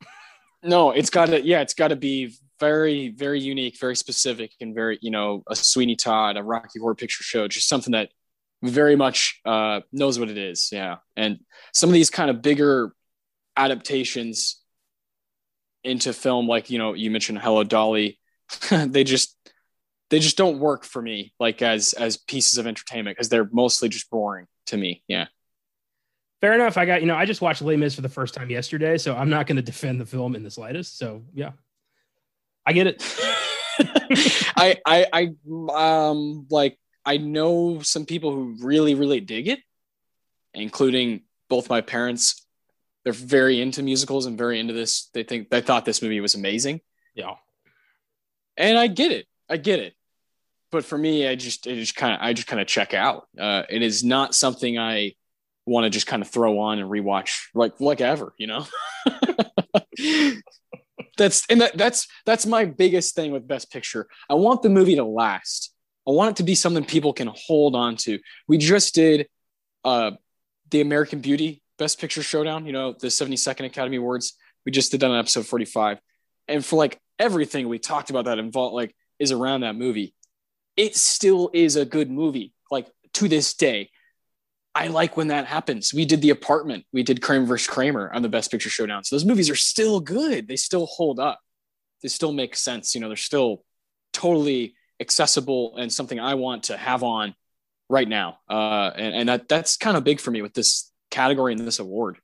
No, 0.64 0.90
it's 0.90 1.12
got 1.12 1.28
to 1.28 1.46
yeah, 1.46 1.62
it's 1.62 1.76
got 1.76 1.90
to 1.90 1.96
be 1.96 2.34
very 2.60 3.10
very 3.10 3.40
unique, 3.40 3.80
very 3.80 3.96
specific 3.96 4.52
and 4.60 4.74
very, 4.74 4.98
you 5.00 5.12
know, 5.12 5.44
a 5.48 5.56
Sweeney 5.56 5.96
Todd, 5.96 6.38
a 6.38 6.44
Rocky 6.44 6.80
Horror 6.80 6.96
Picture 6.96 7.22
Show, 7.22 7.48
just 7.48 7.70
something 7.70 7.92
that 7.92 8.10
very 8.64 8.96
much 8.96 9.40
uh 9.46 9.82
knows 9.92 10.18
what 10.18 10.30
it 10.30 10.40
is. 10.40 10.70
Yeah. 10.72 10.96
And 11.16 11.42
some 11.72 11.92
of 11.92 11.94
these 11.94 12.10
kind 12.10 12.32
of 12.32 12.42
bigger 12.42 12.96
adaptations 13.56 14.60
into 15.84 16.14
film 16.14 16.48
like, 16.48 16.72
you 16.72 16.80
know, 16.80 16.94
you 16.94 17.12
mentioned 17.12 17.38
Hello 17.38 17.64
Dolly, 17.64 18.20
they 18.72 19.04
just 19.04 19.35
they 20.10 20.20
just 20.20 20.38
don't 20.38 20.60
work 20.60 20.84
for 20.84 21.02
me 21.02 21.34
like 21.40 21.62
as 21.62 21.94
as 21.94 22.18
pieces 22.18 22.58
of 22.58 22.68
entertainment 22.68 23.18
because 23.18 23.30
they're 23.30 23.50
mostly 23.52 23.90
just 23.90 24.10
boring 24.10 24.48
to 24.68 24.78
me. 24.78 25.04
Yeah. 25.08 25.28
Fair 26.42 26.54
enough. 26.54 26.78
I 26.78 26.86
got 26.86 27.02
you 27.02 27.08
know 27.08 27.16
I 27.16 27.26
just 27.26 27.42
watched 27.42 27.62
Les 27.62 27.78
Mis 27.78 27.96
for 27.96 28.02
the 28.02 28.10
first 28.10 28.34
time 28.34 28.50
yesterday, 28.50 28.98
so 28.98 29.16
I'm 29.16 29.30
not 29.30 29.48
going 29.48 29.56
to 29.56 29.62
defend 29.62 30.00
the 30.00 30.06
film 30.06 30.36
in 30.36 30.44
the 30.44 30.52
slightest. 30.52 30.98
So 30.98 31.24
yeah, 31.34 31.52
I 32.66 32.74
get 32.74 32.88
it. 32.88 33.04
I 34.56 34.78
I 34.86 35.08
I 35.12 36.04
um 36.10 36.48
like 36.50 36.78
I 37.06 37.18
know 37.18 37.82
some 37.82 38.06
people 38.06 38.32
who 38.32 38.58
really 38.62 38.96
really 38.96 39.22
dig 39.22 39.48
it, 39.48 39.60
including 40.54 41.24
both 41.50 41.70
my 41.70 41.82
parents. 41.82 42.46
They're 43.04 43.14
very 43.14 43.62
into 43.62 43.84
musicals 43.84 44.26
and 44.26 44.38
very 44.38 44.60
into 44.60 44.74
this. 44.74 45.10
They 45.14 45.24
think 45.24 45.50
they 45.50 45.62
thought 45.62 45.86
this 45.86 46.02
movie 46.02 46.20
was 46.22 46.34
amazing. 46.34 46.82
Yeah. 47.14 47.36
And 48.58 48.78
I 48.78 48.88
get 48.88 49.12
it. 49.12 49.28
I 49.50 49.58
get 49.58 49.80
it. 49.80 49.94
But 50.72 50.86
for 50.86 50.98
me, 50.98 51.28
I 51.28 51.36
just, 51.36 51.68
it 51.68 51.76
just 51.76 51.96
kind 51.96 52.14
of, 52.14 52.20
I 52.22 52.34
just 52.34 52.48
kind 52.48 52.62
of 52.62 52.68
check 52.68 52.94
out. 52.94 53.28
Uh, 53.40 53.64
it 53.70 53.82
is 53.82 54.04
not 54.04 54.36
something 54.36 54.78
I 54.78 55.14
want 55.66 55.86
to 55.86 55.90
just 55.90 56.08
kind 56.08 56.22
of 56.22 56.30
throw 56.30 56.60
on 56.60 56.80
and 56.80 56.90
rewatch 56.90 57.46
like, 57.54 57.80
like 57.80 58.02
ever, 58.02 58.34
you 58.38 58.48
know? 58.48 58.66
that's, 61.18 61.46
and 61.50 61.62
that, 61.62 61.78
that's, 61.78 62.08
that's 62.26 62.46
my 62.46 62.66
biggest 62.66 63.16
thing 63.16 63.32
with 63.32 63.48
best 63.48 63.72
picture. 63.72 64.08
I 64.30 64.34
want 64.34 64.64
the 64.64 64.70
movie 64.70 64.96
to 64.96 65.06
last. 65.06 65.74
I 66.08 66.12
want 66.12 66.32
it 66.32 66.36
to 66.38 66.44
be 66.44 66.56
something 66.56 66.84
people 66.84 67.14
can 67.14 67.32
hold 67.34 67.76
on 67.76 67.96
to. 67.98 68.20
We 68.48 68.58
just 68.58 68.94
did, 68.94 69.28
uh, 69.84 70.12
the 70.72 70.82
American 70.82 71.20
Beauty 71.20 71.62
Best 71.78 72.00
Picture 72.00 72.24
Showdown, 72.24 72.66
you 72.66 72.74
know, 72.74 72.94
the 72.94 73.08
72nd 73.08 73.66
Academy 73.66 73.98
Awards. 73.98 74.34
We 74.66 74.72
just 74.72 74.92
did 74.92 75.02
that 75.02 75.12
on 75.12 75.18
episode 75.18 75.46
45. 75.46 76.00
And 76.48 76.66
for 76.66 76.76
like 76.76 77.00
everything 77.20 77.68
we 77.68 77.80
talked 77.80 78.10
about 78.10 78.26
that 78.26 78.40
involved, 78.40 78.74
like 78.74 78.96
is 79.20 79.32
around 79.32 79.62
that 79.62 79.76
movie, 79.76 80.14
it 80.76 80.96
still 80.96 81.50
is 81.54 81.76
a 81.76 81.86
good 81.86 82.10
movie. 82.10 82.54
Like 82.70 82.88
to 83.14 83.28
this 83.28 83.54
day, 83.54 83.90
I 84.74 84.88
like 84.88 85.16
when 85.16 85.30
that 85.30 85.46
happens. 85.46 85.94
We 85.94 86.06
did 86.06 86.22
The 86.22 86.32
Apartment, 86.32 86.86
we 86.92 87.04
did 87.04 87.22
Kramer 87.22 87.46
versus 87.46 87.68
Kramer 87.68 88.12
on 88.14 88.22
the 88.22 88.30
Best 88.30 88.52
Picture 88.52 88.70
Showdown. 88.70 89.04
So 89.04 89.16
those 89.16 89.26
movies 89.26 89.50
are 89.50 89.56
still 89.56 90.00
good. 90.02 90.48
They 90.48 90.58
still 90.58 90.86
hold 90.86 91.20
up. 91.20 91.40
They 92.02 92.10
still 92.10 92.34
make 92.34 92.56
sense. 92.56 92.94
You 92.94 93.02
know, 93.02 93.08
they're 93.08 93.16
still 93.16 93.64
totally 94.12 94.76
accessible 95.00 95.78
and 95.78 95.92
something 95.92 96.20
I 96.20 96.36
want 96.36 96.64
to 96.64 96.78
have 96.78 97.04
on 97.04 97.36
right 97.90 98.08
now. 98.08 98.40
Uh, 98.50 98.92
and, 98.96 99.16
and 99.16 99.30
that 99.30 99.48
that's 99.48 99.78
kind 99.78 99.96
of 99.96 100.04
big 100.04 100.20
for 100.20 100.32
me 100.32 100.42
with 100.42 100.54
this 100.54 100.92
category 101.10 101.54
and 101.54 101.66
this 101.66 101.80
award. 101.80 102.18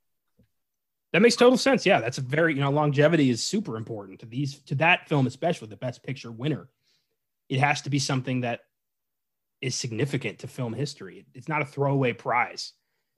That 1.13 1.21
makes 1.21 1.35
total 1.35 1.57
sense. 1.57 1.85
Yeah, 1.85 1.99
that's 1.99 2.17
a 2.17 2.21
very 2.21 2.53
you 2.53 2.61
know 2.61 2.71
longevity 2.71 3.29
is 3.29 3.43
super 3.45 3.77
important 3.77 4.19
to 4.21 4.25
these 4.25 4.59
to 4.63 4.75
that 4.75 5.09
film, 5.09 5.27
especially 5.27 5.67
the 5.67 5.77
Best 5.77 6.03
Picture 6.03 6.31
winner. 6.31 6.69
It 7.51 7.59
has 7.59 7.81
to 7.81 7.89
be 7.89 7.99
something 7.99 8.41
that 8.41 8.61
is 9.61 9.75
significant 9.75 10.39
to 10.39 10.47
film 10.47 10.73
history. 10.73 11.25
It's 11.35 11.47
not 11.47 11.61
a 11.61 11.65
throwaway 11.65 12.13
prize. 12.13 12.73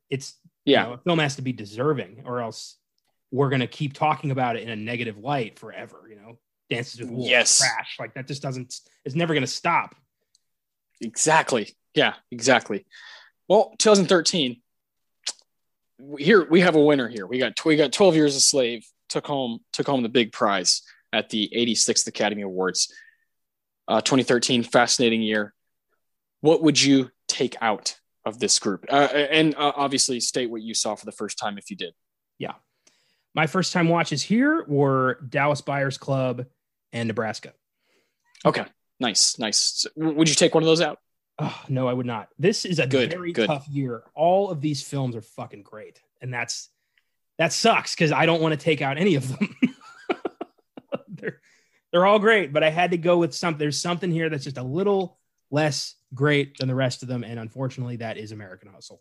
It's 0.10 0.36
yeah, 0.66 0.84
you 0.84 0.88
know, 0.90 0.94
a 0.96 0.98
film 0.98 1.20
has 1.20 1.38
to 1.38 1.42
be 1.42 1.54
deserving, 1.54 2.24
or 2.26 2.42
else 2.42 2.78
we're 3.32 3.50
gonna 3.50 3.68
keep 3.68 3.94
talking 3.94 4.32
about 4.32 4.58
it 4.58 4.64
in 4.64 4.70
a 4.70 4.76
negative 4.76 5.18
light 5.18 5.60
forever. 5.60 6.08
You 6.10 6.16
know, 6.16 6.40
Dances 6.70 7.00
with 7.00 7.12
Wolves, 7.12 7.30
yes, 7.30 7.60
trash. 7.60 7.98
Like 8.00 8.16
that 8.16 8.28
just 8.28 8.42
doesn't. 8.42 8.76
It's 9.06 9.16
never 9.16 9.34
gonna 9.34 9.48
stop. 9.48 9.96
Exactly. 11.00 11.70
Yeah. 11.94 12.16
Exactly. 12.32 12.86
Well, 13.48 13.76
2013 13.78 14.62
here 16.18 16.48
we 16.50 16.62
have 16.62 16.76
a 16.76 16.84
winner 16.84 17.08
here. 17.08 17.28
We 17.28 17.40
got 17.40 17.64
we 17.66 17.76
got 17.76 17.92
12 17.94 18.16
years 18.16 18.36
a 18.36 18.42
slave 18.42 18.86
took 19.10 19.28
home 19.28 19.60
took 19.72 19.88
home 19.88 20.04
the 20.04 20.10
big 20.10 20.32
prize 20.32 20.82
at 21.12 21.30
the 21.30 21.50
86th 21.56 22.08
Academy 22.08 22.42
Awards. 22.42 22.92
Uh, 23.88 24.02
2013 24.02 24.64
fascinating 24.64 25.22
year. 25.22 25.54
What 26.42 26.62
would 26.62 26.82
you 26.82 27.12
take 27.28 27.56
out 27.62 28.00
of 28.26 28.40
this 28.40 28.60
group? 28.60 28.86
Uh, 28.90 29.08
and 29.14 29.56
uh, 29.56 29.74
obviously 29.76 30.20
state 30.20 30.50
what 30.50 30.62
you 30.62 30.74
saw 30.74 30.96
for 30.96 31.06
the 31.06 31.12
first 31.12 31.38
time 31.38 31.58
if 31.58 31.70
you 31.70 31.76
did. 31.76 31.94
Yeah. 32.38 32.54
My 33.36 33.48
first 33.48 33.74
time 33.74 33.90
watches 33.90 34.22
here 34.22 34.64
were 34.68 35.20
Dallas 35.28 35.62
Buyers 35.62 35.98
Club 35.98 36.46
and 36.92 37.08
Nebraska. 37.08 37.54
Okay. 38.46 38.66
Nice. 39.00 39.40
Nice. 39.40 39.86
Would 39.96 40.30
you 40.30 40.36
take 40.36 40.54
one 40.54 40.64
of 40.64 40.68
those 40.68 40.82
out? 40.82 41.00
Oh, 41.40 41.64
no, 41.68 41.88
I 41.88 41.94
would 41.94 42.06
not. 42.06 42.30
This 42.38 42.64
is 42.64 42.80
a 42.80 42.86
good, 42.86 43.10
very 43.12 43.32
good. 43.32 43.48
tough 43.48 43.68
year. 43.68 44.04
All 44.14 44.50
of 44.50 44.62
these 44.62 44.84
films 44.84 45.16
are 45.16 45.22
fucking 45.22 45.64
great. 45.64 46.00
And 46.22 46.34
that's 46.34 46.70
that 47.40 47.52
sucks 47.52 47.96
because 47.96 48.12
I 48.12 48.26
don't 48.26 48.42
want 48.42 48.54
to 48.54 48.64
take 48.64 48.82
out 48.82 48.98
any 48.98 49.16
of 49.16 49.28
them. 49.28 49.56
they're 51.08 51.42
they're 51.94 52.08
all 52.08 52.20
great, 52.20 52.52
but 52.52 52.64
I 52.64 52.72
had 52.72 52.92
to 52.92 52.98
go 52.98 53.20
with 53.20 53.36
something. 53.36 53.60
There's 53.60 53.80
something 53.80 54.12
here 54.12 54.28
that's 54.28 54.44
just 54.44 54.58
a 54.58 54.64
little 54.64 55.20
less 55.52 55.94
great 56.14 56.58
than 56.58 56.68
the 56.68 56.76
rest 56.76 57.04
of 57.04 57.08
them. 57.08 57.24
And 57.24 57.40
unfortunately, 57.40 57.98
that 57.98 58.18
is 58.18 58.32
American 58.32 58.70
Hustle. 58.74 59.00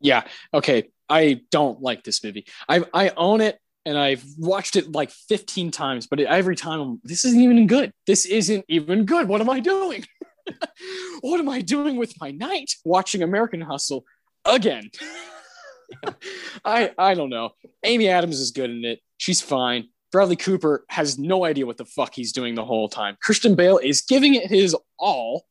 Yeah. 0.00 0.22
Okay. 0.54 0.90
I 1.08 1.42
don't 1.50 1.82
like 1.82 2.04
this 2.04 2.22
movie. 2.22 2.46
I 2.68 2.84
I 2.94 3.10
own 3.10 3.40
it 3.40 3.58
and 3.84 3.98
I've 3.98 4.24
watched 4.38 4.76
it 4.76 4.92
like 4.92 5.10
15 5.10 5.72
times, 5.72 6.06
but 6.06 6.20
every 6.20 6.54
time 6.54 6.80
I'm, 6.80 7.00
this 7.02 7.24
isn't 7.24 7.40
even 7.40 7.66
good. 7.66 7.92
This 8.06 8.24
isn't 8.24 8.64
even 8.68 9.04
good. 9.04 9.26
What 9.26 9.40
am 9.40 9.50
I 9.50 9.58
doing? 9.58 10.04
what 11.20 11.40
am 11.40 11.48
I 11.48 11.60
doing 11.60 11.96
with 11.96 12.20
my 12.20 12.30
night 12.30 12.72
watching 12.84 13.22
American 13.22 13.60
Hustle 13.60 14.04
again? 14.44 14.90
I 16.64 16.92
I 16.96 17.14
don't 17.14 17.30
know. 17.30 17.50
Amy 17.82 18.08
Adams 18.08 18.38
is 18.38 18.52
good 18.52 18.70
in 18.70 18.84
it. 18.84 19.00
She's 19.18 19.40
fine. 19.40 19.88
Bradley 20.12 20.36
Cooper 20.36 20.84
has 20.88 21.18
no 21.18 21.44
idea 21.44 21.66
what 21.66 21.78
the 21.78 21.86
fuck 21.86 22.14
he's 22.14 22.32
doing 22.32 22.54
the 22.54 22.64
whole 22.64 22.88
time. 22.88 23.16
Christian 23.20 23.54
Bale 23.54 23.78
is 23.78 24.02
giving 24.02 24.34
it 24.34 24.48
his 24.48 24.76
all, 24.98 25.46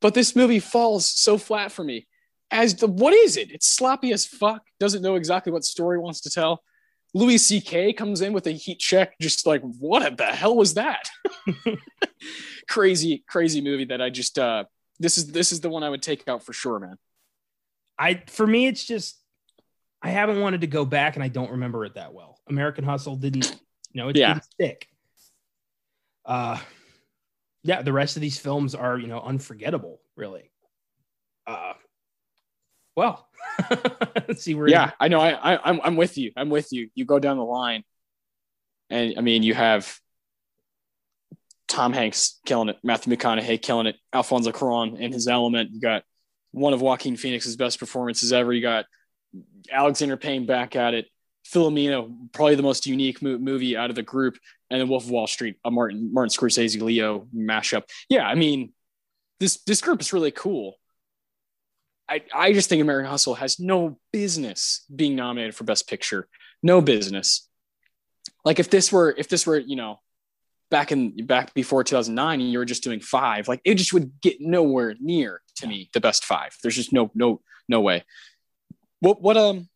but 0.00 0.14
this 0.14 0.36
movie 0.36 0.60
falls 0.60 1.06
so 1.06 1.38
flat 1.38 1.72
for 1.72 1.82
me. 1.82 2.06
As 2.50 2.74
the 2.74 2.86
what 2.86 3.14
is 3.14 3.38
it? 3.38 3.50
It's 3.50 3.66
sloppy 3.66 4.12
as 4.12 4.26
fuck. 4.26 4.62
Doesn't 4.78 5.00
know 5.00 5.14
exactly 5.14 5.52
what 5.52 5.64
story 5.64 5.98
wants 5.98 6.20
to 6.20 6.30
tell. 6.30 6.62
Louis 7.14 7.38
C.K. 7.38 7.94
comes 7.94 8.20
in 8.20 8.32
with 8.32 8.46
a 8.46 8.52
heat 8.52 8.78
check, 8.78 9.18
just 9.20 9.46
like, 9.46 9.62
what 9.62 10.16
the 10.16 10.26
hell 10.26 10.54
was 10.54 10.74
that? 10.74 11.08
crazy, 12.68 13.24
crazy 13.26 13.60
movie 13.60 13.86
that 13.86 14.02
I 14.02 14.10
just 14.10 14.38
uh 14.38 14.64
this 14.98 15.16
is 15.16 15.32
this 15.32 15.50
is 15.50 15.60
the 15.60 15.70
one 15.70 15.82
I 15.82 15.88
would 15.88 16.02
take 16.02 16.28
out 16.28 16.44
for 16.44 16.52
sure, 16.52 16.78
man. 16.78 16.96
I 17.98 18.22
for 18.26 18.46
me, 18.46 18.66
it's 18.66 18.84
just 18.84 19.18
I 20.02 20.10
haven't 20.10 20.40
wanted 20.40 20.60
to 20.60 20.66
go 20.66 20.84
back 20.84 21.14
and 21.16 21.24
I 21.24 21.28
don't 21.28 21.52
remember 21.52 21.84
it 21.86 21.94
that 21.94 22.12
well. 22.12 22.31
American 22.48 22.84
Hustle 22.84 23.16
didn't, 23.16 23.58
you 23.92 24.02
know, 24.02 24.08
it 24.08 24.16
yeah. 24.16 24.34
didn't 24.34 24.44
stick. 24.44 24.88
Uh 26.24 26.58
yeah, 27.64 27.82
the 27.82 27.92
rest 27.92 28.16
of 28.16 28.22
these 28.22 28.38
films 28.38 28.74
are, 28.74 28.98
you 28.98 29.06
know, 29.06 29.20
unforgettable, 29.20 30.00
really. 30.16 30.50
Uh 31.46 31.74
well, 32.94 33.28
Let's 34.28 34.42
see 34.44 34.54
where. 34.54 34.68
Yeah, 34.68 34.92
I 34.98 35.08
know. 35.08 35.20
I, 35.20 35.54
I 35.54 35.60
I'm 35.64 35.80
I'm 35.82 35.96
with 35.96 36.18
you. 36.18 36.32
I'm 36.36 36.50
with 36.50 36.72
you. 36.72 36.90
You 36.94 37.04
go 37.04 37.18
down 37.18 37.36
the 37.36 37.44
line, 37.44 37.84
and 38.90 39.14
I 39.16 39.20
mean, 39.20 39.42
you 39.42 39.54
have 39.54 39.98
Tom 41.68 41.92
Hanks 41.92 42.40
killing 42.44 42.68
it, 42.68 42.78
Matthew 42.82 43.14
McConaughey 43.14 43.60
killing 43.60 43.86
it, 43.86 43.96
Alfonso 44.12 44.52
Cuarón 44.52 44.98
in 44.98 45.12
his 45.12 45.28
element. 45.28 45.70
You 45.72 45.80
got 45.80 46.02
one 46.50 46.72
of 46.72 46.82
Joaquin 46.82 47.16
Phoenix's 47.16 47.56
best 47.56 47.78
performances 47.78 48.32
ever. 48.32 48.52
You 48.52 48.62
got 48.62 48.84
Alexander 49.70 50.16
Payne 50.16 50.46
back 50.46 50.76
at 50.76 50.94
it. 50.94 51.06
Philomena, 51.52 52.10
probably 52.32 52.54
the 52.54 52.62
most 52.62 52.86
unique 52.86 53.20
mo- 53.22 53.38
movie 53.38 53.76
out 53.76 53.90
of 53.90 53.96
the 53.96 54.02
group, 54.02 54.38
and 54.70 54.80
then 54.80 54.88
Wolf 54.88 55.04
of 55.04 55.10
Wall 55.10 55.26
Street, 55.26 55.56
a 55.64 55.70
Martin 55.70 56.12
Martin 56.12 56.30
Scorsese 56.30 56.80
Leo 56.80 57.26
mashup. 57.34 57.82
Yeah, 58.08 58.26
I 58.26 58.34
mean, 58.34 58.72
this 59.38 59.62
this 59.64 59.80
group 59.80 60.00
is 60.00 60.12
really 60.12 60.30
cool. 60.30 60.76
I, 62.08 62.22
I 62.34 62.52
just 62.52 62.68
think 62.68 62.82
American 62.82 63.10
Hustle 63.10 63.34
has 63.34 63.58
no 63.58 63.98
business 64.12 64.84
being 64.94 65.16
nominated 65.16 65.54
for 65.54 65.64
Best 65.64 65.88
Picture. 65.88 66.28
No 66.62 66.80
business. 66.80 67.48
Like 68.44 68.58
if 68.58 68.70
this 68.70 68.92
were 68.92 69.14
if 69.16 69.28
this 69.28 69.46
were 69.46 69.58
you 69.58 69.76
know 69.76 70.00
back 70.70 70.92
in 70.92 71.26
back 71.26 71.54
before 71.54 71.84
2009 71.84 72.40
and 72.40 72.50
you 72.50 72.58
were 72.58 72.64
just 72.64 72.82
doing 72.82 73.00
five, 73.00 73.48
like 73.48 73.60
it 73.64 73.74
just 73.74 73.92
would 73.92 74.20
get 74.20 74.40
nowhere 74.40 74.94
near 75.00 75.42
to 75.56 75.66
me 75.66 75.90
the 75.92 76.00
best 76.00 76.24
five. 76.24 76.56
There's 76.62 76.76
just 76.76 76.92
no 76.92 77.10
no 77.14 77.40
no 77.68 77.80
way. 77.80 78.04
What 79.00 79.22
what 79.22 79.36
um 79.36 79.68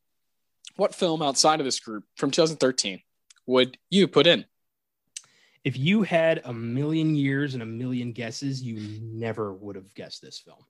what 0.76 0.94
film 0.94 1.22
outside 1.22 1.60
of 1.60 1.66
this 1.66 1.80
group 1.80 2.04
from 2.16 2.30
2013 2.30 3.00
would 3.46 3.76
you 3.90 4.08
put 4.08 4.26
in? 4.26 4.44
if 5.66 5.76
you 5.76 6.04
had 6.04 6.42
a 6.44 6.52
million 6.52 7.16
years 7.16 7.54
and 7.54 7.62
a 7.62 7.66
million 7.66 8.12
guesses, 8.12 8.62
you 8.62 9.00
never 9.02 9.52
would 9.52 9.74
have 9.74 9.92
guessed 9.94 10.22
this 10.22 10.38
film. 10.38 10.60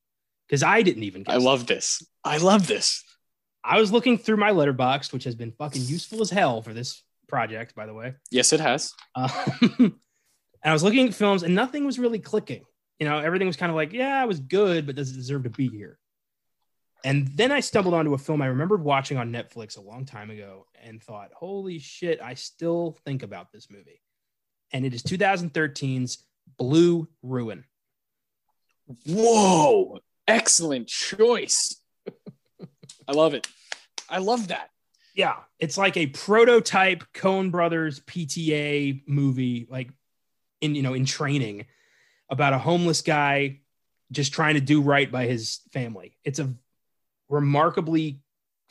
Because 0.48 0.62
I 0.62 0.80
didn't 0.80 1.02
even 1.02 1.22
guess 1.22 1.34
I 1.34 1.36
it. 1.36 1.42
love 1.42 1.66
this. 1.66 2.02
I 2.24 2.38
love 2.38 2.66
this. 2.66 3.04
I 3.62 3.78
was 3.78 3.92
looking 3.92 4.16
through 4.16 4.38
my 4.38 4.52
Letterboxd, 4.52 5.12
which 5.12 5.24
has 5.24 5.34
been 5.34 5.52
fucking 5.52 5.82
useful 5.82 6.22
as 6.22 6.30
hell 6.30 6.62
for 6.62 6.72
this 6.72 7.02
project, 7.28 7.74
by 7.74 7.84
the 7.84 7.92
way. 7.92 8.14
Yes, 8.30 8.54
it 8.54 8.60
has. 8.60 8.94
Um, 9.14 9.30
and 9.78 9.92
I 10.64 10.72
was 10.72 10.82
looking 10.82 11.06
at 11.06 11.14
films, 11.14 11.42
and 11.42 11.54
nothing 11.54 11.84
was 11.84 11.98
really 11.98 12.18
clicking. 12.18 12.64
You 12.98 13.06
know, 13.06 13.18
everything 13.18 13.48
was 13.48 13.58
kind 13.58 13.68
of 13.68 13.76
like, 13.76 13.92
yeah, 13.92 14.22
it 14.22 14.26
was 14.26 14.40
good, 14.40 14.86
but 14.86 14.96
does 14.96 15.10
it 15.10 15.16
deserve 15.16 15.42
to 15.42 15.50
be 15.50 15.68
here? 15.68 15.98
And 17.04 17.28
then 17.28 17.52
I 17.52 17.60
stumbled 17.60 17.94
onto 17.94 18.14
a 18.14 18.18
film 18.18 18.42
I 18.42 18.46
remembered 18.46 18.82
watching 18.82 19.16
on 19.16 19.32
Netflix 19.32 19.78
a 19.78 19.80
long 19.80 20.04
time 20.04 20.30
ago 20.30 20.66
and 20.82 21.02
thought, 21.02 21.30
holy 21.34 21.78
shit, 21.78 22.20
I 22.20 22.34
still 22.34 22.96
think 23.04 23.22
about 23.22 23.52
this 23.52 23.70
movie. 23.70 24.02
And 24.72 24.84
it 24.84 24.92
is 24.92 25.02
2013's 25.02 26.18
Blue 26.58 27.08
Ruin. 27.22 27.64
Whoa. 29.06 30.00
Excellent 30.26 30.88
choice. 30.88 31.80
I 33.08 33.12
love 33.12 33.34
it. 33.34 33.46
I 34.08 34.18
love 34.18 34.48
that. 34.48 34.70
Yeah, 35.14 35.36
it's 35.58 35.78
like 35.78 35.96
a 35.96 36.06
prototype 36.08 37.04
Coen 37.14 37.50
Brothers 37.50 38.00
PTA 38.00 39.02
movie, 39.06 39.66
like 39.70 39.90
in 40.60 40.74
you 40.74 40.82
know 40.82 40.92
in 40.92 41.06
training, 41.06 41.64
about 42.28 42.52
a 42.52 42.58
homeless 42.58 43.00
guy 43.00 43.60
just 44.12 44.34
trying 44.34 44.54
to 44.54 44.60
do 44.60 44.82
right 44.82 45.10
by 45.10 45.26
his 45.26 45.60
family. 45.72 46.16
It's 46.22 46.38
a 46.38 46.54
remarkably 47.28 48.20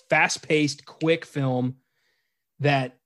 fast-paced, 0.10 0.86
quick 0.86 1.26
film 1.26 1.76
that 2.60 2.98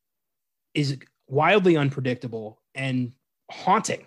is 0.74 0.97
wildly 1.28 1.78
unpredictable 1.78 2.62
and 2.76 3.14
haunting. 3.50 4.06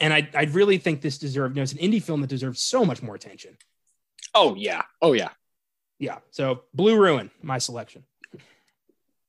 And 0.00 0.12
I, 0.12 0.28
I 0.34 0.44
really 0.44 0.78
think 0.78 1.00
this 1.00 1.18
deserved, 1.18 1.54
you 1.54 1.60
know, 1.60 1.62
it's 1.62 1.72
an 1.72 1.78
indie 1.78 2.02
film 2.02 2.22
that 2.22 2.26
deserves 2.30 2.60
so 2.60 2.84
much 2.84 3.02
more 3.02 3.14
attention. 3.14 3.56
Oh, 4.34 4.54
yeah. 4.54 4.82
Oh, 5.00 5.12
yeah. 5.12 5.30
Yeah. 5.98 6.18
So 6.30 6.62
Blue 6.74 6.98
Ruin, 6.98 7.30
my 7.42 7.58
selection. 7.58 8.04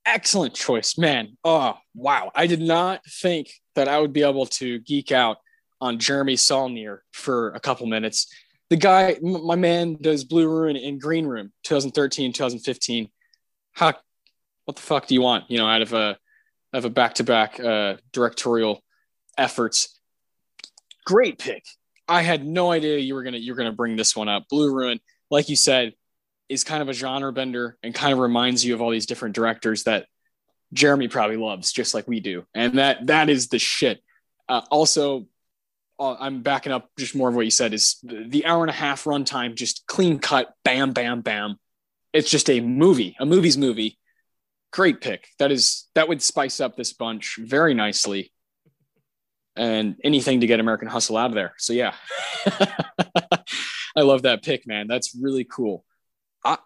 Excellent 0.05 0.53
choice, 0.53 0.97
man. 0.97 1.38
Oh, 1.43 1.78
wow. 1.93 2.32
I 2.34 2.47
did 2.47 2.61
not 2.61 3.05
think 3.05 3.51
that 3.76 3.88
I 3.88 3.99
would 3.99 4.14
be 4.14 4.24
able 4.24 4.47
to 4.47 4.80
geek 4.80 5.11
out 5.11 5.38
on 5.80 5.99
Jeremy 5.99 6.36
Saulnier 6.36 7.03
for 7.11 7.51
a 7.51 7.59
couple 7.59 7.86
minutes. 7.86 8.34
The 8.74 8.78
guy, 8.78 9.17
my 9.21 9.53
man, 9.53 9.99
does 10.01 10.24
Blue 10.24 10.49
Ruin 10.49 10.76
in 10.76 10.97
Green 10.97 11.28
Room, 11.28 11.51
2013, 11.61 12.34
2015. 12.34 13.07
How, 13.74 13.93
what 14.65 14.76
the 14.78 14.82
fuck 14.82 15.05
do 15.05 15.13
you 15.13 15.21
want? 15.21 15.43
You 15.47 15.59
know, 15.59 15.67
out 15.67 15.84
of 15.84 15.93
a, 15.93 16.17
of 16.74 16.84
a 16.84 16.89
back-to-back 16.89 17.59
uh, 17.59 17.97
directorial 18.13 18.84
efforts. 19.38 19.99
Great 21.05 21.38
pick. 21.38 21.63
I 22.07 22.24
had 22.24 22.47
no 22.47 22.71
idea 22.71 22.97
you 22.97 23.13
were 23.13 23.21
gonna 23.21 23.38
you're 23.38 23.55
gonna 23.55 23.74
bring 23.74 23.95
this 23.95 24.15
one 24.15 24.28
up. 24.28 24.45
Blue 24.49 24.74
Ruin, 24.74 24.99
like 25.30 25.49
you 25.49 25.55
said, 25.55 25.93
is 26.49 26.63
kind 26.63 26.82
of 26.82 26.89
a 26.89 26.93
genre 26.93 27.32
bender 27.32 27.78
and 27.84 27.93
kind 27.93 28.11
of 28.11 28.17
reminds 28.17 28.65
you 28.65 28.74
of 28.74 28.82
all 28.82 28.89
these 28.89 29.05
different 29.05 29.36
directors 29.36 29.84
that 29.84 30.07
Jeremy 30.74 31.09
probably 31.09 31.38
loves, 31.38 31.71
just 31.71 31.93
like 31.93 32.07
we 32.07 32.21
do. 32.21 32.43
And 32.55 32.80
that 32.80 33.05
that 33.05 33.30
is 33.30 33.49
the 33.49 33.59
shit. 33.59 34.01
Uh, 34.49 34.61
also, 34.71 35.28
uh, 36.04 36.18
I'm 36.20 36.41
backing 36.41 36.74
up 36.74 36.89
just 36.97 37.16
more 37.16 37.30
of 37.30 37.36
what 37.36 37.45
you 37.45 37.51
said 37.51 37.74
is 37.74 37.97
the, 38.04 38.26
the 38.28 38.45
hour 38.45 38.62
and 38.62 38.70
a 38.70 38.74
half 38.74 39.06
runtime, 39.06 39.56
just 39.56 39.88
clean 39.88 40.20
cut, 40.20 40.54
bam, 40.66 40.91
bam, 40.91 41.22
bam. 41.22 41.58
It's 42.12 42.30
just 42.30 42.49
a 42.49 42.60
movie, 42.60 43.16
a 43.20 43.26
movie's 43.26 43.58
movie. 43.58 43.97
Great 44.72 44.99
pick. 45.01 45.28
That 45.39 45.51
is 45.51 45.88
that 45.95 46.10
would 46.10 46.22
spice 46.22 46.60
up 46.60 46.76
this 46.76 46.93
bunch 46.93 47.38
very 47.39 47.74
nicely. 47.74 48.32
And 49.56 49.95
anything 50.04 50.41
to 50.41 50.47
get 50.47 50.60
American 50.60 50.88
Hustle 50.88 51.16
out 51.16 51.28
of 51.28 51.36
there. 51.36 51.54
So 51.58 51.74
yeah, 51.74 51.93
I 53.95 54.01
love 54.01 54.24
that 54.24 54.43
pick, 54.43 54.68
man. 54.68 54.88
That's 54.88 55.16
really 55.16 55.43
cool. 55.43 55.86
I, 56.43 56.58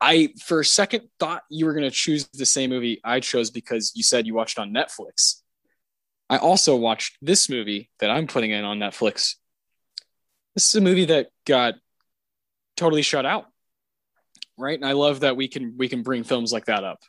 I 0.00 0.28
for 0.42 0.60
a 0.60 0.64
second 0.64 1.08
thought 1.20 1.42
you 1.50 1.66
were 1.66 1.74
to 1.74 1.90
choose 1.90 2.26
the 2.32 2.46
same 2.46 2.70
movie 2.70 3.00
I 3.04 3.20
chose 3.20 3.50
because 3.50 3.92
you 3.94 4.02
said 4.02 4.26
you 4.26 4.34
watched 4.34 4.58
on 4.58 4.72
Netflix. 4.72 5.39
I 6.30 6.38
also 6.38 6.76
watched 6.76 7.18
this 7.20 7.50
movie 7.50 7.90
that 7.98 8.08
I'm 8.08 8.28
putting 8.28 8.52
in 8.52 8.64
on 8.64 8.78
Netflix. 8.78 9.34
This 10.54 10.68
is 10.68 10.74
a 10.76 10.80
movie 10.80 11.06
that 11.06 11.26
got 11.44 11.74
totally 12.76 13.02
shut 13.02 13.26
out. 13.26 13.46
Right? 14.56 14.78
And 14.78 14.86
I 14.86 14.92
love 14.92 15.20
that 15.20 15.36
we 15.36 15.48
can 15.48 15.74
we 15.76 15.88
can 15.88 16.02
bring 16.02 16.22
films 16.22 16.52
like 16.52 16.66
that 16.66 16.84
up. 16.84 17.00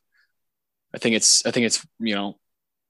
I 0.94 0.98
think 0.98 1.16
it's 1.16 1.46
I 1.46 1.52
think 1.52 1.68
it's, 1.68 1.86
you 2.00 2.16
know, 2.16 2.40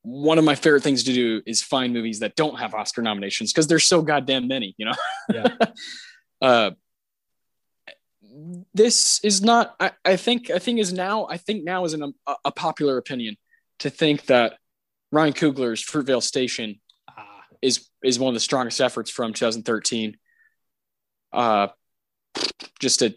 one 0.03 0.37
of 0.37 0.45
my 0.45 0.55
favorite 0.55 0.83
things 0.83 1.03
to 1.03 1.13
do 1.13 1.41
is 1.45 1.61
find 1.61 1.93
movies 1.93 2.19
that 2.19 2.35
don't 2.35 2.57
have 2.59 2.73
Oscar 2.73 3.01
nominations 3.01 3.51
because 3.51 3.67
there's 3.67 3.83
so 3.83 4.01
goddamn 4.01 4.47
many, 4.47 4.73
you 4.77 4.85
know. 4.85 4.95
Yeah. 5.33 5.55
uh 6.41 6.71
this 8.73 9.19
is 9.23 9.41
not 9.41 9.75
I, 9.79 9.91
I 10.05 10.15
think 10.15 10.49
i 10.49 10.57
think 10.57 10.79
is 10.79 10.93
now 10.93 11.27
i 11.29 11.35
think 11.37 11.65
now 11.65 11.83
is 11.83 11.93
an, 11.93 12.13
a, 12.25 12.35
a 12.45 12.51
popular 12.51 12.97
opinion 12.97 13.35
to 13.79 13.89
think 13.89 14.27
that 14.27 14.57
ryan 15.11 15.33
coogler's 15.33 15.83
fruitvale 15.83 16.23
station 16.23 16.79
Ah, 17.09 17.43
is 17.61 17.89
is 18.03 18.19
one 18.19 18.29
of 18.29 18.33
the 18.33 18.39
strongest 18.39 18.81
efforts 18.81 19.09
from 19.09 19.33
2013 19.33 20.17
uh 21.33 21.67
just 22.79 23.01
a 23.01 23.13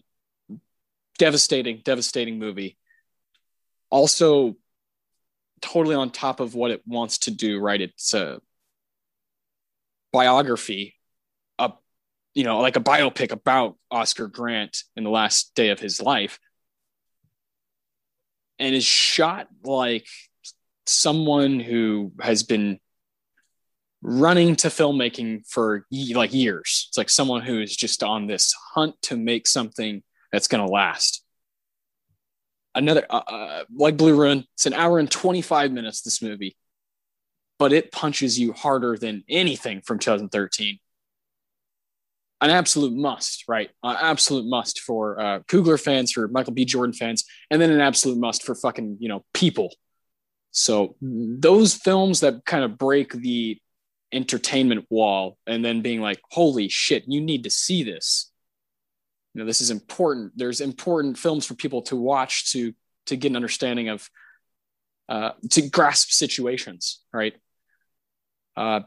devastating 1.19 1.81
devastating 1.85 2.39
movie. 2.39 2.77
Also 3.91 4.57
totally 5.61 5.95
on 5.95 6.11
top 6.11 6.41
of 6.41 6.55
what 6.55 6.71
it 6.71 6.83
wants 6.87 7.19
to 7.19 7.31
do 7.31 7.59
right? 7.59 7.81
It's 7.81 8.15
a 8.15 8.41
biography 10.13 10.95
a 11.59 11.73
you 12.35 12.45
know 12.45 12.61
like 12.61 12.77
a 12.77 12.81
biopic 12.81 13.33
about 13.33 13.77
oscar 13.91 14.29
grant 14.29 14.85
in 14.95 15.03
the 15.03 15.11
last 15.11 15.55
day 15.55 15.71
of 15.71 15.81
his 15.81 16.01
life. 16.01 16.39
And 18.59 18.75
is 18.75 18.85
shot 18.85 19.49
like 19.65 20.07
someone 20.87 21.61
who 21.61 22.13
has 22.21 22.43
been 22.43 22.79
running 24.03 24.55
to 24.55 24.69
filmmaking 24.69 25.47
for 25.49 25.87
like 26.13 26.35
years. 26.35 26.87
It's 26.89 26.99
like 26.99 27.09
someone 27.09 27.41
who 27.41 27.61
is 27.61 27.75
just 27.75 28.03
on 28.03 28.27
this 28.27 28.55
hunt 28.75 28.95
to 29.03 29.17
make 29.17 29.47
something 29.47 30.03
that's 30.31 30.47
going 30.47 30.65
to 30.65 30.71
last. 30.71 31.25
Another, 32.75 33.07
uh, 33.09 33.23
uh, 33.27 33.65
like 33.75 33.97
Blue 33.97 34.15
Ruin, 34.15 34.45
it's 34.55 34.67
an 34.67 34.75
hour 34.75 34.99
and 34.99 35.11
25 35.11 35.73
minutes, 35.73 36.03
this 36.03 36.21
movie, 36.21 36.57
but 37.59 37.73
it 37.73 37.93
punches 37.93 38.39
you 38.39 38.53
harder 38.53 38.99
than 38.99 39.25
anything 39.29 39.81
from 39.81 39.99
2013. 39.99 40.79
An 42.41 42.51
absolute 42.51 42.93
must, 42.93 43.45
right? 43.49 43.71
An 43.83 43.97
absolute 43.99 44.45
must 44.45 44.81
for 44.81 45.19
uh, 45.19 45.41
Coogler 45.49 45.81
fans, 45.81 46.13
for 46.13 46.29
Michael 46.29 46.53
B. 46.53 46.67
Jordan 46.67 46.93
fans, 46.93 47.25
and 47.51 47.63
then 47.63 47.71
an 47.71 47.81
absolute 47.81 48.19
must 48.19 48.43
for 48.43 48.55
fucking, 48.55 48.99
you 49.01 49.09
know, 49.09 49.25
people. 49.33 49.73
So 50.55 50.95
those 51.03 51.75
films 51.75 52.21
that 52.21 52.45
kind 52.47 52.63
of 52.63 52.79
break 52.79 53.13
the 53.13 53.59
entertainment 54.13 54.87
wall 54.89 55.37
and 55.49 55.65
then 55.65 55.83
being 55.83 56.01
like, 56.01 56.21
holy 56.31 56.69
shit, 56.69 57.05
you 57.09 57.21
need 57.21 57.43
to 57.43 57.51
see 57.51 57.83
this. 57.83 58.31
You 59.35 59.41
know, 59.41 59.47
this 59.47 59.61
is 59.61 59.71
important. 59.71 60.33
There's 60.37 60.61
important 60.61 61.19
films 61.19 61.45
for 61.45 61.55
people 61.55 61.83
to 61.83 61.97
watch 61.97 62.53
to 62.53 62.73
to 63.07 63.17
get 63.17 63.33
an 63.33 63.37
understanding 63.37 63.89
of 63.89 64.09
uh, 65.09 65.33
to 65.51 65.69
grasp 65.69 66.11
situations, 66.11 67.03
right? 67.13 67.35
Uh, 68.57 68.83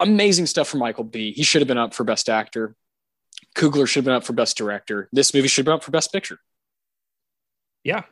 amazing 0.00 0.46
stuff 0.46 0.68
from 0.68 0.80
Michael 0.80 1.04
B. 1.04 1.32
He 1.32 1.44
should 1.44 1.62
have 1.62 1.68
been 1.68 1.78
up 1.78 1.94
for 1.94 2.02
Best 2.02 2.28
Actor. 2.28 2.74
Coogler 3.56 3.86
should 3.86 4.00
have 4.00 4.06
been 4.06 4.14
up 4.14 4.24
for 4.24 4.32
Best 4.32 4.56
Director. 4.56 5.08
This 5.12 5.32
movie 5.32 5.46
should 5.46 5.60
have 5.60 5.66
been 5.66 5.76
up 5.76 5.84
for 5.84 5.92
Best 5.92 6.12
Picture. 6.12 6.38
yeah. 7.84 8.02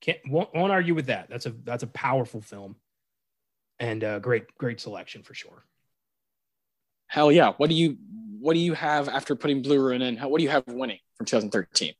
Can't 0.00 0.18
won't, 0.28 0.54
won't 0.54 0.72
argue 0.72 0.94
with 0.94 1.06
that. 1.06 1.28
That's 1.28 1.46
a 1.46 1.50
that's 1.64 1.82
a 1.82 1.88
powerful 1.88 2.40
film, 2.40 2.76
and 3.78 4.02
a 4.02 4.18
great 4.20 4.56
great 4.56 4.80
selection 4.80 5.22
for 5.22 5.34
sure. 5.34 5.64
Hell 7.06 7.30
yeah! 7.30 7.52
What 7.56 7.68
do 7.68 7.76
you 7.76 7.98
what 8.40 8.54
do 8.54 8.60
you 8.60 8.74
have 8.74 9.08
after 9.08 9.36
putting 9.36 9.62
Blue 9.62 9.80
Ruin 9.80 10.02
in? 10.02 10.16
How, 10.16 10.28
what 10.28 10.38
do 10.38 10.44
you 10.44 10.50
have 10.50 10.64
winning 10.66 10.98
from 11.16 11.26
2013? 11.26 11.92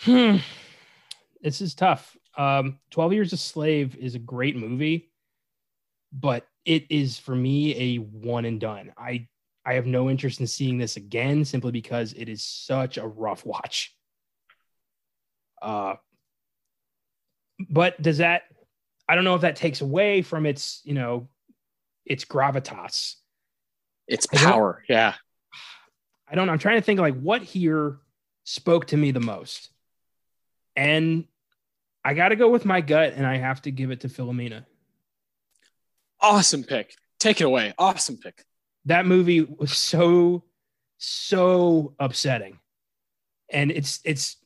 Hmm. 0.00 0.36
This 1.42 1.60
is 1.60 1.74
tough. 1.74 2.16
Um, 2.36 2.78
12 2.90 3.12
Years 3.12 3.32
a 3.34 3.36
Slave 3.36 3.96
is 3.96 4.14
a 4.14 4.18
great 4.18 4.56
movie, 4.56 5.12
but 6.12 6.46
it 6.64 6.86
is 6.90 7.18
for 7.18 7.36
me 7.36 7.96
a 7.96 7.96
one 7.98 8.46
and 8.46 8.58
done. 8.58 8.92
I 8.96 9.28
I 9.66 9.74
have 9.74 9.86
no 9.86 10.10
interest 10.10 10.40
in 10.40 10.46
seeing 10.46 10.78
this 10.78 10.96
again 10.96 11.44
simply 11.44 11.72
because 11.72 12.12
it 12.14 12.28
is 12.28 12.42
such 12.42 12.98
a 12.98 13.06
rough 13.06 13.46
watch. 13.46 13.94
Uh, 15.62 15.94
but 17.58 18.00
does 18.00 18.18
that? 18.18 18.42
I 19.08 19.14
don't 19.14 19.24
know 19.24 19.34
if 19.34 19.42
that 19.42 19.56
takes 19.56 19.80
away 19.80 20.22
from 20.22 20.46
its 20.46 20.80
you 20.84 20.94
know 20.94 21.28
its 22.04 22.24
gravitas. 22.24 23.16
It's 24.06 24.26
I 24.32 24.36
power. 24.36 24.82
Yeah. 24.88 25.14
I 26.28 26.34
don't 26.34 26.46
know. 26.46 26.52
I'm 26.52 26.58
trying 26.58 26.78
to 26.78 26.82
think 26.82 27.00
like 27.00 27.18
what 27.20 27.42
here 27.42 27.98
spoke 28.44 28.86
to 28.88 28.96
me 28.96 29.10
the 29.10 29.20
most. 29.20 29.70
And 30.76 31.24
I 32.04 32.14
got 32.14 32.28
to 32.30 32.36
go 32.36 32.48
with 32.50 32.64
my 32.64 32.80
gut 32.80 33.14
and 33.14 33.26
I 33.26 33.36
have 33.36 33.62
to 33.62 33.70
give 33.70 33.90
it 33.90 34.00
to 34.00 34.08
Philomena. 34.08 34.64
Awesome 36.20 36.64
pick. 36.64 36.94
take 37.18 37.40
it 37.40 37.44
away. 37.44 37.74
Awesome 37.78 38.16
pick. 38.16 38.44
That 38.86 39.06
movie 39.06 39.42
was 39.42 39.76
so 39.76 40.44
so 40.98 41.94
upsetting, 41.98 42.58
and 43.50 43.70
it's 43.70 44.00
it's. 44.04 44.36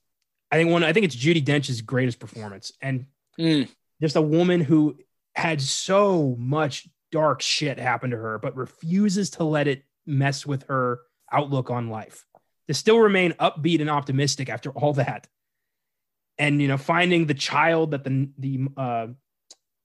I 0.51 0.57
think 0.57 0.71
one. 0.71 0.83
I 0.83 0.93
think 0.93 1.05
it's 1.05 1.17
Judi 1.17 1.45
Dench's 1.45 1.81
greatest 1.83 2.19
performance, 2.19 2.73
and 2.81 3.07
Mm. 3.39 3.69
just 4.01 4.17
a 4.17 4.23
woman 4.23 4.61
who 4.61 4.99
had 5.35 5.61
so 5.61 6.35
much 6.39 6.89
dark 7.13 7.41
shit 7.41 7.79
happen 7.79 8.11
to 8.11 8.17
her, 8.17 8.39
but 8.39 8.57
refuses 8.57 9.31
to 9.31 9.45
let 9.45 9.69
it 9.69 9.85
mess 10.07 10.45
with 10.47 10.65
her 10.65 11.01
outlook 11.31 11.71
on 11.71 11.89
life. 11.89 12.25
To 12.67 12.75
still 12.75 12.99
remain 12.99 13.33
upbeat 13.33 13.81
and 13.81 13.89
optimistic 13.89 14.49
after 14.49 14.71
all 14.71 14.93
that, 14.95 15.27
and 16.39 16.61
you 16.61 16.69
know, 16.69 16.77
finding 16.77 17.27
the 17.27 17.35
child 17.35 17.93
that 17.93 18.05
the 18.05 18.31
the 18.39 18.69
uh, 18.77 19.07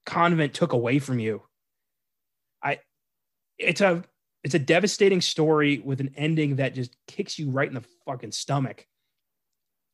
convent 0.06 0.54
took 0.54 0.74
away 0.74 1.00
from 1.00 1.20
you. 1.20 1.44
I, 2.62 2.80
it's 3.58 3.82
a 3.82 4.04
it's 4.44 4.56
a 4.56 4.60
devastating 4.60 5.22
story 5.22 5.80
with 5.80 6.02
an 6.02 6.14
ending 6.18 6.58
that 6.58 6.74
just 6.74 6.96
kicks 7.08 7.38
you 7.40 7.50
right 7.50 7.68
in 7.68 7.74
the 7.74 7.86
fucking 8.06 8.32
stomach. 8.34 8.86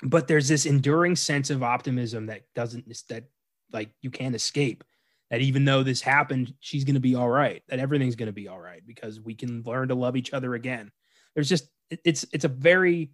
But 0.02 0.28
there's 0.28 0.47
this 0.47 0.66
enduring 0.66 1.16
sense 1.16 1.50
of 1.50 1.62
optimism 1.62 2.28
that 2.28 2.43
doesn't 2.56 2.91
that 3.10 3.26
like 3.72 3.89
you 4.02 4.10
can't 4.10 4.36
escape 4.36 4.84
that 5.30 5.41
even 5.41 5.66
though 5.66 5.84
this 5.84 6.02
happened 6.02 6.54
she's 6.60 6.84
going 6.84 6.95
to 6.95 7.00
be 7.00 7.16
all 7.16 7.30
right 7.30 7.62
that 7.68 7.80
everything's 7.80 8.16
going 8.16 8.28
to 8.28 8.34
be 8.34 8.47
all 8.47 8.60
right 8.60 8.82
because 8.86 9.20
we 9.20 9.36
can 9.36 9.62
learn 9.66 9.89
to 9.89 9.95
love 9.95 10.16
each 10.16 10.34
other 10.34 10.56
again. 10.56 10.91
There's 11.36 11.50
just 11.50 11.70
it's 11.89 12.26
it's 12.32 12.45
a 12.45 12.50
very 12.50 13.12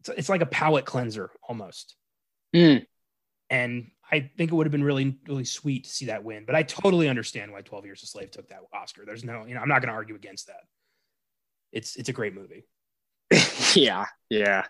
it's, 0.00 0.08
it's 0.10 0.28
like 0.28 0.42
a 0.42 0.46
palate 0.46 0.84
cleanser 0.84 1.30
almost. 1.48 1.94
Mm. 2.54 2.86
and 3.50 3.90
i 4.10 4.30
think 4.38 4.52
it 4.52 4.54
would 4.54 4.66
have 4.66 4.72
been 4.72 4.84
really 4.84 5.18
really 5.26 5.44
sweet 5.44 5.84
to 5.84 5.90
see 5.90 6.06
that 6.06 6.22
win 6.22 6.44
but 6.46 6.54
i 6.54 6.62
totally 6.62 7.08
understand 7.08 7.52
why 7.52 7.60
12 7.60 7.84
years 7.84 8.02
a 8.04 8.06
slave 8.06 8.30
took 8.30 8.48
that 8.48 8.60
oscar. 8.72 9.04
There's 9.04 9.24
no 9.24 9.44
you 9.46 9.54
know 9.54 9.60
i'm 9.60 9.68
not 9.68 9.82
going 9.82 9.88
to 9.88 9.94
argue 9.94 10.14
against 10.14 10.46
that. 10.46 10.62
It's 11.72 11.96
it's 11.96 12.08
a 12.08 12.12
great 12.12 12.34
movie 12.34 12.64
yeah, 13.74 14.06
yeah. 14.30 14.64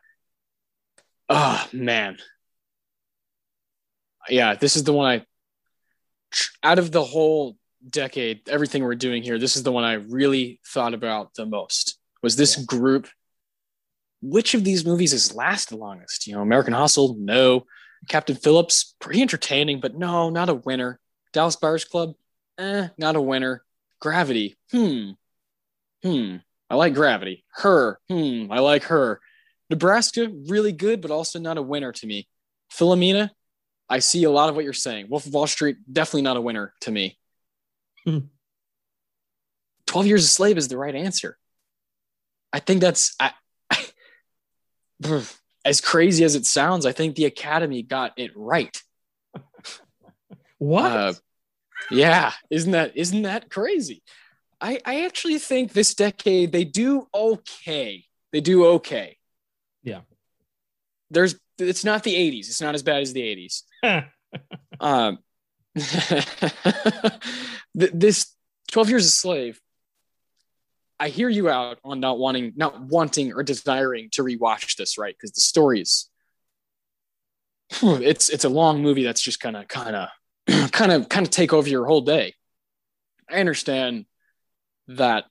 Oh 1.29 1.67
man. 1.73 2.19
Yeah, 4.29 4.55
this 4.55 4.77
is 4.77 4.85
the 4.85 4.93
one 4.93 5.07
I 5.07 5.27
out 6.63 6.79
of 6.79 6.91
the 6.93 7.05
whole 7.05 7.57
decade, 7.89 8.49
everything 8.49 8.83
we're 8.83 8.95
doing 8.95 9.23
here, 9.23 9.39
this 9.39 9.57
is 9.57 9.63
the 9.63 9.73
one 9.73 9.85
I 9.85 9.95
really 9.95 10.61
thought 10.67 10.95
about 10.95 11.35
the 11.35 11.47
most. 11.47 11.99
Was 12.23 12.37
this 12.37 12.59
Yeah. 12.59 12.65
group 12.65 13.09
which 14.23 14.55
of 14.55 14.65
these 14.65 14.85
movies 14.85 15.13
has 15.13 15.35
lasted 15.35 15.75
the 15.75 15.79
longest? 15.81 16.27
You 16.27 16.35
know, 16.35 16.43
American 16.43 16.73
Hustle, 16.73 17.17
no. 17.19 17.67
Captain 18.09 18.35
Phillips, 18.37 18.95
pretty 18.99 19.21
entertaining, 19.23 19.81
but 19.81 19.95
no, 19.97 20.31
not 20.31 20.49
a 20.49 20.55
winner. 20.55 20.99
Dallas 21.33 21.57
Buyers 21.57 21.85
Club, 21.85 22.15
eh, 22.59 22.89
not 22.99 23.17
a 23.17 23.21
winner. 23.21 23.65
Gravity, 24.01 24.57
hmm, 24.73 25.11
hmm. 26.03 26.37
I 26.69 26.75
like 26.75 26.95
Gravity. 26.95 27.45
Her, 27.55 27.99
hmm, 28.09 28.47
I 28.51 28.59
like 28.59 28.85
her. 28.85 29.21
Nebraska, 29.71 30.31
really 30.49 30.73
good, 30.73 31.01
but 31.01 31.11
also 31.11 31.39
not 31.39 31.59
a 31.59 31.63
winner 31.63 31.93
to 31.93 32.07
me. 32.07 32.29
Philomena, 32.73 33.31
I 33.89 34.01
see 34.01 34.25
a 34.25 34.31
lot 34.31 34.49
of 34.49 34.57
what 34.57 34.65
you're 34.65 34.73
saying. 34.73 35.09
Wolf 35.09 35.27
of 35.27 35.35
Wall 35.35 35.47
Street, 35.47 35.77
definitely 35.91 36.23
not 36.23 36.37
a 36.37 36.41
winner 36.41 36.73
to 36.83 36.91
me. 36.91 37.19
Hmm. 38.05 38.19
12 39.87 40.07
Years 40.07 40.25
a 40.25 40.29
Slave 40.29 40.59
is 40.59 40.69
the 40.69 40.77
right 40.77 40.95
answer. 40.95 41.39
I 42.53 42.61
think 42.61 42.81
that's 42.81 43.15
I, 43.21 43.33
as 45.65 45.81
crazy 45.81 46.25
as 46.25 46.35
it 46.35 46.47
sounds. 46.47 46.87
I 46.87 46.93
think 46.93 47.17
the 47.17 47.25
Academy 47.27 47.83
got 47.83 48.13
it 48.17 48.33
right. 48.35 48.77
what 50.59 50.93
Uh, 50.93 51.13
yeah, 51.91 52.33
isn't 52.51 52.73
that 52.73 52.97
isn't 52.97 53.23
that 53.23 53.51
crazy? 53.51 54.03
I 54.67 54.81
I 54.85 55.05
actually 55.05 55.39
think 55.39 55.73
this 55.73 55.95
decade 55.95 56.51
they 56.51 56.65
do 56.65 57.07
okay. 57.15 58.05
They 58.33 58.41
do 58.41 58.67
okay. 58.67 59.17
Yeah. 59.85 60.01
There's 61.11 61.37
it's 61.59 61.85
not 61.85 62.03
the 62.03 62.15
80s. 62.15 62.49
It's 62.49 62.61
not 62.61 62.75
as 62.75 62.83
bad 62.83 63.03
as 63.03 63.13
the 63.13 63.23
80s. 63.23 63.63
Um 64.81 65.19
this 67.75 68.35
12 68.73 68.91
years 68.91 69.07
a 69.07 69.11
slave 69.11 69.59
I 70.99 71.09
hear 71.09 71.29
you 71.31 71.49
out 71.49 71.79
on 71.85 72.01
not 72.01 72.19
wanting 72.19 72.53
not 72.57 72.81
wanting 72.81 73.33
or 73.33 73.43
desiring 73.43 74.11
to 74.13 74.23
rewatch 74.23 74.77
this, 74.77 74.99
right? 74.99 75.15
Because 75.17 75.33
the 75.33 75.41
story 75.41 75.81
is 75.81 76.11
it's 77.83 78.29
it's 78.29 78.45
a 78.45 78.51
long 78.51 78.83
movie 78.83 79.05
that's 79.05 79.23
just 79.23 79.41
gonna 79.41 79.65
kind 79.65 79.97
of 79.97 80.09
kind 80.73 80.93
of 80.93 81.09
kind 81.09 81.25
of 81.25 81.31
take 81.31 81.53
over 81.53 81.69
your 81.69 81.87
whole 81.87 82.03
day. 82.03 82.35
I 83.31 83.39
understand 83.39 84.07
that. 84.89 85.25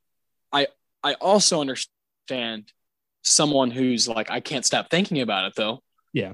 I 0.52 0.68
I 1.04 1.14
also 1.16 1.62
understand 1.62 2.72
someone 3.24 3.72
who's 3.72 4.08
like 4.08 4.30
I 4.30 4.40
can't 4.40 4.66
stop 4.66 4.90
thinking 4.90 5.22
about 5.22 5.48
it 5.48 5.56
though. 5.56 5.82
Yeah. 6.14 6.34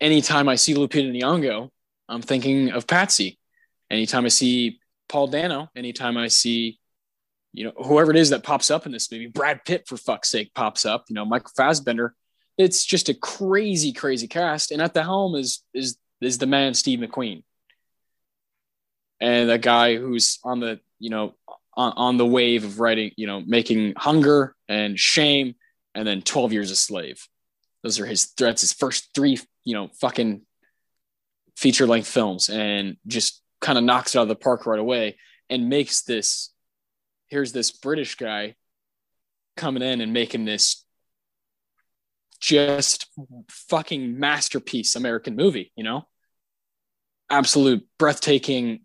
Anytime 0.00 0.48
I 0.48 0.56
see 0.56 0.74
Lupita 0.74 1.10
Nyong'o, 1.12 1.70
I'm 2.08 2.22
thinking 2.22 2.70
of 2.70 2.86
Patsey. 2.86 3.38
Anytime 3.90 4.24
I 4.24 4.28
see 4.28 4.80
Paul 5.08 5.28
Dano, 5.28 5.68
anytime 5.76 6.16
I 6.16 6.28
see 6.28 6.78
you 7.52 7.64
know 7.64 7.72
whoever 7.84 8.10
it 8.10 8.16
is 8.16 8.30
that 8.30 8.42
pops 8.42 8.70
up 8.70 8.86
in 8.86 8.92
this 8.92 9.10
movie, 9.10 9.28
Brad 9.28 9.64
Pitt 9.64 9.86
for 9.86 9.96
fuck's 9.96 10.28
sake 10.28 10.52
pops 10.54 10.84
up. 10.84 11.04
You 11.08 11.14
know 11.14 11.24
Michael 11.24 11.52
Fassbender. 11.56 12.14
It's 12.56 12.84
just 12.84 13.08
a 13.08 13.14
crazy, 13.14 13.92
crazy 13.92 14.28
cast, 14.28 14.70
and 14.70 14.82
at 14.82 14.94
the 14.94 15.02
helm 15.02 15.34
is 15.34 15.62
is 15.72 15.96
is 16.20 16.38
the 16.38 16.46
man 16.46 16.74
Steve 16.74 17.00
McQueen, 17.00 17.42
and 19.20 19.50
a 19.50 19.58
guy 19.58 19.96
who's 19.96 20.38
on 20.44 20.60
the 20.60 20.80
you 20.98 21.10
know 21.10 21.34
on, 21.76 21.92
on 21.96 22.16
the 22.16 22.26
wave 22.26 22.64
of 22.64 22.80
writing, 22.80 23.12
you 23.16 23.26
know, 23.26 23.42
making 23.46 23.94
Hunger 23.96 24.54
and 24.68 24.98
Shame, 24.98 25.54
and 25.94 26.06
then 26.06 26.22
Twelve 26.22 26.52
Years 26.52 26.70
a 26.70 26.76
Slave. 26.76 27.26
Those 27.82 28.00
are 28.00 28.06
his 28.06 28.24
threats. 28.24 28.62
His 28.62 28.72
first 28.72 29.10
three, 29.14 29.38
you 29.64 29.74
know, 29.74 29.88
fucking 30.00 30.42
feature 31.56 31.86
length 31.86 32.08
films, 32.08 32.48
and 32.48 32.96
just 33.06 33.42
kind 33.60 33.78
of 33.78 33.84
knocks 33.84 34.14
it 34.14 34.18
out 34.18 34.22
of 34.22 34.28
the 34.28 34.36
park 34.36 34.66
right 34.66 34.80
away, 34.80 35.16
and 35.50 35.68
makes 35.68 36.02
this. 36.02 36.50
Here's 37.28 37.52
this 37.52 37.72
British 37.72 38.16
guy 38.16 38.54
coming 39.56 39.82
in 39.82 40.00
and 40.00 40.12
making 40.12 40.44
this 40.44 40.84
just 42.38 43.06
fucking 43.48 44.18
masterpiece 44.18 44.94
American 44.94 45.34
movie, 45.34 45.72
you 45.74 45.82
know? 45.82 46.06
Absolute 47.30 47.86
breathtaking 47.98 48.82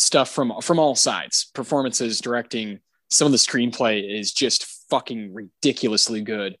stuff 0.00 0.30
from 0.30 0.60
from 0.60 0.78
all 0.78 0.94
sides. 0.94 1.50
Performances, 1.54 2.20
directing, 2.20 2.80
some 3.10 3.26
of 3.26 3.32
the 3.32 3.38
screenplay 3.38 4.18
is 4.18 4.32
just 4.32 4.66
fucking 4.90 5.34
ridiculously 5.34 6.22
good 6.22 6.56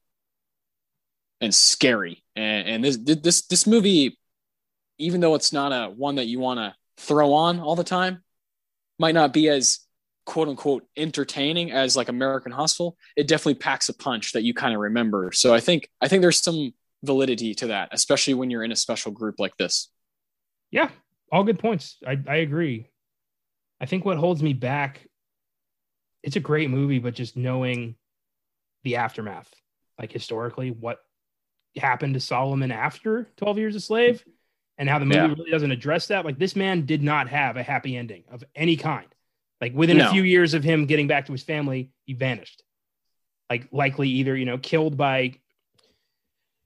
and 1.40 1.54
scary. 1.54 2.22
And, 2.34 2.68
and 2.68 2.84
this 2.84 2.96
this 2.96 3.46
this 3.46 3.66
movie, 3.66 4.18
even 4.98 5.20
though 5.20 5.34
it's 5.34 5.52
not 5.52 5.72
a 5.72 5.90
one 5.90 6.16
that 6.16 6.26
you 6.26 6.38
want 6.38 6.58
to 6.58 6.74
throw 6.98 7.34
on 7.34 7.60
all 7.60 7.76
the 7.76 7.84
time, 7.84 8.22
might 8.98 9.14
not 9.14 9.32
be 9.32 9.48
as 9.48 9.80
quote 10.24 10.48
unquote 10.48 10.84
entertaining 10.96 11.70
as 11.70 11.96
like 11.96 12.08
American 12.08 12.52
Hustle, 12.52 12.96
it 13.16 13.28
definitely 13.28 13.54
packs 13.54 13.88
a 13.88 13.94
punch 13.94 14.32
that 14.32 14.42
you 14.42 14.54
kind 14.54 14.74
of 14.74 14.80
remember. 14.80 15.32
So 15.32 15.54
I 15.54 15.60
think 15.60 15.88
I 16.00 16.08
think 16.08 16.22
there's 16.22 16.42
some 16.42 16.74
validity 17.02 17.54
to 17.54 17.68
that, 17.68 17.90
especially 17.92 18.34
when 18.34 18.50
you're 18.50 18.64
in 18.64 18.72
a 18.72 18.76
special 18.76 19.12
group 19.12 19.36
like 19.38 19.56
this. 19.56 19.90
Yeah, 20.70 20.90
all 21.30 21.44
good 21.44 21.58
points. 21.58 21.98
I, 22.06 22.18
I 22.28 22.36
agree. 22.36 22.88
I 23.80 23.86
think 23.86 24.04
what 24.04 24.16
holds 24.16 24.42
me 24.42 24.52
back, 24.52 25.06
it's 26.22 26.36
a 26.36 26.40
great 26.40 26.70
movie, 26.70 26.98
but 26.98 27.14
just 27.14 27.36
knowing 27.36 27.96
the 28.84 28.96
aftermath, 28.96 29.52
like 29.98 30.12
historically, 30.12 30.70
what 30.70 30.98
happened 31.76 32.14
to 32.14 32.20
Solomon 32.20 32.72
after 32.72 33.28
12 33.36 33.58
Years 33.58 33.74
a 33.76 33.80
Slave 33.80 34.24
and 34.78 34.88
how 34.88 34.98
the 34.98 35.04
movie 35.04 35.16
Yeah. 35.16 35.34
really 35.38 35.50
doesn't 35.50 35.70
address 35.70 36.08
that. 36.08 36.24
Like 36.24 36.38
this 36.38 36.56
man 36.56 36.86
did 36.86 37.02
not 37.02 37.28
have 37.28 37.56
a 37.56 37.62
happy 37.62 37.96
ending 37.96 38.24
of 38.30 38.42
any 38.54 38.76
kind. 38.76 39.08
Like 39.60 39.74
within 39.74 39.98
No. 39.98 40.08
a 40.08 40.12
few 40.12 40.22
years 40.22 40.54
of 40.54 40.64
him 40.64 40.86
getting 40.86 41.06
back 41.06 41.26
to 41.26 41.32
his 41.32 41.42
family, 41.42 41.90
he 42.04 42.14
vanished. 42.14 42.62
Like 43.50 43.68
likely 43.72 44.08
either, 44.08 44.36
you 44.36 44.44
know, 44.46 44.58
killed 44.58 44.96
by, 44.96 45.34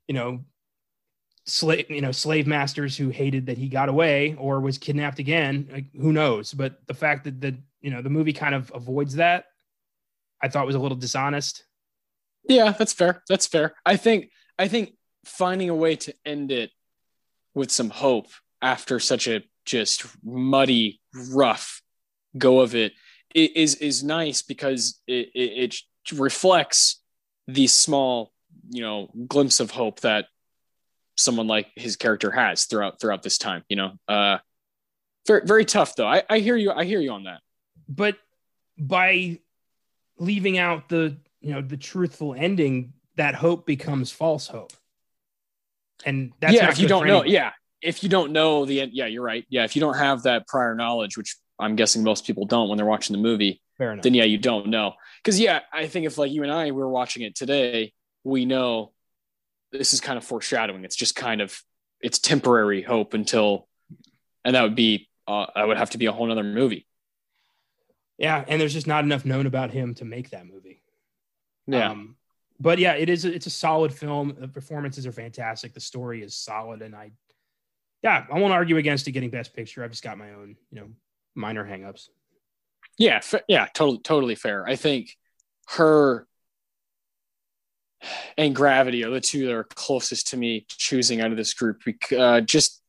you 0.09 0.15
know, 0.15 0.45
slave, 1.51 1.91
you 1.91 2.01
know, 2.01 2.13
slave 2.13 2.47
masters 2.47 2.97
who 2.97 3.09
hated 3.09 3.47
that 3.47 3.59
he 3.59 3.69
got 3.69 3.89
away 3.89 4.35
or 4.39 4.61
was 4.61 4.79
kidnapped 4.79 5.19
again. 5.19 5.69
Like 5.71 5.87
who 5.95 6.13
knows? 6.13 6.55
But 6.55 6.81
the 6.87 6.95
fact 6.95 7.25
that 7.25 7.41
the, 7.41 7.57
you 7.81 7.91
know, 7.91 8.03
the 8.03 8.11
movie 8.11 8.33
kind 8.33 8.55
of 8.55 8.71
avoids 8.75 9.17
that, 9.17 9.47
I 10.43 10.49
thought 10.49 10.67
was 10.67 10.77
a 10.77 10.79
little 10.79 10.97
dishonest. 10.97 11.65
Yeah, 12.49 12.73
that's 12.73 12.93
fair. 12.93 13.23
That's 13.29 13.47
fair. 13.47 13.75
I 13.85 13.97
think 13.97 14.31
I 14.59 14.69
think 14.69 14.95
finding 15.25 15.69
a 15.69 15.75
way 15.75 15.97
to 15.97 16.15
end 16.25 16.51
it 16.53 16.71
with 17.55 17.71
some 17.71 17.91
hope 17.91 18.29
after 18.63 18.99
such 18.99 19.29
a 19.29 19.43
just 19.65 20.07
muddy, 20.25 21.01
rough 21.33 21.83
go 22.39 22.61
of 22.61 22.75
it 22.75 22.93
is 23.35 23.77
is 23.77 24.03
nice 24.03 24.43
because 24.43 25.01
it, 25.07 25.29
it, 25.35 25.75
it 25.75 26.19
reflects 26.19 27.03
the 27.47 27.67
small, 27.67 28.33
you 28.71 28.83
know, 28.83 29.11
glimpse 29.29 29.61
of 29.61 29.71
hope 29.71 30.01
that 30.01 30.27
someone 31.21 31.47
like 31.47 31.69
his 31.77 31.97
character 31.97 32.31
has 32.31 32.65
throughout 32.65 33.01
throughout 33.01 33.23
this 33.23 33.39
time. 33.39 33.63
You 33.69 33.77
know, 33.77 33.93
uh, 34.09 34.39
Very, 35.27 35.43
very 35.45 35.65
tough 35.65 35.97
though. 35.97 36.07
I, 36.07 36.23
I 36.29 36.39
hear 36.39 36.57
you. 36.57 36.73
I 36.73 36.85
hear 36.85 37.01
you 37.01 37.13
on 37.13 37.25
that. 37.25 37.41
But 37.89 38.17
by 38.79 39.41
leaving 40.19 40.59
out 40.59 40.89
the 40.89 41.17
you 41.41 41.53
know 41.53 41.63
the 41.63 41.77
truthful 41.77 42.35
ending, 42.35 42.93
that 43.17 43.35
hope 43.35 43.67
becomes 43.67 44.11
false 44.11 44.47
hope. 44.47 44.73
And 46.05 46.33
that's 46.41 46.55
yeah. 46.55 46.71
If 46.71 46.79
you 46.79 46.89
don't 46.89 47.07
know, 47.07 47.21
anyone. 47.21 47.35
yeah. 47.35 47.53
If 47.83 48.03
you 48.03 48.09
don't 48.09 48.33
know 48.33 48.67
the 48.67 48.83
end, 48.83 48.93
yeah, 48.93 49.07
you're 49.07 49.23
right. 49.23 49.45
Yeah. 49.49 49.65
If 49.65 49.75
you 49.75 49.81
don't 49.81 49.97
have 49.97 50.25
that 50.25 50.47
prior 50.47 50.75
knowledge, 50.75 51.17
which 51.17 51.37
I'm 51.59 51.77
guessing 51.77 52.03
most 52.03 52.27
people 52.27 52.45
don't 52.47 52.69
when 52.69 52.77
they're 52.77 52.87
watching 52.87 53.17
the 53.17 53.23
movie, 53.23 53.63
fair 53.79 53.99
then 54.03 54.15
yeah, 54.15 54.25
you 54.25 54.39
don't 54.39 54.69
know. 54.69 54.95
Because 55.23 55.41
yeah, 55.41 55.61
I 55.73 55.87
think 55.87 56.07
if 56.07 56.19
like 56.19 56.31
you 56.31 56.43
and 56.43 56.53
I 56.53 56.67
we 56.67 56.73
were 56.73 56.89
watching 56.89 57.23
it 57.23 57.35
today, 57.35 57.93
we 58.25 58.45
know 58.45 58.93
this 59.73 59.93
is 59.95 60.01
kind 60.01 60.17
of 60.19 60.25
foreshadowing. 60.25 60.85
It's 60.85 60.97
just 60.97 61.15
kind 61.17 61.41
of 61.41 61.63
it's 62.01 62.19
temporary 62.19 62.83
hope 62.83 63.15
until, 63.15 63.69
and 64.45 64.55
that 64.55 64.63
would 64.63 64.75
be 64.75 65.09
uh, 65.27 65.47
that 65.55 65.69
would 65.69 65.77
have 65.77 65.91
to 65.91 65.99
be 65.99 66.07
a 66.07 66.13
whole 66.13 66.31
other 66.31 66.43
movie. 66.43 66.87
yeah, 68.19 68.45
and 68.49 68.61
there's 68.61 68.73
just 68.73 68.87
not 68.87 69.05
enough 69.05 69.25
known 69.25 69.47
about 69.47 69.71
him 69.71 69.95
to 69.95 70.05
make 70.05 70.31
that 70.31 70.47
movie. 70.47 70.83
Yeah, 71.67 71.91
Um, 71.91 72.17
but 72.59 72.79
yeah, 72.79 72.95
it 72.95 73.09
is. 73.09 73.25
It's 73.25 73.47
a 73.47 73.51
solid 73.51 73.93
film. 73.95 74.35
The 74.39 74.49
performances 74.49 75.07
are 75.07 75.13
fantastic. 75.13 75.73
The 75.73 75.81
story 75.81 76.23
is 76.23 76.35
solid, 76.35 76.83
and 76.83 76.95
I, 76.97 77.13
yeah, 78.03 78.27
I 78.31 78.39
won't 78.39 78.53
argue 78.53 78.77
against 78.79 79.07
it 79.09 79.13
getting 79.13 79.31
Best 79.31 79.55
Picture. 79.55 79.85
I've 79.85 79.91
just 79.91 80.03
got 80.03 80.19
my 80.19 80.33
own, 80.33 80.57
you 80.71 80.81
know, 80.81 80.89
minor 81.35 81.65
hangups. 81.65 82.09
yeah, 82.99 83.21
fa- 83.21 83.45
yeah, 83.49 83.67
totally, 83.73 83.99
totally 84.01 84.35
fair. 84.35 84.67
I 84.67 84.77
think 84.77 85.17
her 85.69 86.27
and 88.37 88.55
Gravity 88.55 89.05
are 89.05 89.11
the 89.11 89.21
two 89.21 89.47
that 89.47 89.55
are 89.55 89.65
closest 89.65 90.29
to 90.29 90.37
me 90.37 90.67
choosing 90.69 91.21
out 91.21 91.31
of 91.31 91.37
this 91.37 91.55
group. 91.55 91.83
Uh, 92.17 92.41
just, 92.41 92.83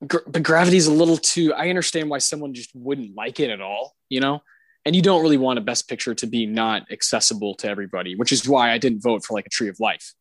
but 0.00 0.42
Gravity's 0.42 0.86
a 0.86 0.92
little 0.92 1.16
too. 1.16 1.52
I 1.54 1.68
understand 1.68 2.08
why 2.10 2.18
someone 2.18 2.54
just 2.54 2.70
wouldn't 2.74 3.16
like 3.16 3.40
it 3.40 3.50
at 3.50 3.60
all, 3.60 3.94
you 4.08 4.20
know. 4.20 4.42
And 4.84 4.96
you 4.96 5.02
don't 5.02 5.22
really 5.22 5.36
want 5.36 5.58
a 5.58 5.62
Best 5.62 5.88
Picture 5.88 6.14
to 6.14 6.26
be 6.26 6.46
not 6.46 6.90
accessible 6.90 7.54
to 7.56 7.68
everybody, 7.68 8.14
which 8.14 8.32
is 8.32 8.48
why 8.48 8.70
I 8.70 8.78
didn't 8.78 9.02
vote 9.02 9.24
for 9.24 9.34
like 9.34 9.46
a 9.46 9.50
Tree 9.50 9.68
of 9.68 9.80
Life, 9.80 10.14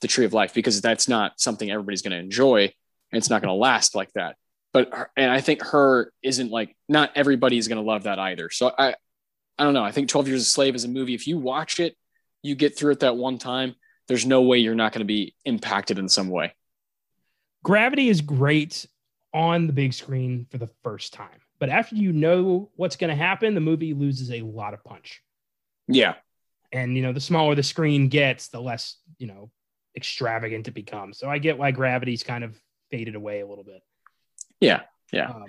the 0.00 0.08
Tree 0.08 0.24
of 0.24 0.32
Life, 0.32 0.54
because 0.54 0.80
that's 0.80 1.08
not 1.08 1.38
something 1.40 1.70
everybody's 1.70 2.00
going 2.00 2.12
to 2.12 2.18
enjoy, 2.18 2.62
and 2.62 3.18
it's 3.18 3.28
not 3.28 3.42
going 3.42 3.50
to 3.50 3.60
last 3.60 3.94
like 3.94 4.12
that. 4.14 4.36
But 4.72 5.10
and 5.16 5.30
I 5.30 5.40
think 5.40 5.62
her 5.62 6.12
isn't 6.22 6.50
like 6.50 6.74
not 6.88 7.10
everybody's 7.14 7.68
going 7.68 7.82
to 7.82 7.88
love 7.88 8.04
that 8.04 8.18
either. 8.18 8.50
So 8.50 8.72
I, 8.78 8.94
I 9.58 9.64
don't 9.64 9.74
know. 9.74 9.84
I 9.84 9.92
think 9.92 10.08
Twelve 10.08 10.26
Years 10.26 10.42
a 10.42 10.46
Slave 10.46 10.74
is 10.74 10.84
a 10.84 10.88
movie. 10.88 11.14
If 11.14 11.26
you 11.26 11.38
watch 11.38 11.78
it, 11.78 11.96
you 12.44 12.54
get 12.54 12.76
through 12.76 12.92
it 12.92 13.00
that 13.00 13.16
one 13.16 13.38
time. 13.38 13.74
There's 14.06 14.26
no 14.26 14.42
way 14.42 14.58
you're 14.58 14.74
not 14.74 14.92
going 14.92 15.00
to 15.00 15.06
be 15.06 15.34
impacted 15.46 15.98
in 15.98 16.10
some 16.10 16.28
way. 16.28 16.54
Gravity 17.64 18.10
is 18.10 18.20
great 18.20 18.86
on 19.32 19.66
the 19.66 19.72
big 19.72 19.94
screen 19.94 20.46
for 20.50 20.58
the 20.58 20.68
first 20.82 21.14
time, 21.14 21.40
but 21.58 21.70
after 21.70 21.96
you 21.96 22.12
know 22.12 22.70
what's 22.76 22.96
going 22.96 23.08
to 23.08 23.16
happen, 23.16 23.54
the 23.54 23.60
movie 23.60 23.94
loses 23.94 24.30
a 24.30 24.42
lot 24.42 24.74
of 24.74 24.84
punch. 24.84 25.22
Yeah, 25.88 26.14
And 26.70 26.96
you 26.96 27.02
know, 27.02 27.12
the 27.12 27.20
smaller 27.20 27.54
the 27.54 27.62
screen 27.62 28.08
gets, 28.08 28.48
the 28.48 28.60
less 28.60 28.98
you 29.18 29.26
know 29.26 29.50
extravagant 29.96 30.68
it 30.68 30.74
becomes. 30.74 31.18
So 31.18 31.28
I 31.28 31.38
get 31.38 31.56
why 31.56 31.70
Gravity's 31.70 32.22
kind 32.22 32.44
of 32.44 32.60
faded 32.90 33.14
away 33.14 33.40
a 33.40 33.46
little 33.46 33.64
bit. 33.64 33.82
yeah, 34.60 34.82
yeah. 35.12 35.30
Um, 35.30 35.46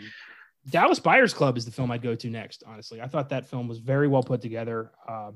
Dallas 0.70 1.00
Buyers 1.00 1.34
Club 1.34 1.58
is 1.58 1.66
the 1.66 1.72
film 1.72 1.92
I'd 1.92 2.02
go 2.02 2.16
to 2.16 2.30
next. 2.30 2.64
Honestly, 2.66 3.02
I 3.02 3.08
thought 3.08 3.30
that 3.30 3.48
film 3.48 3.68
was 3.68 3.80
very 3.80 4.08
well 4.08 4.24
put 4.24 4.42
together. 4.42 4.92
Uh, 5.08 5.32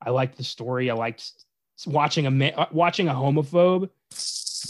I 0.00 0.10
liked 0.10 0.36
the 0.36 0.44
story. 0.44 0.90
I 0.90 0.94
liked 0.94 1.30
watching 1.86 2.26
a 2.26 2.50
uh, 2.50 2.66
watching 2.72 3.08
a 3.08 3.14
homophobe 3.14 3.90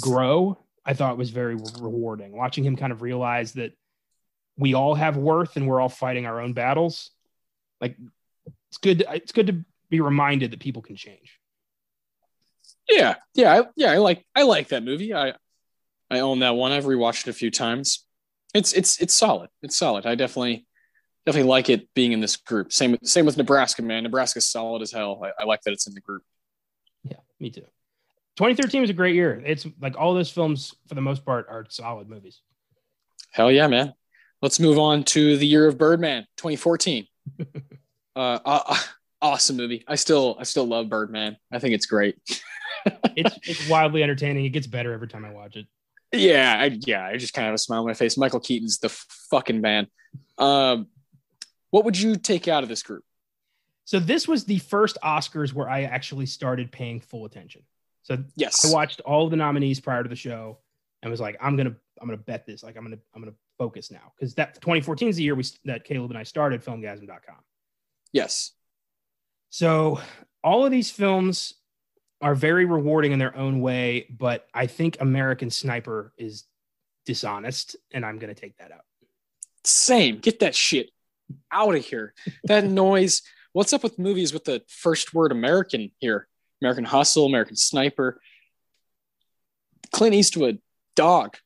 grow. 0.00 0.58
I 0.84 0.94
thought 0.94 1.18
was 1.18 1.30
very 1.30 1.54
rewarding. 1.54 2.32
Watching 2.32 2.64
him 2.64 2.76
kind 2.76 2.92
of 2.92 3.02
realize 3.02 3.52
that 3.52 3.72
we 4.56 4.74
all 4.74 4.94
have 4.94 5.16
worth 5.16 5.56
and 5.56 5.66
we're 5.66 5.80
all 5.80 5.88
fighting 5.88 6.26
our 6.26 6.40
own 6.40 6.52
battles. 6.52 7.10
Like 7.80 7.96
it's 8.68 8.78
good. 8.78 9.04
It's 9.08 9.32
good 9.32 9.48
to 9.48 9.64
be 9.88 10.00
reminded 10.00 10.52
that 10.52 10.60
people 10.60 10.82
can 10.82 10.96
change. 10.96 11.38
Yeah, 12.88 13.16
yeah, 13.34 13.60
I, 13.60 13.66
yeah. 13.76 13.92
I 13.92 13.96
like 13.98 14.24
I 14.34 14.42
like 14.42 14.68
that 14.68 14.82
movie. 14.82 15.14
I 15.14 15.34
I 16.10 16.20
own 16.20 16.40
that 16.40 16.56
one. 16.56 16.72
I've 16.72 16.84
rewatched 16.84 17.26
it 17.26 17.30
a 17.30 17.34
few 17.34 17.50
times. 17.50 18.04
It's 18.52 18.72
it's 18.72 19.00
it's 19.00 19.14
solid. 19.14 19.50
It's 19.62 19.76
solid. 19.76 20.06
I 20.06 20.14
definitely 20.14 20.66
definitely 21.26 21.48
like 21.48 21.68
it 21.68 21.88
being 21.94 22.12
in 22.12 22.20
this 22.20 22.36
group. 22.36 22.72
Same 22.72 22.92
with 22.92 23.06
same 23.06 23.26
with 23.26 23.36
Nebraska, 23.36 23.82
man. 23.82 24.02
Nebraska's 24.02 24.46
solid 24.46 24.82
as 24.82 24.92
hell. 24.92 25.22
I, 25.24 25.42
I 25.42 25.44
like 25.44 25.62
that 25.62 25.72
it's 25.72 25.86
in 25.86 25.94
the 25.94 26.00
group. 26.00 26.22
Yeah, 27.04 27.18
me 27.38 27.50
too. 27.50 27.66
2013 28.36 28.80
was 28.80 28.90
a 28.90 28.94
great 28.94 29.14
year. 29.14 29.42
It's 29.44 29.66
like 29.80 29.98
all 29.98 30.14
those 30.14 30.30
films, 30.30 30.74
for 30.88 30.94
the 30.94 31.00
most 31.00 31.24
part, 31.24 31.46
are 31.50 31.66
solid 31.68 32.08
movies. 32.08 32.40
Hell 33.32 33.50
yeah, 33.50 33.66
man. 33.66 33.92
Let's 34.40 34.58
move 34.58 34.78
on 34.78 35.04
to 35.04 35.36
the 35.36 35.46
year 35.46 35.66
of 35.66 35.76
Birdman, 35.76 36.22
2014. 36.38 37.06
uh, 38.16 38.38
uh, 38.44 38.76
awesome 39.20 39.56
movie. 39.56 39.84
I 39.86 39.96
still 39.96 40.36
I 40.38 40.44
still 40.44 40.66
love 40.66 40.88
Birdman. 40.88 41.36
I 41.52 41.58
think 41.58 41.74
it's 41.74 41.86
great. 41.86 42.16
It's 43.14 43.36
it's 43.42 43.68
wildly 43.68 44.02
entertaining. 44.02 44.46
It 44.46 44.50
gets 44.50 44.66
better 44.66 44.94
every 44.94 45.08
time 45.08 45.26
I 45.26 45.32
watch 45.32 45.56
it. 45.56 45.66
Yeah, 46.12 46.56
I, 46.58 46.78
yeah. 46.86 47.04
I 47.04 47.18
just 47.18 47.34
kind 47.34 47.44
of 47.44 47.48
have 47.48 47.54
a 47.56 47.58
smile 47.58 47.80
on 47.80 47.86
my 47.86 47.92
face. 47.92 48.16
Michael 48.16 48.40
Keaton's 48.40 48.78
the 48.78 48.88
fucking 48.88 49.60
man. 49.60 49.86
Um, 50.38 50.86
what 51.70 51.84
would 51.84 51.98
you 51.98 52.16
take 52.16 52.48
out 52.48 52.62
of 52.62 52.68
this 52.68 52.82
group? 52.82 53.04
So 53.84 53.98
this 53.98 54.28
was 54.28 54.44
the 54.44 54.58
first 54.58 54.98
Oscars 55.02 55.52
where 55.52 55.68
I 55.68 55.82
actually 55.82 56.26
started 56.26 56.70
paying 56.70 57.00
full 57.00 57.24
attention. 57.24 57.62
So 58.02 58.22
Yes. 58.36 58.64
I 58.64 58.72
watched 58.72 59.00
all 59.00 59.24
of 59.24 59.30
the 59.30 59.36
nominees 59.36 59.80
prior 59.80 60.02
to 60.02 60.08
the 60.08 60.16
show 60.16 60.58
and 61.02 61.10
was 61.10 61.20
like, 61.20 61.36
I'm 61.40 61.56
gonna 61.56 61.74
I'm 62.00 62.06
gonna 62.06 62.18
bet 62.18 62.46
this. 62.46 62.62
Like 62.62 62.76
I'm 62.76 62.84
gonna 62.84 62.98
I'm 63.14 63.22
gonna 63.22 63.34
focus 63.58 63.90
now 63.90 64.12
because 64.16 64.34
that 64.34 64.54
2014 64.60 65.08
is 65.08 65.16
the 65.16 65.22
year 65.22 65.34
we 65.34 65.44
that 65.64 65.84
Caleb 65.84 66.10
and 66.10 66.18
I 66.18 66.22
started 66.22 66.64
filmgazm.com. 66.64 67.36
Yes. 68.12 68.52
So 69.50 70.00
all 70.42 70.64
of 70.64 70.70
these 70.70 70.90
films 70.90 71.54
are 72.22 72.34
very 72.34 72.64
rewarding 72.64 73.12
in 73.12 73.18
their 73.18 73.36
own 73.36 73.60
way, 73.60 74.06
but 74.10 74.46
I 74.54 74.66
think 74.66 74.98
American 75.00 75.50
Sniper 75.50 76.12
is 76.18 76.44
dishonest, 77.06 77.76
and 77.92 78.04
I'm 78.04 78.18
gonna 78.18 78.34
take 78.34 78.56
that 78.58 78.72
out. 78.72 78.84
Same. 79.64 80.18
Get 80.18 80.40
that 80.40 80.54
shit 80.54 80.90
out 81.50 81.74
of 81.74 81.84
here. 81.84 82.14
That 82.44 82.64
noise. 82.84 83.22
What's 83.52 83.72
up 83.72 83.82
with 83.82 83.98
movies 83.98 84.32
with 84.32 84.44
the 84.44 84.62
first 84.68 85.12
word 85.12 85.32
American 85.32 85.90
here? 85.98 86.28
American 86.62 86.84
Hustle, 86.84 87.26
American 87.26 87.56
Sniper. 87.56 88.20
Clint 89.92 90.14
Eastwood, 90.14 90.60
dog. 90.94 91.36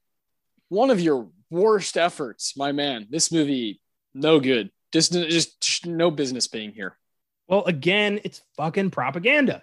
One 0.69 0.91
of 0.91 1.01
your 1.01 1.29
worst 1.51 1.97
efforts, 1.97 2.57
my 2.57 2.73
man. 2.73 3.07
This 3.11 3.33
movie, 3.33 3.81
no 4.13 4.41
good. 4.41 4.71
Just, 4.93 5.13
just 5.13 5.87
no 5.87 6.11
business 6.11 6.47
being 6.47 6.73
here. 6.73 6.97
Well, 7.49 7.65
again, 7.65 8.21
it's 8.25 8.43
fucking 8.57 8.91
propaganda. 8.91 9.63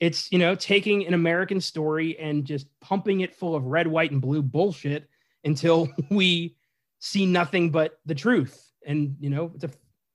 It's, 0.00 0.30
you 0.32 0.38
know, 0.38 0.54
taking 0.54 1.06
an 1.06 1.14
American 1.14 1.60
story 1.60 2.18
and 2.18 2.44
just 2.44 2.66
pumping 2.80 3.20
it 3.20 3.34
full 3.34 3.54
of 3.54 3.64
red, 3.64 3.86
white, 3.86 4.10
and 4.10 4.20
blue 4.20 4.42
bullshit 4.42 5.08
until 5.44 5.88
we 6.10 6.56
see 6.98 7.26
nothing 7.26 7.70
but 7.70 7.98
the 8.06 8.14
truth. 8.14 8.71
And, 8.86 9.16
you 9.20 9.30
know, 9.30 9.52
it's 9.54 9.64
a 9.64 9.70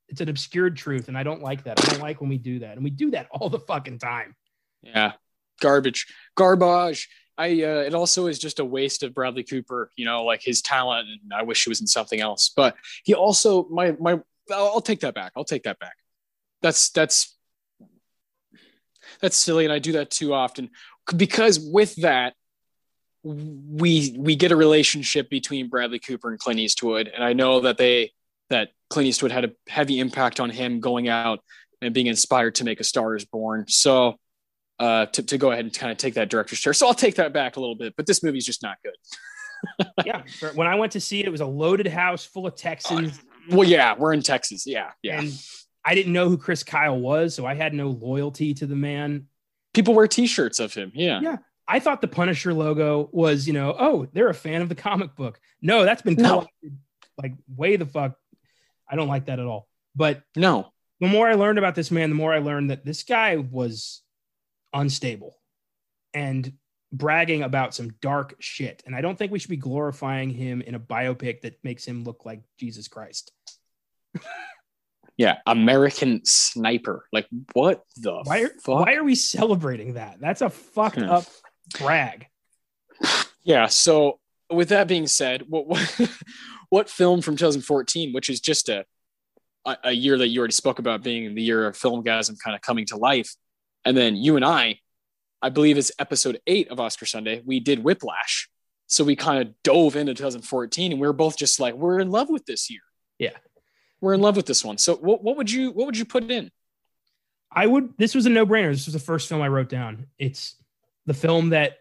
it's 0.09 0.21
an 0.21 0.29
obscured 0.29 0.77
truth. 0.77 1.07
And 1.07 1.17
I 1.17 1.23
don't 1.23 1.41
like 1.41 1.63
that. 1.65 1.83
I 1.83 1.91
don't 1.91 2.01
like 2.01 2.21
when 2.21 2.29
we 2.29 2.37
do 2.37 2.59
that. 2.59 2.75
And 2.75 2.83
we 2.83 2.89
do 2.89 3.11
that 3.11 3.27
all 3.31 3.49
the 3.49 3.59
fucking 3.59 3.99
time. 3.99 4.35
Yeah, 4.81 5.13
garbage, 5.61 6.07
garbage. 6.35 7.09
I. 7.37 7.63
Uh, 7.63 7.83
it 7.85 7.93
also 7.93 8.27
is 8.27 8.39
just 8.39 8.59
a 8.59 8.65
waste 8.65 9.03
of 9.03 9.13
Bradley 9.13 9.43
Cooper. 9.43 9.91
You 9.95 10.05
know, 10.05 10.23
like 10.23 10.41
his 10.41 10.61
talent. 10.61 11.07
And 11.09 11.33
I 11.33 11.43
wish 11.43 11.63
he 11.63 11.69
was 11.69 11.81
in 11.81 11.87
something 11.87 12.21
else. 12.21 12.51
But 12.55 12.75
he 13.03 13.13
also 13.13 13.67
my 13.69 13.91
my. 13.99 14.19
I'll, 14.51 14.67
I'll 14.67 14.81
take 14.81 15.01
that 15.01 15.13
back. 15.13 15.33
I'll 15.35 15.43
take 15.43 15.63
that 15.63 15.79
back. 15.79 15.95
That's 16.61 16.89
that's 16.89 17.35
that's 19.21 19.35
silly, 19.35 19.65
and 19.65 19.73
I 19.73 19.79
do 19.79 19.93
that 19.93 20.09
too 20.11 20.33
often 20.33 20.69
because 21.15 21.59
with 21.59 21.95
that 21.97 22.33
we 23.23 24.15
we 24.17 24.35
get 24.35 24.51
a 24.51 24.55
relationship 24.55 25.29
between 25.29 25.69
Bradley 25.69 25.99
Cooper 25.99 26.29
and 26.29 26.39
Clint 26.39 26.59
Eastwood, 26.59 27.07
and 27.07 27.23
I 27.23 27.33
know 27.33 27.61
that 27.61 27.77
they 27.77 28.11
that 28.49 28.69
Clint 28.89 29.07
Eastwood 29.07 29.31
had 29.31 29.45
a 29.45 29.51
heavy 29.67 29.99
impact 29.99 30.39
on 30.39 30.49
him 30.49 30.79
going 30.79 31.09
out 31.09 31.39
and 31.81 31.93
being 31.93 32.07
inspired 32.07 32.55
to 32.55 32.63
make 32.63 32.79
A 32.79 32.83
Star 32.83 33.15
Is 33.15 33.25
Born. 33.25 33.65
So 33.67 34.17
uh, 34.79 35.07
to, 35.07 35.23
to 35.23 35.37
go 35.37 35.51
ahead 35.51 35.65
and 35.65 35.73
kind 35.73 35.91
of 35.91 35.97
take 35.97 36.15
that 36.15 36.29
director's 36.29 36.59
chair. 36.59 36.73
So 36.73 36.87
I'll 36.87 36.93
take 36.93 37.15
that 37.15 37.33
back 37.33 37.57
a 37.57 37.59
little 37.59 37.75
bit, 37.75 37.95
but 37.97 38.05
this 38.05 38.23
movie's 38.23 38.45
just 38.45 38.63
not 38.63 38.77
good. 38.83 39.87
yeah. 40.05 40.21
When 40.53 40.67
I 40.67 40.75
went 40.75 40.91
to 40.93 40.99
see 40.99 41.19
it, 41.19 41.25
it 41.25 41.31
was 41.31 41.41
a 41.41 41.45
loaded 41.45 41.87
house 41.87 42.25
full 42.25 42.47
of 42.47 42.55
Texans. 42.55 43.19
Well, 43.49 43.67
yeah, 43.67 43.95
we're 43.97 44.13
in 44.13 44.21
Texas. 44.21 44.67
Yeah, 44.67 44.91
yeah. 45.01 45.19
And 45.19 45.33
I 45.83 45.95
didn't 45.95 46.13
know 46.13 46.29
who 46.29 46.37
Chris 46.37 46.63
Kyle 46.63 46.99
was, 46.99 47.33
so 47.33 47.45
I 47.45 47.55
had 47.55 47.73
no 47.73 47.89
loyalty 47.89 48.53
to 48.55 48.67
the 48.67 48.75
man. 48.75 49.27
People 49.73 49.93
wear 49.93 50.07
T-shirts 50.07 50.59
of 50.59 50.73
him. 50.73 50.91
Yeah. 50.93 51.21
Yeah. 51.21 51.37
I 51.67 51.79
thought 51.79 52.01
the 52.01 52.07
Punisher 52.07 52.53
logo 52.53 53.09
was, 53.11 53.47
you 53.47 53.53
know, 53.53 53.75
oh, 53.77 54.07
they're 54.13 54.29
a 54.29 54.33
fan 54.33 54.61
of 54.61 54.69
the 54.69 54.75
comic 54.75 55.15
book. 55.15 55.39
No, 55.61 55.83
that's 55.83 56.01
been 56.01 56.15
No. 56.15 56.47
like 57.17 57.33
way 57.55 57.75
the 57.75 57.85
fuck. 57.85 58.17
I 58.89 58.95
don't 58.95 59.07
like 59.07 59.25
that 59.25 59.39
at 59.39 59.45
all. 59.45 59.67
But 59.95 60.23
No. 60.35 60.71
the 60.99 61.07
more 61.07 61.27
I 61.27 61.33
learned 61.33 61.57
about 61.59 61.75
this 61.75 61.91
man, 61.91 62.09
the 62.09 62.15
more 62.15 62.33
I 62.33 62.39
learned 62.39 62.69
that 62.71 62.85
this 62.85 63.03
guy 63.03 63.35
was 63.37 64.01
unstable. 64.73 65.35
And 66.13 66.53
bragging 66.91 67.43
about 67.43 67.75
some 67.75 67.89
dark 68.01 68.35
shit. 68.39 68.81
And 68.85 68.95
I 68.95 69.01
don't 69.01 69.17
think 69.17 69.31
we 69.31 69.39
should 69.39 69.49
be 69.49 69.57
glorifying 69.57 70.29
him 70.29 70.61
in 70.61 70.73
a 70.73 70.79
biopic 70.79 71.41
that 71.41 71.61
makes 71.63 71.83
him 71.85 72.03
look 72.05 72.25
like 72.25 72.41
Jesus 72.57 72.87
Christ. 72.87 73.31
yeah, 75.17 75.37
American 75.45 76.21
Sniper. 76.23 77.05
Like, 77.11 77.27
what 77.53 77.83
the 77.97 78.21
why 78.23 78.43
are, 78.43 78.49
fuck? 78.63 78.85
Why 78.85 78.93
are 78.95 79.03
we 79.03 79.15
celebrating 79.15 79.95
that? 79.95 80.19
That's 80.21 80.41
a 80.41 80.49
fucked 80.49 80.97
Yeah. 80.97 81.11
up 81.17 81.25
brag. 81.79 82.27
Yeah. 83.43 83.67
So, 83.67 84.19
with 84.49 84.69
that 84.69 84.87
being 84.89 85.07
said, 85.07 85.43
what 85.47 85.67
what, 85.67 85.99
what 86.69 86.89
film 86.89 87.21
from 87.21 87.35
2014, 87.35 88.13
which 88.13 88.29
is 88.29 88.39
just 88.39 88.69
a, 88.69 88.85
a 89.65 89.77
a 89.85 89.91
year 89.91 90.17
that 90.17 90.27
you 90.27 90.39
already 90.39 90.53
spoke 90.53 90.79
about 90.79 91.03
being 91.03 91.35
the 91.35 91.41
year 91.41 91.67
of 91.67 91.75
film 91.77 92.03
filmgazm 92.03 92.37
kind 92.43 92.55
of 92.55 92.61
coming 92.61 92.85
to 92.87 92.97
life, 92.97 93.35
and 93.85 93.95
then 93.95 94.15
you 94.15 94.35
and 94.35 94.45
I, 94.45 94.79
I 95.41 95.49
believe 95.49 95.77
it's 95.77 95.91
episode 95.99 96.39
eight 96.47 96.69
of 96.69 96.79
Oscar 96.79 97.05
Sunday, 97.05 97.41
we 97.45 97.59
did 97.59 97.83
Whiplash. 97.83 98.49
So 98.87 99.03
we 99.03 99.15
kind 99.15 99.41
of 99.41 99.53
dove 99.63 99.95
into 99.95 100.13
2014, 100.13 100.91
and 100.91 101.01
we 101.01 101.07
were 101.07 101.13
both 101.13 101.37
just 101.37 101.59
like, 101.59 101.73
we're 101.73 101.99
in 101.99 102.09
love 102.09 102.29
with 102.29 102.45
this 102.45 102.69
year. 102.69 102.81
Yeah. 103.19 103.31
we're 103.99 104.13
in 104.13 104.21
love 104.21 104.35
with 104.35 104.45
this 104.45 104.63
one. 104.63 104.77
So 104.77 104.95
what, 104.95 105.23
what 105.23 105.37
would 105.37 105.51
you 105.51 105.71
what 105.71 105.85
would 105.85 105.97
you 105.97 106.05
put 106.05 106.29
in? 106.29 106.51
I 107.51 107.65
would. 107.65 107.97
This 107.97 108.13
was 108.13 108.25
a 108.25 108.29
no-brainer. 108.29 108.71
This 108.71 108.85
was 108.85 108.93
the 108.93 108.99
first 108.99 109.27
film 109.27 109.41
I 109.41 109.47
wrote 109.47 109.69
down. 109.69 110.07
It's 110.19 110.55
the 111.05 111.13
film 111.13 111.49
that 111.49 111.77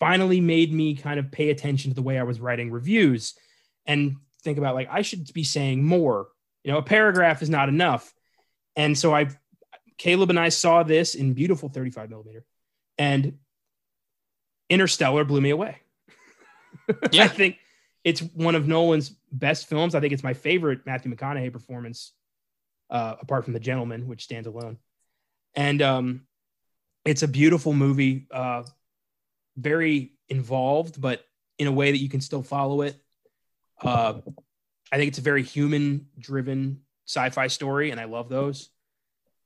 finally 0.00 0.40
made 0.40 0.72
me 0.72 0.94
kind 0.94 1.18
of 1.18 1.30
pay 1.30 1.50
attention 1.50 1.90
to 1.90 1.94
the 1.94 2.02
way 2.02 2.18
I 2.18 2.22
was 2.22 2.40
writing 2.40 2.70
reviews 2.70 3.34
and 3.84 4.16
think 4.42 4.58
about 4.58 4.74
like 4.74 4.88
I 4.90 5.02
should 5.02 5.32
be 5.32 5.44
saying 5.44 5.84
more. 5.84 6.28
You 6.64 6.72
know, 6.72 6.78
a 6.78 6.82
paragraph 6.82 7.42
is 7.42 7.50
not 7.50 7.68
enough. 7.68 8.12
And 8.76 8.96
so 8.96 9.14
I, 9.14 9.28
Caleb 9.96 10.30
and 10.30 10.38
I 10.38 10.50
saw 10.50 10.82
this 10.82 11.14
in 11.14 11.34
beautiful 11.34 11.68
35 11.68 12.10
millimeter, 12.10 12.44
and 12.96 13.38
Interstellar 14.68 15.24
blew 15.24 15.40
me 15.40 15.50
away. 15.50 15.78
Yeah. 17.12 17.24
I 17.24 17.28
think 17.28 17.58
it's 18.02 18.20
one 18.20 18.54
of 18.54 18.66
Nolan's 18.66 19.10
best 19.30 19.68
films. 19.68 19.94
I 19.94 20.00
think 20.00 20.14
it's 20.14 20.22
my 20.22 20.32
favorite 20.32 20.86
Matthew 20.86 21.14
McConaughey 21.14 21.52
performance, 21.52 22.12
uh, 22.88 23.16
apart 23.20 23.44
from 23.44 23.52
The 23.52 23.60
Gentlemen, 23.60 24.06
which 24.06 24.24
stands 24.24 24.46
alone. 24.46 24.78
And 25.54 25.82
um, 25.82 26.22
it's 27.04 27.22
a 27.22 27.28
beautiful 27.28 27.74
movie, 27.74 28.26
uh, 28.30 28.62
very 29.56 30.12
involved, 30.30 30.98
but 30.98 31.24
in 31.58 31.66
a 31.66 31.72
way 31.72 31.90
that 31.90 31.98
you 31.98 32.08
can 32.08 32.20
still 32.20 32.42
follow 32.42 32.82
it. 32.82 32.96
Uh, 33.82 34.20
I 34.90 34.96
think 34.96 35.08
it's 35.08 35.18
a 35.18 35.22
very 35.22 35.42
human-driven 35.42 36.80
sci-fi 37.06 37.46
story, 37.46 37.90
and 37.90 38.00
I 38.00 38.04
love 38.04 38.28
those. 38.28 38.70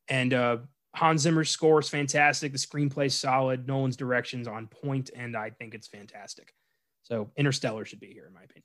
And 0.08 0.32
uh, 0.32 0.58
Hans 0.94 1.22
Zimmer's 1.22 1.50
score 1.50 1.80
is 1.80 1.88
fantastic. 1.88 2.52
The 2.52 2.58
screenplay's 2.58 3.14
solid. 3.14 3.66
Nolan's 3.66 3.96
direction's 3.96 4.48
on 4.48 4.66
point, 4.66 5.10
and 5.14 5.36
I 5.36 5.50
think 5.50 5.74
it's 5.74 5.88
fantastic. 5.88 6.54
So 7.02 7.30
Interstellar 7.36 7.84
should 7.84 8.00
be 8.00 8.12
here, 8.12 8.26
in 8.26 8.32
my 8.32 8.42
opinion. 8.42 8.64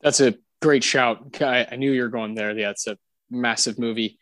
That's 0.00 0.20
a 0.20 0.34
great 0.60 0.84
shout. 0.84 1.40
I, 1.40 1.66
I 1.70 1.76
knew 1.76 1.92
you 1.92 2.02
were 2.02 2.08
going 2.08 2.34
there. 2.34 2.56
Yeah, 2.56 2.70
it's 2.70 2.86
a 2.86 2.98
massive 3.30 3.78
movie 3.78 4.18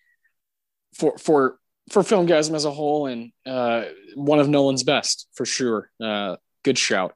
for 0.94 1.18
for 1.18 1.58
for 1.90 2.02
filmgazm 2.02 2.54
as 2.54 2.64
a 2.64 2.70
whole, 2.70 3.06
and 3.06 3.32
uh, 3.44 3.84
one 4.14 4.38
of 4.38 4.48
Nolan's 4.48 4.84
best 4.84 5.28
for 5.34 5.44
sure. 5.44 5.90
Uh, 6.00 6.36
good 6.62 6.78
shout. 6.78 7.14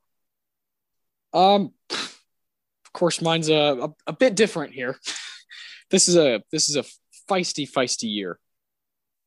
Um, 1.32 1.72
course, 2.97 3.22
mine's 3.22 3.49
a, 3.49 3.55
a 3.55 3.88
a 4.09 4.12
bit 4.12 4.34
different 4.34 4.74
here. 4.74 4.99
This 5.88 6.09
is 6.09 6.16
a 6.16 6.42
this 6.51 6.68
is 6.68 6.74
a 6.74 6.82
feisty 7.30 7.70
feisty 7.70 8.12
year, 8.12 8.40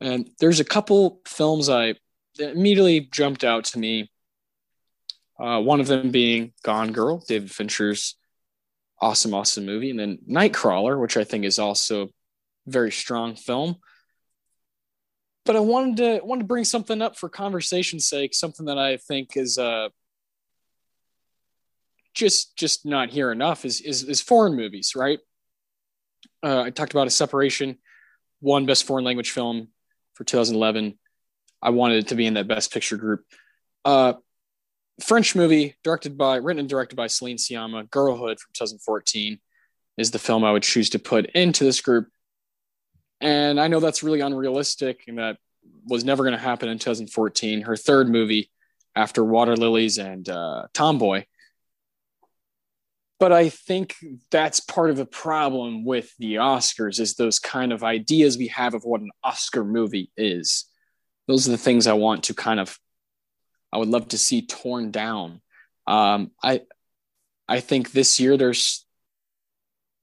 and 0.02 0.30
there's 0.42 0.60
a 0.60 0.66
couple 0.66 1.22
films 1.26 1.70
I 1.70 1.96
that 2.38 2.52
immediately 2.52 3.00
jumped 3.00 3.46
out 3.46 3.64
to 3.66 3.80
me. 3.80 4.12
Uh, 5.40 5.62
one 5.62 5.80
of 5.80 5.88
them 5.88 6.12
being 6.12 6.52
Gone 6.64 6.92
Girl, 6.92 7.24
David 7.26 7.50
Fincher's 7.50 8.18
awesome, 9.00 9.34
awesome 9.34 9.66
movie, 9.66 9.90
and 9.90 9.98
then 9.98 10.20
Nightcrawler, 10.30 11.00
which 11.00 11.16
I 11.16 11.24
think 11.24 11.46
is 11.46 11.60
also 11.60 12.04
a 12.04 12.10
very 12.68 12.92
strong 12.92 13.36
film. 13.36 13.78
But 15.46 15.56
I 15.56 15.62
wanted 15.62 15.96
to 15.98 16.26
wanted 16.26 16.42
to 16.42 16.48
bring 16.48 16.66
something 16.66 17.02
up 17.02 17.18
for 17.18 17.30
conversation's 17.30 18.10
sake, 18.10 18.36
something 18.36 18.66
that 18.66 18.78
I 18.78 18.98
think 18.98 19.38
is 19.38 19.58
uh 19.58 19.88
just 22.14 22.56
just 22.58 22.86
not 22.86 23.10
here 23.10 23.32
enough 23.32 23.66
is 23.66 23.82
is, 23.82 24.04
is 24.04 24.22
foreign 24.22 24.56
movies, 24.56 24.94
right? 24.96 25.20
Uh, 26.44 26.62
I 26.62 26.70
talked 26.70 26.94
about 26.94 27.08
a 27.08 27.12
separation, 27.12 27.78
won 28.42 28.66
best 28.66 28.86
foreign 28.86 29.06
language 29.06 29.32
film 29.32 29.70
for 30.14 30.24
2011. 30.24 30.98
I 31.62 31.72
wanted 31.72 31.98
it 31.98 32.08
to 32.10 32.16
be 32.16 32.26
in 32.26 32.36
that 32.36 32.48
best 32.48 32.72
picture 32.72 32.98
group. 32.98 33.26
Uh, 33.84 34.14
French 35.02 35.36
movie 35.36 35.76
directed 35.84 36.18
by, 36.18 36.38
written 36.38 36.60
and 36.60 36.70
directed 36.70 36.96
by 36.96 37.08
Celine 37.08 37.38
Sciamma, 37.38 37.90
Girlhood 37.90 38.40
from 38.40 38.52
2014 38.54 39.40
is 39.98 40.12
the 40.12 40.20
film 40.20 40.44
I 40.44 40.52
would 40.52 40.64
choose 40.64 40.90
to 40.92 41.00
put 41.00 41.26
into 41.28 41.64
this 41.64 41.82
group. 41.82 42.08
And 43.22 43.60
I 43.60 43.68
know 43.68 43.80
that's 43.80 44.04
really 44.04 44.22
unrealistic 44.22 45.04
and 45.08 45.18
that 45.18 45.38
was 45.86 46.04
never 46.04 46.24
going 46.24 46.36
to 46.36 46.40
happen 46.40 46.70
in 46.70 46.80
2014. 46.80 47.62
Her 47.62 47.76
third 47.76 48.10
movie 48.10 48.50
after 48.96 49.24
Water 49.24 49.56
Lilies 49.56 49.98
and 49.98 50.28
uh, 50.28 50.68
Tomboy. 50.74 51.26
But 53.20 53.34
I 53.34 53.50
think 53.50 53.96
that's 54.32 54.62
part 54.62 54.90
of 54.90 54.96
the 54.98 55.06
problem 55.06 55.84
with 55.84 56.16
the 56.18 56.36
Oscars 56.36 57.00
is 57.00 57.16
those 57.16 57.38
kind 57.38 57.74
of 57.74 57.84
ideas 57.84 58.38
we 58.38 58.48
have 58.48 58.74
of 58.74 58.86
what 58.86 59.02
an 59.02 59.12
Oscar 59.24 59.66
movie 59.66 60.10
is. 60.16 60.66
Those 61.28 61.48
are 61.48 61.52
the 61.52 61.58
things 61.58 61.86
I 61.86 61.94
want 61.94 62.24
to 62.26 62.34
kind 62.34 62.60
of 62.60 62.80
I 63.72 63.78
would 63.78 63.90
love 63.90 64.08
to 64.10 64.18
see 64.18 64.46
torn 64.46 64.92
down. 64.92 65.42
Um, 65.86 66.32
I 66.42 66.62
I 67.48 67.60
think 67.60 67.92
this 67.92 68.20
year 68.20 68.38
there's 68.38 68.86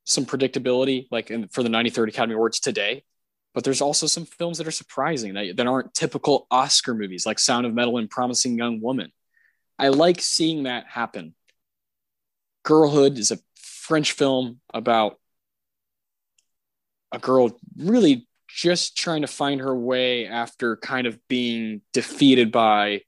some 0.05 0.25
predictability, 0.25 1.09
like 1.11 1.31
in, 1.31 1.49
for 1.49 1.63
the 1.63 1.69
93rd 1.69 2.09
Academy 2.09 2.35
Awards 2.35 2.61
today, 2.61 3.05
but 3.55 3.65
there's 3.65 3.81
also 3.81 4.07
some 4.07 4.25
films 4.25 4.59
that 4.59 4.67
are 4.67 4.73
surprising 4.73 5.35
that, 5.35 5.57
that 5.57 5.67
aren't 5.67 5.95
typical 5.95 6.47
Oscar 6.51 6.95
movies, 6.95 7.27
like 7.27 7.39
Sound 7.39 7.67
of 7.67 7.75
Metal 7.75 7.99
and 7.99 8.11
Promising 8.11 8.57
Young 8.57 8.81
Woman. 8.81 9.13
I 9.79 9.89
like 9.89 10.21
seeing 10.21 10.65
that 10.65 10.87
happen. 10.87 11.35
Girlhood 12.67 13.17
is 13.17 13.31
a 13.31 13.39
French 13.55 14.13
film 14.13 14.61
about 14.75 15.21
a 17.13 17.19
girl 17.21 17.57
really 17.79 18.27
just 18.49 18.97
trying 18.97 19.21
to 19.21 19.29
find 19.29 19.61
her 19.61 19.75
way 19.75 20.27
after 20.27 20.77
kind 20.77 21.07
of 21.07 21.17
being 21.29 21.83
defeated 21.93 22.51
by 22.51 23.03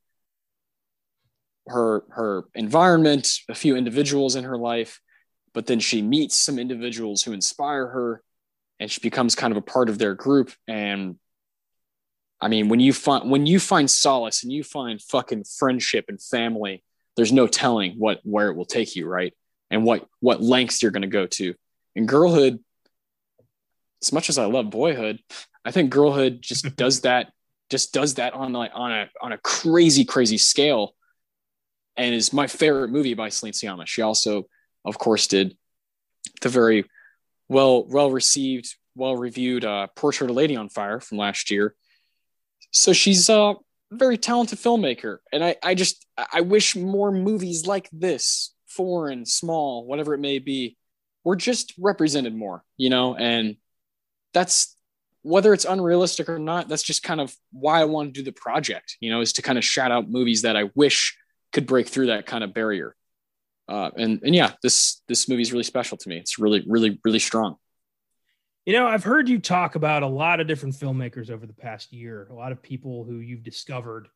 her 1.66 2.04
her 2.10 2.44
environment, 2.54 3.28
a 3.48 3.54
few 3.54 3.76
individuals 3.76 4.36
in 4.36 4.44
her 4.44 4.56
life, 4.56 5.00
but 5.52 5.66
then 5.66 5.80
she 5.80 6.02
meets 6.02 6.36
some 6.36 6.60
individuals 6.60 7.24
who 7.24 7.32
inspire 7.32 7.88
her 7.88 8.22
and 8.78 8.88
she 8.88 9.00
becomes 9.00 9.34
kind 9.34 9.50
of 9.50 9.56
a 9.56 9.62
part 9.62 9.88
of 9.88 9.98
their 9.98 10.14
group 10.14 10.52
and 10.68 11.16
I 12.40 12.46
mean, 12.46 12.68
when 12.68 12.78
you 12.78 12.92
find 12.92 13.28
when 13.28 13.46
you 13.46 13.58
find 13.58 13.90
solace 13.90 14.44
and 14.44 14.52
you 14.52 14.62
find 14.62 15.02
fucking 15.02 15.42
friendship 15.58 16.04
and 16.06 16.22
family, 16.22 16.84
there's 17.16 17.32
no 17.32 17.48
telling 17.48 17.94
what 17.98 18.20
where 18.22 18.50
it 18.50 18.56
will 18.56 18.64
take 18.64 18.94
you, 18.94 19.08
right? 19.08 19.34
And 19.70 19.84
what 19.84 20.06
what 20.20 20.42
lengths 20.42 20.82
you're 20.82 20.92
going 20.92 21.02
to 21.02 21.08
go 21.08 21.26
to. 21.26 21.54
In 21.94 22.06
girlhood, 22.06 22.58
as 24.02 24.12
much 24.12 24.28
as 24.28 24.38
I 24.38 24.46
love 24.46 24.70
boyhood, 24.70 25.20
I 25.64 25.70
think 25.70 25.90
girlhood 25.90 26.40
just 26.40 26.76
does 26.76 27.02
that 27.02 27.32
just 27.70 27.92
does 27.92 28.14
that 28.14 28.32
on 28.32 28.52
like 28.52 28.70
on 28.74 28.92
a 28.92 29.10
on 29.20 29.32
a 29.32 29.38
crazy 29.38 30.04
crazy 30.04 30.38
scale 30.38 30.94
and 31.98 32.14
is 32.14 32.32
my 32.32 32.46
favorite 32.46 32.90
movie 32.90 33.14
by 33.14 33.28
Celine 33.28 33.52
Sciamma. 33.52 33.86
She 33.86 34.02
also, 34.02 34.44
of 34.84 34.98
course, 34.98 35.26
did 35.26 35.56
the 36.40 36.48
very 36.48 36.84
well 37.48 37.84
well 37.86 38.10
received, 38.10 38.74
well 38.94 39.16
reviewed 39.16 39.64
uh, 39.64 39.88
Portrait 39.96 40.30
of 40.30 40.36
a 40.36 40.38
Lady 40.38 40.56
on 40.56 40.68
Fire 40.68 41.00
from 41.00 41.18
last 41.18 41.50
year. 41.50 41.74
So 42.70 42.92
she's 42.92 43.28
a 43.28 43.54
very 43.90 44.16
talented 44.16 44.58
filmmaker, 44.58 45.18
and 45.32 45.44
I 45.44 45.56
I 45.62 45.74
just 45.74 46.06
I 46.32 46.42
wish 46.42 46.76
more 46.76 47.10
movies 47.10 47.66
like 47.66 47.88
this, 47.92 48.54
foreign, 48.68 49.26
small, 49.26 49.86
whatever 49.86 50.14
it 50.14 50.18
may 50.18 50.38
be, 50.38 50.76
we're 51.24 51.36
just 51.36 51.74
represented 51.78 52.34
more, 52.34 52.62
you 52.76 52.90
know, 52.90 53.14
and 53.16 53.56
that's 54.32 54.76
whether 55.22 55.52
it's 55.52 55.64
unrealistic 55.64 56.28
or 56.28 56.38
not. 56.38 56.68
That's 56.68 56.82
just 56.82 57.02
kind 57.02 57.20
of 57.20 57.34
why 57.52 57.80
I 57.80 57.84
want 57.84 58.14
to 58.14 58.20
do 58.20 58.24
the 58.24 58.32
project, 58.32 58.96
you 59.00 59.10
know, 59.10 59.20
is 59.20 59.34
to 59.34 59.42
kind 59.42 59.58
of 59.58 59.64
shout 59.64 59.90
out 59.90 60.08
movies 60.08 60.42
that 60.42 60.56
I 60.56 60.70
wish 60.74 61.16
could 61.52 61.66
break 61.66 61.88
through 61.88 62.06
that 62.06 62.26
kind 62.26 62.44
of 62.44 62.54
barrier. 62.54 62.94
Uh, 63.68 63.90
and 63.96 64.20
and 64.22 64.34
yeah, 64.34 64.52
this 64.62 65.02
this 65.08 65.28
movie 65.28 65.42
is 65.42 65.52
really 65.52 65.64
special 65.64 65.98
to 65.98 66.08
me. 66.08 66.16
It's 66.16 66.38
really 66.38 66.64
really 66.66 66.98
really 67.04 67.18
strong. 67.18 67.56
You 68.64 68.72
know, 68.74 68.86
I've 68.86 69.04
heard 69.04 69.28
you 69.28 69.38
talk 69.38 69.74
about 69.74 70.02
a 70.02 70.06
lot 70.06 70.40
of 70.40 70.46
different 70.46 70.74
filmmakers 70.74 71.30
over 71.30 71.46
the 71.46 71.54
past 71.54 71.92
year, 71.92 72.28
a 72.30 72.34
lot 72.34 72.52
of 72.52 72.62
people 72.62 73.04
who 73.04 73.16
you've 73.16 73.42
discovered. 73.42 74.08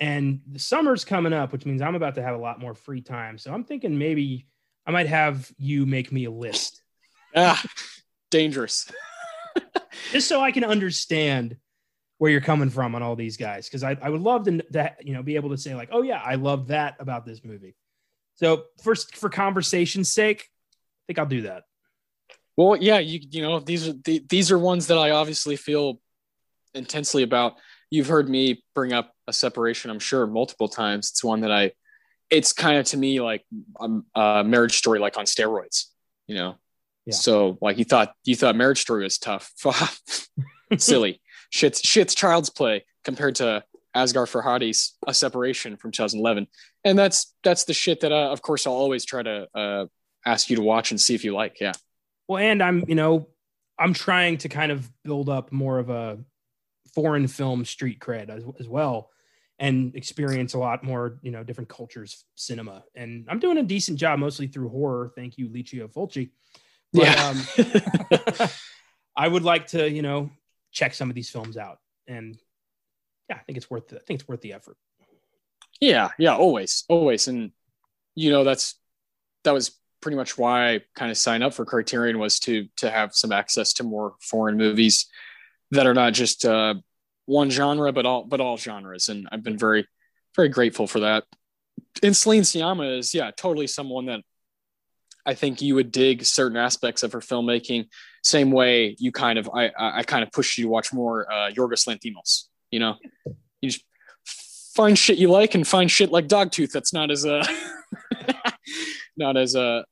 And 0.00 0.40
the 0.50 0.58
summer's 0.60 1.04
coming 1.04 1.32
up, 1.32 1.52
which 1.52 1.66
means 1.66 1.82
I'm 1.82 1.96
about 1.96 2.14
to 2.16 2.22
have 2.22 2.34
a 2.34 2.38
lot 2.38 2.60
more 2.60 2.74
free 2.74 3.00
time. 3.00 3.36
So 3.36 3.52
I'm 3.52 3.64
thinking 3.64 3.98
maybe 3.98 4.46
I 4.86 4.92
might 4.92 5.08
have 5.08 5.50
you 5.58 5.86
make 5.86 6.12
me 6.12 6.24
a 6.24 6.30
list 6.30 6.82
Ah, 7.34 7.62
dangerous. 8.30 8.90
just 10.12 10.28
so 10.28 10.40
I 10.40 10.52
can 10.52 10.64
understand 10.64 11.56
where 12.18 12.30
you're 12.30 12.40
coming 12.40 12.70
from 12.70 12.94
on 12.94 13.02
all 13.02 13.14
these 13.14 13.36
guys 13.36 13.68
because 13.68 13.84
I, 13.84 13.96
I 14.02 14.10
would 14.10 14.20
love 14.22 14.44
to, 14.44 14.58
to 14.72 14.92
you 15.02 15.12
know 15.12 15.22
be 15.22 15.36
able 15.36 15.50
to 15.50 15.58
say 15.58 15.74
like 15.74 15.90
oh 15.92 16.02
yeah 16.02 16.20
I 16.24 16.34
love 16.34 16.68
that 16.68 16.96
about 16.98 17.24
this 17.24 17.44
movie. 17.44 17.76
So 18.34 18.64
first 18.82 19.16
for 19.16 19.28
conversation's 19.28 20.10
sake, 20.10 20.48
I 20.48 21.02
think 21.06 21.18
I'll 21.18 21.26
do 21.26 21.42
that. 21.42 21.64
Well, 22.56 22.76
yeah, 22.76 22.98
you 22.98 23.20
you 23.30 23.42
know 23.42 23.60
these 23.60 23.88
are 23.88 23.92
the, 23.92 24.24
these 24.28 24.50
are 24.50 24.58
ones 24.58 24.88
that 24.88 24.98
I 24.98 25.10
obviously 25.10 25.56
feel 25.56 26.00
intensely 26.74 27.22
about. 27.22 27.56
You've 27.90 28.08
heard 28.08 28.28
me 28.28 28.62
bring 28.74 28.92
up 28.92 29.12
a 29.26 29.32
separation, 29.32 29.90
I'm 29.90 29.98
sure, 29.98 30.26
multiple 30.26 30.68
times. 30.68 31.10
It's 31.10 31.24
one 31.24 31.40
that 31.40 31.52
I, 31.52 31.72
it's 32.30 32.52
kind 32.52 32.78
of 32.78 32.86
to 32.86 32.96
me 32.96 33.20
like 33.20 33.44
um, 33.80 34.04
a 34.14 34.44
marriage 34.44 34.76
story, 34.76 34.98
like 34.98 35.16
on 35.16 35.24
steroids, 35.24 35.86
you 36.26 36.34
know. 36.34 36.56
Yeah. 37.06 37.14
So 37.14 37.58
like 37.62 37.78
you 37.78 37.84
thought 37.84 38.12
you 38.24 38.36
thought 38.36 38.54
marriage 38.56 38.82
story 38.82 39.04
was 39.04 39.18
tough, 39.18 39.52
silly 40.76 41.20
shit's 41.50 41.80
shit's 41.80 42.14
child's 42.14 42.50
play 42.50 42.84
compared 43.04 43.36
to 43.36 43.64
Asghar 43.96 44.30
Farhadi's 44.30 44.96
A 45.06 45.14
Separation 45.14 45.76
from 45.76 45.90
2011, 45.90 46.46
and 46.84 46.98
that's 46.98 47.34
that's 47.42 47.64
the 47.64 47.74
shit 47.74 48.00
that 48.00 48.12
uh, 48.12 48.30
of 48.30 48.42
course 48.42 48.66
I'll 48.66 48.74
always 48.74 49.04
try 49.04 49.22
to 49.22 49.48
uh, 49.54 49.86
ask 50.24 50.50
you 50.50 50.56
to 50.56 50.62
watch 50.62 50.90
and 50.90 51.00
see 51.00 51.14
if 51.14 51.24
you 51.24 51.34
like. 51.34 51.60
Yeah. 51.60 51.72
Well, 52.28 52.42
and 52.42 52.62
I'm 52.62 52.84
you 52.86 52.94
know 52.94 53.28
I'm 53.78 53.94
trying 53.94 54.38
to 54.38 54.48
kind 54.48 54.70
of 54.70 54.88
build 55.02 55.28
up 55.28 55.52
more 55.52 55.78
of 55.78 55.90
a 55.90 56.18
foreign 56.94 57.26
film 57.26 57.64
street 57.64 58.00
cred 58.00 58.28
as, 58.28 58.44
as 58.58 58.68
well 58.68 59.10
and 59.58 59.94
experience 59.96 60.54
a 60.54 60.58
lot 60.58 60.84
more 60.84 61.18
you 61.22 61.30
know 61.30 61.42
different 61.42 61.68
cultures 61.68 62.24
cinema 62.34 62.84
and 62.94 63.26
i'm 63.28 63.38
doing 63.38 63.58
a 63.58 63.62
decent 63.62 63.98
job 63.98 64.18
mostly 64.18 64.46
through 64.46 64.68
horror 64.68 65.12
thank 65.16 65.38
you 65.38 65.48
lucio 65.52 65.88
fulci 65.88 66.30
but, 66.92 67.02
yeah 67.04 67.28
um, 68.40 68.48
i 69.16 69.26
would 69.26 69.42
like 69.42 69.66
to 69.66 69.90
you 69.90 70.02
know 70.02 70.30
check 70.72 70.94
some 70.94 71.08
of 71.08 71.14
these 71.14 71.30
films 71.30 71.56
out. 71.56 71.78
And 72.06 72.38
yeah, 73.28 73.36
I 73.36 73.40
think 73.40 73.58
it's 73.58 73.70
worth. 73.70 73.88
The, 73.88 73.96
I 73.96 74.00
think 74.00 74.20
it's 74.20 74.28
worth 74.28 74.40
the 74.40 74.52
effort. 74.52 74.76
Yeah, 75.80 76.10
yeah, 76.18 76.36
always, 76.36 76.84
always, 76.88 77.28
and 77.28 77.52
you 78.14 78.30
know 78.30 78.44
that's 78.44 78.74
that 79.44 79.52
was 79.52 79.72
pretty 80.00 80.16
much 80.16 80.38
why 80.38 80.74
I 80.74 80.80
kind 80.94 81.10
of 81.10 81.18
signed 81.18 81.42
up 81.42 81.54
for 81.54 81.64
Criterion 81.64 82.18
was 82.18 82.38
to 82.40 82.68
to 82.78 82.90
have 82.90 83.14
some 83.14 83.32
access 83.32 83.74
to 83.74 83.84
more 83.84 84.14
foreign 84.20 84.56
movies 84.56 85.06
that 85.70 85.86
are 85.86 85.94
not 85.94 86.14
just 86.14 86.44
uh, 86.44 86.74
one 87.26 87.50
genre, 87.50 87.92
but 87.92 88.06
all 88.06 88.24
but 88.24 88.40
all 88.40 88.56
genres, 88.56 89.08
and 89.08 89.28
I've 89.30 89.42
been 89.42 89.58
very 89.58 89.86
very 90.34 90.48
grateful 90.48 90.86
for 90.86 91.00
that. 91.00 91.24
And 92.02 92.16
Celine 92.16 92.42
Sciamma 92.42 92.98
is 92.98 93.14
yeah 93.14 93.30
totally 93.36 93.66
someone 93.66 94.06
that 94.06 94.20
I 95.26 95.34
think 95.34 95.60
you 95.60 95.74
would 95.74 95.92
dig 95.92 96.24
certain 96.24 96.56
aspects 96.56 97.02
of 97.02 97.12
her 97.12 97.20
filmmaking. 97.20 97.88
Same 98.22 98.50
way 98.50 98.96
you 98.98 99.12
kind 99.12 99.38
of 99.38 99.50
I 99.54 99.70
I 99.78 100.02
kind 100.02 100.22
of 100.22 100.32
push 100.32 100.56
you 100.56 100.64
to 100.64 100.70
watch 100.70 100.92
more 100.92 101.30
uh, 101.30 101.50
Yorgos 101.50 101.86
Lanthimos. 101.86 102.44
You 102.70 102.80
know, 102.80 102.94
you 103.60 103.70
just 103.70 103.84
find 104.74 104.98
shit 104.98 105.18
you 105.18 105.28
like 105.28 105.54
and 105.54 105.66
find 105.66 105.90
shit 105.90 106.10
like 106.10 106.28
Dogtooth 106.28 106.70
that's 106.70 106.92
not 106.92 107.10
as 107.10 107.26
uh 107.26 107.44
not 109.16 109.36
as 109.36 109.54
uh 109.54 109.82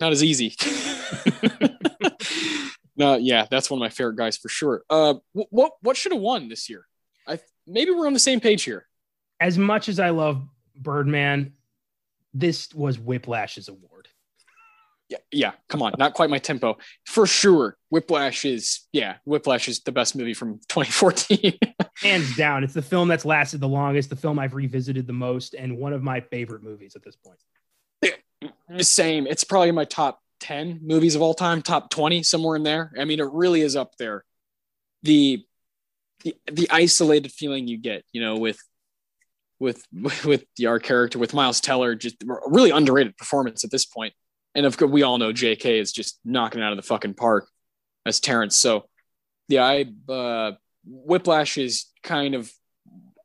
not 0.00 0.10
as 0.10 0.24
easy. 0.24 0.56
no, 2.96 3.16
yeah, 3.16 3.46
that's 3.50 3.70
one 3.70 3.78
of 3.78 3.80
my 3.80 3.88
favorite 3.88 4.16
guys 4.16 4.36
for 4.36 4.48
sure. 4.48 4.82
Uh, 4.88 5.14
what 5.32 5.72
what 5.80 5.96
should 5.96 6.12
have 6.12 6.20
won 6.20 6.48
this 6.48 6.68
year? 6.68 6.86
I 7.26 7.38
maybe 7.66 7.90
we're 7.90 8.06
on 8.06 8.12
the 8.12 8.18
same 8.18 8.40
page 8.40 8.64
here. 8.64 8.86
As 9.40 9.58
much 9.58 9.88
as 9.88 9.98
I 9.98 10.10
love 10.10 10.46
Birdman, 10.76 11.54
this 12.32 12.72
was 12.74 12.98
Whiplash's 12.98 13.68
award 13.68 13.92
yeah, 15.12 15.18
yeah, 15.30 15.52
come 15.68 15.82
on, 15.82 15.92
not 15.98 16.14
quite 16.14 16.30
my 16.30 16.38
tempo 16.38 16.78
for 17.04 17.26
sure. 17.26 17.76
Whiplash 17.90 18.44
is, 18.46 18.80
yeah, 18.92 19.16
Whiplash 19.26 19.68
is 19.68 19.80
the 19.80 19.92
best 19.92 20.16
movie 20.16 20.32
from 20.32 20.58
2014. 20.68 21.58
Hands 22.02 22.36
down, 22.36 22.64
it's 22.64 22.72
the 22.72 22.82
film 22.82 23.08
that's 23.08 23.24
lasted 23.24 23.60
the 23.60 23.68
longest, 23.68 24.08
the 24.08 24.16
film 24.16 24.38
I've 24.38 24.54
revisited 24.54 25.06
the 25.06 25.12
most, 25.12 25.54
and 25.54 25.76
one 25.76 25.92
of 25.92 26.02
my 26.02 26.20
favorite 26.20 26.62
movies 26.62 26.96
at 26.96 27.02
this 27.04 27.16
point. 27.16 27.38
Same. 28.78 29.26
It's 29.26 29.44
probably 29.44 29.70
my 29.70 29.84
top 29.84 30.20
10 30.42 30.80
movies 30.82 31.14
of 31.14 31.22
all 31.22 31.34
time, 31.34 31.62
top 31.62 31.90
20, 31.90 32.22
somewhere 32.22 32.56
in 32.56 32.62
there. 32.62 32.92
I 32.98 33.04
mean, 33.04 33.20
it 33.20 33.28
really 33.32 33.62
is 33.62 33.76
up 33.76 33.96
there. 33.98 34.24
The 35.02 35.44
the, 36.24 36.36
the 36.52 36.70
isolated 36.70 37.32
feeling 37.32 37.66
you 37.66 37.78
get, 37.78 38.04
you 38.12 38.20
know, 38.20 38.36
with 38.36 38.58
with 39.58 39.84
with 40.24 40.44
the, 40.56 40.66
our 40.66 40.78
character 40.78 41.18
with 41.18 41.34
Miles 41.34 41.60
Teller, 41.60 41.94
just 41.94 42.16
really 42.46 42.70
underrated 42.70 43.16
performance 43.16 43.64
at 43.64 43.70
this 43.70 43.86
point 43.86 44.14
and 44.54 44.66
of 44.66 44.76
course 44.76 44.90
we 44.90 45.02
all 45.02 45.18
know 45.18 45.32
J.K. 45.32 45.78
is 45.78 45.92
just 45.92 46.18
knocking 46.24 46.62
out 46.62 46.72
of 46.72 46.76
the 46.76 46.82
fucking 46.82 47.14
park 47.14 47.48
as 48.04 48.20
Terence. 48.20 48.56
So 48.56 48.86
yeah, 49.48 49.64
I 49.64 49.86
uh, 50.10 50.52
Whiplash 50.84 51.58
is 51.58 51.86
kind 52.02 52.34
of 52.34 52.50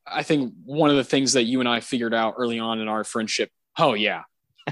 I 0.05 0.23
think 0.23 0.53
one 0.63 0.89
of 0.89 0.95
the 0.95 1.03
things 1.03 1.33
that 1.33 1.43
you 1.43 1.59
and 1.59 1.67
I 1.67 1.81
figured 1.81 2.13
out 2.13 2.35
early 2.37 2.59
on 2.59 2.79
in 2.79 2.87
our 2.87 3.03
friendship. 3.03 3.49
Oh 3.77 3.93
yeah, 3.93 4.23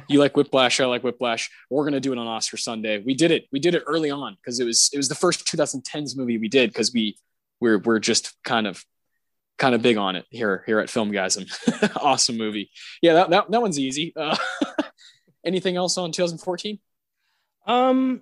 you 0.07 0.19
like 0.19 0.35
Whiplash, 0.35 0.79
I 0.79 0.85
like 0.85 1.03
Whiplash. 1.03 1.49
We're 1.69 1.85
gonna 1.85 1.99
do 1.99 2.13
it 2.13 2.17
on 2.17 2.27
Oscar 2.27 2.57
Sunday. 2.57 2.99
We 2.99 3.13
did 3.13 3.31
it. 3.31 3.47
We 3.51 3.59
did 3.59 3.75
it 3.75 3.83
early 3.87 4.11
on 4.11 4.35
because 4.35 4.59
it 4.59 4.65
was 4.65 4.89
it 4.93 4.97
was 4.97 5.09
the 5.09 5.15
first 5.15 5.45
2010s 5.47 6.17
movie 6.17 6.37
we 6.37 6.49
did 6.49 6.71
because 6.71 6.93
we 6.93 7.17
we're 7.59 7.79
we're 7.79 7.99
just 7.99 8.33
kind 8.43 8.67
of 8.67 8.83
kind 9.57 9.73
of 9.73 9.81
big 9.81 9.97
on 9.97 10.15
it 10.15 10.25
here 10.29 10.63
here 10.65 10.79
at 10.79 10.89
Filmgazm. 10.89 11.47
awesome 12.01 12.37
movie. 12.37 12.69
Yeah, 13.01 13.13
that, 13.13 13.29
that, 13.29 13.51
that 13.51 13.61
one's 13.61 13.79
easy. 13.79 14.13
Uh, 14.15 14.35
Anything 15.45 15.75
else 15.75 15.97
on 15.97 16.11
2014? 16.11 16.79
Um, 17.67 18.21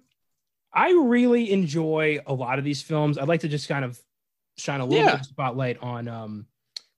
I 0.73 0.91
really 0.91 1.51
enjoy 1.51 2.19
a 2.25 2.33
lot 2.33 2.59
of 2.59 2.65
these 2.65 2.81
films. 2.81 3.17
I'd 3.17 3.27
like 3.27 3.41
to 3.41 3.47
just 3.47 3.69
kind 3.69 3.85
of 3.85 3.99
shine 4.57 4.81
a 4.81 4.85
little 4.85 5.05
yeah. 5.05 5.11
bit 5.11 5.21
of 5.21 5.25
spotlight 5.27 5.81
on 5.81 6.07
um, 6.07 6.47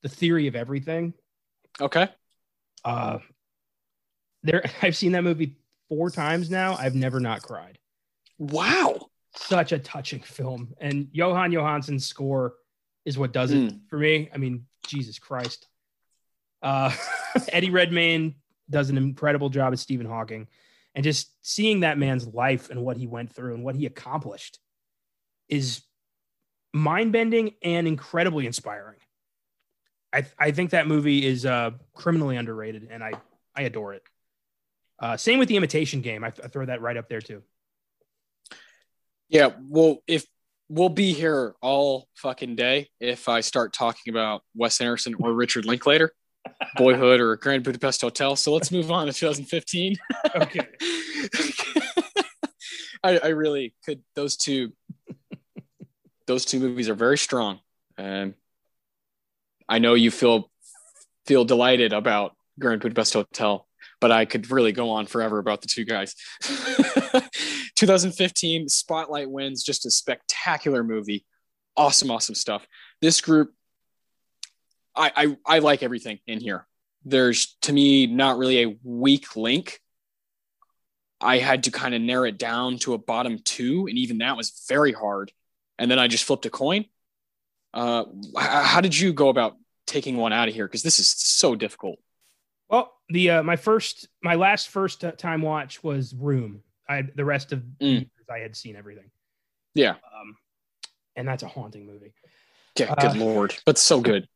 the 0.02 0.08
theory 0.08 0.48
of 0.48 0.56
everything. 0.56 1.14
Okay. 1.80 2.08
Uh, 2.84 3.18
there, 4.46 4.64
I've 4.82 4.96
seen 4.96 5.12
that 5.12 5.24
movie 5.24 5.56
four 5.88 6.10
times 6.10 6.50
now. 6.50 6.76
I've 6.76 6.94
never 6.94 7.20
not 7.20 7.42
cried. 7.42 7.78
Wow. 8.38 9.10
Such 9.34 9.72
a 9.72 9.78
touching 9.78 10.20
film, 10.20 10.74
and 10.80 11.08
Jóhann 11.14 11.52
Jóhannsson's 11.52 12.06
score 12.06 12.54
is 13.04 13.18
what 13.18 13.32
does 13.32 13.52
it 13.52 13.56
mm. 13.58 13.80
for 13.88 13.98
me. 13.98 14.30
I 14.32 14.38
mean, 14.38 14.66
Jesus 14.86 15.18
Christ. 15.18 15.66
Uh, 16.62 16.90
Eddie 17.52 17.70
Redmayne 17.70 18.34
does 18.68 18.90
an 18.90 18.96
incredible 18.96 19.48
job 19.48 19.72
as 19.72 19.80
Stephen 19.80 20.06
Hawking. 20.06 20.48
And 20.94 21.04
just 21.04 21.30
seeing 21.42 21.80
that 21.80 21.98
man's 21.98 22.26
life 22.26 22.70
and 22.70 22.82
what 22.82 22.96
he 22.96 23.06
went 23.06 23.32
through 23.32 23.54
and 23.54 23.64
what 23.64 23.76
he 23.76 23.86
accomplished 23.86 24.58
is 25.48 25.82
mind 26.72 27.12
bending 27.12 27.54
and 27.62 27.86
incredibly 27.86 28.46
inspiring. 28.46 28.98
I, 30.12 30.22
th- 30.22 30.34
I 30.38 30.50
think 30.52 30.70
that 30.70 30.86
movie 30.86 31.24
is 31.24 31.44
uh, 31.44 31.72
criminally 31.94 32.36
underrated 32.36 32.88
and 32.90 33.04
I, 33.04 33.12
I 33.54 33.62
adore 33.62 33.92
it. 33.92 34.02
Uh, 34.98 35.16
same 35.16 35.38
with 35.38 35.48
the 35.48 35.56
imitation 35.56 36.00
game. 36.00 36.24
I, 36.24 36.30
th- 36.30 36.44
I 36.44 36.48
throw 36.48 36.66
that 36.66 36.80
right 36.80 36.96
up 36.96 37.08
there 37.08 37.20
too. 37.20 37.42
Yeah. 39.28 39.50
Well, 39.68 39.98
if 40.06 40.24
we'll 40.68 40.88
be 40.88 41.12
here 41.12 41.54
all 41.60 42.08
fucking 42.14 42.56
day 42.56 42.88
if 43.00 43.28
I 43.28 43.40
start 43.40 43.72
talking 43.72 44.12
about 44.12 44.42
Wes 44.54 44.80
Anderson 44.80 45.14
or 45.18 45.32
Richard 45.32 45.64
Linklater. 45.64 46.12
Boyhood 46.76 47.20
or 47.20 47.36
Grand 47.36 47.64
Budapest 47.64 48.00
Hotel. 48.00 48.36
So 48.36 48.52
let's 48.52 48.70
move 48.70 48.90
on 48.90 49.06
to 49.06 49.12
2015. 49.12 49.96
okay. 50.36 50.60
I, 53.02 53.18
I 53.18 53.28
really 53.28 53.74
could. 53.84 54.02
Those 54.14 54.36
two, 54.36 54.72
those 56.26 56.44
two 56.44 56.60
movies 56.60 56.88
are 56.88 56.94
very 56.94 57.18
strong, 57.18 57.60
and 57.96 58.34
I 59.68 59.78
know 59.78 59.94
you 59.94 60.10
feel 60.10 60.50
feel 61.26 61.44
delighted 61.44 61.92
about 61.92 62.34
Grand 62.58 62.80
Budapest 62.80 63.14
Hotel, 63.14 63.65
but 64.06 64.12
I 64.12 64.24
could 64.24 64.52
really 64.52 64.70
go 64.70 64.90
on 64.90 65.06
forever 65.06 65.40
about 65.40 65.62
the 65.62 65.66
two 65.66 65.84
guys. 65.84 66.14
2015 67.74 68.68
Spotlight 68.68 69.28
wins, 69.28 69.64
just 69.64 69.84
a 69.84 69.90
spectacular 69.90 70.84
movie. 70.84 71.26
Awesome, 71.76 72.12
awesome 72.12 72.36
stuff. 72.36 72.64
This 73.00 73.20
group 73.20 73.52
I, 74.94 75.10
I, 75.16 75.56
I 75.56 75.58
like 75.58 75.82
everything 75.82 76.20
in 76.24 76.38
here. 76.38 76.68
There's 77.04 77.56
to 77.62 77.72
me 77.72 78.06
not 78.06 78.38
really 78.38 78.62
a 78.62 78.76
weak 78.84 79.34
link. 79.34 79.80
I 81.20 81.38
had 81.38 81.64
to 81.64 81.72
kind 81.72 81.92
of 81.92 82.00
narrow 82.00 82.28
it 82.28 82.38
down 82.38 82.78
to 82.78 82.94
a 82.94 82.98
bottom 82.98 83.40
two, 83.44 83.88
and 83.88 83.98
even 83.98 84.18
that 84.18 84.36
was 84.36 84.64
very 84.68 84.92
hard. 84.92 85.32
And 85.80 85.90
then 85.90 85.98
I 85.98 86.06
just 86.06 86.22
flipped 86.22 86.46
a 86.46 86.50
coin. 86.50 86.84
Uh, 87.74 88.04
how 88.38 88.80
did 88.80 88.96
you 88.96 89.12
go 89.12 89.30
about 89.30 89.56
taking 89.84 90.16
one 90.16 90.32
out 90.32 90.46
of 90.46 90.54
here? 90.54 90.68
Because 90.68 90.84
this 90.84 91.00
is 91.00 91.08
so 91.08 91.56
difficult. 91.56 91.98
Well, 92.68 92.92
the 93.08 93.30
uh, 93.30 93.42
my 93.42 93.56
first, 93.56 94.08
my 94.22 94.34
last 94.34 94.68
first 94.68 95.04
time 95.18 95.42
watch 95.42 95.82
was 95.82 96.14
Room. 96.14 96.62
I 96.88 97.02
the 97.14 97.24
rest 97.24 97.52
of 97.52 97.62
mm. 97.80 98.08
I 98.30 98.38
had 98.38 98.56
seen 98.56 98.76
everything. 98.76 99.10
Yeah, 99.74 99.90
um, 99.90 100.36
and 101.14 101.26
that's 101.28 101.42
a 101.42 101.48
haunting 101.48 101.86
movie. 101.86 102.14
Yeah, 102.78 102.94
good 102.94 103.10
uh, 103.10 103.24
lord, 103.24 103.56
but 103.64 103.78
so 103.78 104.00
good. 104.00 104.28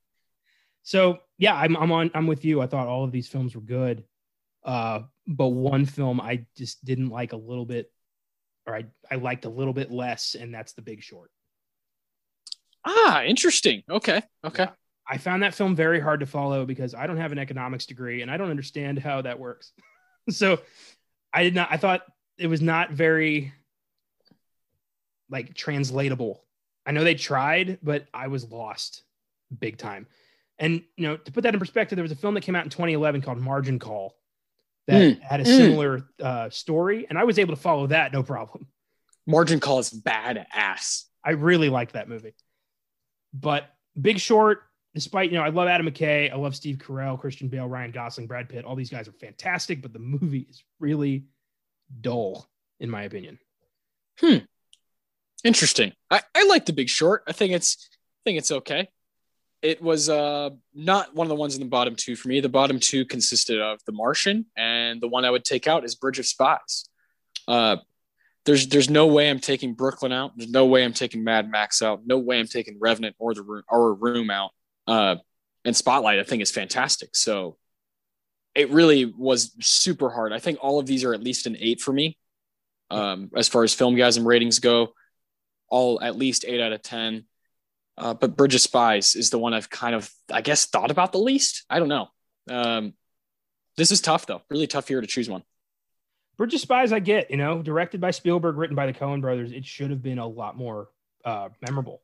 So 0.83 1.19
yeah, 1.39 1.55
I'm 1.55 1.77
I'm 1.77 1.93
on 1.93 2.11
I'm 2.15 2.27
with 2.27 2.45
you. 2.45 2.61
I 2.61 2.67
thought 2.67 2.87
all 2.87 3.05
of 3.05 3.13
these 3.13 3.29
films 3.29 3.55
were 3.55 3.61
good. 3.61 4.05
Uh, 4.65 5.01
but 5.27 5.49
one 5.49 5.87
film 5.87 6.21
I 6.21 6.45
just 6.57 6.85
didn't 6.85 7.11
like 7.11 7.33
a 7.33 7.37
little 7.37 7.65
bit, 7.65 7.91
or 8.67 8.75
I, 8.75 8.87
I 9.11 9.17
liked 9.17 9.45
a 9.45 9.49
little 9.49 9.73
bit 9.73 9.91
less, 9.91 10.35
and 10.35 10.53
that's 10.53 10.73
The 10.73 10.83
Big 10.83 11.03
Short. 11.03 11.31
Ah, 12.85 13.23
interesting. 13.25 13.83
Okay. 13.89 14.23
Okay. 14.45 14.65
Yeah. 14.65 14.71
I 15.11 15.19
found 15.19 15.43
that 15.43 15.55
film 15.55 15.75
very 15.75 15.99
hard 15.99 16.21
to 16.21 16.27
follow 16.27 16.65
because 16.65 16.95
I 16.95 17.09
don't 17.09 17.17
have 17.17 17.33
an 17.33 17.39
economics 17.39 17.85
degree 17.85 18.23
and 18.23 18.31
I 18.31 18.37
don't 18.37 18.51
understand 18.51 19.01
how 19.01 19.23
that 19.23 19.41
works. 19.41 19.73
so 20.31 20.61
I 21.35 21.43
did 21.43 21.55
not, 21.55 21.69
I 21.71 21.77
thought 21.79 22.03
it 22.39 22.47
was 22.47 22.63
not 22.63 22.93
very 22.93 23.53
like 25.29 25.55
translatable. 25.55 26.45
I 26.87 26.93
know 26.93 27.03
they 27.03 27.17
tried, 27.17 27.79
but 27.83 28.07
I 28.15 28.29
was 28.29 28.51
lost 28.51 29.03
big 29.59 29.79
time. 29.79 30.07
And 30.61 30.83
you 30.97 31.09
know, 31.09 31.17
to 31.17 31.33
put 31.33 31.43
that 31.43 31.55
in 31.55 31.61
perspective, 31.61 31.97
there 31.97 32.05
was 32.05 32.13
a 32.13 32.17
film 32.17 32.35
that 32.35 32.43
came 32.43 32.55
out 32.55 32.65
in 32.65 32.71
2011 32.71 33.23
called 33.23 33.39
Margin 33.39 33.81
Call 33.81 34.15
that 34.87 35.17
mm. 35.17 35.21
had 35.21 35.41
a 35.41 35.45
similar 35.45 35.99
mm. 35.99 36.05
uh, 36.21 36.51
story, 36.51 37.07
and 37.09 37.19
I 37.19 37.25
was 37.25 37.39
able 37.39 37.55
to 37.55 37.61
follow 37.61 37.87
that 37.89 38.13
no 38.13 38.23
problem. 38.23 38.67
Margin 39.27 39.59
Call 39.59 39.79
is 39.79 39.91
badass. 39.91 41.05
I 41.25 41.31
really 41.33 41.69
liked 41.69 41.95
that 41.95 42.09
movie. 42.09 42.35
But 43.33 43.65
Big 44.01 44.19
Short, 44.19 44.63
despite 44.95 45.31
you 45.31 45.39
know, 45.39 45.45
I 45.45 45.51
love 45.51 45.69
Adam 45.69 45.87
McKay, 45.87 46.33
I 46.33 46.37
love 46.37 46.57
Steve 46.57 46.77
Carell, 46.79 47.19
Christian 47.19 47.49
Bale, 47.49 47.69
Ryan 47.69 47.91
Gosling, 47.91 48.27
Brad 48.27 48.49
Pitt. 48.49 48.65
All 48.65 48.77
these 48.77 48.91
guys 48.91 49.09
are 49.09 49.13
fantastic, 49.13 49.83
but 49.83 49.93
the 49.93 49.99
movie 49.99 50.47
is 50.49 50.65
really 50.79 51.25
dull, 52.01 52.49
in 52.79 52.91
my 52.91 53.03
opinion. 53.03 53.39
Hmm. 54.19 54.39
Interesting. 55.45 55.93
I, 56.11 56.23
I 56.35 56.45
like 56.45 56.67
The 56.67 56.73
Big 56.73 56.89
Short. 56.89 57.23
I 57.27 57.33
think 57.33 57.53
it's 57.53 57.89
I 57.93 58.21
think 58.25 58.39
it's 58.39 58.53
okay. 58.53 58.89
It 59.63 59.83
was 59.83 60.09
uh 60.09 60.51
not 60.75 61.15
one 61.15 61.27
of 61.27 61.29
the 61.29 61.35
ones 61.35 61.55
in 61.55 61.61
the 61.61 61.69
bottom 61.69 61.95
two 61.97 62.17
for 62.17 62.29
me. 62.29 62.41
The 62.41 62.49
bottom 62.49 62.79
two 62.79 63.05
consisted 63.05 63.61
of 63.61 63.81
The 63.87 63.93
Martian, 63.93 64.47
and 64.57 65.01
the 65.01 65.09
one 65.09 65.25
I 65.25 65.31
would 65.31 65.45
take 65.45 65.67
out 65.67 65.85
is 65.85 65.95
Bridge 65.95 66.19
of 66.19 66.27
Spies. 66.27 66.89
Uh, 67.49 67.77
there's 68.45 68.69
there's 68.69 68.91
no 68.91 69.07
way 69.07 69.31
I'm 69.31 69.41
taking 69.41 69.75
Brooklyn 69.75 70.13
out. 70.13 70.33
There's 70.37 70.51
no 70.51 70.67
way 70.67 70.85
I'm 70.85 70.93
taking 70.93 71.25
Mad 71.25 71.51
Max 71.51 71.83
out. 71.83 72.07
No 72.07 72.19
way 72.19 72.41
I'm 72.41 72.47
taking 72.47 72.79
Revenant 72.79 73.17
or 73.19 73.35
the 73.35 73.43
room 73.43 73.63
or 73.69 73.95
Room 73.95 74.31
out. 74.31 74.51
Uh, 74.91 75.17
and 75.65 75.77
Spotlight 75.77 76.19
I 76.19 76.25
think 76.25 76.43
is 76.43 76.51
fantastic. 76.51 77.15
So 77.15 77.57
it 78.55 78.71
really 78.71 79.05
was 79.05 79.55
super 79.61 80.11
hard. 80.11 80.33
I 80.33 80.41
think 80.41 80.59
all 80.61 80.81
of 80.81 80.87
these 80.87 81.05
are 81.05 81.15
at 81.15 81.23
least 81.23 81.47
an 81.47 81.57
eight 81.61 81.81
for 81.81 81.93
me. 81.93 82.19
Um, 82.91 83.31
as 83.37 83.49
far 83.49 83.63
as 83.63 83.75
Filmgazm 83.75 84.27
ratings 84.27 84.59
go, 84.59 84.95
all 85.69 86.01
at 86.03 86.17
least 86.17 86.45
eight 86.49 86.61
out 86.61 86.73
of 86.73 86.83
ten. 86.83 87.25
Uh, 87.97 88.15
but 88.15 88.37
Bridge 88.37 88.57
of 88.57 88.61
Spies 88.61 89.15
is 89.15 89.31
the 89.31 89.39
one 89.39 89.55
I've 89.55 89.71
kind 89.71 89.95
of, 89.95 90.11
I 90.33 90.41
guess, 90.41 90.67
thought 90.67 90.91
about 90.91 91.13
the 91.13 91.19
least. 91.19 91.65
I 91.71 91.79
don't 91.79 91.89
know. 91.89 92.09
Um, 92.49 92.95
this 93.77 93.93
is 93.93 94.01
tough 94.01 94.27
though. 94.27 94.43
Really 94.51 94.67
tough 94.67 94.89
here 94.89 95.01
to 95.01 95.07
choose 95.07 95.31
one. 95.31 95.45
Bridge 96.37 96.55
of 96.55 96.61
Spies, 96.61 96.93
I 96.93 96.99
get, 96.99 97.31
you 97.31 97.37
know, 97.37 97.63
directed 97.63 98.01
by 98.01 98.11
Spielberg, 98.11 98.57
written 98.57 98.75
by 98.75 98.87
the 98.87 98.95
Coen 98.95 99.21
brothers. 99.21 99.53
It 99.53 99.65
should 99.65 99.91
have 99.91 100.03
been 100.03 100.19
a 100.19 100.27
lot 100.27 100.57
more 100.57 100.89
uh, 101.25 101.51
memorable. 101.61 102.03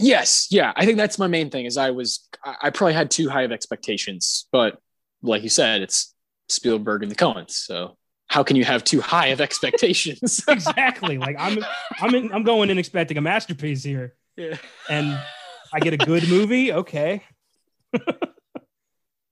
Yes, 0.00 0.48
yeah, 0.50 0.72
I 0.76 0.84
think 0.84 0.96
that's 0.96 1.18
my 1.18 1.26
main 1.26 1.50
thing. 1.50 1.66
Is 1.66 1.76
I 1.76 1.90
was, 1.90 2.28
I 2.44 2.70
probably 2.70 2.94
had 2.94 3.10
too 3.10 3.28
high 3.28 3.42
of 3.42 3.52
expectations, 3.52 4.46
but 4.50 4.78
like 5.22 5.42
you 5.42 5.48
said, 5.48 5.82
it's 5.82 6.14
Spielberg 6.48 7.02
and 7.02 7.10
the 7.10 7.16
Coens, 7.16 7.50
so 7.50 7.96
how 8.28 8.42
can 8.42 8.56
you 8.56 8.64
have 8.64 8.84
too 8.84 9.00
high 9.00 9.28
of 9.28 9.40
expectations? 9.40 10.42
exactly. 10.48 11.18
Like 11.18 11.36
I'm, 11.38 11.58
I'm, 12.00 12.14
in, 12.14 12.32
I'm 12.32 12.44
going 12.44 12.70
in 12.70 12.78
expecting 12.78 13.18
a 13.18 13.20
masterpiece 13.20 13.82
here, 13.82 14.14
yeah. 14.36 14.56
and 14.88 15.20
I 15.72 15.80
get 15.80 15.92
a 15.92 15.98
good 15.98 16.28
movie. 16.28 16.72
Okay. 16.72 17.22
yeah, 17.92 18.08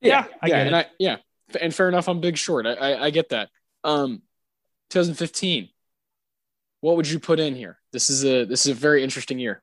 yeah, 0.00 0.24
I 0.42 0.46
yeah, 0.48 0.56
and 0.58 0.76
I, 0.76 0.86
yeah, 0.98 1.16
and 1.60 1.74
fair 1.74 1.88
enough. 1.88 2.08
I'm 2.08 2.20
Big 2.20 2.36
Short. 2.36 2.66
I, 2.66 2.72
I, 2.72 3.04
I 3.06 3.10
get 3.10 3.30
that. 3.30 3.48
Um, 3.84 4.22
2015. 4.90 5.68
What 6.80 6.96
would 6.96 7.08
you 7.08 7.18
put 7.18 7.40
in 7.40 7.54
here? 7.54 7.78
This 7.92 8.10
is 8.10 8.24
a 8.24 8.44
this 8.44 8.66
is 8.66 8.72
a 8.72 8.74
very 8.74 9.02
interesting 9.02 9.38
year. 9.38 9.62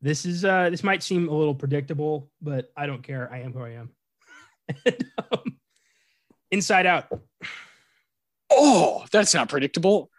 This 0.00 0.24
is 0.24 0.44
uh 0.44 0.70
this 0.70 0.84
might 0.84 1.02
seem 1.02 1.28
a 1.28 1.34
little 1.34 1.54
predictable, 1.54 2.30
but 2.40 2.70
I 2.76 2.86
don't 2.86 3.02
care. 3.02 3.30
I 3.32 3.40
am 3.40 3.52
who 3.52 3.62
I 3.62 3.70
am. 3.70 3.90
and, 4.86 5.04
um, 5.32 5.58
Inside 6.50 6.86
Out. 6.86 7.08
Oh, 8.50 9.04
that's 9.10 9.34
not 9.34 9.48
predictable. 9.48 10.10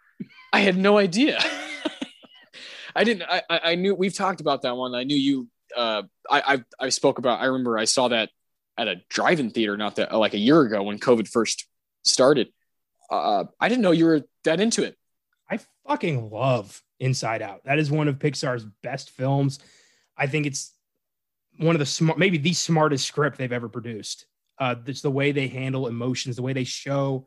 I 0.52 0.60
had 0.60 0.76
no 0.76 0.98
idea. 0.98 1.38
I 2.94 3.04
didn't. 3.04 3.22
I, 3.22 3.42
I 3.48 3.74
knew 3.76 3.94
we've 3.94 4.14
talked 4.14 4.40
about 4.40 4.62
that 4.62 4.76
one. 4.76 4.94
I 4.94 5.04
knew 5.04 5.16
you. 5.16 5.48
Uh, 5.76 6.02
I, 6.28 6.54
I 6.54 6.86
I 6.86 6.88
spoke 6.88 7.18
about. 7.18 7.40
I 7.40 7.46
remember 7.46 7.78
I 7.78 7.84
saw 7.84 8.08
that 8.08 8.30
at 8.76 8.88
a 8.88 8.96
drive-in 9.08 9.50
theater 9.50 9.76
not 9.76 9.96
that 9.96 10.12
like 10.12 10.34
a 10.34 10.38
year 10.38 10.60
ago 10.62 10.82
when 10.82 10.98
COVID 10.98 11.28
first 11.28 11.66
started 12.02 12.48
uh, 13.10 13.44
I 13.60 13.68
didn't 13.68 13.82
know 13.82 13.90
you 13.90 14.06
were 14.06 14.22
that 14.44 14.60
into 14.60 14.84
it. 14.84 14.96
I 15.50 15.58
fucking 15.86 16.30
love 16.30 16.82
Inside 17.00 17.42
Out. 17.42 17.64
That 17.64 17.78
is 17.78 17.90
one 17.90 18.08
of 18.08 18.18
Pixar's 18.18 18.64
best 18.82 19.10
films. 19.10 19.58
I 20.16 20.26
think 20.26 20.46
it's 20.46 20.72
one 21.58 21.74
of 21.74 21.80
the 21.80 21.86
smart, 21.86 22.18
maybe 22.18 22.38
the 22.38 22.52
smartest 22.52 23.06
script 23.06 23.38
they've 23.38 23.52
ever 23.52 23.68
produced. 23.68 24.26
Uh, 24.58 24.74
it's 24.86 25.00
the 25.00 25.10
way 25.10 25.32
they 25.32 25.48
handle 25.48 25.86
emotions, 25.86 26.36
the 26.36 26.42
way 26.42 26.52
they 26.52 26.64
show 26.64 27.26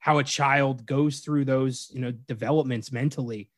how 0.00 0.18
a 0.18 0.24
child 0.24 0.84
goes 0.84 1.20
through 1.20 1.44
those, 1.44 1.88
you 1.94 2.00
know, 2.00 2.10
developments 2.10 2.90
mentally 2.90 3.48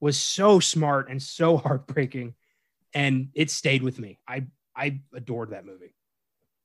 was 0.00 0.18
so 0.18 0.60
smart 0.60 1.08
and 1.08 1.22
so 1.22 1.56
heartbreaking. 1.64 2.34
And 2.92 3.30
it 3.34 3.50
stayed 3.50 3.82
with 3.82 3.98
me. 3.98 4.18
I 4.28 4.44
I 4.76 5.00
adored 5.14 5.50
that 5.50 5.64
movie. 5.64 5.94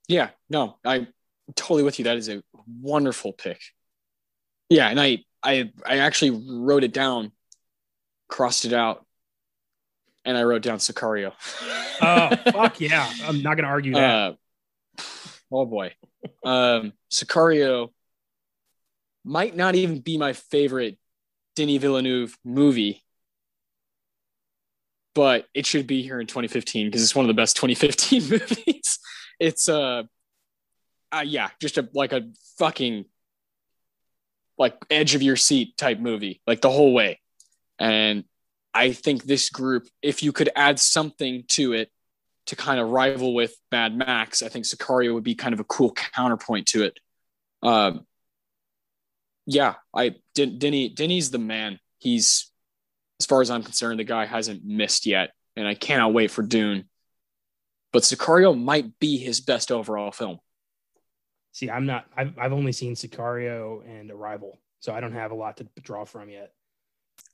Yeah, 0.07 0.29
no, 0.49 0.77
I'm 0.83 1.07
totally 1.55 1.83
with 1.83 1.99
you. 1.99 2.05
That 2.05 2.17
is 2.17 2.29
a 2.29 2.43
wonderful 2.81 3.31
pick. 3.31 3.61
Yeah, 4.69 4.89
and 4.89 4.99
I 4.99 5.23
I 5.41 5.71
I 5.85 5.99
actually 5.99 6.31
wrote 6.31 6.83
it 6.83 6.93
down, 6.93 7.31
crossed 8.29 8.63
it 8.63 8.73
out, 8.73 9.05
and 10.23 10.37
I 10.37 10.43
wrote 10.43 10.61
down 10.61 10.77
Sicario. 10.77 11.33
oh 12.01 12.35
fuck 12.51 12.79
yeah! 12.79 13.11
I'm 13.23 13.41
not 13.41 13.55
gonna 13.55 13.67
argue 13.67 13.93
that. 13.93 14.37
Uh, 14.97 15.03
oh 15.51 15.65
boy, 15.65 15.93
um, 16.45 16.93
Sicario 17.11 17.89
might 19.25 19.55
not 19.55 19.75
even 19.75 19.99
be 19.99 20.17
my 20.17 20.33
favorite 20.33 20.97
Denis 21.55 21.81
Villeneuve 21.81 22.37
movie, 22.45 23.03
but 25.13 25.45
it 25.53 25.65
should 25.65 25.87
be 25.87 26.01
here 26.01 26.19
in 26.19 26.27
2015 26.27 26.87
because 26.87 27.03
it's 27.03 27.15
one 27.15 27.25
of 27.25 27.27
the 27.27 27.33
best 27.33 27.57
2015 27.57 28.29
movies. 28.29 28.99
It's 29.39 29.67
uh, 29.67 30.03
uh 31.11 31.23
yeah, 31.25 31.49
just 31.59 31.77
a 31.77 31.89
like 31.93 32.13
a 32.13 32.29
fucking 32.57 33.05
like 34.57 34.75
edge 34.89 35.15
of 35.15 35.21
your 35.21 35.35
seat 35.35 35.77
type 35.77 35.99
movie, 35.99 36.41
like 36.45 36.61
the 36.61 36.69
whole 36.69 36.93
way. 36.93 37.19
And 37.79 38.25
I 38.73 38.91
think 38.91 39.23
this 39.23 39.49
group, 39.49 39.87
if 40.01 40.21
you 40.23 40.31
could 40.31 40.49
add 40.55 40.79
something 40.79 41.43
to 41.49 41.73
it 41.73 41.89
to 42.47 42.55
kind 42.55 42.79
of 42.79 42.89
rival 42.89 43.33
with 43.33 43.55
Mad 43.71 43.95
Max, 43.95 44.43
I 44.43 44.49
think 44.49 44.65
Sicario 44.65 45.13
would 45.13 45.23
be 45.23 45.35
kind 45.35 45.53
of 45.53 45.59
a 45.59 45.65
cool 45.65 45.91
counterpoint 45.91 46.67
to 46.67 46.83
it. 46.83 46.99
Um, 47.61 48.05
yeah, 49.45 49.75
I 49.95 50.15
Denny 50.35 50.89
Denny's 50.89 51.31
the 51.31 51.39
man. 51.39 51.79
He's 51.97 52.51
as 53.19 53.25
far 53.25 53.41
as 53.41 53.49
I'm 53.49 53.63
concerned, 53.63 53.99
the 53.99 54.05
guy 54.05 54.25
hasn't 54.25 54.63
missed 54.63 55.05
yet, 55.05 55.31
and 55.55 55.67
I 55.67 55.73
cannot 55.73 56.13
wait 56.13 56.31
for 56.31 56.41
Dune. 56.41 56.85
But 57.91 58.03
Sicario 58.03 58.57
might 58.57 58.99
be 58.99 59.17
his 59.17 59.41
best 59.41 59.71
overall 59.71 60.11
film. 60.11 60.39
See, 61.51 61.69
I'm 61.69 61.85
not. 61.85 62.05
I've 62.15 62.37
I've 62.37 62.53
only 62.53 62.71
seen 62.71 62.95
Sicario 62.95 63.83
and 63.85 64.11
Arrival, 64.11 64.59
so 64.79 64.93
I 64.93 64.99
don't 64.99 65.13
have 65.13 65.31
a 65.31 65.35
lot 65.35 65.57
to 65.57 65.67
draw 65.81 66.05
from 66.05 66.29
yet. 66.29 66.53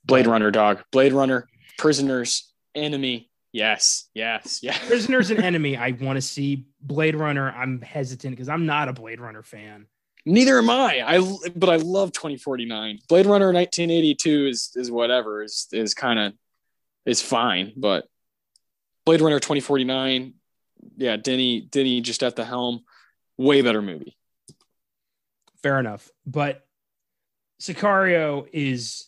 Blade 0.05 0.27
Runner, 0.27 0.51
dog. 0.51 0.83
Blade 0.91 1.13
Runner, 1.13 1.47
Prisoners, 1.77 2.51
Enemy. 2.73 3.29
Yes, 3.51 4.09
yes, 4.13 4.59
yeah. 4.63 4.77
Prisoners 4.87 5.31
and 5.31 5.41
Enemy. 5.41 5.77
I 5.77 5.91
want 5.91 6.17
to 6.17 6.21
see 6.21 6.65
Blade 6.81 7.15
Runner. 7.15 7.51
I'm 7.51 7.81
hesitant 7.81 8.35
because 8.35 8.49
I'm 8.49 8.65
not 8.65 8.89
a 8.89 8.93
Blade 8.93 9.19
Runner 9.19 9.43
fan. 9.43 9.87
Neither 10.25 10.57
am 10.57 10.69
I. 10.69 11.03
I 11.05 11.37
but 11.55 11.69
I 11.69 11.75
love 11.77 12.11
2049. 12.11 12.99
Blade 13.07 13.25
Runner 13.27 13.53
1982 13.53 14.47
is 14.47 14.71
is 14.75 14.89
whatever 14.89 15.43
is 15.43 15.67
is 15.71 15.93
kind 15.93 16.19
of 16.19 16.33
is 17.05 17.21
fine, 17.21 17.73
but 17.77 18.07
Blade 19.05 19.21
Runner 19.21 19.39
2049. 19.39 20.33
Yeah, 20.97 21.17
Denny 21.17 21.61
Denny 21.61 22.01
just 22.01 22.23
at 22.23 22.35
the 22.35 22.45
helm 22.45 22.83
way 23.37 23.61
better 23.61 23.81
movie. 23.81 24.17
Fair 25.61 25.79
enough. 25.79 26.09
But 26.25 26.65
Sicario 27.61 28.47
is 28.51 29.07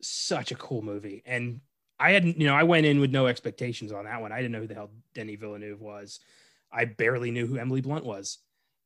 such 0.00 0.52
a 0.52 0.54
cool 0.54 0.82
movie. 0.82 1.22
And 1.26 1.60
I 1.98 2.12
hadn't, 2.12 2.40
you 2.40 2.46
know, 2.46 2.54
I 2.54 2.62
went 2.62 2.86
in 2.86 3.00
with 3.00 3.10
no 3.10 3.26
expectations 3.26 3.92
on 3.92 4.04
that 4.04 4.20
one. 4.20 4.32
I 4.32 4.36
didn't 4.36 4.52
know 4.52 4.60
who 4.60 4.66
the 4.66 4.74
hell 4.74 4.90
Denis 5.14 5.38
Villeneuve 5.38 5.80
was. 5.80 6.20
I 6.70 6.84
barely 6.84 7.30
knew 7.30 7.46
who 7.46 7.58
Emily 7.58 7.80
Blunt 7.80 8.04
was. 8.04 8.38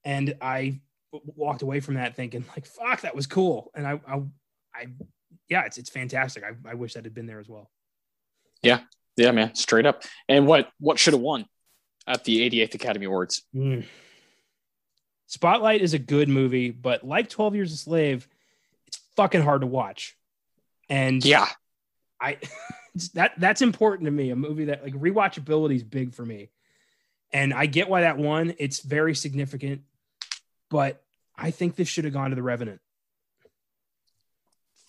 And 0.04 0.36
I 0.40 0.80
walked 1.12 1.62
away 1.62 1.80
from 1.80 1.94
that 1.94 2.16
thinking, 2.16 2.44
like, 2.56 2.66
fuck, 2.66 3.02
that 3.02 3.14
was 3.14 3.26
cool. 3.26 3.70
And 3.74 3.86
I, 3.86 4.00
I, 4.06 4.22
I 4.74 4.86
yeah, 5.48 5.64
it's, 5.64 5.78
it's 5.78 5.90
fantastic. 5.90 6.42
I, 6.44 6.70
I 6.70 6.74
wish 6.74 6.94
that 6.94 7.04
had 7.04 7.14
been 7.14 7.26
there 7.26 7.40
as 7.40 7.48
well. 7.48 7.70
Yeah. 8.62 8.80
Yeah, 9.16 9.32
man. 9.32 9.54
Straight 9.54 9.84
up. 9.84 10.04
And 10.28 10.46
what, 10.46 10.70
what 10.80 10.98
should 10.98 11.12
have 11.12 11.20
won 11.20 11.44
at 12.06 12.24
the 12.24 12.48
88th 12.48 12.74
Academy 12.74 13.06
Awards? 13.06 13.42
Mm. 13.54 13.84
Spotlight 15.26 15.82
is 15.82 15.94
a 15.94 15.98
good 15.98 16.28
movie, 16.28 16.70
but 16.70 17.04
like 17.04 17.28
12 17.28 17.54
Years 17.54 17.72
a 17.72 17.76
Slave, 17.76 18.26
it's 18.86 18.98
fucking 19.16 19.42
hard 19.42 19.60
to 19.62 19.66
watch. 19.66 20.16
And 20.88 21.24
yeah, 21.24 21.48
I 22.20 22.38
that 23.14 23.32
that's 23.38 23.62
important 23.62 24.06
to 24.06 24.10
me. 24.10 24.30
A 24.30 24.36
movie 24.36 24.66
that 24.66 24.82
like 24.82 24.94
rewatchability 24.94 25.76
is 25.76 25.82
big 25.82 26.14
for 26.14 26.24
me, 26.24 26.50
and 27.32 27.52
I 27.52 27.66
get 27.66 27.88
why 27.88 28.02
that 28.02 28.18
won. 28.18 28.54
It's 28.58 28.80
very 28.80 29.14
significant, 29.14 29.82
but 30.70 31.02
I 31.36 31.50
think 31.50 31.76
this 31.76 31.88
should 31.88 32.04
have 32.04 32.12
gone 32.12 32.30
to 32.30 32.36
The 32.36 32.42
Revenant. 32.42 32.80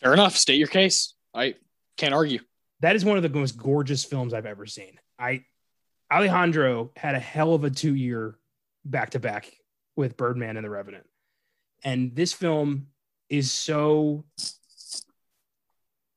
Fair 0.02 0.14
enough. 0.14 0.36
State 0.36 0.58
your 0.58 0.68
case. 0.68 1.14
I 1.34 1.56
can't 1.98 2.14
argue. 2.14 2.40
That 2.82 2.96
is 2.96 3.06
one 3.06 3.18
of 3.18 3.24
the 3.24 3.30
most 3.30 3.58
gorgeous 3.58 4.04
films 4.04 4.34
I've 4.34 4.46
ever 4.46 4.66
seen. 4.66 5.00
I 5.18 5.46
Alejandro 6.12 6.92
had 6.96 7.16
a 7.16 7.20
hell 7.20 7.54
of 7.54 7.64
a 7.64 7.70
two 7.70 7.96
year 7.96 8.36
back 8.84 9.12
to 9.12 9.20
back 9.20 9.52
with 9.96 10.18
Birdman 10.18 10.58
and 10.58 10.66
The 10.66 10.70
Revenant, 10.70 11.06
and 11.84 12.16
this 12.16 12.34
film 12.34 12.88
is 13.30 13.52
so 13.52 14.26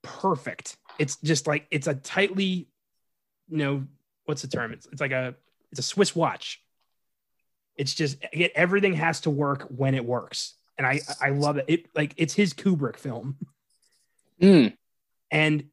perfect. 0.07 0.77
It's 0.99 1.17
just 1.17 1.47
like 1.47 1.67
it's 1.71 1.87
a 1.87 1.95
tightly, 1.95 2.69
you 3.49 3.57
know, 3.59 3.85
what's 4.25 4.43
the 4.43 4.49
term? 4.49 4.73
It's, 4.73 4.87
it's 4.87 5.01
like 5.01 5.13
a 5.13 5.35
it's 5.71 5.81
a 5.81 5.83
Swiss 5.83 6.15
watch. 6.15 6.63
It's 7.77 7.93
just 7.95 8.19
it, 8.33 8.53
everything 8.55 8.95
has 8.95 9.21
to 9.23 9.31
work 9.31 9.67
when 9.69 9.95
it 9.95 10.05
works, 10.05 10.55
and 10.79 10.87
I 10.87 11.01
I 11.21 11.31
love 11.31 11.59
it. 11.59 11.67
It 11.69 11.87
like 11.95 12.15
it's 12.17 12.35
his 12.35 12.55
Kubrick 12.55 12.97
film, 12.97 13.37
Mm. 14.41 14.77
and 15.31 15.65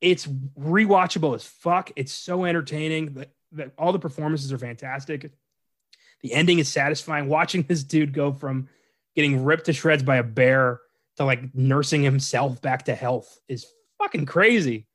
it's 0.00 0.26
rewatchable 0.26 1.34
as 1.34 1.44
fuck. 1.44 1.90
It's 1.96 2.12
so 2.12 2.44
entertaining. 2.44 3.14
That 3.14 3.32
that 3.52 3.72
all 3.76 3.92
the 3.92 3.98
performances 3.98 4.52
are 4.52 4.58
fantastic. 4.58 5.30
The 6.22 6.32
ending 6.32 6.58
is 6.58 6.68
satisfying. 6.68 7.28
Watching 7.28 7.62
this 7.62 7.82
dude 7.82 8.12
go 8.12 8.32
from 8.32 8.68
getting 9.14 9.44
ripped 9.44 9.66
to 9.66 9.72
shreds 9.72 10.02
by 10.02 10.16
a 10.16 10.22
bear 10.22 10.80
to 11.18 11.24
like 11.24 11.54
nursing 11.54 12.02
himself 12.02 12.62
back 12.62 12.84
to 12.86 12.94
health 12.94 13.38
is 13.48 13.66
fucking 13.98 14.24
crazy. 14.24 14.86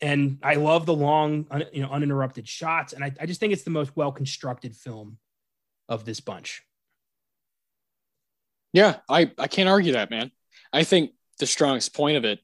And 0.00 0.38
I 0.42 0.54
love 0.54 0.86
the 0.86 0.94
long, 0.94 1.46
un, 1.50 1.64
you 1.72 1.82
know, 1.82 1.90
uninterrupted 1.90 2.48
shots. 2.48 2.92
And 2.92 3.04
I, 3.04 3.12
I 3.20 3.26
just 3.26 3.40
think 3.40 3.52
it's 3.52 3.62
the 3.62 3.70
most 3.70 3.94
well 3.94 4.10
constructed 4.10 4.74
film 4.74 5.18
of 5.88 6.04
this 6.04 6.20
bunch. 6.20 6.62
Yeah, 8.72 8.96
I, 9.08 9.30
I 9.38 9.46
can't 9.46 9.68
argue 9.68 9.92
that, 9.92 10.10
man. 10.10 10.32
I 10.72 10.82
think 10.82 11.12
the 11.38 11.46
strongest 11.46 11.94
point 11.94 12.16
of 12.16 12.24
it 12.24 12.40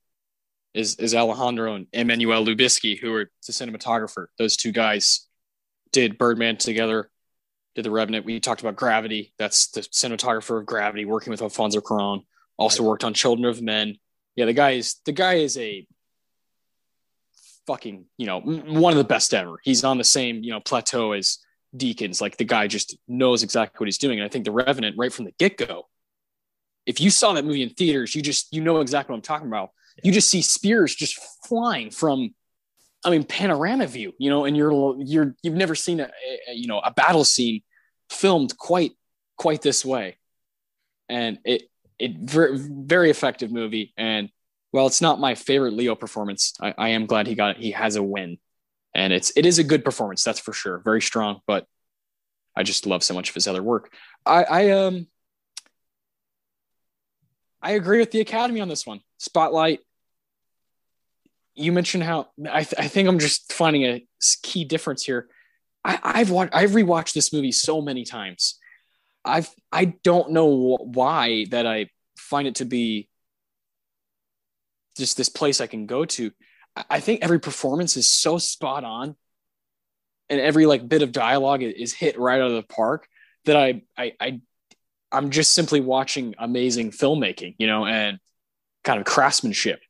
is 0.75 0.95
is 0.97 1.15
Alejandro 1.15 1.75
and 1.75 1.87
Emmanuel 1.93 2.45
Lubezki, 2.45 2.99
who 2.99 3.13
are 3.15 3.31
the 3.47 3.53
cinematographer. 3.53 4.27
Those 4.39 4.57
two 4.57 4.73
guys 4.73 5.27
did 5.91 6.19
Birdman 6.19 6.59
together, 6.59 7.11
did 7.75 7.85
The 7.85 7.91
Revenant. 7.91 8.25
We 8.25 8.39
talked 8.39 8.61
about 8.61 8.77
Gravity. 8.77 9.33
That's 9.39 9.69
the 9.71 9.81
cinematographer 9.81 10.61
of 10.61 10.67
Gravity, 10.67 11.05
working 11.07 11.31
with 11.31 11.43
Alfonso 11.43 11.81
Cuarón. 11.81 12.25
Also 12.61 12.85
worked 12.85 13.03
on 13.03 13.15
Children 13.15 13.47
of 13.47 13.61
Men. 13.61 13.97
Yeah, 14.37 14.45
the 14.45 14.53
guy 14.53 14.73
is 14.73 14.97
the 15.05 15.13
guy 15.13 15.35
is 15.35 15.59
a 15.59 15.87
fucking 17.67 18.05
you 18.19 18.27
know 18.27 18.41
one 18.41 18.93
of 18.93 18.99
the 18.99 19.05
best 19.05 19.35
ever. 19.35 19.57
He's 19.65 19.83
on 19.83 19.99
the 19.99 20.05
same 20.05 20.45
you 20.45 20.53
know 20.53 20.61
plateau 20.61 21.13
as 21.13 21.39
Deakins. 21.77 22.21
Like 22.21 22.37
the 22.37 22.45
guy 22.45 22.67
just 22.67 22.97
knows 23.09 23.43
exactly 23.43 23.77
what 23.79 23.87
he's 23.87 23.99
doing. 23.99 24.19
And 24.19 24.27
I 24.27 24.29
think 24.29 24.45
The 24.45 24.53
Revenant, 24.53 24.97
right 24.99 25.13
from 25.13 25.25
the 25.25 25.33
get 25.39 25.57
go, 25.57 25.89
if 26.87 27.01
you 27.01 27.11
saw 27.11 27.33
that 27.33 27.45
movie 27.45 27.63
in 27.63 27.71
theaters, 27.71 28.15
you 28.15 28.23
just 28.23 28.53
you 28.53 28.61
know 28.61 28.81
exactly 28.81 29.13
what 29.13 29.19
I'm 29.19 29.23
talking 29.23 29.49
about. 29.49 29.71
You 30.03 30.13
just 30.13 30.31
see 30.31 30.43
spears 30.43 30.95
just 30.95 31.19
flying 31.47 31.91
from, 31.91 32.35
I 33.05 33.11
mean, 33.11 33.25
panorama 33.25 33.87
view. 33.87 34.13
You 34.19 34.31
know, 34.31 34.45
and 34.45 34.57
you're 34.57 34.97
you're 35.01 35.35
you've 35.43 35.55
never 35.55 35.75
seen 35.75 36.01
a, 36.01 36.11
a 36.49 36.53
you 36.53 36.67
know 36.67 36.81
a 36.81 36.91
battle 36.91 37.25
scene 37.25 37.63
filmed 38.09 38.57
quite 38.57 38.93
quite 39.37 39.63
this 39.63 39.85
way, 39.85 40.19
and 41.09 41.39
it 41.45 41.70
it 42.01 42.17
very 42.19 43.11
effective 43.11 43.53
movie. 43.53 43.93
And 43.97 44.31
well, 44.73 44.87
it's 44.87 45.01
not 45.01 45.21
my 45.21 45.35
favorite 45.35 45.75
Leo 45.75 45.95
performance. 45.95 46.55
I, 46.61 46.75
I 46.77 46.89
am 46.91 47.07
glad 47.07 47.27
he 47.27 47.35
got. 47.35 47.57
He 47.57 47.73
has 47.73 47.97
a 47.97 48.03
win, 48.03 48.39
and 48.95 49.13
it's 49.13 49.33
it 49.37 49.47
is 49.47 49.59
a 49.59 49.65
good 49.65 49.85
performance. 49.85 50.25
That's 50.25 50.41
for 50.41 50.53
sure. 50.53 50.79
Very 50.79 51.03
strong, 51.03 51.41
but 51.47 51.67
I 52.57 52.63
just 52.63 52.87
love 52.87 53.03
so 53.03 53.15
much 53.15 53.29
of 53.29 53.35
his 53.35 53.47
other 53.47 53.63
work. 53.63 53.93
I, 54.25 54.45
I 54.45 54.71
um 54.71 55.07
I 57.63 57.73
agree 57.73 57.99
with 57.99 58.11
the 58.11 58.21
Academy 58.21 58.61
on 58.61 58.69
this 58.69 58.87
one. 58.87 59.01
Spotlight. 59.19 59.81
You 61.55 61.73
mentioned 61.73 62.05
how 62.05 62.29
I, 62.51 62.63
th- 62.63 62.75
I 62.79 62.89
think 62.89 63.09
I'm 63.09 63.19
just 63.19 63.53
finding 63.53 63.85
a 63.85 64.07
key 64.43 64.65
difference 64.65 65.05
here. 65.05 65.29
I, 65.85 65.99
I've 66.03 66.31
watched 66.31 66.55
I've 66.55 66.71
rewatched 66.71 67.13
this 67.13 67.33
movie 67.33 67.53
so 67.53 67.83
many 67.83 68.05
times. 68.05 68.59
I've 69.25 69.49
I 69.71 69.85
don't 69.85 70.33
know 70.33 70.77
why 70.77 71.47
that 71.51 71.67
I 71.67 71.91
find 72.17 72.49
it 72.49 72.57
to 72.57 72.65
be 72.65 73.09
just 74.97 75.17
this 75.17 75.29
place 75.29 75.61
I 75.61 75.67
can 75.67 75.87
go 75.87 76.05
to. 76.05 76.31
I 76.89 77.01
think 77.01 77.23
every 77.23 77.41
performance 77.41 77.97
is 77.97 78.11
so 78.11 78.39
spot 78.39 78.85
on, 78.85 79.17
and 80.29 80.41
every 80.41 80.67
like 80.67 80.89
bit 80.89 81.03
of 81.03 81.13
dialogue 81.13 81.63
is 81.63 81.93
hit 81.93 82.19
right 82.19 82.41
out 82.41 82.51
of 82.51 82.57
the 82.57 82.63
park 82.63 83.09
that 83.45 83.57
I 83.57 83.83
I, 83.97 84.13
I 84.21 84.41
I'm 85.13 85.31
just 85.31 85.53
simply 85.53 85.81
watching 85.81 86.35
amazing 86.39 86.93
filmmaking, 86.93 87.57
you 87.59 87.67
know, 87.67 87.87
and 87.87 88.19
kind 88.85 88.99
of 88.99 89.07
craftsmanship. 89.07 89.81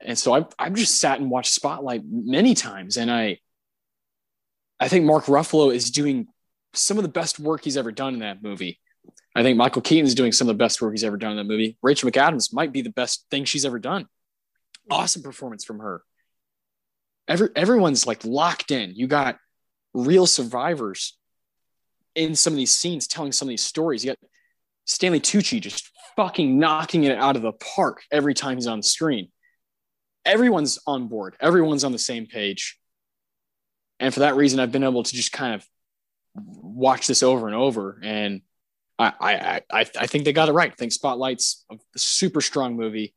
And 0.00 0.18
so 0.18 0.32
I've, 0.32 0.46
I've 0.58 0.74
just 0.74 1.00
sat 1.00 1.20
and 1.20 1.30
watched 1.30 1.52
Spotlight 1.52 2.02
many 2.06 2.54
times. 2.54 2.96
And 2.96 3.10
I, 3.10 3.38
I 4.78 4.88
think 4.88 5.04
Mark 5.04 5.24
Ruffalo 5.24 5.74
is 5.74 5.90
doing 5.90 6.28
some 6.76 6.98
of 6.98 7.02
the 7.02 7.08
best 7.08 7.38
work 7.38 7.64
he's 7.64 7.76
ever 7.76 7.92
done 7.92 8.14
in 8.14 8.20
that 8.20 8.42
movie. 8.42 8.80
I 9.34 9.42
think 9.42 9.56
Michael 9.56 9.82
Keaton's 9.82 10.14
doing 10.14 10.32
some 10.32 10.48
of 10.48 10.56
the 10.56 10.64
best 10.64 10.80
work 10.80 10.92
he's 10.92 11.04
ever 11.04 11.16
done 11.16 11.32
in 11.32 11.36
that 11.36 11.44
movie. 11.44 11.76
Rachel 11.82 12.10
McAdams 12.10 12.54
might 12.54 12.72
be 12.72 12.82
the 12.82 12.90
best 12.90 13.26
thing 13.30 13.44
she's 13.44 13.64
ever 13.64 13.78
done. 13.78 14.06
Awesome 14.90 15.22
performance 15.22 15.64
from 15.64 15.80
her. 15.80 16.02
Every, 17.28 17.48
everyone's 17.54 18.06
like 18.06 18.24
locked 18.24 18.70
in. 18.70 18.94
You 18.94 19.06
got 19.06 19.36
real 19.92 20.26
survivors 20.26 21.18
in 22.14 22.34
some 22.34 22.52
of 22.52 22.56
these 22.56 22.72
scenes 22.72 23.06
telling 23.06 23.32
some 23.32 23.48
of 23.48 23.50
these 23.50 23.64
stories. 23.64 24.04
You 24.04 24.12
got 24.12 24.18
Stanley 24.86 25.20
Tucci 25.20 25.60
just 25.60 25.90
fucking 26.16 26.58
knocking 26.58 27.04
it 27.04 27.18
out 27.18 27.36
of 27.36 27.42
the 27.42 27.52
park 27.52 28.02
every 28.10 28.32
time 28.32 28.56
he's 28.56 28.66
on 28.66 28.78
the 28.78 28.84
screen. 28.84 29.28
Everyone's 30.24 30.78
on 30.86 31.08
board. 31.08 31.36
Everyone's 31.40 31.84
on 31.84 31.92
the 31.92 31.98
same 31.98 32.26
page. 32.26 32.78
And 34.00 34.12
for 34.12 34.20
that 34.20 34.36
reason, 34.36 34.60
I've 34.60 34.72
been 34.72 34.84
able 34.84 35.02
to 35.02 35.14
just 35.14 35.32
kind 35.32 35.54
of 35.54 35.66
watch 36.36 37.06
this 37.06 37.22
over 37.22 37.46
and 37.46 37.56
over. 37.56 38.00
And 38.02 38.42
I, 38.98 39.12
I, 39.20 39.80
I, 39.80 39.86
I 39.98 40.06
think 40.06 40.24
they 40.24 40.32
got 40.32 40.48
it 40.48 40.52
right. 40.52 40.70
I 40.70 40.74
think 40.74 40.92
Spotlight's 40.92 41.64
a 41.70 41.76
super 41.96 42.40
strong 42.40 42.76
movie. 42.76 43.14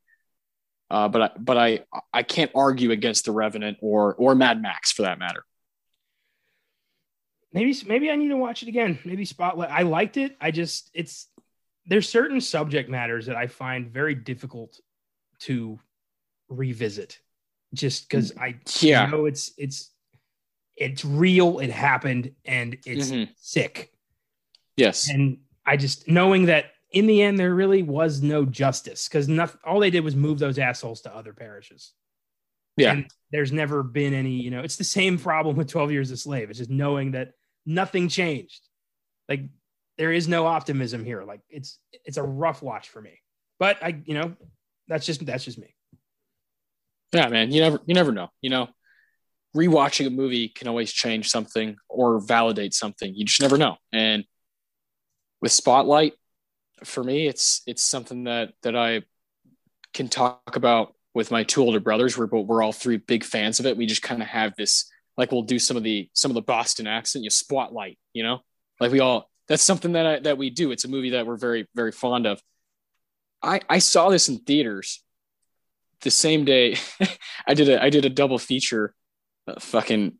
Uh, 0.89 1.07
but 1.07 1.21
I, 1.21 1.29
but 1.37 1.57
I, 1.57 1.79
I 2.13 2.23
can't 2.23 2.51
argue 2.55 2.91
against 2.91 3.25
The 3.25 3.31
Revenant 3.31 3.77
or, 3.81 4.15
or 4.15 4.35
Mad 4.35 4.61
Max 4.61 4.91
for 4.91 5.03
that 5.03 5.19
matter. 5.19 5.43
Maybe, 7.53 7.75
maybe 7.85 8.09
I 8.09 8.15
need 8.15 8.29
to 8.29 8.37
watch 8.37 8.63
it 8.63 8.69
again. 8.69 8.99
Maybe 9.05 9.25
Spotlight. 9.25 9.71
I 9.71 9.83
liked 9.83 10.17
it. 10.17 10.35
I 10.41 10.51
just, 10.51 10.89
it's, 10.93 11.27
there's 11.85 12.07
certain 12.07 12.41
subject 12.41 12.89
matters 12.89 13.25
that 13.25 13.35
I 13.35 13.47
find 13.47 13.91
very 13.91 14.15
difficult 14.15 14.79
to 15.39 15.79
revisit 16.49 17.19
just 17.73 18.09
because 18.09 18.33
I 18.37 18.55
yeah. 18.79 19.05
know 19.05 19.25
it's 19.25 19.51
it's 19.57 19.91
it's 20.79 21.03
real, 21.05 21.59
it 21.59 21.69
happened, 21.69 22.33
and 22.45 22.77
it's 22.85 23.11
Mhm. 23.11 23.29
sick. 23.37 23.93
Yes. 24.77 25.09
And 25.09 25.39
I 25.65 25.77
just 25.77 26.07
knowing 26.07 26.45
that 26.45 26.71
in 26.91 27.05
the 27.05 27.21
end 27.21 27.37
there 27.37 27.53
really 27.53 27.83
was 27.83 28.21
no 28.23 28.45
justice 28.45 29.07
because 29.07 29.27
nothing 29.27 29.59
all 29.63 29.79
they 29.79 29.91
did 29.91 30.03
was 30.03 30.15
move 30.15 30.39
those 30.39 30.57
assholes 30.57 31.01
to 31.01 31.15
other 31.15 31.33
parishes. 31.33 31.93
Yeah. 32.77 32.93
And 32.93 33.11
there's 33.31 33.51
never 33.51 33.83
been 33.83 34.13
any, 34.13 34.41
you 34.41 34.49
know, 34.49 34.61
it's 34.61 34.77
the 34.77 34.83
same 34.85 35.19
problem 35.19 35.55
with 35.57 35.67
12 35.67 35.91
years 35.91 36.09
a 36.11 36.17
slave. 36.17 36.49
It's 36.49 36.59
just 36.59 36.71
knowing 36.71 37.11
that 37.11 37.33
nothing 37.65 38.07
changed. 38.07 38.61
Like 39.27 39.41
there 39.97 40.13
is 40.13 40.27
no 40.29 40.47
optimism 40.47 41.03
here. 41.03 41.23
Like 41.23 41.41
it's 41.49 41.77
it's 42.05 42.17
a 42.17 42.23
rough 42.23 42.61
watch 42.63 42.87
for 42.89 43.01
me. 43.01 43.21
But 43.59 43.83
I, 43.83 44.01
you 44.05 44.13
know, 44.13 44.35
that's 44.87 45.05
just 45.05 45.25
that's 45.25 45.43
just 45.43 45.57
me. 45.59 45.75
Yeah, 47.13 47.27
man. 47.27 47.51
You 47.51 47.59
never 47.59 47.79
you 47.85 47.93
never 47.93 48.11
know. 48.13 48.29
You 48.41 48.49
know, 48.49 48.69
rewatching 49.55 50.07
a 50.07 50.11
movie 50.11 50.49
can 50.49 50.67
always 50.67 50.91
change 50.91 51.29
something 51.29 51.77
or 51.87 52.19
validate 52.19 52.73
something. 52.73 53.13
You 53.13 53.25
just 53.25 53.41
never 53.41 53.57
know. 53.57 53.77
And 53.91 54.25
with 55.41 55.51
Spotlight, 55.51 56.13
for 56.83 57.03
me, 57.03 57.27
it's 57.27 57.61
it's 57.65 57.83
something 57.83 58.25
that 58.25 58.53
that 58.63 58.75
I 58.75 59.03
can 59.93 60.07
talk 60.07 60.55
about 60.55 60.93
with 61.13 61.31
my 61.31 61.43
two 61.43 61.61
older 61.61 61.79
brothers. 61.79 62.17
We're 62.17 62.27
we're 62.27 62.61
all 62.61 62.71
three 62.71 62.97
big 62.97 63.23
fans 63.23 63.59
of 63.59 63.65
it. 63.65 63.77
We 63.77 63.85
just 63.85 64.03
kind 64.03 64.21
of 64.21 64.27
have 64.27 64.55
this 64.55 64.89
like 65.17 65.31
we'll 65.31 65.41
do 65.41 65.59
some 65.59 65.77
of 65.77 65.83
the 65.83 66.09
some 66.13 66.31
of 66.31 66.35
the 66.35 66.41
Boston 66.41 66.87
accent, 66.87 67.23
you 67.23 67.29
spotlight, 67.29 67.97
you 68.13 68.23
know, 68.23 68.39
like 68.79 68.91
we 68.91 68.99
all 68.99 69.29
that's 69.47 69.63
something 69.63 69.93
that 69.93 70.05
I, 70.05 70.19
that 70.19 70.37
we 70.37 70.49
do. 70.49 70.71
It's 70.71 70.85
a 70.85 70.89
movie 70.89 71.11
that 71.11 71.27
we're 71.27 71.37
very 71.37 71.67
very 71.75 71.91
fond 71.91 72.25
of. 72.25 72.41
I 73.41 73.61
I 73.69 73.79
saw 73.79 74.09
this 74.09 74.29
in 74.29 74.37
theaters 74.37 75.03
the 76.01 76.11
same 76.11 76.45
day. 76.45 76.77
I 77.47 77.53
did 77.53 77.69
a 77.69 77.83
I 77.83 77.89
did 77.89 78.05
a 78.05 78.09
double 78.09 78.39
feature. 78.39 78.93
Fucking 79.59 80.17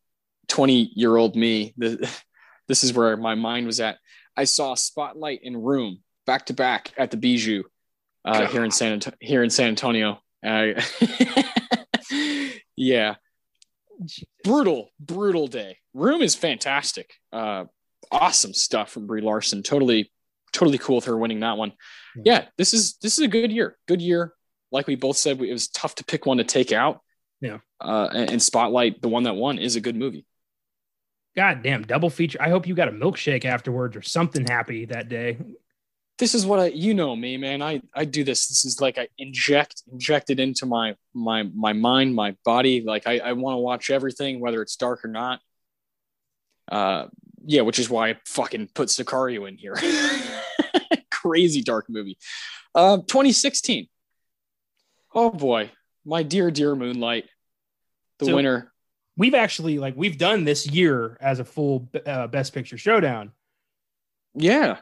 twenty 0.48 0.92
year 0.96 1.16
old 1.16 1.36
me. 1.36 1.74
The, 1.78 2.10
this 2.68 2.84
is 2.84 2.94
where 2.94 3.18
my 3.18 3.36
mind 3.36 3.66
was 3.66 3.80
at. 3.80 3.98
I 4.38 4.46
saw 4.46 4.76
Spotlight 4.76 5.42
and 5.44 5.66
Room 5.66 6.00
back 6.26 6.46
to 6.46 6.54
back 6.54 6.94
at 6.98 7.12
the 7.12 7.18
Bijou 7.18 7.64
uh, 8.26 8.46
here 8.48 8.64
in 8.64 8.72
San 8.72 8.94
Anto- 8.94 9.14
here 9.20 9.44
in 9.44 9.50
San 9.50 9.70
Antonio. 9.70 10.20
Uh, 10.46 10.82
yeah. 12.76 13.16
Brutal, 14.44 14.90
brutal 15.00 15.48
day. 15.48 15.78
Room 15.94 16.22
is 16.22 16.36
fantastic. 16.36 17.14
Uh, 17.34 17.66
awesome 18.12 18.54
stuff 18.54 18.92
from 18.92 19.08
Brie 19.08 19.22
Larson. 19.22 19.64
Totally, 19.64 20.12
totally 20.54 20.78
cool 20.78 20.98
with 20.98 21.06
her 21.06 21.18
winning 21.18 21.42
that 21.42 21.58
one. 21.58 21.74
Yeah, 22.16 22.46
this 22.58 22.74
is 22.74 22.98
this 23.02 23.18
is 23.18 23.26
a 23.26 23.28
good 23.28 23.52
year. 23.52 23.78
Good 23.88 24.02
year. 24.02 24.34
Like 24.72 24.88
we 24.88 24.96
both 24.96 25.18
said, 25.18 25.42
it 25.42 25.52
was 25.52 25.68
tough 25.68 25.96
to 25.96 26.06
pick 26.06 26.26
one 26.26 26.38
to 26.38 26.44
take 26.44 26.72
out. 26.72 27.02
Yeah. 27.42 27.60
Uh, 27.80 28.10
and, 28.14 28.32
and 28.32 28.42
Spotlight, 28.42 29.02
the 29.02 29.10
one 29.10 29.24
that 29.24 29.36
won, 29.36 29.58
is 29.58 29.76
a 29.76 29.82
good 29.82 29.96
movie. 29.96 30.26
God 31.36 31.64
damn, 31.64 31.84
double 31.84 32.10
feature. 32.10 32.42
I 32.42 32.50
hope 32.50 32.68
you 32.68 32.76
got 32.76 32.88
a 32.88 32.92
milkshake 32.92 33.46
afterwards 33.46 33.96
or 33.96 34.02
something 34.02 34.46
happy 34.46 34.86
that 34.86 35.10
day. 35.10 35.38
This 36.18 36.36
is 36.36 36.46
what 36.46 36.60
I, 36.60 36.68
you 36.68 36.94
know 36.94 37.16
me, 37.16 37.38
man. 37.38 37.62
I, 37.62 37.82
I 37.96 38.04
do 38.04 38.26
this. 38.26 38.48
This 38.48 38.66
is 38.66 38.82
like 38.82 38.98
I 38.98 39.08
inject, 39.18 39.84
inject 39.90 40.32
it 40.32 40.40
into 40.40 40.66
my, 40.66 40.96
my, 41.14 41.44
my 41.44 41.72
mind, 41.72 42.14
my 42.14 42.36
body. 42.44 42.82
Like 42.82 43.08
I, 43.08 43.20
I 43.20 43.34
want 43.34 43.54
to 43.56 43.60
watch 43.60 43.90
everything, 43.90 44.42
whether 44.42 44.62
it's 44.62 44.76
dark 44.76 45.06
or 45.06 45.08
not. 45.08 45.40
Uh, 46.70 47.06
yeah, 47.46 47.62
which 47.62 47.80
is 47.80 47.90
why 47.90 48.10
I 48.10 48.18
fucking 48.26 48.72
put 48.76 48.90
Sicario 48.90 49.48
in 49.48 49.58
here. 49.58 49.76
Crazy 51.12 51.62
dark 51.62 51.86
movie. 51.90 52.18
Uh, 52.76 52.98
2016. 52.98 53.88
Oh 55.16 55.32
boy, 55.32 55.72
my 56.06 56.24
dear, 56.24 56.52
dear 56.52 56.76
Moonlight, 56.76 57.26
the 58.20 58.26
So- 58.26 58.36
winner. 58.36 58.72
We've 59.18 59.34
actually 59.36 59.80
like 59.80 59.96
we've 59.98 60.18
done 60.18 60.46
this 60.46 60.66
year 60.66 61.18
as 61.20 61.40
a 61.40 61.44
full 61.46 61.90
uh, 62.06 62.28
best 62.28 62.54
picture 62.54 62.78
showdown. 62.78 63.34
Yeah, 64.34 64.76
So 64.78 64.82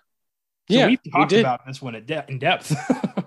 yeah, 0.76 0.88
we've 0.88 1.00
we 1.04 1.12
talked 1.12 1.30
did. 1.32 1.40
about 1.40 1.66
this 1.66 1.82
one 1.82 1.96
in, 1.96 2.06
de- 2.06 2.26
in 2.30 2.38
depth. 2.40 2.72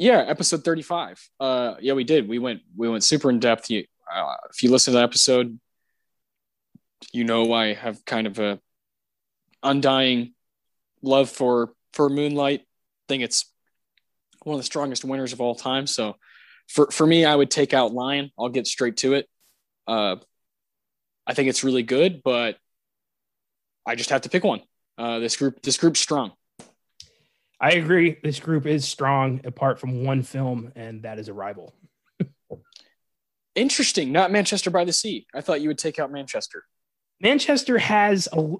Yeah, 0.00 0.18
episode 0.28 0.62
35. 0.64 1.28
Uh 1.40 1.74
yeah, 1.80 1.92
we 1.94 2.04
did. 2.04 2.28
We 2.28 2.38
went 2.38 2.60
we 2.76 2.88
went 2.88 3.02
super 3.02 3.28
in 3.30 3.40
depth. 3.40 3.68
You 3.68 3.84
uh, 4.10 4.36
if 4.48 4.62
you 4.62 4.70
listen 4.70 4.92
to 4.92 4.98
that 4.98 5.04
episode, 5.04 5.58
you 7.12 7.24
know 7.24 7.52
I 7.52 7.74
have 7.74 8.04
kind 8.04 8.28
of 8.28 8.38
a 8.38 8.60
undying 9.62 10.34
love 11.02 11.28
for 11.30 11.72
for 11.92 12.08
Moonlight. 12.08 12.60
I 12.60 13.04
think 13.08 13.22
it's 13.24 13.46
one 14.44 14.54
of 14.54 14.60
the 14.60 14.64
strongest 14.66 15.04
winners 15.04 15.32
of 15.32 15.40
all 15.40 15.56
time. 15.56 15.86
So 15.88 16.16
for 16.68 16.90
for 16.90 17.06
me, 17.06 17.24
I 17.24 17.34
would 17.34 17.50
take 17.50 17.74
out 17.74 17.92
Lion. 17.92 18.30
I'll 18.38 18.48
get 18.48 18.66
straight 18.66 18.98
to 18.98 19.14
it. 19.14 19.28
Uh 19.86 20.16
I 21.26 21.34
think 21.34 21.48
it's 21.48 21.64
really 21.64 21.82
good, 21.82 22.22
but 22.22 22.56
I 23.86 23.94
just 23.94 24.10
have 24.10 24.22
to 24.22 24.28
pick 24.28 24.44
one. 24.44 24.62
Uh 24.96 25.18
this 25.18 25.36
group 25.36 25.62
this 25.62 25.76
group's 25.76 26.00
strong. 26.00 26.32
I 27.60 27.72
agree. 27.72 28.16
This 28.22 28.38
group 28.38 28.66
is 28.66 28.86
strong, 28.86 29.40
apart 29.44 29.80
from 29.80 30.04
one 30.04 30.22
film, 30.22 30.72
and 30.76 31.02
that 31.02 31.18
is 31.18 31.28
Arrival. 31.28 31.74
Interesting. 33.56 34.12
Not 34.12 34.30
Manchester 34.30 34.70
by 34.70 34.84
the 34.84 34.92
Sea. 34.92 35.26
I 35.34 35.40
thought 35.40 35.60
you 35.60 35.68
would 35.68 35.78
take 35.78 35.98
out 35.98 36.12
Manchester. 36.12 36.62
Manchester 37.20 37.76
has 37.78 38.28
a. 38.32 38.54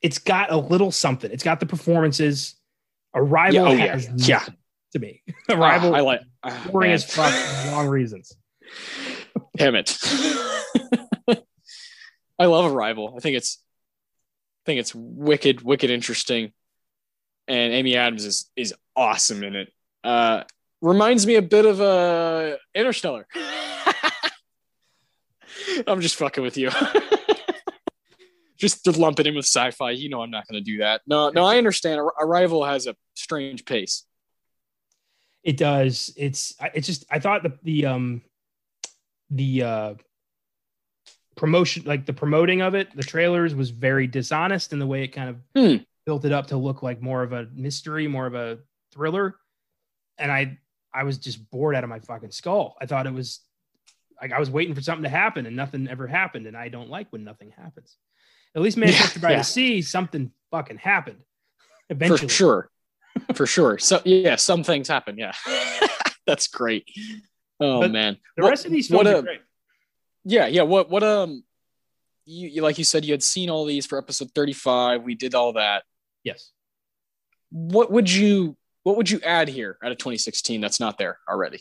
It's 0.00 0.18
got 0.18 0.50
a 0.50 0.56
little 0.56 0.90
something. 0.90 1.30
It's 1.30 1.44
got 1.44 1.60
the 1.60 1.66
performances. 1.66 2.54
Arrival 3.14 3.54
Yeah, 3.54 3.68
oh, 3.68 3.72
yeah, 3.72 3.92
has 3.92 4.28
yeah. 4.28 4.36
nothing 4.36 4.54
to 4.92 4.98
me. 4.98 5.22
Arrival, 5.48 5.94
Ah, 5.94 5.98
I 5.98 6.00
like. 6.00 6.20
ah, 6.42 6.66
boring 6.70 6.92
as 6.92 7.04
fuck 7.04 7.32
for 7.32 7.70
wrong 7.70 7.88
reasons. 7.88 8.36
Damn 9.56 9.74
it. 9.74 9.96
I 12.38 12.46
love 12.46 12.72
Arrival. 12.72 13.14
I 13.16 13.20
think 13.20 13.36
it's. 13.36 13.58
I 14.64 14.66
think 14.66 14.80
it's 14.80 14.94
wicked, 14.94 15.62
wicked 15.62 15.90
interesting, 15.90 16.52
and 17.48 17.72
Amy 17.72 17.96
Adams 17.96 18.24
is 18.24 18.50
is 18.56 18.74
awesome 18.94 19.42
in 19.42 19.56
it. 19.56 19.72
Uh, 20.04 20.44
reminds 20.80 21.26
me 21.26 21.34
a 21.36 21.42
bit 21.42 21.66
of 21.66 21.80
uh, 21.80 22.56
Interstellar. 22.74 23.26
I'm 25.86 26.00
just 26.00 26.16
fucking 26.16 26.42
with 26.42 26.56
you. 26.56 26.70
just 28.58 28.86
lumping 28.86 29.00
lump 29.00 29.20
in 29.20 29.34
with 29.34 29.44
sci-fi. 29.46 29.90
You 29.92 30.08
know, 30.10 30.22
I'm 30.22 30.30
not 30.30 30.46
going 30.48 30.62
to 30.62 30.70
do 30.70 30.78
that. 30.78 31.00
No, 31.06 31.30
no, 31.30 31.44
I 31.44 31.58
understand. 31.58 32.00
Ar- 32.00 32.14
Arrival 32.20 32.64
has 32.64 32.86
a 32.86 32.94
strange 33.14 33.64
pace. 33.64 34.04
It 35.42 35.56
does. 35.56 36.12
It's. 36.16 36.54
It's 36.74 36.86
just. 36.86 37.04
I 37.10 37.18
thought 37.18 37.42
the 37.42 37.58
the 37.62 37.86
um, 37.86 38.22
the 39.30 39.62
uh, 39.62 39.94
promotion, 41.36 41.84
like 41.84 42.06
the 42.06 42.12
promoting 42.12 42.60
of 42.62 42.74
it, 42.74 42.94
the 42.94 43.02
trailers 43.02 43.54
was 43.54 43.70
very 43.70 44.06
dishonest 44.06 44.72
in 44.72 44.78
the 44.78 44.86
way 44.86 45.02
it 45.04 45.08
kind 45.08 45.30
of 45.30 45.36
Hmm. 45.54 45.82
built 46.06 46.24
it 46.24 46.32
up 46.32 46.48
to 46.48 46.56
look 46.56 46.82
like 46.82 47.00
more 47.00 47.22
of 47.22 47.32
a 47.32 47.48
mystery, 47.54 48.06
more 48.08 48.26
of 48.26 48.34
a 48.34 48.58
thriller, 48.92 49.36
and 50.18 50.30
I 50.30 50.58
I 50.92 51.04
was 51.04 51.18
just 51.18 51.50
bored 51.50 51.74
out 51.74 51.84
of 51.84 51.90
my 51.90 52.00
fucking 52.00 52.32
skull. 52.32 52.76
I 52.80 52.86
thought 52.86 53.06
it 53.06 53.14
was 53.14 53.40
like 54.20 54.32
I 54.32 54.38
was 54.40 54.50
waiting 54.50 54.74
for 54.74 54.82
something 54.82 55.04
to 55.04 55.08
happen 55.08 55.46
and 55.46 55.56
nothing 55.56 55.88
ever 55.88 56.06
happened, 56.06 56.46
and 56.46 56.56
I 56.56 56.68
don't 56.68 56.90
like 56.90 57.10
when 57.10 57.24
nothing 57.24 57.52
happens. 57.56 57.96
At 58.54 58.62
least 58.62 58.76
Manchester 58.76 59.20
by 59.20 59.30
yeah. 59.32 59.38
the 59.38 59.44
Sea, 59.44 59.80
something 59.82 60.32
fucking 60.50 60.78
happened. 60.78 61.22
Eventually, 61.88 62.28
For 62.28 62.34
sure. 62.34 62.70
For 63.34 63.46
sure. 63.46 63.78
So 63.78 64.00
yeah, 64.04 64.36
some 64.36 64.62
things 64.64 64.88
happen. 64.88 65.16
Yeah. 65.18 65.32
That's 66.26 66.48
great. 66.48 66.86
Oh 67.58 67.80
But 67.80 67.90
man. 67.92 68.16
The 68.36 68.42
What- 68.42 68.50
rest 68.50 68.66
of 68.66 68.72
these 68.72 68.90
what 68.90 69.06
films 69.06 69.14
a- 69.14 69.18
are 69.18 69.22
great. 69.22 69.40
Yeah, 70.24 70.46
yeah. 70.46 70.62
What 70.62 70.90
what 70.90 71.02
um 71.02 71.44
you, 72.26 72.48
you 72.48 72.62
like 72.62 72.78
you 72.78 72.84
said 72.84 73.04
you 73.04 73.12
had 73.12 73.22
seen 73.22 73.50
all 73.50 73.64
these 73.64 73.86
for 73.86 73.98
episode 73.98 74.30
35. 74.34 75.02
We 75.02 75.14
did 75.14 75.34
all 75.34 75.54
that. 75.54 75.84
Yes. 76.24 76.50
What 77.50 77.90
would 77.90 78.10
you 78.10 78.56
what 78.82 78.96
would 78.96 79.10
you 79.10 79.20
add 79.24 79.48
here 79.48 79.76
out 79.82 79.92
of 79.92 79.98
2016 79.98 80.60
that's 80.60 80.80
not 80.80 80.98
there 80.98 81.18
already? 81.28 81.60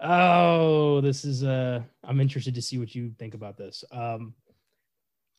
Oh, 0.00 1.00
this 1.00 1.24
is 1.24 1.42
uh 1.42 1.80
I'm 2.04 2.20
interested 2.20 2.54
to 2.56 2.62
see 2.62 2.78
what 2.78 2.94
you 2.94 3.12
think 3.18 3.34
about 3.34 3.56
this. 3.56 3.82
Um 3.90 4.34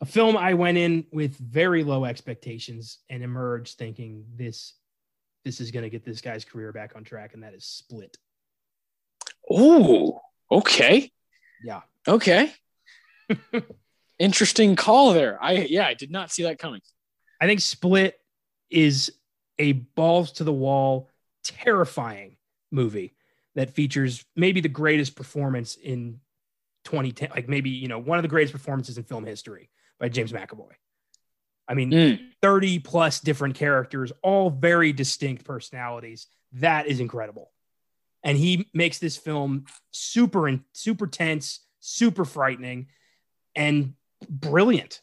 a 0.01 0.05
film 0.05 0.37
I 0.37 0.53
went 0.53 0.77
in 0.77 1.05
with 1.11 1.35
very 1.37 1.83
low 1.83 2.05
expectations 2.05 2.99
and 3.09 3.23
emerged 3.23 3.77
thinking 3.77 4.25
this 4.35 4.73
this 5.47 5.61
is 5.61 5.71
going 5.71 5.83
to 5.83 5.89
get 5.89 6.03
this 6.03 6.19
guy's 6.19 6.43
career 6.43 6.73
back 6.73 6.91
on 6.95 7.05
track 7.05 7.33
and 7.33 7.41
that 7.41 7.53
is 7.53 7.63
Split. 7.63 8.17
Oh, 9.49 10.19
okay. 10.51 11.09
Yeah. 11.63 11.81
Okay. 12.05 12.53
Interesting 14.19 14.75
call 14.75 15.13
there. 15.13 15.41
I 15.41 15.53
yeah, 15.69 15.87
I 15.87 15.93
did 15.93 16.11
not 16.11 16.31
see 16.31 16.43
that 16.43 16.59
coming. 16.59 16.81
I 17.39 17.45
think 17.45 17.61
Split 17.61 18.19
is 18.69 19.13
a 19.57 19.71
balls 19.71 20.33
to 20.33 20.43
the 20.43 20.51
wall 20.51 21.09
terrifying 21.43 22.35
movie 22.71 23.15
that 23.55 23.69
features 23.69 24.25
maybe 24.35 24.59
the 24.59 24.67
greatest 24.67 25.15
performance 25.15 25.75
in 25.75 26.19
2010 26.83 27.29
like 27.29 27.47
maybe 27.47 27.69
you 27.69 27.87
know 27.87 27.99
one 27.99 28.17
of 28.17 28.23
the 28.23 28.27
greatest 28.27 28.53
performances 28.53 28.97
in 28.97 29.03
film 29.03 29.25
history 29.25 29.69
by 29.97 30.09
James 30.09 30.33
McAvoy. 30.33 30.71
I 31.67 31.73
mean 31.73 31.91
Mm. 31.91 32.19
30 32.41 32.79
plus 32.79 33.19
different 33.19 33.55
characters, 33.55 34.11
all 34.21 34.49
very 34.49 34.93
distinct 34.93 35.43
personalities. 35.43 36.27
That 36.53 36.87
is 36.87 36.99
incredible. 36.99 37.51
And 38.23 38.37
he 38.37 38.69
makes 38.73 38.99
this 38.99 39.17
film 39.17 39.65
super 39.91 40.47
and 40.47 40.61
super 40.73 41.07
tense, 41.07 41.61
super 41.79 42.25
frightening, 42.25 42.87
and 43.55 43.93
brilliant. 44.29 45.01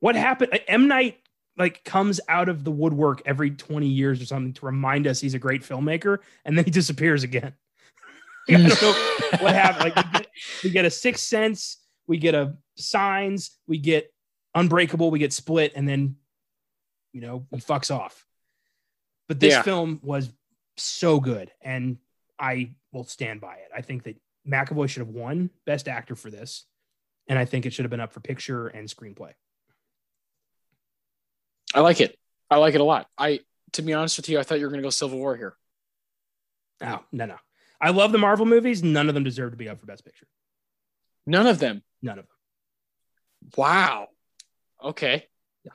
What 0.00 0.14
happened? 0.14 0.58
M. 0.68 0.88
Night 0.88 1.18
like 1.56 1.82
comes 1.84 2.20
out 2.28 2.48
of 2.48 2.62
the 2.62 2.70
woodwork 2.70 3.20
every 3.26 3.50
20 3.50 3.86
years 3.88 4.22
or 4.22 4.26
something 4.26 4.52
to 4.54 4.66
remind 4.66 5.06
us 5.06 5.20
he's 5.20 5.34
a 5.34 5.38
great 5.38 5.62
filmmaker, 5.62 6.18
and 6.44 6.56
then 6.56 6.64
he 6.64 6.70
disappears 6.80 7.22
again. 7.24 7.54
I 8.48 8.52
don't 8.52 8.82
know 8.82 8.94
what 9.40 9.54
happened. 9.54 9.92
Like 9.94 9.96
we 9.96 10.12
get, 10.12 10.26
we 10.64 10.70
get 10.70 10.84
a 10.84 10.90
sixth 10.90 11.24
sense, 11.24 11.78
we 12.06 12.16
get 12.16 12.34
a 12.34 12.56
signs, 12.76 13.50
we 13.66 13.78
get 13.78 14.12
unbreakable, 14.54 15.10
we 15.10 15.18
get 15.18 15.32
split, 15.32 15.72
and 15.74 15.88
then 15.88 16.16
you 17.12 17.20
know 17.20 17.46
he 17.50 17.58
fucks 17.58 17.94
off. 17.94 18.26
But 19.28 19.40
this 19.40 19.54
Yeah. 19.54 19.62
film 19.62 20.00
was 20.02 20.32
so 20.76 21.20
good, 21.20 21.52
and 21.60 21.98
I 22.38 22.74
will 22.92 23.04
stand 23.04 23.40
by 23.40 23.56
it. 23.56 23.70
I 23.74 23.82
think 23.82 24.04
that 24.04 24.16
McAvoy 24.46 24.88
should 24.88 25.00
have 25.00 25.14
won 25.14 25.50
Best 25.66 25.88
Actor 25.88 26.14
for 26.16 26.30
this, 26.30 26.64
and 27.26 27.38
I 27.38 27.44
think 27.44 27.66
it 27.66 27.72
should 27.72 27.84
have 27.84 27.90
been 27.90 28.00
up 28.00 28.12
for 28.12 28.20
picture 28.20 28.68
and 28.68 28.88
screenplay. 28.88 29.34
I 31.74 31.80
like 31.80 32.00
it. 32.00 32.18
I 32.50 32.56
like 32.56 32.74
it 32.74 32.80
a 32.80 32.84
lot. 32.84 33.08
I 33.18 33.40
to 33.72 33.82
be 33.82 33.92
honest 33.92 34.16
with 34.16 34.28
you, 34.28 34.38
I 34.38 34.42
thought 34.42 34.58
you 34.58 34.64
were 34.64 34.70
gonna 34.70 34.82
go 34.82 34.90
Civil 34.90 35.18
War 35.18 35.36
here. 35.36 35.56
No, 36.80 37.04
no, 37.12 37.26
no. 37.26 37.36
I 37.80 37.90
love 37.90 38.12
the 38.12 38.18
Marvel 38.18 38.46
movies. 38.46 38.82
None 38.82 39.08
of 39.08 39.14
them 39.14 39.24
deserve 39.24 39.50
to 39.50 39.56
be 39.56 39.68
up 39.68 39.78
for 39.78 39.86
Best 39.86 40.04
Picture. 40.04 40.26
None 41.26 41.46
of 41.46 41.58
them. 41.58 41.82
None 42.00 42.18
of 42.18 42.26
them. 42.26 42.34
Wow. 43.56 44.08
Okay. 44.82 45.26
Yeah. 45.64 45.72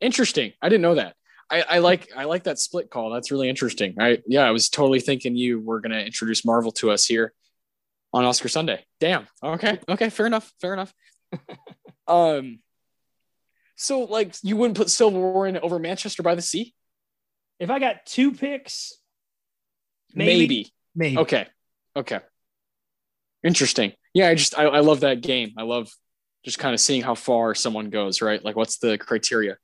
Interesting. 0.00 0.52
I 0.62 0.68
didn't 0.68 0.82
know 0.82 0.94
that. 0.96 1.16
I, 1.50 1.62
I 1.62 1.78
like 1.78 2.08
I 2.16 2.24
like 2.24 2.44
that 2.44 2.58
split 2.58 2.90
call. 2.90 3.10
That's 3.10 3.30
really 3.30 3.48
interesting. 3.48 3.96
I 4.00 4.18
yeah, 4.26 4.42
I 4.42 4.50
was 4.50 4.68
totally 4.68 5.00
thinking 5.00 5.36
you 5.36 5.60
were 5.60 5.80
gonna 5.80 6.00
introduce 6.00 6.44
Marvel 6.44 6.72
to 6.72 6.90
us 6.90 7.06
here 7.06 7.32
on 8.12 8.24
Oscar 8.24 8.48
Sunday. 8.48 8.84
Damn. 9.00 9.26
Okay. 9.42 9.78
Okay. 9.88 10.08
Fair 10.10 10.26
enough. 10.26 10.50
Fair 10.60 10.72
enough. 10.72 10.94
um. 12.08 12.60
So 13.76 14.00
like 14.04 14.34
you 14.42 14.56
wouldn't 14.56 14.76
put 14.76 14.88
Civil 14.88 15.20
War 15.20 15.46
in 15.46 15.58
over 15.58 15.78
Manchester 15.78 16.22
by 16.22 16.34
the 16.34 16.42
Sea? 16.42 16.72
If 17.58 17.70
I 17.70 17.78
got 17.78 18.06
two 18.06 18.32
picks, 18.32 18.94
Maybe. 20.14 20.72
maybe. 20.94 21.18
Okay. 21.18 21.46
Okay. 21.96 22.20
Interesting. 23.42 23.92
yeah, 24.14 24.28
I 24.28 24.34
just 24.34 24.58
I, 24.58 24.64
I 24.64 24.80
love 24.80 25.00
that 25.00 25.20
game. 25.20 25.52
I 25.58 25.62
love 25.62 25.90
just 26.44 26.58
kind 26.58 26.74
of 26.74 26.80
seeing 26.80 27.02
how 27.02 27.14
far 27.14 27.54
someone 27.54 27.90
goes, 27.90 28.20
right? 28.20 28.44
Like 28.44 28.56
what's 28.56 28.78
the 28.78 28.98
criteria? 28.98 29.56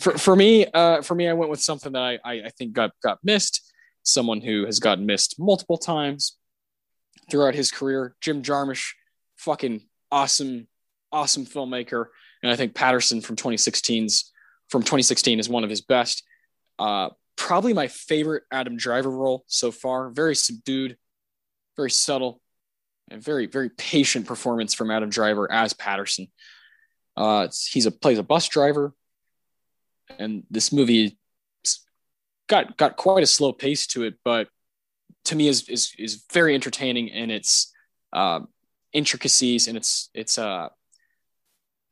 for 0.00 0.18
for 0.18 0.36
me, 0.36 0.66
uh, 0.66 1.02
for 1.02 1.14
me, 1.14 1.28
I 1.28 1.34
went 1.34 1.50
with 1.50 1.60
something 1.60 1.92
that 1.92 2.02
I, 2.02 2.18
I 2.24 2.32
I 2.46 2.50
think 2.58 2.72
got 2.72 2.92
got 3.02 3.18
missed. 3.22 3.72
Someone 4.02 4.40
who 4.42 4.66
has 4.66 4.80
gotten 4.80 5.06
missed 5.06 5.36
multiple 5.38 5.78
times 5.78 6.36
throughout 7.30 7.54
his 7.54 7.70
career. 7.70 8.14
Jim 8.20 8.42
Jarmusch, 8.42 8.92
fucking 9.38 9.80
awesome, 10.10 10.68
awesome 11.10 11.46
filmmaker, 11.46 12.06
and 12.42 12.52
I 12.52 12.56
think 12.56 12.74
Paterson 12.74 13.20
from 13.20 13.36
2016's 13.36 14.30
from 14.68 14.82
2016 14.82 15.40
is 15.40 15.48
one 15.48 15.64
of 15.64 15.70
his 15.70 15.80
best. 15.80 16.22
Uh, 16.78 17.10
probably 17.36 17.72
my 17.72 17.88
favorite 17.88 18.44
Adam 18.50 18.76
Driver 18.76 19.10
role 19.10 19.44
so 19.46 19.70
far. 19.70 20.10
Very 20.10 20.36
subdued, 20.36 20.96
very 21.76 21.90
subtle, 21.90 22.40
and 23.10 23.22
very 23.22 23.46
very 23.46 23.70
patient 23.70 24.26
performance 24.26 24.74
from 24.74 24.90
Adam 24.90 25.10
Driver 25.10 25.50
as 25.50 25.72
Paterson. 25.72 26.28
Uh, 27.16 27.48
he's 27.70 27.86
a 27.86 27.90
plays 27.90 28.18
a 28.18 28.22
bus 28.22 28.48
driver, 28.48 28.92
and 30.18 30.44
this 30.50 30.72
movie 30.72 31.18
got 32.48 32.76
got 32.76 32.96
quite 32.96 33.22
a 33.22 33.26
slow 33.26 33.52
pace 33.52 33.86
to 33.88 34.04
it, 34.04 34.14
but 34.24 34.48
to 35.26 35.36
me 35.36 35.48
is 35.48 35.68
is 35.68 35.92
is 35.98 36.24
very 36.32 36.54
entertaining 36.54 37.08
in 37.08 37.30
its 37.30 37.72
uh, 38.12 38.40
intricacies 38.92 39.68
and 39.68 39.76
its 39.76 40.10
its 40.14 40.38
uh, 40.38 40.68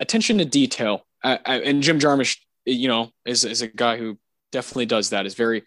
attention 0.01 0.39
to 0.39 0.45
detail. 0.45 1.07
I, 1.23 1.39
I, 1.45 1.57
and 1.61 1.83
Jim 1.83 1.99
Jarmusch, 1.99 2.39
you 2.65 2.89
know, 2.89 3.11
is 3.25 3.45
is 3.45 3.63
a 3.63 3.69
guy 3.69 3.97
who 3.97 4.19
definitely 4.51 4.87
does 4.87 5.11
that. 5.11 5.27
Is 5.27 5.35
very 5.35 5.63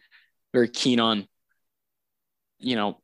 very 0.54 0.70
keen 0.70 1.00
on, 1.00 1.28
you 2.60 2.76
know, 2.76 3.02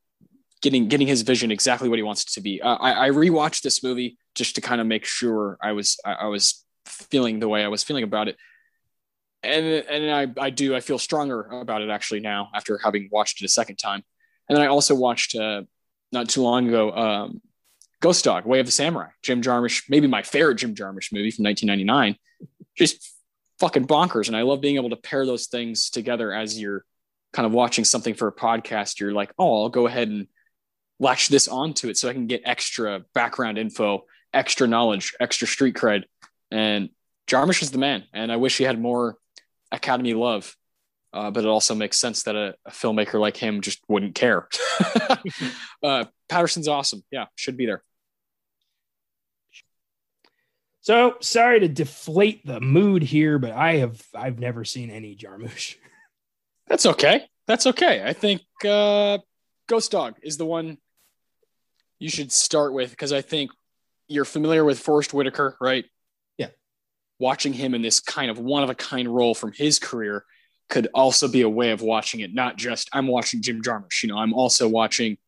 getting 0.61 0.87
getting 0.87 1.07
his 1.07 1.23
vision 1.23 1.51
exactly 1.51 1.89
what 1.89 1.99
he 1.99 2.03
wants 2.03 2.23
it 2.23 2.29
to 2.33 2.41
be. 2.41 2.61
Uh, 2.61 2.75
I, 2.75 3.07
I 3.07 3.09
rewatched 3.09 3.61
this 3.61 3.83
movie 3.83 4.17
just 4.35 4.55
to 4.55 4.61
kind 4.61 4.79
of 4.79 4.87
make 4.87 5.05
sure 5.05 5.57
I 5.61 5.73
was 5.73 5.99
I, 6.05 6.13
I, 6.13 6.25
was 6.27 6.63
feeling 6.85 7.39
the 7.39 7.49
way 7.49 7.63
I 7.63 7.67
was 7.67 7.83
feeling 7.83 8.03
about 8.03 8.27
it, 8.27 8.37
and 9.43 9.65
and 9.65 10.11
I 10.11 10.43
I 10.45 10.49
do 10.51 10.75
I 10.75 10.79
feel 10.79 10.99
stronger 10.99 11.41
about 11.41 11.81
it 11.81 11.89
actually 11.89 12.19
now 12.19 12.49
after 12.53 12.77
having 12.77 13.09
watched 13.11 13.41
it 13.41 13.45
a 13.45 13.49
second 13.49 13.77
time, 13.77 14.03
and 14.47 14.55
then 14.55 14.63
I 14.63 14.67
also 14.67 14.95
watched 14.95 15.35
uh, 15.35 15.63
not 16.11 16.29
too 16.29 16.43
long 16.43 16.67
ago 16.67 16.91
um, 16.91 17.41
Ghost 17.99 18.23
Dog 18.23 18.45
Way 18.45 18.59
of 18.59 18.67
the 18.67 18.71
Samurai 18.71 19.09
Jim 19.23 19.41
Jarmusch 19.41 19.83
maybe 19.89 20.07
my 20.07 20.21
favorite 20.21 20.55
Jim 20.55 20.75
Jarmusch 20.75 21.11
movie 21.11 21.31
from 21.31 21.45
1999, 21.45 22.17
just 22.77 23.15
fucking 23.59 23.87
bonkers, 23.87 24.27
and 24.27 24.37
I 24.37 24.43
love 24.43 24.61
being 24.61 24.75
able 24.75 24.91
to 24.91 24.95
pair 24.95 25.25
those 25.25 25.47
things 25.47 25.89
together 25.89 26.31
as 26.31 26.59
you're 26.59 26.85
kind 27.33 27.45
of 27.45 27.51
watching 27.51 27.85
something 27.85 28.13
for 28.13 28.27
a 28.27 28.33
podcast. 28.33 28.99
You're 28.99 29.13
like, 29.13 29.33
oh, 29.39 29.63
I'll 29.63 29.69
go 29.69 29.87
ahead 29.87 30.09
and 30.09 30.27
latch 31.01 31.29
this 31.29 31.47
onto 31.47 31.89
it 31.89 31.97
so 31.97 32.07
I 32.07 32.13
can 32.13 32.27
get 32.27 32.43
extra 32.45 33.01
background 33.13 33.57
info, 33.57 34.05
extra 34.33 34.67
knowledge, 34.67 35.15
extra 35.19 35.47
street 35.47 35.75
cred. 35.75 36.03
And 36.51 36.89
Jarmusch 37.27 37.63
is 37.63 37.71
the 37.71 37.79
man. 37.79 38.03
And 38.13 38.31
I 38.31 38.37
wish 38.37 38.57
he 38.57 38.63
had 38.63 38.79
more 38.79 39.17
Academy 39.71 40.13
love. 40.13 40.55
Uh, 41.11 41.31
but 41.31 41.43
it 41.43 41.47
also 41.47 41.75
makes 41.75 41.97
sense 41.97 42.23
that 42.23 42.35
a, 42.35 42.55
a 42.65 42.71
filmmaker 42.71 43.19
like 43.19 43.35
him 43.35 43.59
just 43.61 43.79
wouldn't 43.89 44.15
care. 44.15 44.47
uh, 45.83 46.05
Paterson's 46.29 46.69
awesome. 46.69 47.03
Yeah, 47.11 47.25
should 47.35 47.57
be 47.57 47.65
there. 47.65 47.83
So 50.81 51.15
sorry 51.19 51.59
to 51.59 51.67
deflate 51.67 52.45
the 52.45 52.61
mood 52.61 53.03
here, 53.03 53.39
but 53.39 53.51
I 53.51 53.77
have 53.77 54.01
I've 54.15 54.39
never 54.39 54.63
seen 54.63 54.89
any 54.89 55.15
Jarmusch. 55.15 55.75
That's 56.67 56.85
okay. 56.85 57.25
That's 57.45 57.67
okay. 57.67 58.03
I 58.05 58.13
think 58.13 58.41
uh, 58.65 59.17
Ghost 59.67 59.91
Dog 59.91 60.15
is 60.23 60.37
the 60.37 60.45
one 60.45 60.77
you 62.01 62.09
should 62.09 62.31
start 62.31 62.73
with 62.73 62.89
because 62.89 63.13
I 63.13 63.21
think 63.21 63.51
you're 64.07 64.25
familiar 64.25 64.65
with 64.65 64.79
Forest 64.79 65.13
Whitaker, 65.13 65.55
right? 65.61 65.85
Yeah. 66.35 66.47
Watching 67.19 67.53
him 67.53 67.75
in 67.75 67.83
this 67.83 67.99
kind 67.99 68.31
of 68.31 68.39
one 68.39 68.63
of 68.63 68.71
a 68.71 68.75
kind 68.75 69.07
role 69.07 69.35
from 69.35 69.51
his 69.51 69.77
career 69.77 70.25
could 70.67 70.87
also 70.95 71.27
be 71.27 71.41
a 71.43 71.49
way 71.49 71.69
of 71.69 71.83
watching 71.83 72.21
it, 72.21 72.33
not 72.33 72.57
just 72.57 72.89
I'm 72.91 73.05
watching 73.05 73.43
Jim 73.43 73.61
Jarmusch, 73.61 74.01
you 74.01 74.09
know, 74.09 74.17
I'm 74.17 74.33
also 74.33 74.67
watching 74.67 75.19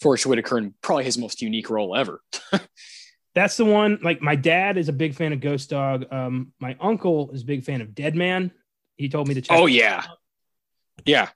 Forest 0.00 0.26
Whitaker 0.26 0.58
in 0.58 0.74
probably 0.82 1.04
his 1.04 1.16
most 1.16 1.40
unique 1.40 1.70
role 1.70 1.94
ever. 1.94 2.20
That's 3.36 3.56
the 3.56 3.64
one. 3.64 4.00
Like 4.02 4.20
my 4.20 4.34
dad 4.34 4.78
is 4.78 4.88
a 4.88 4.92
big 4.92 5.14
fan 5.14 5.32
of 5.32 5.38
Ghost 5.38 5.70
Dog. 5.70 6.12
Um, 6.12 6.52
my 6.58 6.76
uncle 6.80 7.30
is 7.30 7.42
a 7.42 7.46
big 7.46 7.62
fan 7.62 7.82
of 7.82 7.94
Dead 7.94 8.16
Man. 8.16 8.50
He 8.96 9.08
told 9.08 9.28
me 9.28 9.34
to 9.34 9.42
check. 9.42 9.56
Oh 9.56 9.66
yeah, 9.66 10.02
yeah, 11.04 11.28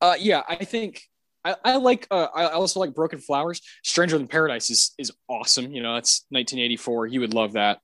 uh, 0.00 0.16
yeah. 0.18 0.42
I 0.48 0.64
think 0.64 1.02
I, 1.44 1.56
I 1.64 1.76
like 1.76 2.06
uh, 2.10 2.28
I 2.34 2.48
also 2.48 2.80
like 2.80 2.94
Broken 2.94 3.18
Flowers. 3.18 3.60
Stranger 3.84 4.18
Than 4.18 4.28
Paradise 4.28 4.70
is 4.70 4.92
is 4.98 5.12
awesome. 5.28 5.72
You 5.72 5.82
know, 5.82 5.94
that's 5.94 6.24
1984. 6.30 7.08
You 7.08 7.20
would 7.20 7.34
love 7.34 7.54
that. 7.54 7.80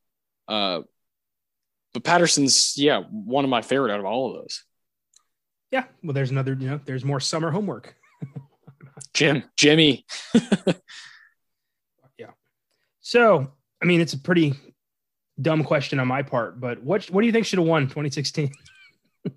Uh, 0.46 0.82
but 1.94 2.04
Paterson's 2.04 2.74
yeah 2.76 3.02
one 3.10 3.44
of 3.44 3.50
my 3.50 3.62
favorite 3.62 3.92
out 3.92 4.00
of 4.00 4.06
all 4.06 4.30
of 4.30 4.42
those. 4.42 4.64
Yeah, 5.70 5.84
well, 6.02 6.14
there's 6.14 6.30
another. 6.30 6.56
You 6.58 6.70
know, 6.70 6.80
there's 6.84 7.04
more 7.04 7.20
summer 7.20 7.50
homework. 7.50 7.94
Jim, 9.14 9.44
Jimmy. 9.56 10.06
yeah. 12.18 12.30
So, 13.00 13.52
I 13.82 13.84
mean, 13.84 14.00
it's 14.00 14.14
a 14.14 14.18
pretty 14.18 14.54
dumb 15.40 15.64
question 15.64 16.00
on 16.00 16.08
my 16.08 16.22
part, 16.22 16.60
but 16.60 16.82
what 16.82 17.06
what 17.06 17.20
do 17.20 17.26
you 17.26 17.32
think 17.32 17.46
should 17.46 17.58
have 17.58 17.68
won 17.68 17.84
2016? 17.84 18.50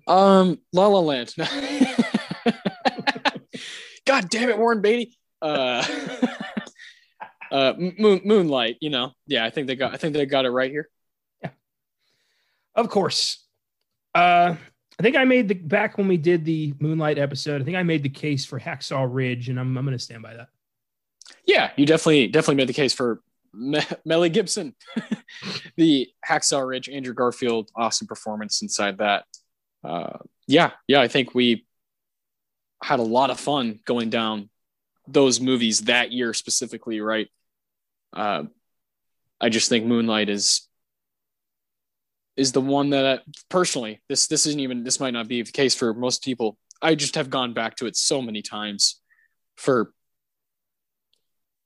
um, 0.06 0.58
La 0.72 0.86
La 0.86 1.00
Land. 1.00 1.34
God 4.12 4.28
damn 4.28 4.50
it, 4.50 4.58
Warren 4.58 4.82
Beatty. 4.82 5.16
Uh, 5.40 5.82
uh, 7.50 7.72
moon, 7.78 8.20
Moonlight. 8.26 8.76
You 8.82 8.90
know, 8.90 9.12
yeah, 9.26 9.42
I 9.42 9.48
think 9.48 9.68
they 9.68 9.74
got. 9.74 9.94
I 9.94 9.96
think 9.96 10.12
they 10.12 10.26
got 10.26 10.44
it 10.44 10.50
right 10.50 10.70
here. 10.70 10.90
Yeah, 11.42 11.48
of 12.74 12.90
course. 12.90 13.42
Uh, 14.14 14.56
I 15.00 15.02
think 15.02 15.16
I 15.16 15.24
made 15.24 15.48
the 15.48 15.54
back 15.54 15.96
when 15.96 16.08
we 16.08 16.18
did 16.18 16.44
the 16.44 16.74
Moonlight 16.78 17.16
episode. 17.16 17.62
I 17.62 17.64
think 17.64 17.78
I 17.78 17.84
made 17.84 18.02
the 18.02 18.10
case 18.10 18.44
for 18.44 18.60
Hacksaw 18.60 19.08
Ridge, 19.10 19.48
and 19.48 19.58
I'm 19.58 19.78
I'm 19.78 19.84
going 19.86 19.96
to 19.96 20.04
stand 20.04 20.22
by 20.22 20.34
that. 20.34 20.48
Yeah, 21.46 21.70
you 21.78 21.86
definitely 21.86 22.28
definitely 22.28 22.56
made 22.56 22.68
the 22.68 22.74
case 22.74 22.92
for 22.92 23.22
Me- 23.54 23.80
Melly 24.04 24.28
Gibson, 24.28 24.74
the 25.78 26.06
Hacksaw 26.28 26.68
Ridge, 26.68 26.90
Andrew 26.90 27.14
Garfield, 27.14 27.70
awesome 27.74 28.06
performance 28.06 28.60
inside 28.60 28.98
that. 28.98 29.24
Uh, 29.82 30.18
yeah, 30.46 30.72
yeah, 30.86 31.00
I 31.00 31.08
think 31.08 31.34
we 31.34 31.64
had 32.82 32.98
a 32.98 33.04
lot 33.04 33.30
of 33.30 33.38
fun 33.38 33.80
going 33.84 34.10
down 34.10 34.50
those 35.06 35.40
movies 35.40 35.82
that 35.82 36.12
year 36.12 36.34
specifically, 36.34 37.00
right? 37.00 37.28
Uh, 38.12 38.44
I 39.40 39.48
just 39.48 39.68
think 39.68 39.86
Moonlight 39.86 40.28
is 40.28 40.68
is 42.36 42.52
the 42.52 42.60
one 42.60 42.90
that 42.90 43.22
personally 43.50 44.00
this 44.08 44.26
this 44.26 44.46
isn't 44.46 44.60
even 44.60 44.84
this 44.84 45.00
might 45.00 45.12
not 45.12 45.28
be 45.28 45.42
the 45.42 45.52
case 45.52 45.74
for 45.74 45.92
most 45.92 46.24
people. 46.24 46.56
I 46.80 46.94
just 46.94 47.14
have 47.14 47.30
gone 47.30 47.52
back 47.52 47.76
to 47.76 47.86
it 47.86 47.96
so 47.96 48.22
many 48.22 48.42
times 48.42 49.00
for 49.56 49.92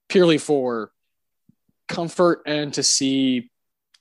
purely 0.08 0.38
for 0.38 0.90
comfort 1.88 2.42
and 2.46 2.72
to 2.74 2.82
see 2.82 3.50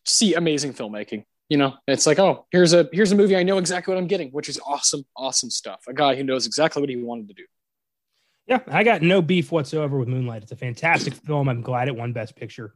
see 0.06 0.34
amazing 0.34 0.74
filmmaking 0.74 1.26
you 1.50 1.58
know 1.58 1.74
it's 1.88 2.06
like 2.06 2.20
oh 2.20 2.46
here's 2.52 2.74
a 2.74 2.90
here's 2.92 3.12
a 3.12 3.16
movie. 3.16 3.36
I 3.36 3.44
know 3.44 3.58
exactly 3.58 3.94
what 3.94 4.00
i'm 4.00 4.08
getting 4.08 4.30
which 4.30 4.50
is 4.50 4.60
awesome 4.66 5.06
awesome 5.16 5.50
stuff. 5.50 5.84
A 5.88 5.94
guy 5.94 6.16
who 6.16 6.24
knows 6.24 6.46
exactly 6.46 6.82
what 6.82 6.90
he 6.90 6.96
wanted 6.96 7.28
to 7.30 7.34
do. 7.34 7.44
Yeah 8.48 8.60
i 8.68 8.84
got 8.84 9.02
no 9.02 9.22
beef 9.22 9.52
whatsoever 9.52 9.98
with 9.98 10.08
moonlight. 10.08 10.44
It's 10.44 10.52
a 10.52 10.58
fantastic 10.58 11.14
film. 11.14 11.50
I'm 11.50 11.62
glad 11.62 11.88
it 11.88 11.96
won 11.96 12.14
best 12.14 12.36
picture. 12.36 12.74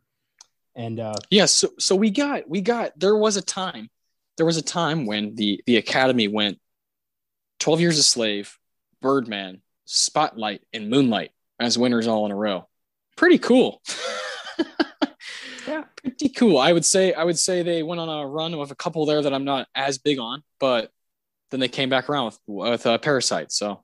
And 0.75 0.99
uh 0.99 1.15
yeah 1.29 1.45
so 1.45 1.69
so 1.79 1.95
we 1.95 2.09
got 2.11 2.47
we 2.49 2.61
got 2.61 2.97
there 2.99 3.15
was 3.15 3.37
a 3.37 3.41
time 3.41 3.89
there 4.37 4.45
was 4.45 4.57
a 4.57 4.61
time 4.61 5.05
when 5.05 5.35
the 5.35 5.61
the 5.65 5.77
academy 5.77 6.27
went 6.27 6.59
12 7.59 7.81
years 7.81 7.97
a 7.97 8.03
slave 8.03 8.57
birdman 9.01 9.61
spotlight 9.85 10.61
and 10.71 10.89
moonlight 10.89 11.31
as 11.59 11.77
winners 11.77 12.07
all 12.07 12.25
in 12.25 12.31
a 12.31 12.35
row. 12.35 12.67
Pretty 13.17 13.37
cool 13.37 13.81
pretty 16.09 16.29
cool. 16.29 16.57
I 16.57 16.71
would 16.71 16.85
say 16.85 17.13
I 17.13 17.23
would 17.23 17.39
say 17.39 17.63
they 17.63 17.83
went 17.83 18.01
on 18.01 18.09
a 18.09 18.27
run 18.27 18.57
with 18.57 18.71
a 18.71 18.75
couple 18.75 19.05
there 19.05 19.21
that 19.21 19.33
I'm 19.33 19.45
not 19.45 19.67
as 19.75 19.97
big 19.97 20.19
on, 20.19 20.43
but 20.59 20.91
then 21.51 21.59
they 21.59 21.67
came 21.67 21.89
back 21.89 22.09
around 22.09 22.25
with 22.25 22.39
with 22.47 22.85
uh, 22.85 22.97
Parasite, 22.97 23.51
so 23.51 23.83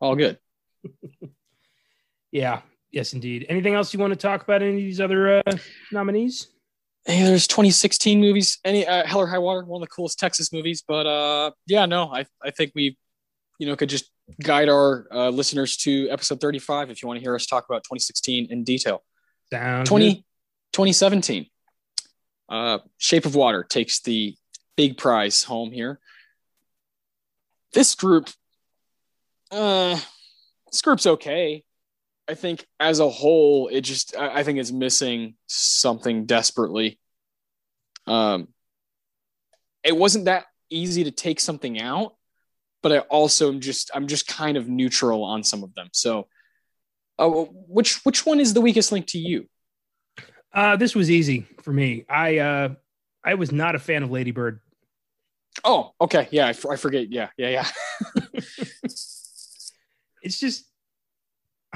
all 0.00 0.16
good. 0.16 0.38
yeah, 2.32 2.62
yes, 2.90 3.12
indeed. 3.12 3.46
Anything 3.48 3.74
else 3.74 3.92
you 3.92 4.00
want 4.00 4.12
to 4.12 4.18
talk 4.18 4.42
about? 4.42 4.62
Any 4.62 4.72
of 4.72 4.76
these 4.76 5.00
other 5.00 5.38
uh, 5.38 5.56
nominees? 5.92 6.48
Hey, 7.06 7.22
there's 7.22 7.46
2016 7.46 8.20
movies. 8.20 8.58
Any 8.64 8.86
uh, 8.86 9.06
Hell 9.06 9.20
or 9.20 9.26
High 9.26 9.38
Water, 9.38 9.64
one 9.64 9.82
of 9.82 9.88
the 9.88 9.94
coolest 9.94 10.18
Texas 10.18 10.52
movies. 10.52 10.84
But 10.86 11.06
uh, 11.06 11.52
yeah, 11.66 11.86
no, 11.86 12.12
I 12.12 12.26
I 12.42 12.50
think 12.50 12.72
we, 12.74 12.96
you 13.58 13.66
know, 13.66 13.76
could 13.76 13.88
just 13.88 14.10
guide 14.42 14.68
our 14.68 15.06
uh, 15.10 15.28
listeners 15.30 15.76
to 15.78 16.08
episode 16.10 16.40
35 16.40 16.90
if 16.90 17.02
you 17.02 17.08
want 17.08 17.18
to 17.18 17.22
hear 17.22 17.34
us 17.34 17.46
talk 17.46 17.64
about 17.68 17.82
2016 17.84 18.48
in 18.50 18.64
detail. 18.64 19.02
Sounds 19.52 19.88
20, 19.88 20.14
good. 20.14 20.24
2017, 20.72 21.46
uh, 22.50 22.78
Shape 22.98 23.26
of 23.26 23.34
Water 23.34 23.62
takes 23.62 24.00
the 24.00 24.34
big 24.76 24.98
prize 24.98 25.44
home 25.44 25.70
here. 25.70 26.00
This 27.72 27.94
group, 27.94 28.28
uh, 29.52 29.98
this 30.70 30.82
group's 30.82 31.06
okay. 31.06 31.64
I 32.28 32.34
think 32.34 32.64
as 32.78 33.00
a 33.00 33.08
whole, 33.08 33.68
it 33.68 33.82
just 33.82 34.16
I, 34.16 34.44
think 34.44 34.58
it's 34.58 34.70
missing 34.70 35.34
something 35.46 36.26
desperately. 36.26 37.00
Um, 38.06 38.48
it 39.82 39.96
wasn't 39.96 40.26
that 40.26 40.46
easy 40.70 41.04
to 41.04 41.10
take 41.10 41.40
something 41.40 41.80
out, 41.80 42.14
but 42.82 42.92
I 42.92 42.98
also 43.00 43.48
am 43.48 43.60
just 43.60 43.90
I'm 43.94 44.06
just 44.06 44.28
kind 44.28 44.56
of 44.56 44.68
neutral 44.68 45.24
on 45.24 45.42
some 45.42 45.64
of 45.64 45.74
them. 45.74 45.88
So, 45.92 46.28
uh, 47.18 47.28
which 47.28 48.04
which 48.04 48.24
one 48.24 48.38
is 48.38 48.54
the 48.54 48.60
weakest 48.60 48.92
link 48.92 49.08
to 49.08 49.18
you? 49.18 49.49
Uh, 50.52 50.76
this 50.76 50.94
was 50.94 51.10
easy 51.10 51.46
for 51.62 51.72
me. 51.72 52.04
I 52.08 52.38
uh, 52.38 52.68
I 53.24 53.34
was 53.34 53.52
not 53.52 53.74
a 53.74 53.78
fan 53.78 54.02
of 54.02 54.10
Lady 54.10 54.30
Bird. 54.30 54.60
Oh, 55.64 55.92
okay, 56.00 56.28
yeah, 56.30 56.46
I, 56.46 56.50
f- 56.50 56.66
I 56.66 56.76
forget. 56.76 57.10
Yeah, 57.10 57.28
yeah, 57.36 57.48
yeah. 57.50 57.66
it's 60.22 60.38
just 60.38 60.64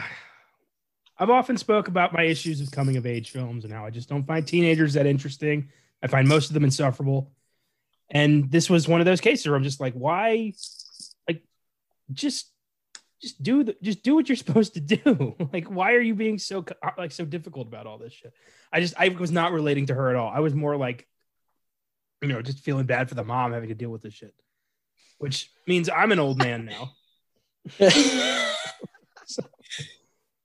I've 1.18 1.30
often 1.30 1.56
spoke 1.56 1.88
about 1.88 2.12
my 2.12 2.24
issues 2.24 2.60
with 2.60 2.72
coming 2.72 2.96
of 2.96 3.06
age 3.06 3.30
films 3.30 3.64
and 3.64 3.72
how 3.72 3.86
I 3.86 3.90
just 3.90 4.08
don't 4.08 4.26
find 4.26 4.46
teenagers 4.46 4.94
that 4.94 5.06
interesting. 5.06 5.70
I 6.02 6.08
find 6.08 6.28
most 6.28 6.50
of 6.50 6.54
them 6.54 6.64
insufferable. 6.64 7.30
And 8.10 8.50
this 8.50 8.68
was 8.68 8.88
one 8.88 9.00
of 9.00 9.06
those 9.06 9.20
cases 9.20 9.46
where 9.46 9.56
I'm 9.56 9.62
just 9.62 9.80
like, 9.80 9.94
why? 9.94 10.52
Like, 11.28 11.42
just, 12.12 12.50
just 13.24 13.42
do 13.42 13.64
the, 13.64 13.76
just 13.82 14.02
do 14.02 14.14
what 14.14 14.28
you're 14.28 14.36
supposed 14.44 14.74
to 14.74 14.80
do. 14.80 15.34
like, 15.52 15.66
why 15.66 15.94
are 15.94 16.00
you 16.00 16.14
being 16.14 16.38
so 16.38 16.64
uh, 16.82 16.90
like 16.96 17.12
so 17.12 17.24
difficult 17.24 17.66
about 17.66 17.86
all 17.86 17.98
this 17.98 18.12
shit? 18.12 18.32
I 18.72 18.80
just, 18.80 18.94
I 18.98 19.08
was 19.08 19.32
not 19.32 19.52
relating 19.52 19.86
to 19.86 19.94
her 19.94 20.10
at 20.10 20.16
all. 20.16 20.30
I 20.32 20.40
was 20.40 20.54
more 20.54 20.76
like, 20.76 21.08
you 22.22 22.28
know, 22.28 22.42
just 22.42 22.60
feeling 22.60 22.86
bad 22.86 23.08
for 23.08 23.14
the 23.14 23.24
mom 23.24 23.52
having 23.52 23.68
to 23.70 23.74
deal 23.74 23.90
with 23.90 24.02
this 24.02 24.14
shit, 24.14 24.34
which 25.18 25.50
means 25.66 25.88
I'm 25.88 26.12
an 26.12 26.18
old 26.18 26.38
man 26.38 26.64
now. 26.64 26.92
so, 29.26 29.42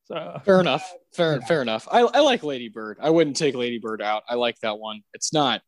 so, 0.05 0.41
fair 0.45 0.59
enough. 0.59 0.93
Fair, 1.13 1.39
yeah. 1.39 1.45
fair 1.45 1.61
enough. 1.61 1.87
I, 1.91 2.01
I 2.01 2.19
like 2.19 2.43
Lady 2.43 2.69
Bird. 2.69 2.97
I 3.01 3.09
wouldn't 3.09 3.35
take 3.35 3.55
Lady 3.55 3.79
Bird 3.79 4.01
out. 4.01 4.23
I 4.27 4.35
like 4.35 4.59
that 4.61 4.79
one. 4.79 5.01
It's 5.13 5.33
not 5.33 5.61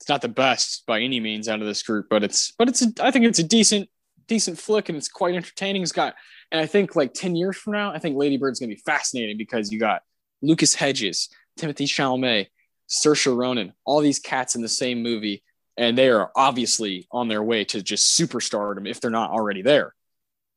it's 0.00 0.08
not 0.08 0.22
the 0.22 0.28
best 0.28 0.86
by 0.86 1.00
any 1.00 1.20
means 1.20 1.46
out 1.46 1.60
of 1.60 1.66
this 1.66 1.82
group, 1.82 2.06
but 2.08 2.24
it's 2.24 2.52
but 2.52 2.68
it's 2.68 2.82
a, 2.82 2.86
I 3.00 3.10
think 3.10 3.26
it's 3.26 3.38
a 3.38 3.44
decent 3.44 3.88
decent 4.30 4.58
flick 4.58 4.88
and 4.88 4.96
it's 4.96 5.08
quite 5.08 5.34
entertaining. 5.34 5.82
It's 5.82 5.92
got 5.92 6.14
and 6.52 6.60
I 6.60 6.66
think 6.66 6.94
like 6.94 7.12
10 7.12 7.34
years 7.34 7.56
from 7.56 7.72
now, 7.74 7.92
I 7.92 7.98
think 7.98 8.16
Lady 8.16 8.36
Bird's 8.36 8.60
gonna 8.60 8.70
be 8.70 8.80
fascinating 8.86 9.36
because 9.36 9.72
you 9.72 9.78
got 9.78 10.02
Lucas 10.40 10.72
Hedges, 10.72 11.28
Timothée 11.58 11.86
Chalamet, 11.86 12.46
Saoirse 12.88 13.36
Ronan, 13.36 13.72
all 13.84 14.00
these 14.00 14.20
cats 14.20 14.54
in 14.54 14.62
the 14.62 14.68
same 14.68 15.02
movie, 15.02 15.42
and 15.76 15.98
they 15.98 16.08
are 16.08 16.30
obviously 16.36 17.08
on 17.10 17.26
their 17.26 17.42
way 17.42 17.64
to 17.64 17.82
just 17.82 18.18
superstardom 18.18 18.88
if 18.88 19.00
they're 19.00 19.10
not 19.10 19.30
already 19.30 19.62
there. 19.62 19.94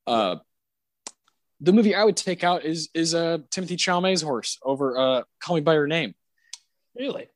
Uh, 0.06 0.36
the 1.60 1.74
movie 1.74 1.96
I 1.96 2.04
would 2.04 2.18
take 2.18 2.44
out 2.44 2.64
is 2.64 2.90
is 2.94 3.16
uh, 3.16 3.40
Timothée 3.50 3.78
Chalamet's 3.78 4.22
horse 4.22 4.60
over 4.62 4.98
uh, 4.98 5.24
Call 5.42 5.56
Me 5.56 5.62
by 5.62 5.74
Your 5.74 5.88
Name. 5.88 6.14
Really? 6.96 7.28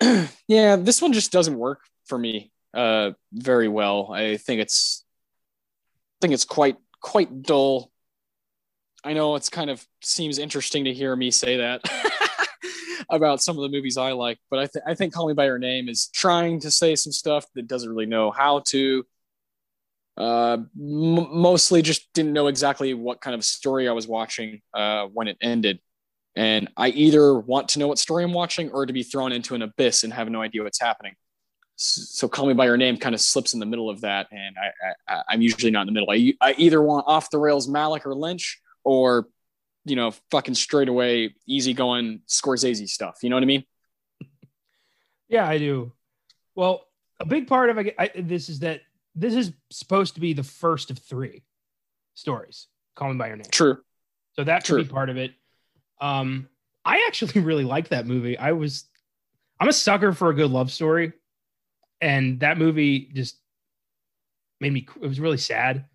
yeah, 0.46 0.76
this 0.76 1.02
one 1.02 1.12
just 1.12 1.32
doesn't 1.32 1.58
work 1.58 1.80
for 2.06 2.16
me 2.16 2.52
uh, 2.74 3.10
very 3.32 3.66
well. 3.66 4.12
I 4.12 4.36
think 4.36 4.60
it's 4.60 5.04
think 6.20 6.34
it's 6.34 6.44
quite 6.44 6.76
quite 7.00 7.42
dull. 7.42 7.90
I 9.04 9.12
know 9.12 9.36
it's 9.36 9.48
kind 9.48 9.70
of 9.70 9.86
seems 10.02 10.38
interesting 10.38 10.84
to 10.84 10.92
hear 10.92 11.14
me 11.14 11.30
say 11.30 11.58
that 11.58 11.82
about 13.10 13.42
some 13.42 13.56
of 13.56 13.62
the 13.62 13.68
movies 13.68 13.96
I 13.96 14.12
like, 14.12 14.38
but 14.50 14.58
I, 14.58 14.66
th- 14.66 14.84
I 14.86 14.94
think 14.94 15.14
Call 15.14 15.28
Me 15.28 15.34
by 15.34 15.46
Your 15.46 15.58
Name 15.58 15.88
is 15.88 16.08
trying 16.08 16.60
to 16.60 16.70
say 16.70 16.94
some 16.96 17.12
stuff 17.12 17.46
that 17.54 17.68
doesn't 17.68 17.88
really 17.88 18.06
know 18.06 18.30
how 18.30 18.60
to. 18.68 19.04
Uh, 20.16 20.58
m- 20.76 21.38
mostly 21.40 21.80
just 21.80 22.12
didn't 22.12 22.32
know 22.32 22.48
exactly 22.48 22.92
what 22.92 23.20
kind 23.20 23.36
of 23.36 23.44
story 23.44 23.88
I 23.88 23.92
was 23.92 24.08
watching 24.08 24.60
uh, 24.74 25.06
when 25.06 25.28
it 25.28 25.36
ended. 25.40 25.78
And 26.34 26.68
I 26.76 26.88
either 26.88 27.38
want 27.38 27.68
to 27.70 27.78
know 27.78 27.86
what 27.86 27.98
story 27.98 28.24
I'm 28.24 28.32
watching 28.32 28.70
or 28.70 28.84
to 28.84 28.92
be 28.92 29.04
thrown 29.04 29.30
into 29.30 29.54
an 29.54 29.62
abyss 29.62 30.02
and 30.02 30.12
have 30.12 30.28
no 30.28 30.42
idea 30.42 30.64
what's 30.64 30.80
happening. 30.80 31.14
So 31.80 32.26
Call 32.28 32.46
Me 32.46 32.54
by 32.54 32.66
Your 32.66 32.76
Name 32.76 32.96
kind 32.96 33.14
of 33.14 33.20
slips 33.20 33.54
in 33.54 33.60
the 33.60 33.66
middle 33.66 33.88
of 33.88 34.00
that. 34.00 34.26
And 34.32 34.56
I, 34.58 35.12
I, 35.28 35.34
am 35.34 35.40
usually 35.40 35.70
not 35.70 35.82
in 35.82 35.86
the 35.86 35.92
middle. 35.92 36.10
I, 36.10 36.34
I 36.40 36.54
either 36.58 36.82
want 36.82 37.06
off 37.06 37.30
the 37.30 37.38
rails 37.38 37.68
Malick 37.68 38.04
or 38.04 38.14
Lynch 38.14 38.60
or, 38.82 39.28
you 39.84 39.94
know, 39.94 40.12
fucking 40.32 40.56
straight 40.56 40.88
away, 40.88 41.36
easy 41.46 41.74
going 41.74 42.20
Scorsese 42.26 42.88
stuff. 42.88 43.18
You 43.22 43.30
know 43.30 43.36
what 43.36 43.44
I 43.44 43.46
mean? 43.46 43.64
Yeah, 45.30 45.46
I 45.46 45.58
do. 45.58 45.92
Well, 46.54 46.86
a 47.20 47.26
big 47.26 47.48
part 47.48 47.68
of 47.68 47.76
I, 47.76 48.10
this 48.16 48.48
is 48.48 48.60
that 48.60 48.80
this 49.14 49.34
is 49.34 49.52
supposed 49.68 50.14
to 50.14 50.20
be 50.20 50.32
the 50.32 50.42
first 50.42 50.90
of 50.90 50.98
three 50.98 51.42
stories. 52.14 52.66
Call 52.96 53.10
Me 53.10 53.18
by 53.18 53.26
Your 53.26 53.36
Name. 53.36 53.44
True. 53.50 53.78
So 54.36 54.44
that 54.44 54.64
could 54.64 54.72
True. 54.72 54.84
be 54.84 54.88
part 54.88 55.10
of 55.10 55.18
it. 55.18 55.34
Um, 56.00 56.48
I 56.82 57.04
actually 57.06 57.40
really 57.42 57.64
liked 57.64 57.90
that 57.90 58.06
movie. 58.06 58.38
I 58.38 58.52
was, 58.52 58.84
I'm 59.60 59.68
a 59.68 59.72
sucker 59.72 60.14
for 60.14 60.30
a 60.30 60.34
good 60.34 60.50
love 60.50 60.70
story, 60.70 61.12
and 62.00 62.40
that 62.40 62.58
movie 62.58 63.10
just 63.14 63.38
made 64.60 64.72
me. 64.72 64.86
It 65.00 65.06
was 65.06 65.20
really 65.20 65.38
sad, 65.38 65.86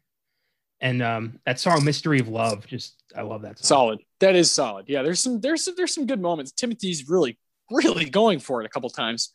and 0.82 1.02
um, 1.02 1.40
that 1.46 1.60
song 1.60 1.84
"Mystery 1.84 2.20
of 2.20 2.28
Love" 2.28 2.66
just 2.68 3.02
I 3.16 3.22
love 3.22 3.42
that. 3.44 3.60
Song. 3.60 3.66
Solid. 3.66 4.00
That 4.20 4.36
is 4.36 4.52
solid. 4.52 4.86
Yeah, 4.88 5.02
there's 5.02 5.20
some 5.20 5.40
there's 5.40 5.64
some, 5.64 5.76
there's 5.76 5.94
some 5.94 6.06
good 6.06 6.22
moments. 6.22 6.52
Timothée's 6.52 7.10
really 7.10 7.38
really 7.72 8.10
going 8.10 8.40
for 8.40 8.62
it 8.62 8.66
a 8.66 8.70
couple 8.70 8.90
times. 8.90 9.32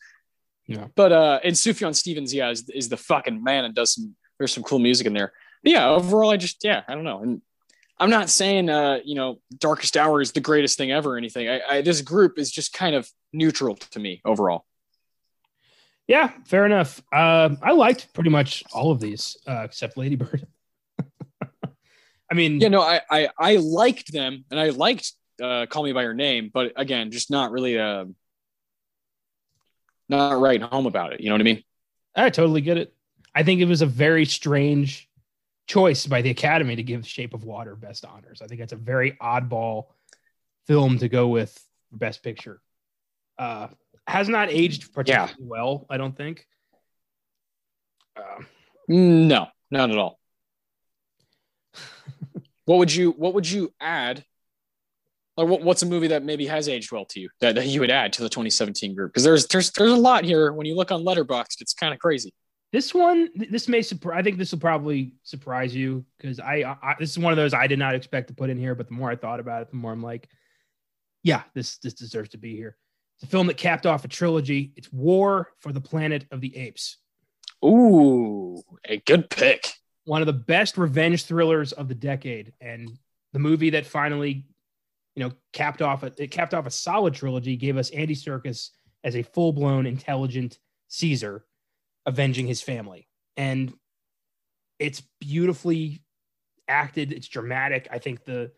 Yeah. 0.67 0.87
But 0.95 1.11
uh, 1.11 1.39
and 1.43 1.55
Sufjan 1.55 1.95
Stevens, 1.95 2.33
yeah, 2.33 2.51
is, 2.51 2.69
is 2.69 2.89
the 2.89 2.97
fucking 2.97 3.43
man 3.43 3.65
and 3.65 3.73
does 3.73 3.93
some. 3.93 4.15
There's 4.37 4.53
some 4.53 4.63
cool 4.63 4.79
music 4.79 5.07
in 5.07 5.13
there. 5.13 5.33
But 5.63 5.71
yeah, 5.73 5.89
overall, 5.89 6.29
I 6.29 6.37
just 6.37 6.63
yeah, 6.63 6.83
I 6.87 6.93
don't 6.95 7.03
know, 7.03 7.21
and 7.21 7.41
I'm 7.99 8.09
not 8.09 8.29
saying, 8.29 8.69
uh, 8.69 8.99
you 9.03 9.15
know, 9.15 9.41
Darkest 9.57 9.97
Hour 9.97 10.21
is 10.21 10.31
the 10.31 10.39
greatest 10.39 10.77
thing 10.77 10.91
ever 10.91 11.15
or 11.15 11.17
anything. 11.17 11.49
I, 11.49 11.61
I, 11.69 11.81
this 11.81 12.01
group 12.01 12.39
is 12.39 12.49
just 12.49 12.71
kind 12.71 12.95
of 12.95 13.09
neutral 13.33 13.75
to 13.75 13.99
me 13.99 14.21
overall. 14.23 14.65
Yeah, 16.09 16.31
fair 16.45 16.65
enough. 16.65 17.03
Uh, 17.13 17.55
I 17.61 17.73
liked 17.73 18.11
pretty 18.15 18.31
much 18.31 18.63
all 18.73 18.89
of 18.89 18.99
these 18.99 19.37
uh, 19.45 19.61
except 19.63 19.95
Lady 19.95 20.15
Bird. 20.15 20.47
I 22.31 22.33
mean, 22.33 22.59
yeah, 22.59 22.69
know, 22.69 22.81
I, 22.81 23.01
I, 23.11 23.29
I 23.37 23.55
liked 23.57 24.11
them 24.11 24.43
and 24.49 24.59
I 24.59 24.69
liked 24.69 25.13
uh, 25.39 25.67
Call 25.67 25.83
Me 25.83 25.93
by 25.93 26.01
Your 26.01 26.15
Name, 26.15 26.49
but 26.51 26.73
again, 26.75 27.11
just 27.11 27.29
not 27.29 27.51
really, 27.51 27.77
uh, 27.77 28.05
not 30.09 30.41
writing 30.41 30.67
home 30.67 30.87
about 30.87 31.13
it. 31.13 31.21
You 31.21 31.29
know 31.29 31.35
what 31.35 31.41
I 31.41 31.43
mean? 31.43 31.63
I 32.15 32.31
totally 32.31 32.61
get 32.61 32.77
it. 32.77 32.91
I 33.35 33.43
think 33.43 33.61
it 33.61 33.65
was 33.65 33.83
a 33.83 33.85
very 33.85 34.25
strange 34.25 35.07
choice 35.67 36.07
by 36.07 36.23
the 36.23 36.31
Academy 36.31 36.75
to 36.75 36.81
give 36.81 37.05
Shape 37.05 37.35
of 37.35 37.43
Water 37.43 37.75
Best 37.75 38.03
Honors. 38.03 38.41
I 38.41 38.47
think 38.47 38.59
that's 38.61 38.73
a 38.73 38.77
very 38.77 39.11
oddball 39.21 39.89
film 40.65 40.97
to 40.97 41.07
go 41.07 41.27
with 41.27 41.63
Best 41.91 42.23
Picture. 42.23 42.61
Uh, 43.37 43.67
has 44.09 44.27
not 44.27 44.49
aged 44.49 44.93
particularly 44.93 45.31
yeah. 45.37 45.45
well, 45.47 45.85
I 45.89 45.97
don't 45.97 46.15
think. 46.15 46.45
Uh, 48.15 48.43
no, 48.87 49.47
not 49.71 49.91
at 49.91 49.97
all. 49.97 50.19
what 52.65 52.79
would 52.79 52.93
you 52.93 53.11
What 53.11 53.33
would 53.33 53.49
you 53.49 53.71
add? 53.79 54.23
Like, 55.37 55.47
what, 55.47 55.61
what's 55.61 55.83
a 55.83 55.85
movie 55.85 56.07
that 56.07 56.23
maybe 56.23 56.47
has 56.47 56.67
aged 56.67 56.91
well 56.91 57.05
to 57.05 57.19
you 57.19 57.29
that, 57.39 57.55
that 57.55 57.67
you 57.67 57.79
would 57.79 57.91
add 57.91 58.11
to 58.13 58.23
the 58.23 58.29
2017 58.29 58.93
group? 58.93 59.13
Because 59.13 59.23
there's 59.23 59.47
there's 59.47 59.71
there's 59.71 59.91
a 59.91 59.95
lot 59.95 60.25
here. 60.25 60.51
When 60.51 60.65
you 60.65 60.75
look 60.75 60.91
on 60.91 61.03
Letterboxd, 61.03 61.61
it's 61.61 61.73
kind 61.73 61.93
of 61.93 61.99
crazy. 61.99 62.33
This 62.71 62.93
one, 62.93 63.29
this 63.35 63.67
may 63.67 63.81
surprise. 63.81 64.19
I 64.19 64.21
think 64.21 64.37
this 64.37 64.51
will 64.51 64.59
probably 64.59 65.13
surprise 65.23 65.73
you 65.73 66.05
because 66.17 66.39
I, 66.39 66.77
I, 66.83 66.95
this 66.99 67.09
is 67.09 67.17
one 67.17 67.33
of 67.33 67.37
those 67.37 67.51
I 67.51 67.65
did 67.65 67.79
not 67.79 67.95
expect 67.95 68.27
to 68.27 68.35
put 68.35 68.51
in 68.51 68.57
here. 68.57 68.75
But 68.75 68.87
the 68.87 68.93
more 68.93 69.09
I 69.09 69.15
thought 69.15 69.39
about 69.39 69.63
it, 69.63 69.71
the 69.71 69.77
more 69.77 69.91
I'm 69.91 70.03
like, 70.03 70.27
yeah, 71.23 71.43
this 71.55 71.77
this 71.77 71.93
deserves 71.93 72.29
to 72.29 72.37
be 72.37 72.55
here. 72.55 72.75
It's 73.19 73.27
a 73.27 73.31
film 73.31 73.47
that 73.47 73.57
capped 73.57 73.85
off 73.85 74.05
a 74.05 74.07
trilogy. 74.07 74.71
It's 74.77 74.91
War 74.93 75.49
for 75.59 75.73
the 75.73 75.81
Planet 75.81 76.25
of 76.31 76.39
the 76.39 76.55
Apes. 76.55 76.97
Ooh, 77.65 78.61
a 78.85 78.97
good 78.99 79.29
pick. 79.29 79.73
One 80.05 80.21
of 80.21 80.25
the 80.25 80.31
best 80.31 80.77
revenge 80.77 81.25
thrillers 81.25 81.73
of 81.73 81.89
the 81.89 81.95
decade, 81.95 82.53
and 82.61 82.97
the 83.33 83.39
movie 83.39 83.71
that 83.71 83.85
finally, 83.85 84.45
you 85.15 85.23
know, 85.23 85.33
capped 85.51 85.81
off 85.81 86.03
a, 86.03 86.13
it 86.17 86.31
capped 86.31 86.53
off 86.53 86.65
a 86.65 86.71
solid 86.71 87.13
trilogy. 87.13 87.57
Gave 87.57 87.75
us 87.75 87.89
Andy 87.89 88.15
Serkis 88.15 88.69
as 89.03 89.17
a 89.17 89.23
full 89.23 89.51
blown 89.51 89.85
intelligent 89.85 90.57
Caesar 90.87 91.43
avenging 92.05 92.47
his 92.47 92.61
family. 92.61 93.09
And 93.35 93.73
it's 94.79 95.03
beautifully 95.19 96.03
acted. 96.69 97.11
It's 97.11 97.27
dramatic. 97.27 97.89
I 97.91 97.99
think 97.99 98.23
the 98.23 98.53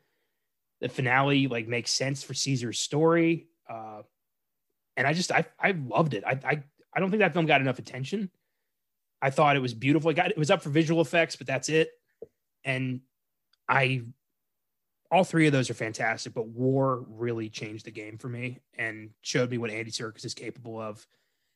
the 0.81 0.89
finale 0.89 1.47
like 1.47 1.67
makes 1.67 1.89
sense 1.89 2.21
for 2.21 2.35
Caesar's 2.35 2.79
story. 2.79 3.47
Uh, 3.67 4.03
and 4.97 5.07
I 5.07 5.13
just 5.13 5.31
I 5.31 5.45
I 5.59 5.71
loved 5.71 6.13
it. 6.13 6.23
I 6.25 6.39
I 6.43 6.63
I 6.93 6.99
don't 6.99 7.09
think 7.09 7.21
that 7.21 7.33
film 7.33 7.45
got 7.45 7.61
enough 7.61 7.79
attention. 7.79 8.29
I 9.21 9.29
thought 9.29 9.55
it 9.55 9.61
was 9.61 9.73
beautiful. 9.73 10.09
It 10.09 10.15
got 10.15 10.31
it 10.31 10.37
was 10.37 10.51
up 10.51 10.61
for 10.61 10.69
visual 10.69 11.01
effects, 11.01 11.35
but 11.35 11.47
that's 11.47 11.69
it. 11.69 11.91
And 12.63 13.01
I 13.67 14.03
all 15.11 15.23
three 15.23 15.45
of 15.45 15.53
those 15.53 15.69
are 15.69 15.73
fantastic, 15.73 16.33
but 16.33 16.47
War 16.47 17.05
really 17.09 17.49
changed 17.49 17.85
the 17.85 17.91
game 17.91 18.17
for 18.17 18.29
me 18.29 18.59
and 18.77 19.09
showed 19.21 19.51
me 19.51 19.57
what 19.57 19.69
Andy 19.69 19.91
Serkis 19.91 20.23
is 20.23 20.33
capable 20.33 20.79
of, 20.79 21.05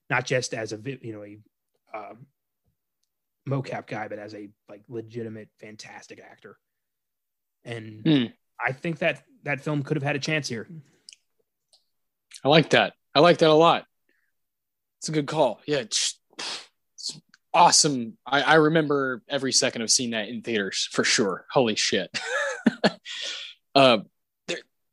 not 0.10 0.26
just 0.26 0.54
as 0.54 0.74
a 0.74 0.80
you 1.02 1.14
know 1.14 1.24
a 1.24 1.38
um, 1.98 2.28
mocap 3.48 3.88
guy, 3.88 4.08
but 4.08 4.20
as 4.20 4.34
a 4.34 4.50
like 4.70 4.82
legitimate 4.90 5.50
fantastic 5.60 6.20
actor. 6.20 6.58
And 7.64 8.04
mm. 8.04 8.34
I 8.64 8.74
think 8.74 9.00
that 9.00 9.24
that 9.44 9.62
film 9.62 9.84
could 9.84 9.98
have 9.98 10.04
had 10.04 10.16
a 10.16 10.20
chance 10.20 10.48
here. 10.48 10.68
I 12.44 12.50
like 12.50 12.72
that. 12.72 12.94
I 13.16 13.22
like 13.22 13.40
that 13.40 13.50
a 13.50 13.54
lot. 13.54 13.86
It's 15.00 15.10
a 15.10 15.14
good 15.14 15.28
call. 15.28 15.62
Yeah, 15.66 15.78
it's, 15.78 16.20
awesome. 17.56 18.18
I, 18.28 18.42
I 18.42 18.54
remember 18.56 19.24
every 19.30 19.54
second 19.54 19.82
of 19.82 19.90
seeing 19.90 20.12
that 20.12 20.28
in 20.28 20.42
theaters 20.42 20.88
for 20.92 21.04
sure. 21.04 21.46
Holy 21.50 21.76
shit. 21.76 22.16
uh, 23.76 24.00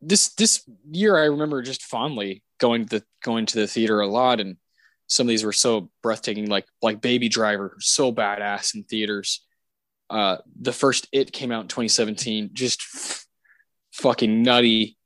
this 0.00 0.28
this 0.34 0.68
year, 0.90 1.16
I 1.16 1.24
remember 1.26 1.60
just 1.62 1.82
fondly 1.82 2.42
going 2.58 2.86
to 2.86 2.98
the 2.98 3.04
going 3.22 3.46
to 3.46 3.60
the 3.60 3.66
theater 3.66 4.00
a 4.00 4.06
lot, 4.06 4.40
and 4.40 4.56
some 5.08 5.26
of 5.26 5.28
these 5.28 5.44
were 5.44 5.52
so 5.52 5.90
breathtaking. 6.02 6.48
Like 6.48 6.66
like 6.80 7.00
Baby 7.00 7.28
Driver, 7.28 7.76
so 7.80 8.12
badass 8.12 8.74
in 8.74 8.84
theaters. 8.84 9.44
Uh, 10.10 10.38
the 10.60 10.72
first 10.72 11.08
It 11.12 11.32
came 11.32 11.52
out 11.52 11.62
in 11.62 11.68
2017, 11.68 12.50
just 12.52 12.82
f- 12.94 13.26
fucking 13.92 14.42
nutty. 14.42 14.98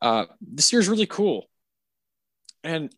Uh, 0.00 0.26
this 0.40 0.72
year's 0.72 0.88
really 0.88 1.06
cool, 1.06 1.46
and 2.66 2.94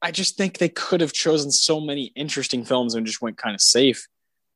I 0.00 0.10
just 0.10 0.36
think 0.36 0.58
they 0.58 0.68
could 0.68 1.00
have 1.00 1.12
chosen 1.12 1.50
so 1.50 1.80
many 1.80 2.12
interesting 2.14 2.64
films 2.64 2.94
and 2.94 3.06
just 3.06 3.20
went 3.20 3.36
kind 3.36 3.54
of 3.54 3.60
safe 3.60 4.06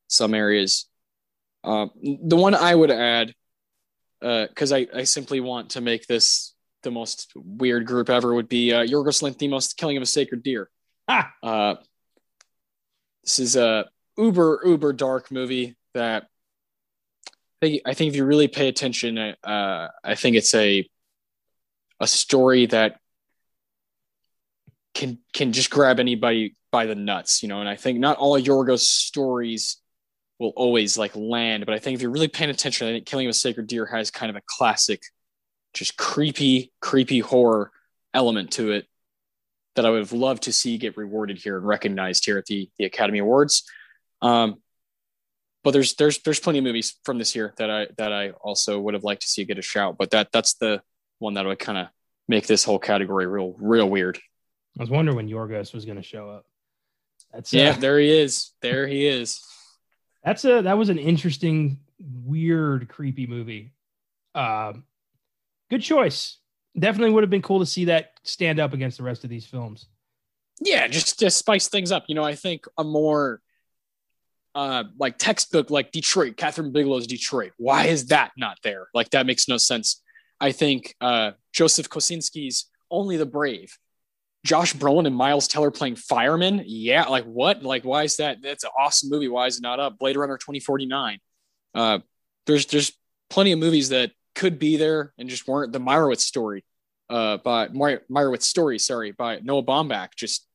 some 0.09 0.35
areas. 0.35 0.87
Uh, 1.65 1.87
the 2.03 2.37
one 2.37 2.55
I 2.55 2.75
would 2.75 2.91
add, 2.91 3.35
because 4.21 4.73
uh, 4.73 4.77
I, 4.77 4.87
I 4.95 5.05
simply 5.05 5.41
want 5.41 5.71
to 5.71 5.81
make 5.81 6.07
this 6.07 6.55
the 6.83 6.91
most 6.91 7.33
weird 7.37 7.87
group 7.87 8.11
ever, 8.11 8.35
would 8.35 8.49
be 8.49 8.73
uh, 8.73 8.85
Yorgos 8.85 9.23
Lanthimos' 9.23 9.77
Killing 9.77 9.97
of 9.97 10.03
a 10.03 10.07
Sacred 10.07 10.43
Deer. 10.43 10.69
Ah. 11.09 11.33
Uh, 11.43 11.75
this 13.23 13.39
is 13.39 13.57
a 13.57 13.89
uber 14.17 14.61
uber 14.65 14.93
dark 14.93 15.31
movie 15.31 15.77
that 15.95 16.25
I 17.63 17.67
think, 17.67 17.83
I 17.87 17.95
think 17.95 18.09
if 18.09 18.17
you 18.17 18.25
really 18.25 18.49
pay 18.49 18.69
attention, 18.69 19.19
uh, 19.19 19.89
I 20.03 20.15
think 20.15 20.37
it's 20.37 20.55
a 20.55 20.89
a 22.01 22.07
story 22.07 22.67
that 22.67 22.99
can 24.95 25.19
can 25.33 25.53
just 25.53 25.71
grab 25.71 26.01
anybody 26.01 26.55
by 26.71 26.87
the 26.87 26.95
nuts, 26.95 27.43
you 27.43 27.49
know. 27.49 27.61
And 27.61 27.69
I 27.69 27.77
think 27.77 27.99
not 27.99 28.19
all 28.19 28.39
Yorgos 28.39 28.81
stories 28.81 29.79
will 30.39 30.53
always 30.57 30.99
like 30.99 31.15
land, 31.15 31.67
but 31.67 31.75
I 31.75 31.79
think 31.79 31.95
if 31.95 32.03
you're 32.03 32.11
really 32.11 32.29
paying 32.29 32.51
attention, 32.51 32.89
I 32.89 32.93
think 32.93 33.07
Killing 33.07 33.27
of 33.27 33.31
a 33.31 33.35
Sacred 33.35 33.67
Deer 33.67 33.87
has 33.87 34.11
kind 34.11 34.31
of 34.31 34.37
a 34.37 34.43
classic, 34.47 35.03
just 35.73 35.97
creepy, 35.97 36.73
creepy 36.81 37.21
horror 37.21 37.71
element 38.13 38.53
to 38.53 38.73
it 38.73 38.87
that 39.75 39.87
I 39.87 39.91
would 39.91 40.01
have 40.01 40.13
loved 40.13 40.45
to 40.45 40.53
see 40.53 40.77
get 40.77 40.97
rewarded 40.97 41.39
here 41.39 41.57
and 41.57 41.67
recognized 41.67 42.25
here 42.25 42.39
at 42.39 42.47
the 42.47 42.69
the 42.79 42.85
Academy 42.85 43.21
Awards. 43.21 43.65
Um, 44.21 44.57
but 45.65 45.71
there's 45.71 45.95
there's 45.95 46.19
there's 46.23 46.41
plenty 46.41 46.59
of 46.59 46.65
movies 46.65 46.99
from 47.05 47.19
this 47.19 47.35
year 47.35 47.55
that 47.57 47.71
I 47.71 47.87
that 47.97 48.13
I 48.13 48.31
also 48.31 48.79
would 48.81 48.95
have 48.95 49.05
liked 49.05 49.23
to 49.23 49.29
see 49.29 49.45
get 49.45 49.59
a 49.59 49.63
shout. 49.63 49.97
But 49.97 50.11
that 50.11 50.29
that's 50.33 50.55
the 50.55 50.83
one 51.19 51.35
that 51.35 51.47
would 51.47 51.59
kind 51.59 51.79
of 51.79 51.87
make 52.29 52.47
this 52.47 52.65
whole 52.65 52.79
category 52.79 53.27
real 53.27 53.55
real 53.59 53.89
weird. 53.89 54.19
I 54.79 54.83
was 54.83 54.91
wondering 54.91 55.17
when 55.17 55.29
Yorgos 55.29 55.75
was 55.75 55.85
going 55.85 55.99
to 55.99 56.03
show 56.03 56.31
up. 56.31 56.47
That's 57.33 57.53
yeah, 57.53 57.71
uh, 57.71 57.77
there 57.77 57.99
he 57.99 58.11
is. 58.11 58.53
There 58.63 58.87
he 58.87 59.07
is. 59.07 59.41
That's 60.25 60.45
a 60.45 60.63
that 60.63 60.79
was 60.79 60.89
an 60.89 60.99
interesting, 60.99 61.81
weird, 61.99 62.89
creepy 62.89 63.27
movie. 63.27 63.73
Uh, 64.35 64.75
good 65.71 65.83
choice. 65.83 66.39
Definitely 66.79 67.13
would 67.15 67.23
have 67.23 67.31
been 67.31 67.43
cool 67.43 67.61
to 67.61 67.67
see 67.67 67.87
that 67.87 68.13
stand 68.23 68.61
up 68.61 68.73
against 68.73 68.97
the 68.97 69.05
rest 69.05 69.25
of 69.25 69.31
these 69.31 69.45
films. 69.45 69.87
Yeah, 70.61 70.87
just 70.89 71.19
to 71.19 71.31
spice 71.31 71.69
things 71.69 71.93
up. 71.93 72.05
You 72.09 72.15
know, 72.15 72.25
I 72.25 72.35
think 72.35 72.65
a 72.79 72.85
more 72.85 73.41
uh 74.55 74.85
like 74.99 75.19
textbook 75.19 75.71
like 75.71 75.93
Detroit, 75.93 76.37
Kathryn 76.37 76.73
Bigelow's 76.73 77.07
Detroit. 77.07 77.53
Why 77.57 77.87
is 77.87 78.07
that 78.07 78.33
not 78.37 78.59
there? 78.63 78.87
Like 78.95 79.11
that 79.11 79.27
makes 79.27 79.49
no 79.49 79.57
sense. 79.57 80.03
I 80.41 80.53
think 80.53 80.95
uh 81.01 81.33
Joseph 81.53 81.89
Kosinski's 81.89 82.67
Only 82.91 83.17
the 83.17 83.27
Brave 83.27 83.77
Josh 84.45 84.75
Brolin 84.75 85.07
and 85.07 85.15
Miles 85.15 85.47
Teller 85.47 85.71
playing 85.71 85.97
firemen. 85.97 86.65
Yeah, 86.67 87.05
like 87.05 87.25
what? 87.25 87.63
Like 87.63 87.85
why 87.85 88.03
is 88.03 88.17
that? 88.17 88.39
That's 88.43 88.65
an 88.65 88.71
awesome 88.79 89.11
movie. 89.11 89.29
Why 89.29 89.47
is 89.47 89.59
it 89.59 89.63
not 89.63 89.79
up? 89.79 89.99
Blade 89.99 90.17
Runner 90.17 90.37
2049. 90.37 91.19
Uh, 91.75 91.99
there's 92.47 92.67
there's 92.67 92.93
plenty 93.31 93.53
of 93.53 93.59
movies 93.59 93.91
that 93.91 94.11
could 94.35 94.59
be 94.59 94.77
there 94.77 95.13
and 95.19 95.29
just 95.29 95.47
weren't. 95.47 95.73
The 95.73 95.81
Meyerowitz 95.81 96.21
story, 96.21 96.65
uh, 97.09 97.37
by 97.39 97.69
Meyerowitz 97.69 98.43
story, 98.43 98.79
sorry, 98.79 99.13
by 99.13 99.39
Noah 99.41 99.63
Baumbach. 99.63 100.15
Just 100.17 100.47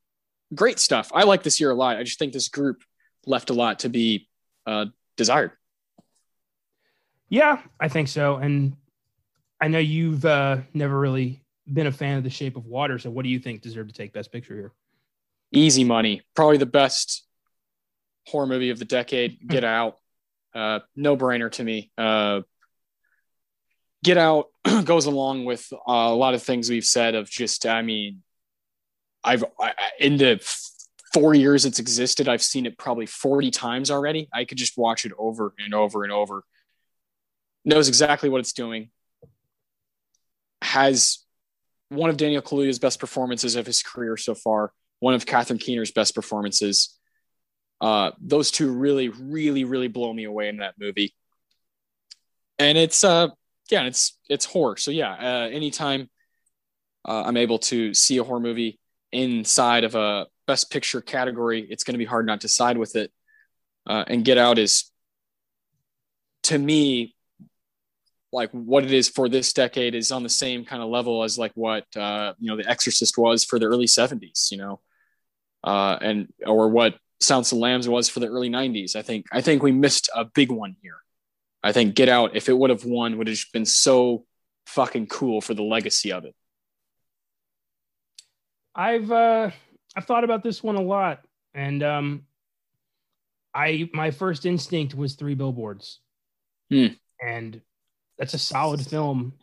great 0.54 0.80
stuff. 0.80 1.12
I 1.14 1.24
like 1.24 1.44
this 1.44 1.60
year 1.60 1.72
a 1.72 1.76
lot. 1.76 1.98
I 1.98 2.04
just 2.04 2.20
think 2.20 2.34
this 2.34 2.50
group 2.50 2.84
left 3.26 3.50
a 3.50 3.54
lot 3.54 3.80
to 3.80 3.90
be 3.90 4.28
uh, 4.66 4.86
desired. 5.16 5.52
Yeah, 7.30 7.62
I 7.80 7.90
think 7.90 8.08
so. 8.08 8.38
And 8.38 8.76
I 9.60 9.68
know 9.68 9.80
you've 9.80 10.24
uh, 10.26 10.58
never 10.74 10.98
really 10.98 11.44
been 11.72 11.88
a 11.88 11.92
fan 11.92 12.18
of 12.18 12.24
The 12.24 12.30
Shape 12.30 12.56
of 12.56 12.66
Water. 12.66 12.98
So, 13.00 13.10
what 13.10 13.24
do 13.24 13.30
you 13.30 13.40
think 13.40 13.62
deserved 13.62 13.90
to 13.90 13.96
take 13.96 14.14
Best 14.14 14.32
Picture 14.32 14.56
here? 14.56 14.74
Easy 15.52 15.84
money. 15.84 16.22
Probably 16.36 16.58
the 16.58 16.66
best 16.66 17.26
horror 18.28 18.48
movie 18.48 18.70
of 18.70 18.80
the 18.80 18.86
decade. 18.86 19.40
Get 19.48 19.64
Out. 19.64 19.98
Uh, 20.54 20.80
no 20.96 21.16
brainer 21.16 21.52
to 21.52 21.64
me. 21.64 21.92
Uh, 21.98 22.42
Get 24.04 24.18
Out 24.18 24.48
goes 24.86 25.06
along 25.06 25.46
with 25.46 25.68
uh, 25.74 25.92
a 25.92 26.16
lot 26.16 26.34
of 26.34 26.44
things 26.44 26.70
we've 26.70 26.86
said 26.86 27.16
of 27.16 27.30
just, 27.30 27.66
I 27.66 27.82
mean, 27.82 28.24
I've 29.24 29.44
I, 29.60 29.74
in 30.00 30.18
the 30.18 30.40
four 31.14 31.34
years 31.34 31.66
it's 31.66 31.80
existed, 31.80 32.30
I've 32.30 32.42
seen 32.42 32.66
it 32.66 32.78
probably 32.78 33.06
40 33.06 33.52
times 33.52 33.92
already. 33.92 34.30
I 34.34 34.46
could 34.46 34.58
just 34.58 34.78
watch 34.78 35.06
it 35.06 35.12
over 35.18 35.54
and 35.60 35.74
over 35.74 36.04
and 36.04 36.14
over. 36.14 36.44
Knows 37.66 37.88
exactly 37.88 38.30
what 38.30 38.40
it's 38.40 38.54
doing. 38.54 38.90
Has 40.62 41.20
one 41.90 42.10
of 42.10 42.18
Daniel 42.18 42.42
Kaluuya's 42.42 42.80
best 42.80 43.00
performances 43.00 43.56
of 43.56 43.66
his 43.66 43.82
career 43.82 44.18
so 44.18 44.36
far, 44.36 44.72
one 45.00 45.14
of 45.14 45.26
Catherine 45.26 45.60
Keener's 45.60 45.92
best 45.92 46.16
performances. 46.16 46.98
Uh, 47.80 48.12
those 48.20 48.52
two 48.52 48.72
really, 48.72 49.10
really, 49.10 49.64
really 49.64 49.88
blow 49.88 50.12
me 50.12 50.24
away 50.24 50.50
in 50.50 50.58
that 50.58 50.76
movie. 50.80 51.14
And 52.60 52.78
it's 52.78 53.04
uh, 53.04 53.28
yeah, 53.70 53.84
it's 53.84 54.18
it's 54.30 54.46
horror. 54.46 54.78
So 54.78 54.92
yeah, 54.92 55.12
uh, 55.12 55.50
anytime 55.50 56.10
uh, 57.08 57.24
I'm 57.26 57.38
able 57.38 57.60
to 57.60 57.94
see 57.94 58.18
a 58.18 58.24
horror 58.24 58.40
movie 58.40 58.80
inside 59.12 59.84
of 59.84 59.96
a 59.96 60.28
best 60.48 60.72
picture 60.72 61.02
category, 61.02 61.66
it's 61.70 61.84
going 61.84 61.94
to 61.94 62.00
be 62.00 62.06
hard 62.06 62.26
not 62.26 62.42
to 62.42 62.48
side 62.48 62.78
with 62.78 62.96
it. 62.96 63.12
Uh, 63.86 64.04
and 64.08 64.26
Get 64.26 64.38
Out 64.38 64.58
is, 64.58 64.92
to 66.44 66.58
me, 66.58 67.16
like 68.32 68.52
what 68.52 68.84
it 68.84 68.92
is 68.92 69.10
for 69.10 69.30
this 69.30 69.54
decade 69.54 69.96
is 69.96 70.12
on 70.12 70.24
the 70.24 70.30
same 70.30 70.66
kind 70.66 70.82
of 70.82 70.90
level 70.90 71.24
as 71.24 71.38
like 71.38 71.54
what 71.56 71.86
uh, 71.96 72.34
you 72.40 72.50
know 72.50 72.58
the 72.58 72.70
Exorcist 72.70 73.18
was 73.18 73.44
for 73.44 73.60
the 73.60 73.66
early 73.66 73.86
'70s, 73.86 74.52
you 74.52 74.58
know, 74.58 74.80
uh, 75.64 75.98
and 76.02 76.28
or 76.46 76.70
what 76.70 76.98
Silence 77.20 77.52
of 77.52 77.60
Lambs 77.60 77.88
was 77.88 78.10
for 78.10 78.20
the 78.20 78.28
early 78.28 78.50
'90s. 78.50 78.96
I 78.96 79.02
think 79.02 79.26
I 79.32 79.42
think 79.42 79.64
we 79.64 79.72
missed 79.72 80.10
a 80.14 80.26
big 80.26 80.52
one 80.52 80.76
here. 80.82 80.98
I 81.64 81.72
think 81.72 81.96
Get 81.96 82.10
Out, 82.10 82.36
if 82.36 82.50
it 82.50 82.58
would 82.58 82.70
have 82.70 82.86
won, 82.86 83.18
would 83.18 83.28
have 83.28 83.40
been 83.54 83.66
so 83.66 84.26
fucking 84.68 85.08
cool 85.08 85.42
for 85.42 85.54
the 85.54 85.64
legacy 85.64 86.12
of 86.12 86.26
it. 86.26 86.36
I've 88.76 89.12
uh, 89.12 89.52
I've 89.96 90.06
thought 90.06 90.24
about 90.24 90.44
this 90.44 90.62
one 90.62 90.76
a 90.76 90.82
lot, 90.82 91.26
and 91.54 91.82
um, 91.82 92.24
I 93.54 93.90
my 93.94 94.12
first 94.12 94.46
instinct 94.46 94.94
was 94.94 95.16
Three 95.16 95.34
Billboards, 95.34 96.00
hmm. 96.70 96.88
and 97.26 97.62
that's 98.18 98.34
a 98.34 98.40
solid 98.40 98.86
film. 98.86 99.34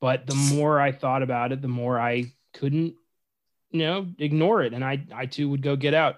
But 0.00 0.26
the 0.26 0.34
more 0.34 0.80
I 0.80 0.92
thought 0.92 1.22
about 1.22 1.52
it, 1.52 1.62
the 1.62 1.68
more 1.68 1.98
I 1.98 2.32
couldn't, 2.54 2.94
you 3.70 3.80
know, 3.80 4.08
ignore 4.18 4.62
it. 4.62 4.74
And 4.74 4.84
I, 4.84 5.04
I 5.14 5.26
too 5.26 5.48
would 5.50 5.62
go 5.62 5.76
get 5.76 5.94
out. 5.94 6.16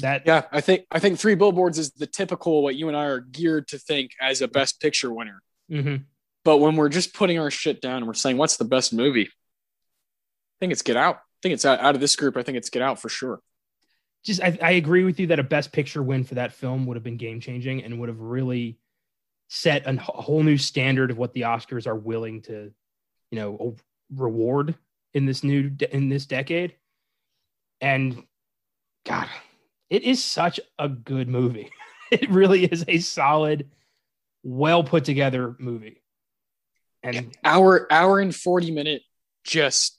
That 0.00 0.22
yeah, 0.26 0.44
I 0.52 0.60
think 0.60 0.84
I 0.90 1.00
think 1.00 1.18
Three 1.18 1.34
Billboards 1.34 1.78
is 1.78 1.90
the 1.92 2.06
typical 2.06 2.62
what 2.62 2.76
you 2.76 2.88
and 2.88 2.96
I 2.96 3.06
are 3.06 3.20
geared 3.20 3.68
to 3.68 3.78
think 3.78 4.12
as 4.20 4.40
a 4.40 4.46
Best 4.46 4.80
Picture 4.80 5.12
winner. 5.12 5.42
Mm-hmm. 5.70 6.04
But 6.44 6.58
when 6.58 6.76
we're 6.76 6.88
just 6.88 7.12
putting 7.12 7.38
our 7.38 7.50
shit 7.50 7.80
down 7.80 7.98
and 7.98 8.06
we're 8.06 8.14
saying 8.14 8.36
what's 8.36 8.56
the 8.56 8.64
best 8.64 8.92
movie, 8.92 9.26
I 9.26 10.56
think 10.60 10.72
it's 10.72 10.82
Get 10.82 10.96
Out. 10.96 11.16
I 11.16 11.38
think 11.42 11.54
it's 11.54 11.64
out, 11.64 11.80
out 11.80 11.94
of 11.94 12.00
this 12.00 12.16
group. 12.16 12.36
I 12.36 12.42
think 12.42 12.56
it's 12.56 12.70
Get 12.70 12.82
Out 12.82 13.00
for 13.00 13.08
sure. 13.08 13.40
Just 14.24 14.42
I, 14.42 14.58
I 14.62 14.70
agree 14.72 15.04
with 15.04 15.18
you 15.18 15.28
that 15.28 15.38
a 15.38 15.42
Best 15.42 15.72
Picture 15.72 16.02
win 16.02 16.24
for 16.24 16.36
that 16.36 16.52
film 16.52 16.86
would 16.86 16.96
have 16.96 17.04
been 17.04 17.16
game 17.16 17.40
changing 17.40 17.82
and 17.82 17.98
would 17.98 18.08
have 18.08 18.20
really 18.20 18.78
set 19.50 19.82
a 19.84 19.96
whole 19.96 20.44
new 20.44 20.56
standard 20.56 21.10
of 21.10 21.18
what 21.18 21.32
the 21.32 21.42
Oscars 21.42 21.88
are 21.88 21.96
willing 21.96 22.40
to, 22.42 22.72
you 23.32 23.38
know, 23.38 23.76
reward 24.14 24.76
in 25.12 25.26
this 25.26 25.42
new 25.42 25.68
de- 25.68 25.94
in 25.94 26.08
this 26.08 26.24
decade. 26.24 26.76
And 27.80 28.22
God, 29.04 29.28
it 29.90 30.04
is 30.04 30.22
such 30.22 30.60
a 30.78 30.88
good 30.88 31.28
movie. 31.28 31.70
it 32.12 32.30
really 32.30 32.64
is 32.64 32.84
a 32.86 32.98
solid, 32.98 33.68
well 34.44 34.84
put 34.84 35.04
together 35.04 35.56
movie. 35.58 36.00
And 37.02 37.36
hour 37.44 37.92
hour 37.92 38.20
and 38.20 38.34
40 38.34 38.70
minute 38.70 39.02
just 39.42 39.98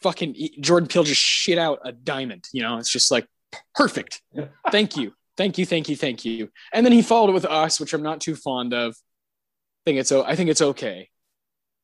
fucking 0.00 0.36
Jordan 0.60 0.88
Peele 0.88 1.04
just 1.04 1.20
shit 1.20 1.58
out 1.58 1.80
a 1.84 1.92
diamond, 1.92 2.48
you 2.52 2.62
know, 2.62 2.78
it's 2.78 2.90
just 2.90 3.10
like 3.10 3.26
perfect. 3.74 4.22
Thank 4.70 4.96
you. 4.96 5.12
Thank 5.36 5.58
you, 5.58 5.66
thank 5.66 5.88
you, 5.88 5.96
thank 5.96 6.24
you. 6.24 6.50
And 6.72 6.84
then 6.84 6.92
he 6.92 7.02
followed 7.02 7.30
it 7.30 7.34
with 7.34 7.44
Us, 7.44 7.78
which 7.78 7.92
I'm 7.92 8.02
not 8.02 8.20
too 8.20 8.34
fond 8.34 8.72
of. 8.72 8.92
I 8.92 9.90
think 9.90 10.00
it's 10.00 10.12
I 10.12 10.34
think 10.34 10.50
it's 10.50 10.62
okay. 10.62 11.10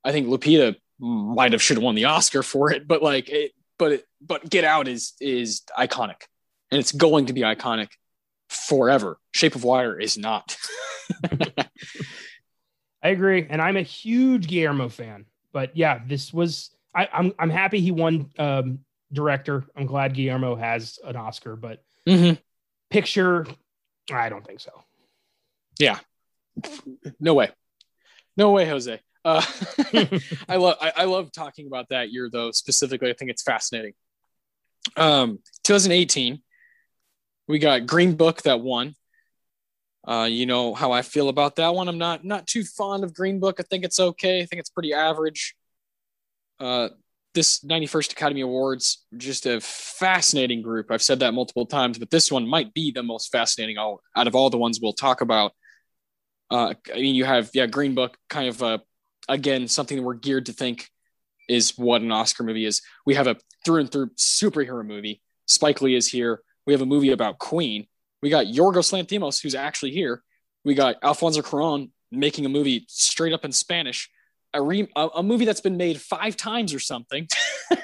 I 0.05 0.13
think 0.13 0.27
Lupita 0.27 0.77
might 0.99 1.53
have 1.53 1.63
should 1.63 1.77
have 1.77 1.85
won 1.85 1.95
the 1.95 2.07
Oscar 2.07 2.43
for 2.43 2.73
it, 2.73 2.89
but 2.89 3.03
like 3.03 3.29
it, 3.29 3.53
but 3.79 3.93
it, 3.93 4.05
but 4.21 4.49
Get 4.49 4.65
Out 4.65 4.89
is 4.89 5.13
is 5.21 5.63
iconic, 5.79 6.23
and 6.71 6.81
it's 6.81 6.93
going 6.93 7.27
to 7.27 7.33
be 7.33 7.43
iconic 7.43 7.89
forever. 8.49 9.19
Shape 9.33 9.55
of 9.55 9.65
Water 9.65 9.99
is 9.99 10.17
not. 10.17 10.57
I 13.03 13.09
agree, 13.09 13.47
and 13.49 13.61
I'm 13.61 13.77
a 13.77 13.83
huge 13.83 14.47
Guillermo 14.47 14.89
fan. 14.89 15.27
But 15.53 15.77
yeah, 15.77 16.01
this 16.07 16.33
was 16.33 16.71
I, 16.95 17.05
am 17.05 17.09
I'm, 17.13 17.33
I'm 17.39 17.51
happy 17.51 17.81
he 17.81 17.91
won 17.91 18.31
um, 18.39 18.81
director. 19.13 19.65
I'm 19.77 19.87
glad 19.87 20.15
Guillermo 20.15 20.57
has 20.57 20.99
an 21.05 21.17
Oscar, 21.17 21.57
but 21.57 21.83
mm-hmm. 22.07 22.35
Picture, 22.93 23.47
I 24.13 24.29
don't 24.29 24.47
think 24.47 24.61
so. 24.61 24.85
Yeah, 25.79 25.99
no 27.19 27.35
way, 27.35 27.51
no 28.37 28.51
way, 28.51 28.69
Jose. 28.69 29.01
Uh, 29.25 29.43
I 30.49 30.57
love 30.57 30.77
I, 30.81 30.93
I, 30.97 31.05
love 31.05 31.31
talking 31.33 31.69
about 31.69 31.89
that 31.91 32.11
year 32.11 32.29
though 32.31 32.51
specifically. 32.51 33.11
I 33.11 33.15
think 33.15 33.31
it's 33.31 33.43
fascinating. 33.43 33.95
Um, 34.97 35.39
2018, 35.65 36.43
we 37.49 37.59
got 37.59 37.87
Green 37.87 38.15
Book 38.17 38.43
that 38.43 38.61
won. 38.61 38.95
Uh, 40.07 40.27
you 40.29 40.45
know 40.47 40.75
how 40.75 40.91
I 40.91 41.03
feel 41.03 41.29
about 41.29 41.57
that 41.57 41.75
one. 41.75 41.89
I'm 41.89 41.99
not 41.99 42.25
not 42.25 42.47
too 42.47 42.65
fond 42.65 43.05
of 43.05 43.15
Green 43.15 43.39
Book. 43.39 43.57
I 43.59 43.63
think 43.63 43.85
it's 43.85 44.01
okay. 44.01 44.43
I 44.43 44.47
think 44.47 44.61
it's 44.61 44.71
pretty 44.71 44.93
average. 44.93 45.55
Uh, 46.59 46.89
this 47.35 47.61
91st 47.61 48.13
Academy 48.13 48.41
Awards, 48.43 49.05
just 49.17 49.47
a 49.47 49.61
fascinating 49.61 50.63
group. 50.63 50.91
I've 50.91 51.03
said 51.03 51.21
that 51.21 51.35
multiple 51.35 51.67
times, 51.67 51.99
but 51.99 52.11
this 52.11 52.31
one 52.31 52.47
might 52.47 52.75
be 52.75 52.91
the 52.91 53.03
most 53.03 53.33
fascinating 53.33 53.79
all, 53.79 54.01
out 54.17 54.27
of 54.27 54.35
all 54.35 54.51
the 54.51 54.59
ones 54.59 54.81
we'll 54.81 54.93
talk 54.93 55.21
about. 55.21 55.53
Uh, 56.51 56.75
I 56.93 56.97
mean, 56.97 57.15
you 57.15 57.25
have 57.25 57.51
yeah, 57.55 57.67
Green 57.67 57.95
Book, 57.95 58.17
kind 58.29 58.49
of 58.49 58.63
uh, 58.63 58.79
again 59.29 59.69
something 59.69 59.97
that 59.97 60.03
we're 60.03 60.15
geared 60.15 60.47
to 60.47 60.53
think 60.53 60.89
is 61.49 61.77
what 61.79 62.03
an 62.03 62.13
Oscar 62.13 62.45
movie 62.45 62.67
is. 62.67 62.83
We 63.07 63.15
have 63.15 63.27
a 63.27 63.37
through 63.65 63.81
and 63.81 63.91
through 63.91 64.11
superhero 64.11 64.85
movie. 64.85 65.23
Spike 65.47 65.81
Lee 65.81 65.95
is 65.95 66.09
here. 66.09 66.43
We 66.67 66.73
have 66.73 66.83
a 66.83 66.87
movie 66.87 67.13
about 67.13 67.39
Queen. 67.39 67.87
We 68.21 68.31
got 68.31 68.47
Yorgos 68.47 68.93
Lanthimos, 68.93 69.43
who's 69.43 69.55
actually 69.55 69.93
here. 69.93 70.23
We 70.65 70.75
got 70.75 70.97
Alfonso 71.03 71.43
Cuarón 71.43 71.91
making 72.11 72.47
a 72.47 72.49
movie 72.49 72.85
straight 72.89 73.33
up 73.33 73.45
in 73.45 73.53
Spanish, 73.53 74.11
a, 74.55 74.63
re- 74.63 74.89
a, 74.97 75.09
a 75.17 75.23
movie 75.23 75.45
that's 75.45 75.61
been 75.61 75.77
made 75.77 76.01
five 76.01 76.37
times 76.37 76.75
or 76.75 76.79
something. 76.79 77.29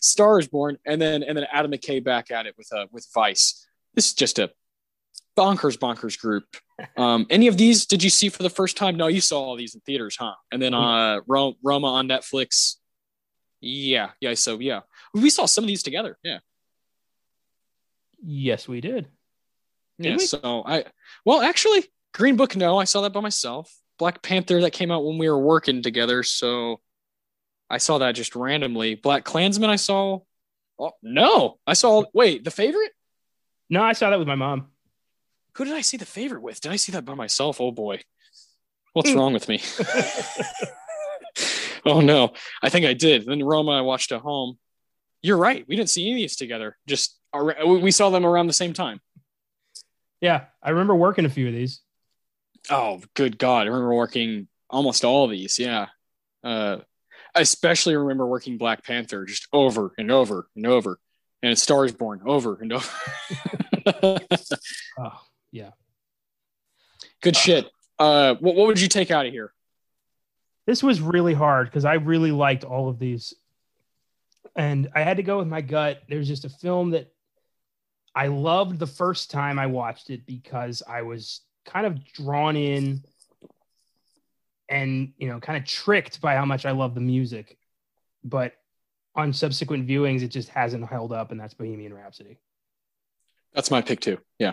Star 0.00 0.38
is 0.38 0.48
Born, 0.48 0.78
and 0.86 1.00
then 1.00 1.22
and 1.22 1.36
then 1.36 1.46
Adam 1.52 1.72
McKay 1.72 2.02
back 2.02 2.30
at 2.30 2.46
it 2.46 2.54
with 2.56 2.68
uh, 2.72 2.86
with 2.92 3.06
Vice. 3.14 3.66
This 3.94 4.08
is 4.08 4.14
just 4.14 4.38
a 4.38 4.50
bonkers 5.36 5.78
bonkers 5.78 6.18
group. 6.18 6.44
Um, 6.98 7.26
any 7.30 7.46
of 7.46 7.56
these 7.56 7.86
did 7.86 8.02
you 8.02 8.10
see 8.10 8.28
for 8.28 8.42
the 8.42 8.50
first 8.50 8.76
time? 8.76 8.98
No, 8.98 9.06
you 9.06 9.22
saw 9.22 9.42
all 9.42 9.56
these 9.56 9.74
in 9.74 9.80
theaters, 9.80 10.14
huh? 10.20 10.34
And 10.52 10.60
then 10.60 10.74
uh, 10.74 11.20
Roma 11.26 11.54
on 11.64 12.06
Netflix. 12.06 12.74
Yeah, 13.62 14.10
yeah. 14.20 14.34
So 14.34 14.58
yeah, 14.58 14.80
we 15.14 15.30
saw 15.30 15.46
some 15.46 15.64
of 15.64 15.68
these 15.68 15.82
together. 15.82 16.18
Yeah. 16.22 16.40
Yes, 18.22 18.68
we 18.68 18.82
did. 18.82 19.08
Yeah. 19.98 20.18
So 20.18 20.64
I, 20.66 20.84
well, 21.24 21.40
actually, 21.40 21.86
Green 22.12 22.36
Book. 22.36 22.56
No, 22.56 22.78
I 22.78 22.84
saw 22.84 23.00
that 23.00 23.14
by 23.14 23.20
myself. 23.20 23.74
Black 23.98 24.22
Panther 24.22 24.60
that 24.62 24.72
came 24.72 24.90
out 24.90 25.04
when 25.04 25.18
we 25.18 25.28
were 25.28 25.38
working 25.38 25.82
together. 25.82 26.22
So 26.22 26.80
I 27.68 27.78
saw 27.78 27.98
that 27.98 28.12
just 28.12 28.36
randomly. 28.36 28.96
BlacKkKlansman. 28.96 29.68
I 29.68 29.76
saw. 29.76 30.20
Oh 30.78 30.92
no, 31.02 31.58
I 31.66 31.72
saw. 31.72 32.04
Wait, 32.12 32.44
the 32.44 32.50
favorite. 32.50 32.92
No, 33.70 33.82
I 33.82 33.92
saw 33.92 34.10
that 34.10 34.18
with 34.18 34.28
my 34.28 34.34
mom. 34.34 34.68
Who 35.56 35.64
did 35.64 35.74
I 35.74 35.80
see 35.80 35.96
the 35.96 36.06
favorite 36.06 36.42
with? 36.42 36.60
Did 36.60 36.72
I 36.72 36.76
see 36.76 36.92
that 36.92 37.04
by 37.04 37.14
myself? 37.14 37.60
Oh 37.60 37.72
boy, 37.72 38.02
what's 38.92 39.10
mm. 39.10 39.16
wrong 39.16 39.32
with 39.32 39.48
me? 39.48 39.62
oh 41.86 42.00
no, 42.00 42.34
I 42.62 42.68
think 42.68 42.84
I 42.84 42.92
did. 42.92 43.24
Then 43.24 43.42
Roma, 43.42 43.72
I 43.72 43.80
watched 43.80 44.12
at 44.12 44.20
home. 44.20 44.58
You're 45.22 45.38
right. 45.38 45.64
We 45.66 45.76
didn't 45.76 45.90
see 45.90 46.02
any 46.02 46.12
of 46.12 46.16
these 46.16 46.36
together. 46.36 46.76
Just 46.86 47.18
uh, 47.32 47.52
we 47.66 47.90
saw 47.90 48.10
them 48.10 48.26
around 48.26 48.46
the 48.48 48.52
same 48.52 48.74
time. 48.74 49.00
Yeah, 50.20 50.44
I 50.62 50.70
remember 50.70 50.94
working 50.94 51.24
a 51.24 51.30
few 51.30 51.48
of 51.48 51.54
these. 51.54 51.80
Oh, 52.70 53.00
good 53.14 53.38
God. 53.38 53.62
I 53.62 53.70
remember 53.70 53.94
working 53.94 54.48
almost 54.68 55.04
all 55.04 55.24
of 55.24 55.30
these. 55.30 55.58
Yeah. 55.58 55.86
Uh, 56.42 56.78
I 57.34 57.40
especially 57.40 57.96
remember 57.96 58.26
working 58.26 58.58
Black 58.58 58.84
Panther 58.84 59.24
just 59.24 59.46
over 59.52 59.92
and 59.98 60.10
over 60.10 60.48
and 60.56 60.66
over. 60.66 60.98
And 61.42 61.56
Stars 61.58 61.92
Born 61.92 62.22
over 62.26 62.58
and 62.60 62.72
over. 62.72 62.90
oh, 64.98 65.22
yeah. 65.52 65.70
Good 67.22 67.36
shit. 67.36 67.70
Uh, 67.98 68.34
what, 68.40 68.54
what 68.54 68.66
would 68.66 68.80
you 68.80 68.88
take 68.88 69.10
out 69.10 69.26
of 69.26 69.32
here? 69.32 69.52
This 70.66 70.82
was 70.82 71.00
really 71.00 71.34
hard 71.34 71.68
because 71.68 71.84
I 71.84 71.94
really 71.94 72.32
liked 72.32 72.64
all 72.64 72.88
of 72.88 72.98
these. 72.98 73.34
And 74.56 74.88
I 74.94 75.02
had 75.02 75.18
to 75.18 75.22
go 75.22 75.38
with 75.38 75.46
my 75.46 75.60
gut. 75.60 76.02
There's 76.08 76.26
just 76.26 76.44
a 76.44 76.48
film 76.48 76.90
that 76.90 77.12
I 78.14 78.28
loved 78.28 78.78
the 78.78 78.86
first 78.86 79.30
time 79.30 79.58
I 79.58 79.66
watched 79.66 80.08
it 80.10 80.26
because 80.26 80.82
I 80.88 81.02
was 81.02 81.42
kind 81.66 81.86
of 81.86 82.04
drawn 82.12 82.56
in 82.56 83.02
and 84.68 85.12
you 85.18 85.28
know 85.28 85.38
kind 85.38 85.58
of 85.58 85.68
tricked 85.68 86.20
by 86.20 86.34
how 86.34 86.44
much 86.44 86.64
I 86.64 86.70
love 86.70 86.94
the 86.94 87.00
music. 87.00 87.58
But 88.24 88.54
on 89.14 89.32
subsequent 89.32 89.86
viewings, 89.86 90.22
it 90.22 90.28
just 90.28 90.48
hasn't 90.48 90.86
held 90.86 91.12
up, 91.12 91.30
and 91.30 91.40
that's 91.40 91.54
Bohemian 91.54 91.94
Rhapsody. 91.94 92.38
That's 93.54 93.70
my 93.70 93.80
pick 93.80 94.00
too. 94.00 94.18
Yeah. 94.38 94.52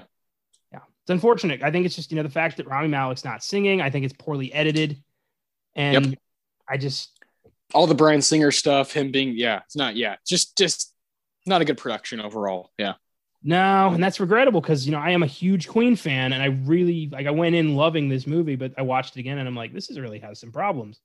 Yeah. 0.72 0.80
It's 1.02 1.10
unfortunate. 1.10 1.62
I 1.62 1.72
think 1.72 1.86
it's 1.86 1.96
just, 1.96 2.12
you 2.12 2.16
know, 2.16 2.24
the 2.24 2.30
fact 2.30 2.58
that 2.58 2.68
Rami 2.68 2.88
Malek's 2.88 3.26
not 3.26 3.44
singing. 3.44 3.82
I 3.82 3.90
think 3.90 4.06
it's 4.06 4.16
poorly 4.18 4.52
edited. 4.54 5.04
And 5.76 6.06
yep. 6.12 6.20
I 6.70 6.78
just 6.78 7.12
all 7.74 7.86
the 7.86 7.96
Bryan 7.96 8.22
Singer 8.22 8.52
stuff, 8.52 8.94
him 8.94 9.12
being, 9.12 9.34
yeah, 9.36 9.62
it's 9.66 9.76
not, 9.76 9.96
yeah, 9.98 10.16
just 10.26 10.58
just 10.58 10.94
not 11.46 11.62
a 11.62 11.66
good 11.66 11.78
production 11.78 12.22
overall. 12.22 12.72
Yeah. 12.78 12.94
No, 13.44 13.90
and 13.90 14.02
that's 14.02 14.20
regrettable 14.20 14.62
because 14.62 14.86
you 14.86 14.94
know 14.94 15.00
I 15.00 15.12
am 15.12 15.22
a 15.22 15.28
huge 15.28 15.68
Queen 15.68 15.96
fan, 15.96 16.32
and 16.32 16.42
I 16.42 16.48
really 16.66 17.10
like 17.12 17.28
I 17.28 17.32
went 17.32 17.56
in 17.56 17.76
loving 17.76 18.08
this 18.08 18.26
movie, 18.26 18.56
but 18.56 18.74
I 18.78 18.84
watched 18.84 19.18
it 19.18 19.20
again 19.20 19.38
and 19.38 19.48
I'm 19.48 19.56
like, 19.56 19.74
this 19.74 19.90
is 19.90 20.00
really 20.00 20.20
has 20.20 20.40
some 20.40 20.52
problems, 20.52 21.02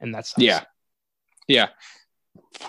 and 0.00 0.14
that's 0.14 0.34
yeah, 0.38 0.62
yeah, 1.48 1.68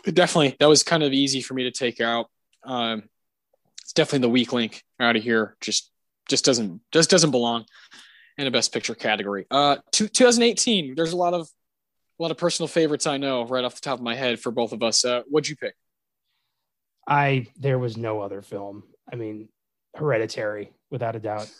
definitely 0.05 0.55
that 0.59 0.67
was 0.67 0.81
kind 0.81 1.03
of 1.03 1.13
easy 1.13 1.41
for 1.41 1.53
me 1.53 1.63
to 1.63 1.71
take 1.71 2.01
out. 2.01 2.27
Um, 2.63 3.03
it's 3.83 3.93
definitely 3.93 4.27
the 4.27 4.29
weak 4.29 4.51
link 4.51 4.83
out 4.99 5.15
of 5.15 5.23
here. 5.23 5.55
Just 5.61 5.91
just 6.27 6.43
doesn't 6.43 6.81
just 6.91 7.11
doesn't 7.11 7.31
belong 7.31 7.65
in 8.37 8.47
a 8.47 8.51
best 8.51 8.73
picture 8.73 8.95
category. 8.95 9.45
Uh, 9.51 9.77
2018. 9.91 10.95
There's 10.95 11.13
a 11.13 11.17
lot 11.17 11.33
of 11.33 11.47
a 12.19 12.23
lot 12.23 12.31
of 12.31 12.37
personal 12.37 12.67
favorites 12.67 13.07
I 13.07 13.17
know 13.17 13.45
right 13.45 13.63
off 13.63 13.75
the 13.75 13.81
top 13.81 13.99
of 13.99 14.03
my 14.03 14.15
head 14.15 14.39
for 14.39 14.51
both 14.51 14.71
of 14.71 14.81
us. 14.81 15.05
Uh, 15.05 15.21
what'd 15.29 15.49
you 15.49 15.55
pick? 15.55 15.75
I 17.07 17.47
there 17.57 17.79
was 17.79 17.97
no 17.97 18.21
other 18.21 18.41
film. 18.41 18.83
I 19.11 19.15
mean, 19.15 19.49
Hereditary, 19.95 20.71
without 20.89 21.15
a 21.15 21.19
doubt. 21.19 21.51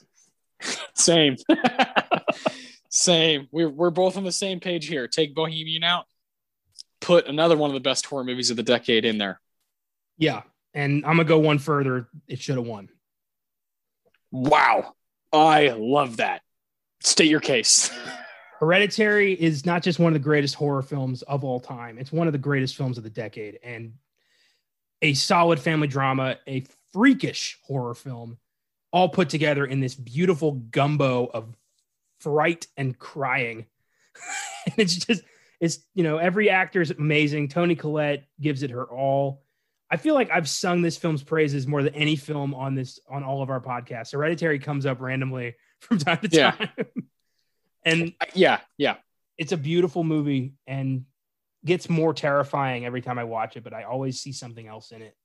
Same. 0.93 1.35
same. 2.89 3.47
We're 3.51 3.69
we're 3.69 3.89
both 3.89 4.17
on 4.17 4.23
the 4.23 4.31
same 4.31 4.59
page 4.59 4.87
here. 4.87 5.07
Take 5.07 5.35
Bohemian 5.35 5.83
out. 5.83 6.05
Put 7.01 7.27
another 7.27 7.57
one 7.57 7.69
of 7.69 7.73
the 7.73 7.81
best 7.81 8.05
horror 8.05 8.23
movies 8.23 8.49
of 8.49 8.57
the 8.57 8.63
decade 8.63 9.05
in 9.05 9.17
there. 9.17 9.41
Yeah, 10.17 10.43
and 10.73 11.05
I'm 11.05 11.17
gonna 11.17 11.25
go 11.25 11.39
one 11.39 11.59
further. 11.59 12.07
It 12.27 12.39
should 12.39 12.55
have 12.55 12.65
won. 12.65 12.89
Wow, 14.31 14.95
I 15.31 15.69
love 15.77 16.17
that. 16.17 16.41
State 17.01 17.29
your 17.29 17.41
case. 17.41 17.91
Hereditary 18.59 19.33
is 19.33 19.65
not 19.65 19.83
just 19.83 19.99
one 19.99 20.07
of 20.07 20.13
the 20.13 20.23
greatest 20.23 20.55
horror 20.55 20.81
films 20.81 21.21
of 21.23 21.43
all 21.43 21.59
time. 21.59 21.97
It's 21.97 22.13
one 22.13 22.27
of 22.27 22.31
the 22.33 22.39
greatest 22.39 22.77
films 22.77 22.97
of 22.97 23.03
the 23.03 23.09
decade, 23.09 23.59
and 23.61 23.93
a 25.03 25.13
solid 25.13 25.59
family 25.59 25.87
drama, 25.87 26.37
a 26.47 26.65
freakish 26.93 27.59
horror 27.63 27.93
film, 27.93 28.37
all 28.91 29.09
put 29.09 29.29
together 29.29 29.65
in 29.65 29.81
this 29.81 29.93
beautiful 29.93 30.53
gumbo 30.53 31.25
of 31.25 31.55
fright 32.21 32.65
and 32.77 32.97
crying. 32.97 33.65
and 34.65 34.75
it's 34.77 34.95
just, 34.95 35.23
it's, 35.59 35.79
you 35.93 36.03
know, 36.03 36.17
every 36.17 36.49
actor 36.49 36.81
is 36.81 36.91
amazing. 36.91 37.49
Toni 37.49 37.75
Collette 37.75 38.23
gives 38.39 38.63
it 38.63 38.71
her 38.71 38.85
all. 38.85 39.43
I 39.91 39.97
feel 39.97 40.15
like 40.15 40.31
I've 40.31 40.49
sung 40.49 40.81
this 40.81 40.97
film's 40.97 41.21
praises 41.21 41.67
more 41.67 41.83
than 41.83 41.93
any 41.93 42.15
film 42.15 42.55
on 42.55 42.73
this, 42.73 42.99
on 43.09 43.23
all 43.23 43.43
of 43.43 43.49
our 43.49 43.59
podcasts. 43.59 44.13
Hereditary 44.13 44.57
comes 44.57 44.85
up 44.85 45.01
randomly 45.01 45.55
from 45.81 45.97
time 45.97 46.19
to 46.19 46.29
time. 46.29 46.69
Yeah. 46.77 46.83
and 47.85 48.13
yeah, 48.33 48.61
yeah. 48.77 48.95
It's 49.37 49.51
a 49.51 49.57
beautiful 49.57 50.03
movie. 50.03 50.53
And 50.65 51.05
gets 51.65 51.89
more 51.89 52.13
terrifying 52.13 52.85
every 52.85 53.01
time 53.01 53.17
I 53.17 53.23
watch 53.23 53.55
it, 53.55 53.63
but 53.63 53.73
I 53.73 53.83
always 53.83 54.19
see 54.19 54.33
something 54.33 54.67
else 54.67 54.91
in 54.91 55.01
it. 55.01 55.15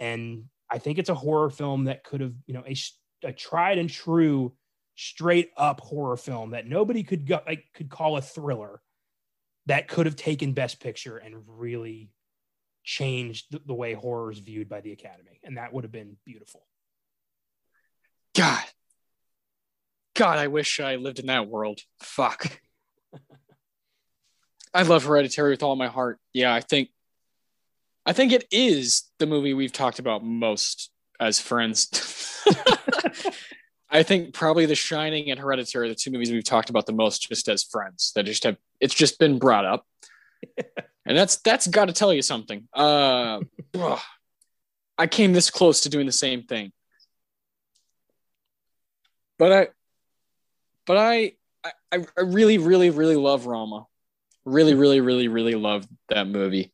And 0.00 0.44
I 0.70 0.78
think 0.78 0.98
it's 0.98 1.10
a 1.10 1.14
horror 1.14 1.50
film 1.50 1.84
that 1.84 2.04
could 2.04 2.20
have, 2.20 2.34
you 2.46 2.54
know, 2.54 2.64
a, 2.66 2.76
a 3.24 3.32
tried 3.32 3.78
and 3.78 3.90
true, 3.90 4.54
straight 4.94 5.50
up 5.56 5.80
horror 5.80 6.16
film 6.16 6.50
that 6.50 6.66
nobody 6.66 7.02
could 7.02 7.26
go 7.26 7.40
like 7.46 7.64
could 7.74 7.88
call 7.88 8.16
a 8.16 8.22
thriller 8.22 8.82
that 9.66 9.88
could 9.88 10.06
have 10.06 10.16
taken 10.16 10.52
Best 10.52 10.80
Picture 10.80 11.16
and 11.18 11.34
really 11.46 12.10
changed 12.84 13.46
the, 13.50 13.60
the 13.64 13.74
way 13.74 13.94
horror 13.94 14.32
is 14.32 14.38
viewed 14.38 14.68
by 14.68 14.80
the 14.80 14.92
Academy, 14.92 15.40
and 15.44 15.56
that 15.56 15.72
would 15.72 15.84
have 15.84 15.92
been 15.92 16.16
beautiful. 16.24 16.66
God, 18.34 18.64
God, 20.14 20.38
I 20.38 20.48
wish 20.48 20.80
I 20.80 20.96
lived 20.96 21.18
in 21.18 21.26
that 21.26 21.48
world. 21.48 21.80
Fuck. 22.00 22.60
I 24.74 24.82
love 24.82 25.04
Hereditary 25.04 25.50
with 25.50 25.62
all 25.62 25.76
my 25.76 25.88
heart. 25.88 26.18
Yeah, 26.32 26.54
I 26.54 26.60
think, 26.60 26.90
I 28.06 28.12
think 28.12 28.32
it 28.32 28.46
is 28.50 29.04
the 29.18 29.26
movie 29.26 29.54
we've 29.54 29.72
talked 29.72 29.98
about 29.98 30.24
most 30.24 30.90
as 31.20 31.40
friends. 31.40 31.88
I 33.92 34.02
think 34.02 34.32
probably 34.32 34.64
The 34.64 34.74
Shining 34.74 35.30
and 35.30 35.38
Hereditary 35.38 35.86
are 35.86 35.88
the 35.90 35.94
two 35.94 36.10
movies 36.10 36.32
we've 36.32 36.42
talked 36.42 36.70
about 36.70 36.86
the 36.86 36.94
most 36.94 37.28
just 37.28 37.46
as 37.48 37.62
friends 37.62 38.12
that 38.14 38.24
just 38.24 38.44
have 38.44 38.56
it's 38.80 38.94
just 38.94 39.18
been 39.18 39.38
brought 39.38 39.66
up. 39.66 39.86
and 41.06 41.16
that's 41.16 41.36
that's 41.36 41.66
got 41.66 41.86
to 41.86 41.92
tell 41.92 42.12
you 42.12 42.22
something. 42.22 42.66
Uh 42.72 43.40
I 44.96 45.06
came 45.06 45.34
this 45.34 45.50
close 45.50 45.82
to 45.82 45.90
doing 45.90 46.06
the 46.06 46.12
same 46.12 46.44
thing. 46.44 46.72
But 49.38 49.52
I 49.52 49.68
but 50.86 50.96
I 50.96 51.32
I, 51.92 51.98
I 52.16 52.22
really 52.22 52.56
really 52.56 52.88
really 52.88 53.16
love 53.16 53.46
Roma. 53.46 53.86
Really 54.44 54.74
really 54.74 55.00
really 55.00 55.28
really 55.28 55.54
love 55.54 55.86
that 56.08 56.26
movie. 56.26 56.72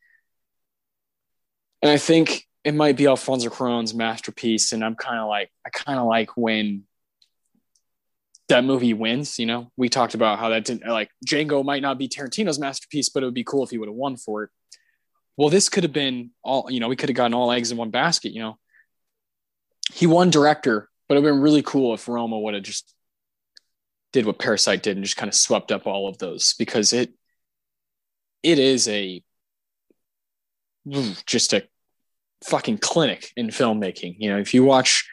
And 1.83 1.91
I 1.91 1.99
think 1.99 2.45
it 2.65 2.75
might 2.75 2.97
be 2.97 3.07
Alfonso 3.07 3.49
Cuarón's 3.49 3.95
masterpiece 3.95 4.73
and 4.73 4.85
I'm 4.85 4.95
kind 4.95 5.19
of 5.19 5.29
like 5.29 5.51
I 5.67 5.71
kind 5.71 5.99
of 5.99 6.07
like 6.07 6.37
when 6.37 6.85
that 8.49 8.65
movie 8.65 8.95
wins. 8.95 9.39
You 9.39 9.47
know, 9.47 9.71
we 9.77 9.89
talked 9.89 10.15
about 10.15 10.39
how 10.39 10.49
that 10.49 10.65
didn't 10.65 10.89
like 10.89 11.11
Django 11.27 11.65
might 11.65 11.83
not 11.83 11.99
be 11.99 12.09
Tarantino's 12.09 12.59
masterpiece, 12.59 13.09
but 13.09 13.23
it 13.23 13.27
would 13.27 13.35
be 13.35 13.45
cool 13.45 13.63
if 13.65 13.71
he 13.71 13.79
would 13.79 13.89
have 13.89 13.95
won 13.95 14.17
for 14.17 14.45
it. 14.45 14.51
Well, 15.37 15.51
this 15.51 15.69
could 15.69 15.85
have 15.85 15.93
been 15.93 16.31
all, 16.43 16.69
you 16.69 16.81
know, 16.81 16.89
we 16.89 16.97
could 16.97 17.09
have 17.09 17.17
gotten 17.17 17.35
all 17.35 17.53
eggs 17.53 17.71
in 17.71 17.79
one 17.79 17.91
basket, 17.91 18.33
you 18.33 18.41
know. 18.41 18.59
He 19.93 20.07
won 20.07 20.31
director, 20.31 20.89
but 21.09 21.15
it 21.15 21.21
would 21.21 21.29
have 21.29 21.37
been 21.37 21.43
really 21.43 21.63
cool 21.63 21.95
if 21.95 22.09
Roma 22.09 22.39
would 22.39 22.55
have 22.55 22.65
just 22.65 22.93
did 24.13 24.27
what 24.27 24.39
Parasite 24.39 24.83
did 24.83 24.97
and 24.97 25.05
just 25.05 25.17
kind 25.17 25.29
of 25.29 25.35
swept 25.35 25.71
up 25.71 25.87
all 25.87 26.09
of 26.09 26.19
those 26.19 26.55
because 26.59 26.93
it 26.93 27.13
it 28.43 28.59
is 28.59 28.89
a 28.89 29.23
just 31.27 31.53
a 31.53 31.67
fucking 32.45 32.79
clinic 32.79 33.33
in 33.37 33.49
filmmaking. 33.49 34.17
You 34.19 34.31
know, 34.31 34.39
if 34.39 34.55
you 34.55 34.65
watch 34.65 35.09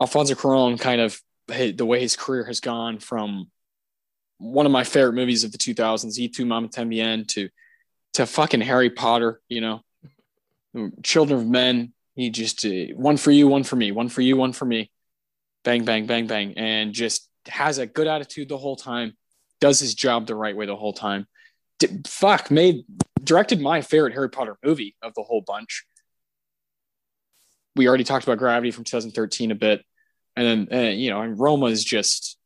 Alfonso 0.00 0.34
Cuarón 0.34 0.78
kind 0.78 1.00
of 1.00 1.20
the 1.48 1.86
way 1.86 2.00
his 2.00 2.16
career 2.16 2.44
has 2.44 2.60
gone 2.60 2.98
from 2.98 3.50
one 4.38 4.66
of 4.66 4.72
my 4.72 4.84
favorite 4.84 5.14
movies 5.14 5.44
of 5.44 5.52
the 5.52 5.58
2000s, 5.58 6.18
Y 6.18 6.30
Tu 6.32 6.46
Mamá 6.46 6.70
También, 6.70 7.26
to 7.28 7.48
to 8.14 8.26
fucking 8.26 8.60
Harry 8.60 8.90
Potter, 8.90 9.40
you 9.48 9.60
know, 9.60 9.80
Children 11.02 11.40
of 11.40 11.46
Men. 11.46 11.92
He 12.14 12.30
just 12.30 12.64
uh, 12.64 12.94
one 12.96 13.16
for 13.16 13.30
you, 13.30 13.48
one 13.48 13.64
for 13.64 13.76
me, 13.76 13.92
one 13.92 14.08
for 14.08 14.20
you, 14.20 14.36
one 14.36 14.52
for 14.52 14.64
me, 14.64 14.90
bang, 15.64 15.84
bang, 15.84 16.06
bang, 16.06 16.26
bang, 16.26 16.54
and 16.56 16.92
just 16.92 17.28
has 17.46 17.78
a 17.78 17.86
good 17.86 18.06
attitude 18.06 18.48
the 18.48 18.58
whole 18.58 18.76
time. 18.76 19.16
Does 19.60 19.80
his 19.80 19.94
job 19.94 20.26
the 20.26 20.34
right 20.34 20.56
way 20.56 20.66
the 20.66 20.76
whole 20.76 20.92
time. 20.92 21.26
D- 21.80 22.00
fuck, 22.06 22.50
made 22.50 22.84
directed 23.22 23.60
my 23.60 23.82
favorite 23.82 24.14
Harry 24.14 24.30
Potter 24.30 24.56
movie 24.64 24.94
of 25.02 25.14
the 25.14 25.22
whole 25.22 25.40
bunch. 25.40 25.84
We 27.74 27.88
already 27.88 28.04
talked 28.04 28.24
about 28.24 28.38
Gravity 28.38 28.70
from 28.70 28.84
2013 28.84 29.50
a 29.50 29.54
bit 29.54 29.84
and 30.36 30.68
then 30.68 30.78
uh, 30.78 30.90
you 30.90 31.10
know, 31.10 31.20
and 31.22 31.38
Roma 31.38 31.66
is 31.66 31.84
just 31.84 32.38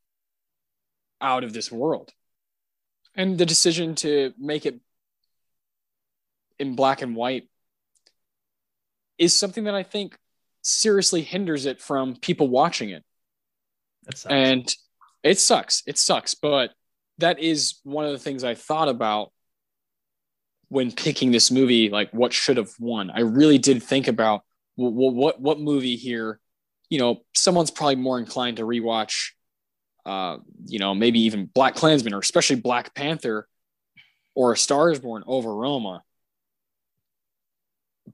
out 1.20 1.44
of 1.44 1.52
this 1.52 1.70
world. 1.70 2.12
And 3.14 3.38
the 3.38 3.46
decision 3.46 3.94
to 3.96 4.32
make 4.38 4.66
it 4.66 4.80
in 6.58 6.74
black 6.74 7.02
and 7.02 7.14
white 7.14 7.48
is 9.18 9.38
something 9.38 9.64
that 9.64 9.74
I 9.74 9.82
think 9.82 10.18
seriously 10.62 11.22
hinders 11.22 11.66
it 11.66 11.80
from 11.80 12.16
people 12.16 12.48
watching 12.48 12.90
it. 12.90 13.04
And 14.32 14.74
it 15.22 15.38
sucks. 15.38 15.82
It 15.86 15.98
sucks, 15.98 16.34
but 16.34 16.70
that 17.18 17.38
is 17.38 17.80
one 17.84 18.04
of 18.04 18.12
the 18.12 18.18
things 18.18 18.44
I 18.44 18.54
thought 18.54 18.88
about 18.88 19.32
when 20.68 20.90
picking 20.90 21.30
this 21.30 21.50
movie 21.50 21.90
like 21.90 22.10
what 22.12 22.32
should 22.32 22.56
have 22.56 22.70
won. 22.78 23.10
I 23.10 23.20
really 23.20 23.58
did 23.58 23.82
think 23.82 24.08
about 24.08 24.42
what 24.76 24.90
what 24.90 25.40
what 25.40 25.60
movie 25.60 25.96
here 25.96 26.40
you 26.94 26.98
know, 26.98 27.22
someone's 27.34 27.70
probably 27.70 27.96
more 27.96 28.18
inclined 28.18 28.58
to 28.58 28.62
rewatch, 28.62 29.30
uh, 30.06 30.38
you 30.66 30.78
know, 30.78 30.94
maybe 30.94 31.20
even 31.22 31.48
BlacKkKlansman 31.48 32.12
or 32.12 32.18
especially 32.18 32.56
Black 32.56 32.94
Panther 32.94 33.48
or 34.34 34.52
A 34.52 34.56
Star 34.56 34.90
is 34.90 35.00
Born 35.00 35.24
over 35.26 35.54
Roma. 35.54 36.02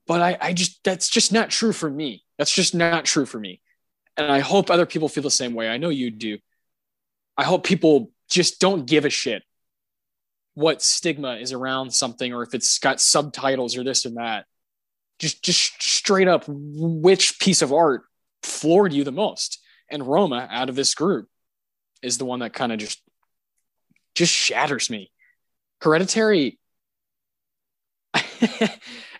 But 0.07 0.23
I, 0.23 0.39
I 0.41 0.53
just, 0.53 0.83
that's 0.85 1.09
just 1.09 1.33
not 1.33 1.51
true 1.51 1.73
for 1.73 1.91
me. 1.91 2.25
That's 2.39 2.55
just 2.55 2.75
not 2.75 3.05
true 3.05 3.27
for 3.27 3.39
me. 3.39 3.61
And 4.17 4.31
I 4.31 4.41
hope 4.41 4.71
other 4.71 4.87
people 4.87 5.09
feel 5.09 5.23
the 5.23 5.31
same 5.31 5.55
way. 5.55 5.69
I 5.69 5.77
know 5.77 5.89
you 5.89 6.11
do. 6.11 6.39
I 7.37 7.45
hope 7.45 7.65
people 7.65 8.11
just 8.31 8.61
don't 8.61 8.87
give 8.87 9.05
a 9.05 9.11
shit 9.11 9.43
what 10.55 10.83
stigma 10.83 11.37
is 11.37 11.53
around 11.53 11.91
something 11.93 12.33
or 12.33 12.43
if 12.43 12.55
it's 12.55 12.79
got 12.79 13.01
subtitles 13.01 13.77
or 13.77 13.85
this 13.85 14.05
and 14.05 14.17
that. 14.17 14.47
Just, 15.19 15.43
just 15.45 15.83
straight 15.83 16.29
up, 16.29 16.45
which 16.49 17.39
piece 17.41 17.63
of 17.63 17.73
art 17.73 18.03
floored 18.43 18.93
you 18.93 19.05
the 19.05 19.13
most. 19.13 19.61
And 19.91 20.07
Roma 20.07 20.49
out 20.51 20.69
of 20.69 20.77
this 20.77 20.95
group 20.95 21.29
is 22.03 22.19
the 22.19 22.25
one 22.25 22.41
that 22.41 22.53
kind 22.53 22.73
of 22.73 22.79
just 22.79 23.03
just 24.15 24.33
shatters 24.33 24.91
me. 24.91 25.11
Hereditary 25.81 26.59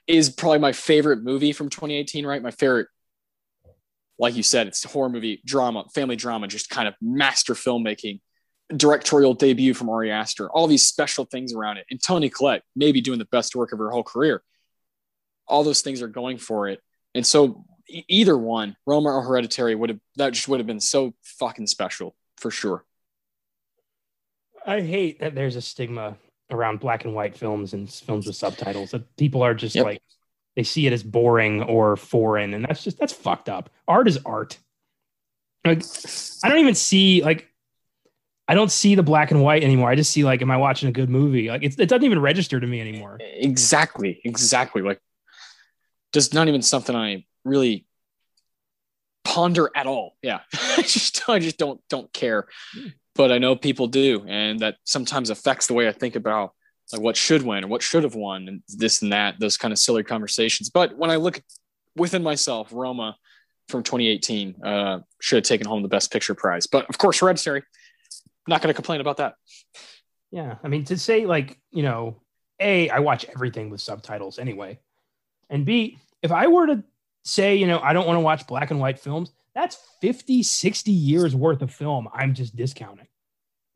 is 0.07 0.31
probably 0.31 0.59
my 0.59 0.73
favorite 0.73 1.23
movie 1.23 1.53
from 1.53 1.69
2018, 1.69 2.27
right? 2.27 2.43
My 2.43 2.51
favorite, 2.51 2.89
like 4.19 4.37
you 4.37 4.43
said, 4.43 4.67
it's 4.67 4.85
a 4.85 4.89
horror 4.89 5.09
movie, 5.09 5.41
drama, 5.45 5.85
family 5.95 6.17
drama, 6.17 6.49
just 6.49 6.69
kind 6.69 6.89
of 6.89 6.95
master 7.01 7.55
filmmaking, 7.55 8.21
directorial 8.77 9.35
debut 9.35 9.75
from 9.75 9.89
Ari 9.89 10.11
Aster, 10.11 10.51
all 10.51 10.67
these 10.67 10.87
special 10.87 11.25
things 11.25 11.53
around 11.53 11.79
it. 11.79 11.87
And 11.91 12.03
Toni 12.03 12.31
Collette, 12.31 12.63
maybe 12.77 13.01
doing 13.01 13.19
the 13.19 13.25
best 13.27 13.55
work 13.57 13.73
of 13.73 13.79
her 13.79 13.91
whole 13.91 14.03
career. 14.03 14.43
All 15.47 15.65
those 15.65 15.81
things 15.81 16.03
are 16.03 16.09
going 16.09 16.39
for 16.39 16.69
it. 16.69 16.81
And 17.15 17.27
so 17.27 17.65
either 17.89 18.37
one, 18.37 18.77
Roma 18.87 19.11
or 19.11 19.23
Hereditary, 19.23 19.75
would 19.75 19.91
have 19.91 19.99
that 20.17 20.33
just 20.33 20.49
would 20.49 20.61
have 20.61 20.67
been 20.67 20.81
so 20.81 21.15
fucking 21.23 21.67
special 21.67 22.15
for 22.37 22.51
sure. 22.51 22.85
I 24.65 24.81
hate 24.81 25.21
that 25.21 25.35
there's 25.35 25.57
a 25.57 25.63
stigma 25.63 26.17
around 26.51 26.81
black 26.81 27.05
and 27.05 27.15
white 27.15 27.37
films 27.37 27.73
and 27.73 27.91
films 27.91 28.27
with 28.27 28.37
subtitles 28.37 28.91
that 28.91 29.17
people 29.17 29.43
are 29.43 29.55
just 29.55 29.75
yep. 29.75 29.85
like 29.85 30.03
they 30.57 30.63
see 30.63 30.87
it 30.87 30.93
as 30.93 31.03
boring 31.03 31.63
or 31.63 31.97
foreign, 31.97 32.55
and 32.55 32.65
that's 32.65 32.85
just 32.85 32.99
that's 32.99 33.13
fucked 33.13 33.49
up. 33.49 33.71
Art 33.89 34.09
is 34.09 34.19
art. 34.25 34.59
Like 35.65 35.83
I 36.43 36.49
don't 36.49 36.59
even 36.59 36.75
see 36.75 37.23
like 37.23 37.50
I 38.51 38.55
don't 38.55 38.73
see 38.73 38.97
the 38.97 39.05
black 39.05 39.31
and 39.31 39.41
white 39.45 39.63
anymore. 39.63 39.91
I 39.91 39.95
just 39.95 40.11
see 40.11 40.25
like, 40.25 40.43
am 40.43 40.51
I 40.51 40.57
watching 40.57 40.89
a 40.89 40.93
good 40.93 41.09
movie? 41.09 41.49
Like 41.49 41.63
it, 41.63 41.79
it 41.79 41.89
doesn't 41.89 42.03
even 42.03 42.19
register 42.19 42.59
to 42.59 42.67
me 42.67 42.81
anymore. 42.81 43.17
Exactly, 43.21 44.21
exactly. 44.25 44.83
Like, 44.83 45.01
just 46.13 46.35
not 46.35 46.49
even 46.49 46.61
something 46.61 46.97
I 46.97 47.27
really 47.45 47.87
ponder 49.23 49.71
at 49.77 49.87
all. 49.87 50.17
Yeah, 50.21 50.41
I 50.77 50.83
just 50.83 51.29
I 51.29 51.39
just 51.39 51.59
don't 51.59 51.81
don't 51.89 52.13
care. 52.13 52.49
But 53.15 53.31
I 53.31 53.39
know 53.39 53.55
people 53.55 53.87
do, 53.87 54.25
and 54.27 54.59
that 54.59 54.79
sometimes 54.83 55.31
affects 55.31 55.69
the 55.69 55.75
way 55.75 55.87
I 55.87 55.93
think 55.93 56.17
about 56.17 56.53
like 56.93 57.03
what 57.03 57.17
should 57.17 57.43
win 57.43 57.63
or 57.63 57.69
what 57.69 57.83
should 57.83 58.03
have 58.03 58.17
won 58.17 58.49
and 58.49 58.63
this 58.67 59.01
and 59.01 59.13
that, 59.13 59.39
those 59.39 59.57
kind 59.57 59.71
of 59.71 59.79
silly 59.79 60.03
conversations. 60.03 60.71
But 60.71 60.99
when 60.99 61.11
I 61.11 61.17
look 61.17 61.41
within 61.95 62.25
myself, 62.25 62.71
Roma 62.73 63.17
from 63.69 63.85
2018 63.85 64.57
uh, 64.65 64.99
should 65.21 65.37
have 65.37 65.45
taken 65.45 65.69
home 65.69 65.83
the 65.83 65.89
Best 65.89 66.13
Picture 66.13 66.35
prize. 66.35 66.67
But 66.67 66.89
of 66.89 66.99
course, 66.99 67.21
Hereditary. 67.21 67.63
Not 68.47 68.63
going 68.63 68.69
to 68.69 68.75
complain 68.75 69.01
about 69.01 69.19
that. 69.19 69.35
Yeah, 70.31 70.57
I 70.63 70.69
mean 70.69 70.85
to 70.85 70.99
say 70.99 71.27
like 71.27 71.59
you 71.71 71.83
know, 71.83 72.23
a 72.59 72.89
I 72.89 73.01
watch 73.01 73.27
everything 73.29 73.71
with 73.71 73.81
subtitles 73.81 74.39
anyway, 74.39 74.79
and 75.49 75.65
b 75.65 75.99
if 76.23 76.31
I 76.33 76.47
were 76.47 76.67
to 76.67 76.85
say, 77.25 77.57
you 77.57 77.67
know, 77.67 77.81
I 77.81 77.93
don't 77.93 78.07
want 78.07 78.17
to 78.17 78.21
watch 78.21 78.47
black 78.47 78.71
and 78.71 78.81
white 78.81 78.99
films, 78.99 79.33
that's 79.55 79.79
50, 80.01 80.43
60 80.43 80.91
years 80.91 81.35
worth 81.35 81.63
of 81.63 81.73
film 81.73 82.09
I'm 82.15 82.35
just 82.35 82.57
discounting 82.57 83.07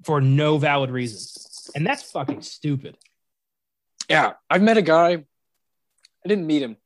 for 0.03 0.21
no 0.21 0.59
valid 0.59 0.91
reason. 0.91 1.43
And 1.75 1.87
that's 1.87 2.11
fucking 2.11 2.43
stupid. 2.43 2.97
Yeah. 4.09 4.35
I've 4.49 4.63
met 4.63 4.77
a 4.77 4.83
guy. 4.83 5.13
I 5.15 6.29
didn't 6.29 6.47
meet 6.47 6.63
him. 6.63 6.77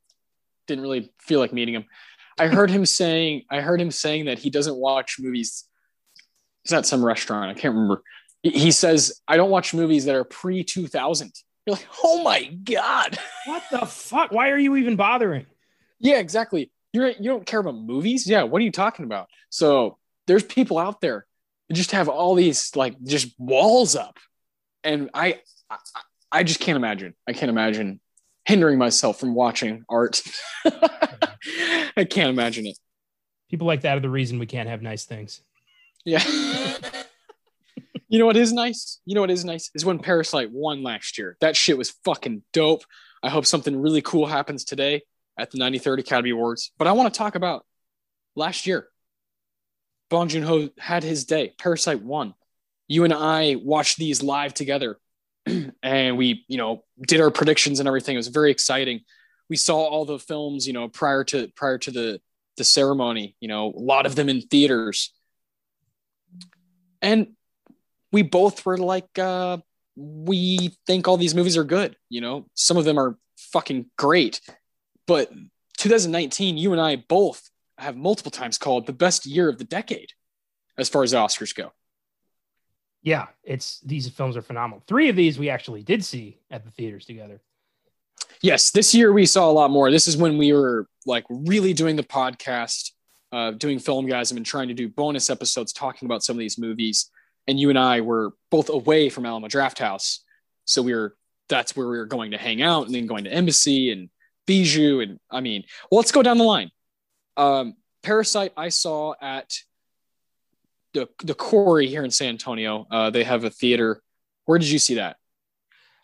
Didn't 0.66 0.82
really 0.82 1.12
feel 1.20 1.40
like 1.40 1.52
meeting 1.52 1.74
him. 1.74 1.84
I 2.38 2.46
heard 2.46 2.70
him 2.70 2.86
saying, 3.00 3.44
I 3.50 3.60
heard 3.60 3.80
him 3.80 3.90
saying 3.90 4.26
that 4.26 4.38
he 4.38 4.50
doesn't 4.50 4.76
watch 4.76 5.16
movies. 5.18 5.64
It's 6.64 6.72
at 6.72 6.86
some 6.86 7.05
restaurant. 7.05 7.51
I 7.51 7.55
can't 7.55 7.74
remember. 7.74 8.02
He 8.43 8.70
says, 8.70 9.20
I 9.26 9.36
don't 9.36 9.51
watch 9.51 9.74
movies 9.74 10.05
that 10.05 10.14
are 10.14 10.24
pre 10.24 10.64
2000. 10.64 11.32
You're 11.66 11.76
like, 11.76 11.86
oh 12.02 12.22
my 12.22 12.44
God. 12.44 13.18
What 13.47 13.62
the 13.70 13.85
fuck? 13.86 14.32
Why 14.32 14.51
are 14.51 14.59
you 14.59 14.76
even 14.76 14.97
bothering? 14.97 15.47
Yeah, 15.98 16.18
exactly. 16.18 16.70
You're 16.93 17.09
you 17.09 17.24
don't 17.24 17.44
care 17.44 17.60
about 17.60 17.74
movies? 17.74 18.26
Yeah, 18.26 18.44
what 18.44 18.62
are 18.62 18.64
you 18.64 18.72
talking 18.72 19.05
about? 19.05 19.28
So 19.51 19.98
there's 20.26 20.43
people 20.43 20.78
out 20.78 21.01
there 21.01 21.26
that 21.68 21.74
just 21.74 21.93
have 21.93 22.09
all 22.09 22.35
these 22.35 22.74
like 22.74 23.02
just 23.02 23.39
walls 23.39 23.97
up. 23.97 24.18
And 24.85 25.10
I 25.12 25.40
I, 25.68 25.76
I 26.32 26.43
just 26.43 26.60
can't 26.60 26.76
imagine. 26.76 27.14
I 27.26 27.32
can't 27.32 27.51
imagine 27.51 28.01
hindering 28.47 28.78
myself 28.78 29.20
from 29.20 29.35
watching 29.35 29.85
art. 29.90 30.22
I 30.64 32.05
can't 32.09 32.30
imagine 32.30 32.66
it. 32.66 32.78
People 33.51 33.66
like 33.66 33.82
that 33.82 33.98
are 33.98 34.01
the 34.01 34.09
reason 34.09 34.39
we 34.39 34.47
can't 34.47 34.68
have 34.68 34.80
nice 34.80 35.05
things. 35.05 35.43
Yeah. 36.09 36.24
you 38.09 38.18
know 38.18 38.24
what 38.24 38.39
is 38.39 38.51
nice? 38.51 39.01
You 39.05 39.14
know 39.14 39.20
what 39.20 39.30
is 39.30 39.44
nice? 39.44 39.70
Is 39.74 39.85
when 39.85 39.98
Parasite 39.98 40.51
won 40.51 40.82
last 40.82 41.18
year. 41.18 41.36
That 41.43 41.55
shit 41.55 41.76
was 41.76 41.90
fucking 42.05 42.43
dope. 42.55 42.85
I 43.22 43.28
hope 43.28 43.44
something 43.44 43.78
really 43.78 44.01
cool 44.01 44.24
happens 44.24 44.64
today 44.64 45.02
at 45.39 45.51
the 45.51 45.59
93rd 45.59 45.98
Academy 45.98 46.30
Awards. 46.30 46.72
But 46.78 46.89
I 46.89 46.93
want 46.93 47.12
to 47.12 47.18
talk 47.18 47.35
about 47.35 47.66
last 48.36 48.66
year. 48.66 48.89
Bong 50.09 50.28
Joon 50.28 50.44
Ho 50.44 50.70
had 50.78 51.02
his 51.02 51.26
day. 51.26 51.52
Parasite 51.59 52.02
won. 52.02 52.32
You 52.86 53.05
and 53.05 53.12
I 53.12 53.56
watched 53.56 53.98
these 53.98 54.22
live 54.22 54.55
together, 54.55 54.98
and 55.82 56.16
we, 56.16 56.47
you 56.48 56.56
know, 56.56 56.85
did 57.06 57.20
our 57.20 57.30
predictions 57.30 57.80
and 57.80 57.86
everything. 57.86 58.14
It 58.14 58.18
was 58.18 58.28
very 58.28 58.51
exciting. 58.51 59.01
We 59.51 59.56
saw 59.56 59.76
all 59.76 60.06
the 60.06 60.18
films, 60.18 60.66
you 60.66 60.72
know, 60.72 60.89
prior 60.89 61.24
to 61.24 61.48
prior 61.55 61.76
to 61.76 61.90
the 61.90 62.20
the 62.56 62.64
ceremony. 62.64 63.36
You 63.40 63.48
know, 63.48 63.74
a 63.76 63.78
lot 63.78 64.06
of 64.06 64.14
them 64.14 64.30
in 64.30 64.40
theaters, 64.40 65.12
and 67.03 67.29
we 68.12 68.23
both 68.23 68.65
were 68.65 68.79
like, 68.79 69.19
uh, 69.19 69.59
we 69.97 70.77
think 70.87 71.09
all 71.09 71.16
these 71.16 71.35
movies 71.35 71.57
are 71.57 71.65
good. 71.65 71.97
You 72.09 72.20
know, 72.20 72.47
some 72.55 72.77
of 72.77 72.85
them 72.85 72.99
are 72.99 73.19
fucking 73.53 73.87
great, 73.97 74.41
but 75.07 75.31
2019, 75.79 76.57
you 76.57 76.73
and 76.73 76.81
I 76.81 76.97
both 76.97 77.49
have 77.79 77.97
multiple 77.97 78.31
times 78.31 78.59
called 78.59 78.87
the 78.87 78.93
best 78.93 79.27
year 79.27 79.49
of 79.49 79.59
the 79.59 79.65
decade 79.65 80.12
as 80.77 80.89
far 80.89 81.03
as 81.03 81.12
the 81.12 81.16
Oscars 81.16 81.55
go. 81.55 81.73
Yeah, 83.03 83.27
it's 83.45 83.81
these 83.81 84.09
films 84.09 84.37
are 84.37 84.43
phenomenal. 84.43 84.83
Three 84.87 85.09
of 85.09 85.16
these 85.16 85.39
we 85.39 85.51
actually 85.51 85.83
did 85.83 86.05
see 86.05 86.41
at 86.51 86.65
the 86.65 86.70
theaters 86.70 87.05
together. 87.05 87.41
Yes, 88.43 88.70
this 88.70 88.95
year 88.95 89.12
we 89.12 89.27
saw 89.27 89.51
a 89.51 89.53
lot 89.53 89.70
more. 89.70 89.91
This 89.91 90.09
is 90.09 90.16
when 90.16 90.37
we 90.37 90.53
were 90.53 90.87
like 91.07 91.25
really 91.31 91.73
doing 91.73 91.97
the 91.97 92.03
podcast, 92.03 92.91
uh, 93.32 93.52
doing 93.52 93.78
Filmgazm 93.78 94.36
and 94.36 94.46
trying 94.46 94.68
to 94.68 94.74
do 94.74 94.88
bonus 94.88 95.30
episodes 95.30 95.72
talking 95.72 96.06
about 96.06 96.22
some 96.22 96.36
of 96.36 96.40
these 96.40 96.59
movies. 96.59 97.10
And 97.46 97.59
you 97.59 97.70
and 97.70 97.78
I 97.78 98.02
were 98.02 98.32
both 98.50 98.68
away 98.68 99.09
from 99.09 99.24
Alamo 99.24 99.48
Drafthouse, 99.48 100.18
so 100.66 100.82
we 100.82 100.94
were 100.94 101.16
that's 101.48 101.74
where 101.74 101.88
we 101.88 101.96
were 101.96 102.06
going 102.06 102.32
to 102.32 102.38
hang 102.38 102.60
out, 102.60 102.86
and 102.86 102.94
then 102.94 103.06
going 103.06 103.24
to 103.24 103.32
Embassy 103.32 103.90
and 103.90 104.10
Bijou, 104.46 105.00
and 105.00 105.18
I 105.30 105.40
mean, 105.40 105.64
well, 105.90 105.98
let's 105.98 106.12
go 106.12 106.22
down 106.22 106.38
the 106.38 106.44
line. 106.44 106.70
Um, 107.36 107.74
Parasite, 108.02 108.52
I 108.56 108.68
saw 108.70 109.14
at 109.20 109.55
the 110.94 111.09
the 111.22 111.34
Quarry 111.34 111.86
here 111.86 112.05
in 112.05 112.10
San 112.10 112.30
Antonio. 112.30 112.86
Uh, 112.90 113.10
they 113.10 113.24
have 113.24 113.44
a 113.44 113.50
theater. 113.50 114.02
Where 114.44 114.59
did 114.59 114.68
you 114.68 114.78
see 114.78 114.94
that? 114.94 115.16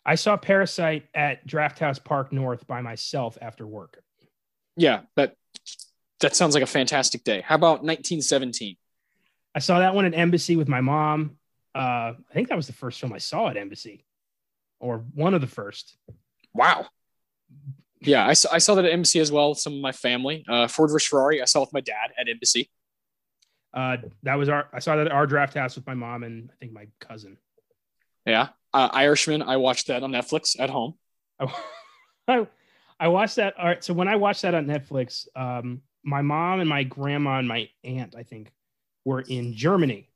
I 0.05 0.15
saw 0.15 0.37
Parasite 0.37 1.07
at 1.15 1.47
Drafthouse 1.47 2.03
Park 2.03 2.31
North 2.31 2.67
by 2.67 2.81
myself 2.81 3.37
after 3.41 3.65
work. 3.65 3.99
Yeah, 4.77 5.01
that 5.15 5.35
that 6.21 6.35
sounds 6.35 6.53
like 6.53 6.63
a 6.63 6.67
fantastic 6.67 7.23
day. 7.23 7.41
How 7.41 7.55
about 7.55 7.83
1917? 7.83 8.77
I 9.53 9.59
saw 9.59 9.79
that 9.79 9.95
one 9.95 10.05
at 10.05 10.13
Embassy 10.13 10.55
with 10.55 10.67
my 10.67 10.81
mom. 10.81 11.37
Uh, 11.73 12.13
I 12.29 12.33
think 12.33 12.49
that 12.49 12.55
was 12.55 12.67
the 12.67 12.73
first 12.73 12.99
film 12.99 13.13
I 13.13 13.17
saw 13.17 13.49
at 13.49 13.57
Embassy, 13.57 14.05
or 14.79 14.99
one 15.13 15.33
of 15.33 15.41
the 15.41 15.47
first. 15.47 15.97
Wow. 16.53 16.87
Yeah, 17.99 18.25
I 18.25 18.33
saw, 18.33 18.49
I 18.51 18.59
saw 18.59 18.75
that 18.75 18.85
at 18.85 18.91
Embassy 18.91 19.19
as 19.19 19.31
well. 19.31 19.55
Some 19.55 19.73
of 19.73 19.79
my 19.79 19.91
family, 19.91 20.45
uh, 20.47 20.67
Ford 20.67 20.91
vs 20.91 21.07
Ferrari. 21.07 21.41
I 21.41 21.45
saw 21.45 21.61
with 21.61 21.73
my 21.73 21.81
dad 21.81 22.11
at 22.17 22.29
Embassy. 22.29 22.69
Uh, 23.73 23.97
that 24.23 24.35
was 24.35 24.47
our. 24.47 24.69
I 24.71 24.79
saw 24.79 24.95
that 24.95 25.07
at 25.07 25.11
our 25.11 25.27
Drafthouse 25.27 25.75
with 25.75 25.85
my 25.85 25.95
mom 25.95 26.23
and 26.23 26.49
I 26.51 26.55
think 26.59 26.71
my 26.71 26.87
cousin. 26.99 27.37
Yeah, 28.25 28.49
uh, 28.73 28.89
Irishman. 28.93 29.41
I 29.41 29.57
watched 29.57 29.87
that 29.87 30.03
on 30.03 30.11
Netflix 30.11 30.55
at 30.59 30.69
home. 30.69 30.95
I, 32.27 32.47
I 32.99 33.07
watched 33.09 33.35
that. 33.35 33.57
All 33.57 33.65
right, 33.65 33.83
so 33.83 33.93
when 33.93 34.07
I 34.07 34.15
watched 34.15 34.43
that 34.43 34.55
on 34.55 34.65
Netflix, 34.65 35.27
um, 35.35 35.81
my 36.05 36.21
mom 36.21 36.59
and 36.59 36.69
my 36.69 36.83
grandma 36.83 37.39
and 37.39 37.47
my 37.47 37.67
aunt, 37.83 38.15
I 38.15 38.23
think, 38.23 38.51
were 39.03 39.21
in 39.21 39.55
Germany, 39.55 40.09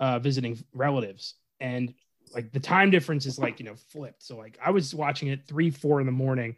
uh, 0.00 0.18
visiting 0.18 0.58
relatives, 0.72 1.34
and 1.60 1.92
like 2.34 2.52
the 2.52 2.60
time 2.60 2.90
difference 2.90 3.26
is 3.26 3.38
like 3.38 3.58
you 3.58 3.66
know 3.66 3.74
flipped. 3.92 4.22
So 4.22 4.36
like 4.36 4.58
I 4.64 4.70
was 4.70 4.94
watching 4.94 5.28
it 5.28 5.46
three, 5.46 5.70
four 5.70 6.00
in 6.00 6.06
the 6.06 6.12
morning, 6.12 6.56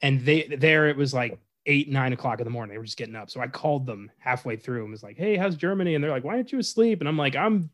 and 0.00 0.24
they 0.24 0.44
there 0.44 0.88
it 0.88 0.96
was 0.96 1.12
like 1.12 1.38
eight, 1.66 1.90
nine 1.90 2.12
o'clock 2.12 2.40
in 2.40 2.44
the 2.44 2.50
morning. 2.50 2.72
They 2.72 2.78
were 2.78 2.84
just 2.84 2.96
getting 2.96 3.16
up. 3.16 3.30
So 3.30 3.40
I 3.40 3.48
called 3.48 3.86
them 3.86 4.10
halfway 4.18 4.56
through 4.56 4.82
and 4.82 4.90
was 4.90 5.02
like, 5.02 5.16
Hey, 5.16 5.36
how's 5.36 5.56
Germany? 5.56 5.94
And 5.94 6.02
they're 6.02 6.10
like, 6.10 6.24
Why 6.24 6.36
aren't 6.36 6.52
you 6.52 6.58
asleep? 6.58 7.00
And 7.00 7.08
I'm 7.08 7.18
like, 7.18 7.36
I'm 7.36 7.70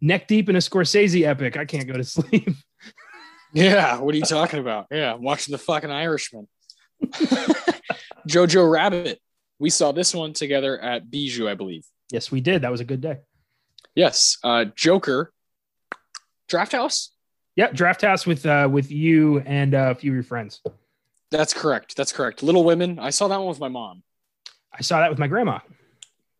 neck 0.00 0.26
deep 0.26 0.48
in 0.48 0.56
a 0.56 0.60
Scorsese 0.60 1.26
epic. 1.26 1.56
I 1.56 1.64
can't 1.64 1.86
go 1.86 1.94
to 1.94 2.04
sleep. 2.04 2.48
Yeah, 3.52 3.98
what 4.00 4.14
are 4.14 4.18
you 4.18 4.24
talking 4.24 4.60
about? 4.60 4.86
Yeah, 4.90 5.14
I'm 5.14 5.22
watching 5.22 5.52
the 5.52 5.58
fucking 5.58 5.90
Irishman. 5.90 6.48
Jojo 8.28 8.70
Rabbit. 8.70 9.20
We 9.58 9.70
saw 9.70 9.92
this 9.92 10.14
one 10.14 10.32
together 10.32 10.78
at 10.78 11.10
Bijou, 11.10 11.48
I 11.48 11.54
believe. 11.54 11.84
Yes, 12.12 12.30
we 12.30 12.40
did. 12.40 12.62
That 12.62 12.70
was 12.70 12.80
a 12.80 12.84
good 12.84 13.00
day. 13.00 13.18
Yes. 13.94 14.38
Uh 14.44 14.66
Joker. 14.74 15.32
Drafthouse. 16.48 17.08
Yeah, 17.56 17.70
Drafthouse 17.70 18.26
with 18.26 18.44
uh 18.46 18.68
with 18.70 18.90
you 18.90 19.40
and 19.40 19.74
uh, 19.74 19.90
a 19.90 19.94
few 19.94 20.10
of 20.10 20.14
your 20.14 20.22
friends. 20.24 20.60
That's 21.30 21.52
correct. 21.52 21.96
That's 21.96 22.12
correct. 22.12 22.42
Little 22.42 22.64
Women. 22.64 22.98
I 22.98 23.10
saw 23.10 23.28
that 23.28 23.38
one 23.38 23.48
with 23.48 23.60
my 23.60 23.68
mom. 23.68 24.02
I 24.72 24.82
saw 24.82 25.00
that 25.00 25.10
with 25.10 25.18
my 25.18 25.26
grandma. 25.26 25.58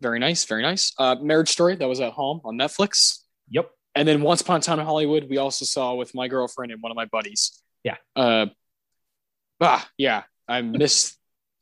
Very 0.00 0.18
nice. 0.18 0.44
Very 0.44 0.62
nice. 0.62 0.92
Uh, 0.98 1.16
Marriage 1.20 1.48
Story. 1.48 1.74
That 1.74 1.88
was 1.88 2.00
at 2.00 2.12
home 2.12 2.40
on 2.44 2.56
Netflix. 2.56 3.20
Yep. 3.48 3.70
And 3.94 4.06
then 4.06 4.20
Once 4.20 4.42
Upon 4.42 4.58
a 4.58 4.62
Time 4.62 4.78
in 4.78 4.84
Hollywood, 4.84 5.26
we 5.28 5.38
also 5.38 5.64
saw 5.64 5.94
with 5.94 6.14
my 6.14 6.28
girlfriend 6.28 6.70
and 6.70 6.82
one 6.82 6.92
of 6.92 6.96
my 6.96 7.06
buddies. 7.06 7.62
Yeah. 7.82 7.96
Uh, 8.14 8.46
ah, 9.60 9.88
yeah. 9.96 10.24
I 10.46 10.60
miss 10.60 11.16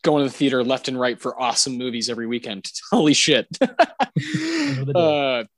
going 0.05 0.25
to 0.25 0.31
the 0.31 0.37
theater 0.37 0.63
left 0.63 0.87
and 0.87 1.01
right 1.01 1.21
for 1.21 1.41
awesome 1.41 1.77
movies 1.77 2.09
every 2.09 2.29
weekend. 2.29 2.71
Holy 2.93 3.15
shit. 3.15 3.49
uh, 3.61 3.67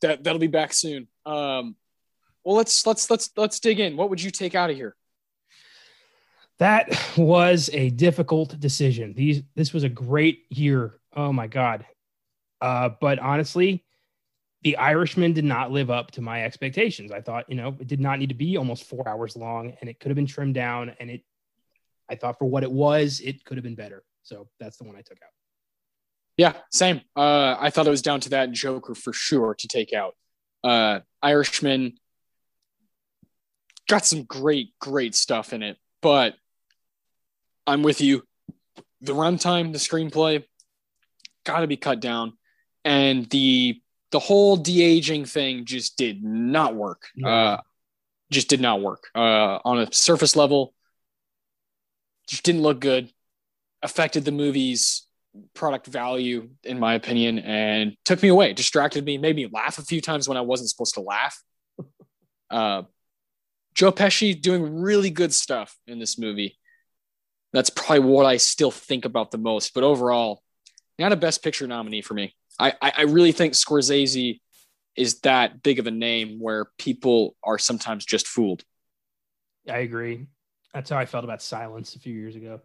that 0.01 0.19
that'll 0.23 0.39
be 0.39 0.47
back 0.47 0.73
soon. 0.73 1.09
Um, 1.27 1.77
well, 2.43 2.57
let's 2.57 2.87
let's 2.87 3.11
let's 3.11 3.31
let's 3.37 3.61
dig 3.61 3.81
in. 3.81 3.97
What 3.97 4.09
would 4.09 4.23
you 4.23 4.31
take 4.31 4.55
out 4.55 4.71
of 4.71 4.77
here? 4.77 4.97
That 6.59 6.89
was 7.19 7.69
a 7.75 7.91
difficult 7.91 8.59
decision. 8.59 9.13
These 9.13 9.43
this 9.55 9.75
was 9.75 9.83
a 9.83 9.91
great 9.91 10.45
year. 10.49 10.99
Oh 11.15 11.33
my 11.33 11.49
god. 11.49 11.85
Uh, 12.63 12.91
but 13.01 13.19
honestly, 13.19 13.85
the 14.63 14.77
Irishman 14.79 15.33
did 15.33 15.45
not 15.45 15.71
live 15.71 15.91
up 15.91 16.13
to 16.13 16.23
my 16.23 16.45
expectations. 16.45 17.13
I 17.13 17.21
thought, 17.21 17.49
you 17.51 17.57
know, 17.57 17.77
it 17.79 17.87
did 17.87 18.01
not 18.01 18.19
need 18.19 18.31
to 18.31 18.35
be 18.35 18.57
almost 18.57 18.85
four 18.85 19.07
hours 19.07 19.37
long, 19.37 19.77
and 19.81 19.91
it 19.91 20.01
could 20.01 20.09
have 20.09 20.17
been 20.17 20.27
trimmed 20.27 20.55
down. 20.55 20.95
And 20.99 21.11
it, 21.11 21.23
I 22.09 22.15
thought 22.15 22.39
for 22.39 22.47
what 22.47 22.63
it 22.63 22.73
was, 22.73 23.21
it 23.21 23.45
could 23.45 23.59
have 23.59 23.65
been 23.65 23.75
better. 23.75 24.03
So 24.27 24.49
that's 24.59 24.77
the 24.77 24.85
one 24.85 24.97
I 24.97 25.03
took 25.03 25.19
out. 25.23 25.31
Yeah, 26.37 26.55
same. 26.71 27.01
Uh, 27.15 27.57
I 27.59 27.71
thought 27.71 27.87
it 27.87 27.91
was 27.91 28.03
down 28.03 28.21
to 28.21 28.31
that 28.31 28.51
Joker 28.51 28.95
for 28.95 29.13
sure 29.13 29.55
to 29.55 29.69
take 29.69 29.93
out. 29.93 30.15
Uh, 30.65 31.01
Irishman 31.23 31.95
got 33.89 34.05
some 34.05 34.25
great, 34.25 34.71
great 34.81 35.15
stuff 35.15 35.53
in 35.53 35.63
it, 35.63 35.79
but 36.03 36.35
I'm 37.67 37.83
with 37.83 38.01
you. 38.01 38.25
The 39.01 39.15
runtime, 39.15 39.73
the 39.73 39.79
screenplay, 39.79 40.45
got 41.45 41.61
to 41.61 41.69
be 41.69 41.77
cut 41.77 42.01
down, 42.01 42.33
and 42.85 43.31
the 43.31 43.81
the 44.11 44.19
whole 44.19 44.57
de 44.57 44.83
aging 44.83 45.25
thing 45.25 45.65
just 45.65 45.97
did 45.97 46.23
not 46.25 46.75
work. 46.75 47.03
Uh, 47.25 47.59
just 48.31 48.49
did 48.49 48.61
not 48.61 48.81
work 48.81 49.05
uh, 49.15 49.59
on 49.65 49.79
a 49.79 49.93
surface 49.93 50.35
level. 50.35 50.75
Just 52.27 52.43
didn't 52.43 52.63
look 52.63 52.81
good. 52.81 53.13
Affected 53.87 54.25
the 54.25 54.33
movie's 54.33 55.07
product 55.55 55.87
value, 55.87 56.51
in 56.65 56.79
my 56.79 56.95
opinion, 56.95 57.39
and 57.39 57.97
took 58.05 58.23
me 58.23 58.29
away. 58.29 58.53
Distracted 58.53 59.05
me. 59.05 59.17
Made 59.17 59.37
me 59.37 59.49
laugh 59.51 59.79
a 59.79 59.83
few 59.83 60.01
times 60.01 60.29
when 60.29 60.37
I 60.37 60.43
wasn't 60.43 60.71
supposed 60.71 60.95
to 60.95 61.01
laugh. 61.01 61.41
Uh, 62.49 62.85
Joe 63.75 63.91
Pesci 63.91 64.41
doing 64.41 64.81
really 64.81 65.11
good 65.11 65.35
stuff 65.35 65.77
in 65.89 65.99
this 65.99 66.17
movie 66.17 66.57
that's 67.57 67.71
probably 67.71 68.01
what 68.01 68.27
I 68.27 68.37
still 68.37 68.71
think 68.71 69.07
about 69.07 69.31
the 69.31 69.39
most. 69.39 69.73
But 69.73 69.83
overall, 69.83 70.43
not 70.99 71.13
a 71.13 71.17
Best 71.17 71.43
Picture 71.43 71.67
nominee 71.67 72.03
for 72.03 72.13
me. 72.13 72.35
I, 72.59 72.75
I, 72.83 72.93
I 72.99 73.03
really 73.03 73.33
think 73.33 73.55
Scorsese 73.55 74.41
is 74.95 75.21
that 75.21 75.63
big 75.63 75.79
of 75.79 75.87
a 75.87 75.91
name 75.91 76.39
where 76.39 76.67
people 76.79 77.35
are 77.43 77.59
sometimes 77.59 78.05
just 78.05 78.27
fooled. 78.27 78.63
I 79.67 79.79
agree. 79.79 80.27
That's 80.75 80.91
how 80.91 80.99
I 80.99 81.07
felt 81.07 81.25
about 81.25 81.41
Silence 81.41 81.97
a 81.97 81.99
few 81.99 82.15
years 82.15 82.37
ago. 82.37 82.61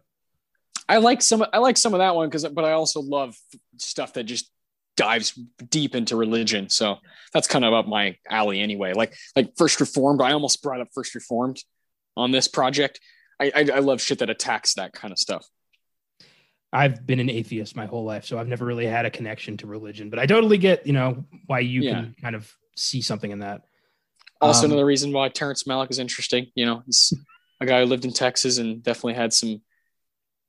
I 0.88 0.98
like 0.98 1.22
some 1.22 1.44
I 1.52 1.58
like 1.58 1.76
some 1.76 1.94
of 1.94 1.98
that 1.98 2.14
one 2.14 2.28
because 2.28 2.44
but 2.44 2.64
I 2.64 2.72
also 2.72 3.00
love 3.00 3.36
stuff 3.78 4.14
that 4.14 4.24
just 4.24 4.50
dives 4.96 5.38
deep 5.70 5.94
into 5.94 6.16
religion. 6.16 6.68
So 6.68 6.96
that's 7.32 7.48
kind 7.48 7.64
of 7.64 7.72
up 7.72 7.86
my 7.86 8.16
alley 8.28 8.60
anyway. 8.60 8.92
Like 8.92 9.14
like 9.36 9.56
First 9.56 9.80
Reformed. 9.80 10.20
I 10.20 10.32
almost 10.32 10.62
brought 10.62 10.80
up 10.80 10.88
First 10.94 11.14
Reformed 11.14 11.62
on 12.16 12.30
this 12.30 12.48
project. 12.48 13.00
I, 13.40 13.52
I, 13.54 13.68
I 13.74 13.78
love 13.78 14.00
shit 14.00 14.18
that 14.18 14.30
attacks 14.30 14.74
that 14.74 14.92
kind 14.92 15.12
of 15.12 15.18
stuff. 15.18 15.46
I've 16.72 17.06
been 17.06 17.20
an 17.20 17.28
atheist 17.28 17.76
my 17.76 17.86
whole 17.86 18.04
life, 18.04 18.24
so 18.24 18.38
I've 18.38 18.48
never 18.48 18.64
really 18.64 18.86
had 18.86 19.04
a 19.04 19.10
connection 19.10 19.56
to 19.58 19.66
religion, 19.66 20.08
but 20.08 20.18
I 20.18 20.26
totally 20.26 20.56
get, 20.56 20.86
you 20.86 20.94
know, 20.94 21.24
why 21.46 21.60
you 21.60 21.82
Yeah. 21.82 21.92
can 21.94 22.16
kind 22.20 22.34
of 22.34 22.50
see 22.76 23.02
something 23.02 23.30
in 23.30 23.40
that. 23.40 23.62
Also, 24.40 24.64
Um, 24.64 24.72
another 24.72 24.86
reason 24.86 25.12
why 25.12 25.28
Terrence 25.28 25.64
Malick 25.64 25.90
is 25.90 25.98
interesting. 25.98 26.46
You 26.54 26.64
know, 26.66 26.82
he's 26.86 27.12
a 27.60 27.66
guy 27.66 27.80
who 27.80 27.86
lived 27.86 28.04
in 28.06 28.12
Texas 28.12 28.58
and 28.58 28.82
definitely 28.82 29.14
had 29.14 29.32
some 29.34 29.60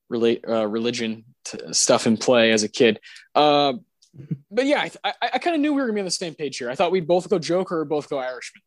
relate 0.10 0.44
uh, 0.48 0.68
religion 0.68 1.26
stuff 1.72 2.08
in 2.08 2.18
play 2.18 2.52
as 2.52 2.64
a 2.64 2.70
kid. 2.70 3.00
Uh, 3.36 3.74
but 4.52 4.66
yeah, 4.66 4.82
I, 4.82 4.92
I, 5.04 5.14
I 5.34 5.38
kind 5.40 5.56
of 5.56 5.62
knew 5.62 5.74
we 5.74 5.82
were 5.82 5.88
gonna 5.88 5.96
be 5.96 6.02
on 6.02 6.06
the 6.06 6.12
same 6.12 6.36
page 6.36 6.58
here. 6.58 6.70
I 6.70 6.76
thought 6.76 6.92
we'd 6.92 7.08
both 7.08 7.30
go 7.30 7.40
Joker 7.40 7.80
or 7.80 7.86
both 7.86 8.10
go 8.10 8.20
Irishman. 8.20 8.62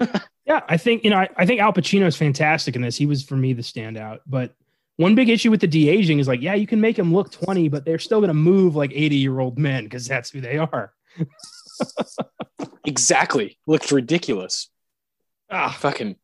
yeah, 0.46 0.60
I 0.68 0.76
think 0.76 1.04
you 1.04 1.10
know, 1.10 1.18
I, 1.18 1.28
I 1.36 1.46
think 1.46 1.60
Al 1.60 1.72
Pacino 1.72 2.06
is 2.06 2.16
fantastic 2.16 2.76
in 2.76 2.82
this. 2.82 2.96
He 2.96 3.06
was 3.06 3.22
for 3.22 3.36
me 3.36 3.52
the 3.52 3.62
standout. 3.62 4.20
But 4.26 4.54
one 4.96 5.14
big 5.14 5.28
issue 5.28 5.50
with 5.50 5.60
the 5.60 5.66
de 5.66 5.88
aging 5.88 6.18
is 6.18 6.28
like, 6.28 6.40
yeah, 6.40 6.54
you 6.54 6.66
can 6.66 6.80
make 6.80 6.98
him 6.98 7.12
look 7.12 7.30
twenty, 7.30 7.68
but 7.68 7.84
they're 7.84 7.98
still 7.98 8.20
gonna 8.20 8.34
move 8.34 8.74
like 8.74 8.92
eighty 8.94 9.16
year 9.16 9.38
old 9.38 9.58
men 9.58 9.84
because 9.84 10.06
that's 10.06 10.30
who 10.30 10.40
they 10.40 10.58
are. 10.58 10.92
exactly, 12.86 13.58
looked 13.66 13.90
ridiculous. 13.90 14.70
Ah, 15.50 15.76
fucking 15.78 16.16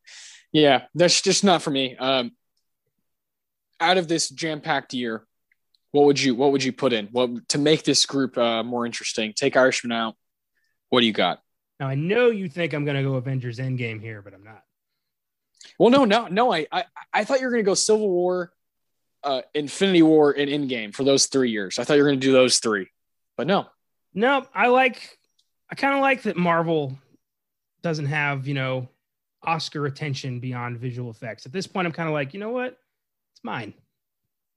yeah, 0.53 0.83
that's 0.95 1.21
just 1.21 1.45
not 1.45 1.63
for 1.63 1.71
me. 1.71 1.97
Um, 1.97 2.33
out 3.83 3.99
of 3.99 4.09
this 4.09 4.29
jam 4.29 4.61
packed 4.61 4.95
year, 4.95 5.27
what 5.91 6.07
would 6.07 6.21
you 6.21 6.35
what 6.35 6.53
would 6.53 6.65
you 6.65 6.73
put 6.73 6.93
in? 6.93 7.09
What 7.09 7.49
to 7.51 7.59
make 7.59 7.85
this 7.85 8.07
group 8.07 8.39
uh, 8.39 8.63
more 8.63 8.87
interesting? 8.87 9.33
Take 9.35 9.57
Irishman 9.57 9.93
out. 9.93 10.17
What 10.89 11.01
do 11.01 11.07
you 11.07 11.13
got? 11.13 11.41
Now 11.79 11.89
I 11.89 11.95
know 11.95 12.31
you 12.31 12.49
think 12.49 12.73
I'm 12.73 12.85
going 12.85 12.97
to 12.97 13.03
go 13.03 13.15
Avengers 13.15 13.59
Endgame 13.59 14.01
here, 14.01 14.23
but 14.23 14.33
I'm 14.33 14.45
not. 14.45 14.63
Well, 15.79 15.91
no, 15.91 16.05
no, 16.05 16.29
no. 16.29 16.53
I 16.53 16.67
I, 16.73 16.85
I 17.13 17.25
thought 17.25 17.41
you 17.41 17.47
were 17.47 17.53
going 17.53 17.65
to 17.65 17.69
go 17.69 17.75
Civil 17.75 18.09
War, 18.09 18.53
uh, 19.23 19.43
Infinity 19.55 20.03
War, 20.03 20.31
and 20.33 20.51
Endgame 20.51 20.95
for 20.95 21.05
those 21.05 21.27
three 21.27 21.51
years. 21.51 21.79
I 21.79 21.85
thought 21.85 21.95
you 21.95 22.03
were 22.03 22.09
going 22.09 22.21
to 22.21 22.27
do 22.27 22.33
those 22.33 22.59
three, 22.59 22.89
but 23.37 23.47
no. 23.47 23.67
No, 24.15 24.47
I 24.55 24.69
like. 24.69 25.19
I 25.71 25.75
kind 25.75 25.95
of 25.95 26.01
like 26.01 26.23
that 26.23 26.37
Marvel 26.37 26.99
doesn't 27.83 28.07
have 28.07 28.47
you 28.47 28.55
know 28.55 28.89
Oscar 29.45 29.87
attention 29.87 30.41
beyond 30.41 30.79
visual 30.79 31.11
effects. 31.11 31.47
At 31.47 31.53
this 31.53 31.67
point, 31.67 31.87
I'm 31.87 31.93
kind 31.93 32.09
of 32.09 32.15
like, 32.15 32.35
you 32.35 32.41
know 32.41 32.51
what? 32.51 32.79
It's 33.43 33.45
mine. 33.45 33.75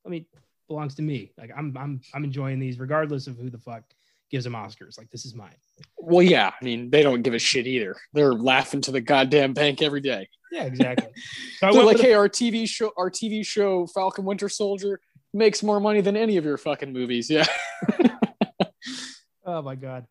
I 0.05 0.09
mean, 0.09 0.27
belongs 0.67 0.93
to 0.95 1.01
me. 1.01 1.31
Like 1.37 1.51
I'm 1.57 1.75
I'm 1.75 2.01
I'm 2.13 2.23
enjoying 2.23 2.59
these 2.59 2.79
regardless 2.79 3.25
of 3.25 3.35
who 3.37 3.49
the 3.49 3.57
fuck 3.57 3.83
gives 4.29 4.43
them 4.43 4.53
Oscars. 4.53 4.97
Like 4.97 5.09
this 5.09 5.25
is 5.25 5.33
mine. 5.33 5.55
Well, 5.97 6.21
yeah. 6.21 6.51
I 6.59 6.63
mean, 6.63 6.91
they 6.91 7.01
don't 7.01 7.23
give 7.23 7.33
a 7.33 7.39
shit 7.39 7.65
either. 7.65 7.95
They're 8.13 8.33
laughing 8.33 8.81
to 8.81 8.91
the 8.91 9.01
goddamn 9.01 9.53
bank 9.53 9.81
every 9.81 10.01
day. 10.01 10.29
Yeah, 10.51 10.65
exactly. 10.65 11.09
So 11.59 11.71
They're 11.71 11.83
like, 11.83 11.99
hey, 11.99 12.13
our 12.13 12.29
TV 12.29 12.67
show, 12.67 12.91
our 12.97 13.09
TV 13.09 13.45
show, 13.45 13.87
Falcon 13.87 14.25
Winter 14.25 14.49
Soldier 14.49 14.99
makes 15.33 15.63
more 15.63 15.79
money 15.79 16.01
than 16.01 16.15
any 16.15 16.37
of 16.37 16.45
your 16.45 16.57
fucking 16.57 16.93
movies. 16.93 17.29
Yeah. 17.29 17.45
oh 19.45 19.61
my 19.61 19.75
god. 19.75 20.05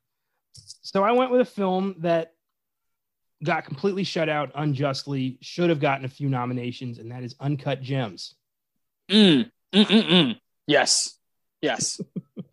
So 0.54 1.04
I 1.04 1.12
went 1.12 1.30
with 1.30 1.42
a 1.42 1.46
film 1.46 1.96
that 1.98 2.32
got 3.44 3.64
completely 3.64 4.04
shut 4.04 4.28
out 4.28 4.50
unjustly, 4.54 5.38
should 5.42 5.70
have 5.70 5.80
gotten 5.80 6.04
a 6.04 6.08
few 6.08 6.28
nominations, 6.28 6.98
and 6.98 7.10
that 7.12 7.22
is 7.22 7.36
Uncut 7.40 7.82
Gems. 7.82 8.34
Mm, 9.10 9.50
mm, 9.72 9.84
mm, 9.84 10.08
mm. 10.08 10.40
Yes. 10.66 11.18
Yes. 11.60 12.00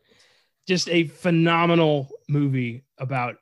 Just 0.68 0.90
a 0.90 1.06
phenomenal 1.06 2.10
movie 2.30 2.84
about 2.98 3.38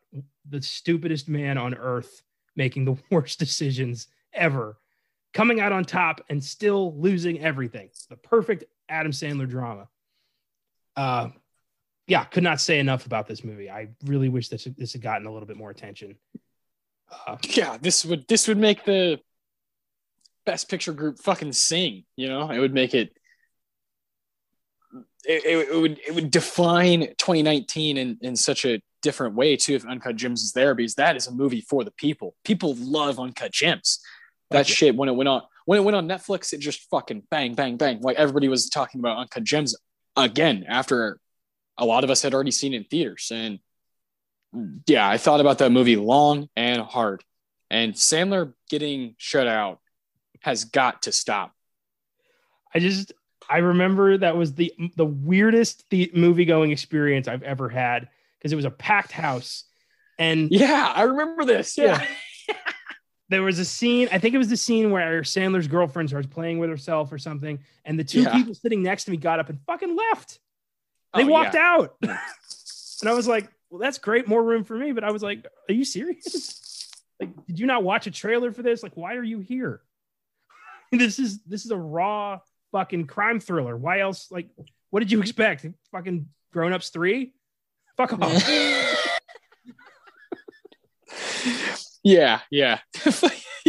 the 0.47 0.61
stupidest 0.61 1.29
man 1.29 1.57
on 1.57 1.73
earth 1.75 2.23
making 2.55 2.85
the 2.85 2.97
worst 3.11 3.39
decisions 3.39 4.07
ever, 4.33 4.77
coming 5.33 5.59
out 5.59 5.71
on 5.71 5.83
top 5.83 6.21
and 6.29 6.43
still 6.43 6.95
losing 6.99 7.39
everything. 7.39 7.89
The 8.09 8.17
perfect 8.17 8.65
Adam 8.87 9.11
Sandler 9.11 9.49
drama. 9.49 9.87
Uh, 10.95 11.29
yeah, 12.07 12.23
could 12.23 12.43
not 12.43 12.59
say 12.59 12.79
enough 12.79 13.05
about 13.05 13.27
this 13.27 13.43
movie. 13.43 13.69
I 13.69 13.89
really 14.05 14.29
wish 14.29 14.49
this 14.49 14.67
this 14.77 14.93
had 14.93 15.01
gotten 15.01 15.27
a 15.27 15.31
little 15.31 15.47
bit 15.47 15.57
more 15.57 15.69
attention. 15.69 16.15
Uh, 17.27 17.37
yeah, 17.49 17.77
this 17.79 18.03
would 18.03 18.27
this 18.27 18.47
would 18.47 18.57
make 18.57 18.83
the 18.83 19.19
best 20.49 20.67
picture 20.67 20.93
group 20.93 21.19
fucking 21.19 21.53
sing. 21.53 22.05
You 22.15 22.27
know, 22.27 22.49
it 22.49 22.59
would 22.59 22.73
make 22.73 22.95
it. 22.95 23.15
It, 25.25 25.45
it, 25.45 25.69
it 25.69 25.75
would 25.79 25.99
it 26.07 26.15
would 26.15 26.31
define 26.31 27.01
2019 27.01 27.97
in, 27.97 28.17
in 28.21 28.35
such 28.35 28.65
a 28.65 28.81
different 29.01 29.35
way 29.35 29.55
too 29.55 29.75
if 29.75 29.85
Uncut 29.85 30.15
Gems 30.15 30.41
is 30.41 30.53
there 30.53 30.73
because 30.73 30.95
that 30.95 31.15
is 31.15 31.27
a 31.27 31.31
movie 31.31 31.61
for 31.61 31.83
the 31.83 31.91
people. 31.91 32.35
People 32.43 32.73
love 32.79 33.19
Uncut 33.19 33.51
Gems. 33.51 33.99
That 34.49 34.61
okay. 34.61 34.73
shit 34.73 34.95
when 34.95 35.07
it 35.07 35.11
went 35.11 35.27
on 35.27 35.43
when 35.65 35.77
it 35.77 35.83
went 35.83 35.95
on 35.95 36.07
Netflix, 36.07 36.51
it 36.51 36.61
just 36.61 36.89
fucking 36.89 37.23
bang 37.29 37.53
bang 37.53 37.77
bang. 37.77 37.99
Like 38.01 38.17
everybody 38.17 38.47
was 38.47 38.69
talking 38.69 38.99
about 38.99 39.17
Uncut 39.17 39.43
Gems 39.43 39.75
again 40.15 40.65
after 40.67 41.19
a 41.77 41.85
lot 41.85 42.03
of 42.03 42.09
us 42.09 42.23
had 42.23 42.33
already 42.33 42.51
seen 42.51 42.73
it 42.73 42.77
in 42.77 42.83
theaters 42.85 43.31
and 43.31 43.59
yeah, 44.87 45.07
I 45.07 45.17
thought 45.17 45.41
about 45.41 45.59
that 45.59 45.71
movie 45.71 45.95
long 45.95 46.49
and 46.55 46.81
hard. 46.81 47.23
And 47.69 47.93
Sandler 47.93 48.53
getting 48.67 49.13
shut 49.19 49.45
out 49.45 49.79
has 50.39 50.65
got 50.65 51.03
to 51.03 51.11
stop. 51.11 51.53
I 52.73 52.79
just 52.79 53.13
I 53.49 53.57
remember 53.59 54.17
that 54.17 54.37
was 54.37 54.53
the 54.53 54.73
the 54.95 55.05
weirdest 55.05 55.89
the 55.89 56.11
movie 56.13 56.45
going 56.45 56.71
experience 56.71 57.27
I've 57.27 57.43
ever 57.43 57.69
had 57.69 58.09
because 58.37 58.53
it 58.53 58.55
was 58.55 58.65
a 58.65 58.71
packed 58.71 59.11
house. 59.11 59.65
And 60.17 60.51
yeah, 60.51 60.91
I 60.95 61.03
remember 61.03 61.45
this. 61.45 61.77
Yeah. 61.77 62.05
yeah. 62.47 62.55
there 63.29 63.43
was 63.43 63.59
a 63.59 63.65
scene, 63.65 64.09
I 64.11 64.19
think 64.19 64.35
it 64.35 64.37
was 64.37 64.49
the 64.49 64.57
scene 64.57 64.91
where 64.91 65.21
Sandler's 65.21 65.67
girlfriend 65.67 66.09
starts 66.09 66.27
playing 66.27 66.59
with 66.59 66.69
herself 66.69 67.11
or 67.11 67.17
something, 67.17 67.59
and 67.85 67.97
the 67.97 68.03
two 68.03 68.23
yeah. 68.23 68.33
people 68.33 68.53
sitting 68.53 68.81
next 68.81 69.05
to 69.05 69.11
me 69.11 69.17
got 69.17 69.39
up 69.39 69.49
and 69.49 69.59
fucking 69.67 69.95
left. 69.95 70.39
Oh, 71.13 71.19
they 71.19 71.25
oh, 71.25 71.31
walked 71.31 71.53
yeah. 71.53 71.75
out. 71.77 71.95
and 72.01 73.09
I 73.09 73.13
was 73.13 73.27
like, 73.27 73.49
well, 73.69 73.79
that's 73.79 73.99
great, 73.99 74.27
more 74.27 74.43
room 74.43 74.63
for 74.63 74.75
me. 74.75 74.91
But 74.91 75.03
I 75.03 75.11
was 75.11 75.21
like, 75.21 75.45
are 75.69 75.73
you 75.73 75.85
serious? 75.85 76.89
like, 77.19 77.29
did 77.45 77.59
you 77.59 77.65
not 77.65 77.83
watch 77.83 78.07
a 78.07 78.11
trailer 78.11 78.51
for 78.51 78.63
this? 78.63 78.81
Like, 78.81 78.97
why 78.97 79.15
are 79.15 79.23
you 79.23 79.39
here? 79.39 79.81
this 80.91 81.19
is 81.19 81.41
this 81.43 81.65
is 81.65 81.71
a 81.71 81.77
raw 81.77 82.39
fucking 82.71 83.07
crime 83.07 83.39
thriller. 83.39 83.75
Why 83.75 83.99
else? 83.99 84.27
Like, 84.31 84.49
what 84.89 85.01
did 85.01 85.11
you 85.11 85.21
expect? 85.21 85.65
Fucking 85.91 86.27
Grown 86.51 86.73
Ups 86.73 86.89
three? 86.89 87.33
Fuck 87.97 88.13
off. 88.13 88.49
yeah, 92.03 92.39
yeah, 92.49 92.79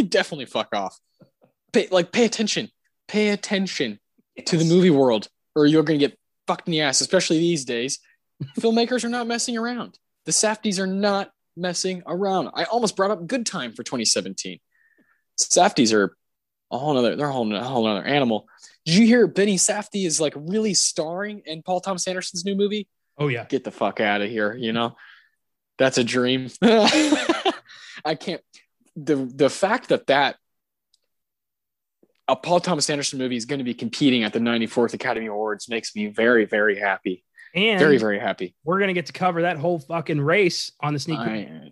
definitely 0.07 0.45
fuck 0.45 0.69
off. 0.73 0.97
Pay, 1.73 1.87
like, 1.91 2.11
pay 2.11 2.25
attention. 2.25 2.69
Pay 3.07 3.29
attention 3.29 3.99
yes. 4.35 4.47
to 4.47 4.57
the 4.57 4.65
movie 4.65 4.89
world, 4.89 5.27
or 5.55 5.65
you're 5.65 5.83
gonna 5.83 5.99
get 5.99 6.17
fucked 6.47 6.67
in 6.67 6.71
the 6.71 6.81
ass. 6.81 7.01
Especially 7.01 7.39
these 7.39 7.65
days 7.65 7.99
filmmakers 8.59 9.03
are 9.03 9.09
not 9.09 9.27
messing 9.27 9.57
around. 9.57 9.97
The 10.25 10.31
Safdies 10.31 10.79
are 10.79 10.87
not 10.87 11.31
messing 11.57 12.03
around. 12.07 12.49
I 12.53 12.63
almost 12.65 12.95
brought 12.95 13.11
up 13.11 13.27
Good 13.27 13.45
Time 13.45 13.71
for 13.71 13.83
2017. 13.83 14.59
Safdies 15.39 15.93
are 15.93 16.15
a 16.71 16.77
whole 16.77 16.97
other, 16.97 17.15
they're 17.15 17.27
a 17.27 17.31
whole, 17.31 17.53
a 17.53 17.63
whole 17.63 17.85
other 17.85 18.03
animal. 18.03 18.47
Did 18.85 18.95
you 18.95 19.05
hear 19.05 19.27
Benny 19.27 19.57
Safdie 19.57 20.05
is 20.05 20.19
like 20.19 20.33
really 20.35 20.73
starring 20.73 21.41
in 21.45 21.61
Paul 21.61 21.81
Thomas 21.81 22.07
Anderson's 22.07 22.45
new 22.45 22.55
movie? 22.55 22.87
Oh 23.17 23.27
yeah. 23.27 23.45
Get 23.45 23.63
the 23.63 23.71
fuck 23.71 23.99
out 23.99 24.21
of 24.21 24.29
here, 24.29 24.55
you 24.55 24.73
know? 24.73 24.95
That's 25.77 25.97
a 25.97 26.03
dream. 26.03 26.49
I 26.61 28.15
can't 28.19 28.41
the 28.95 29.15
the 29.15 29.49
fact 29.49 29.89
that 29.89 30.07
that 30.07 30.35
a 32.27 32.35
Paul 32.35 32.59
Thomas 32.59 32.89
Anderson 32.89 33.19
movie 33.19 33.35
is 33.35 33.45
going 33.45 33.59
to 33.59 33.65
be 33.65 33.73
competing 33.73 34.23
at 34.23 34.33
the 34.33 34.39
94th 34.39 34.93
Academy 34.93 35.27
Awards 35.27 35.69
makes 35.69 35.95
me 35.95 36.07
very 36.07 36.45
very 36.45 36.77
happy. 36.77 37.23
And 37.53 37.79
very, 37.79 37.97
very 37.97 38.19
happy. 38.19 38.55
We're 38.63 38.79
gonna 38.79 38.93
get 38.93 39.07
to 39.07 39.13
cover 39.13 39.41
that 39.41 39.57
whole 39.57 39.79
fucking 39.79 40.21
race 40.21 40.71
on 40.79 40.93
the 40.93 40.99
sneak. 40.99 41.19
I, 41.19 41.71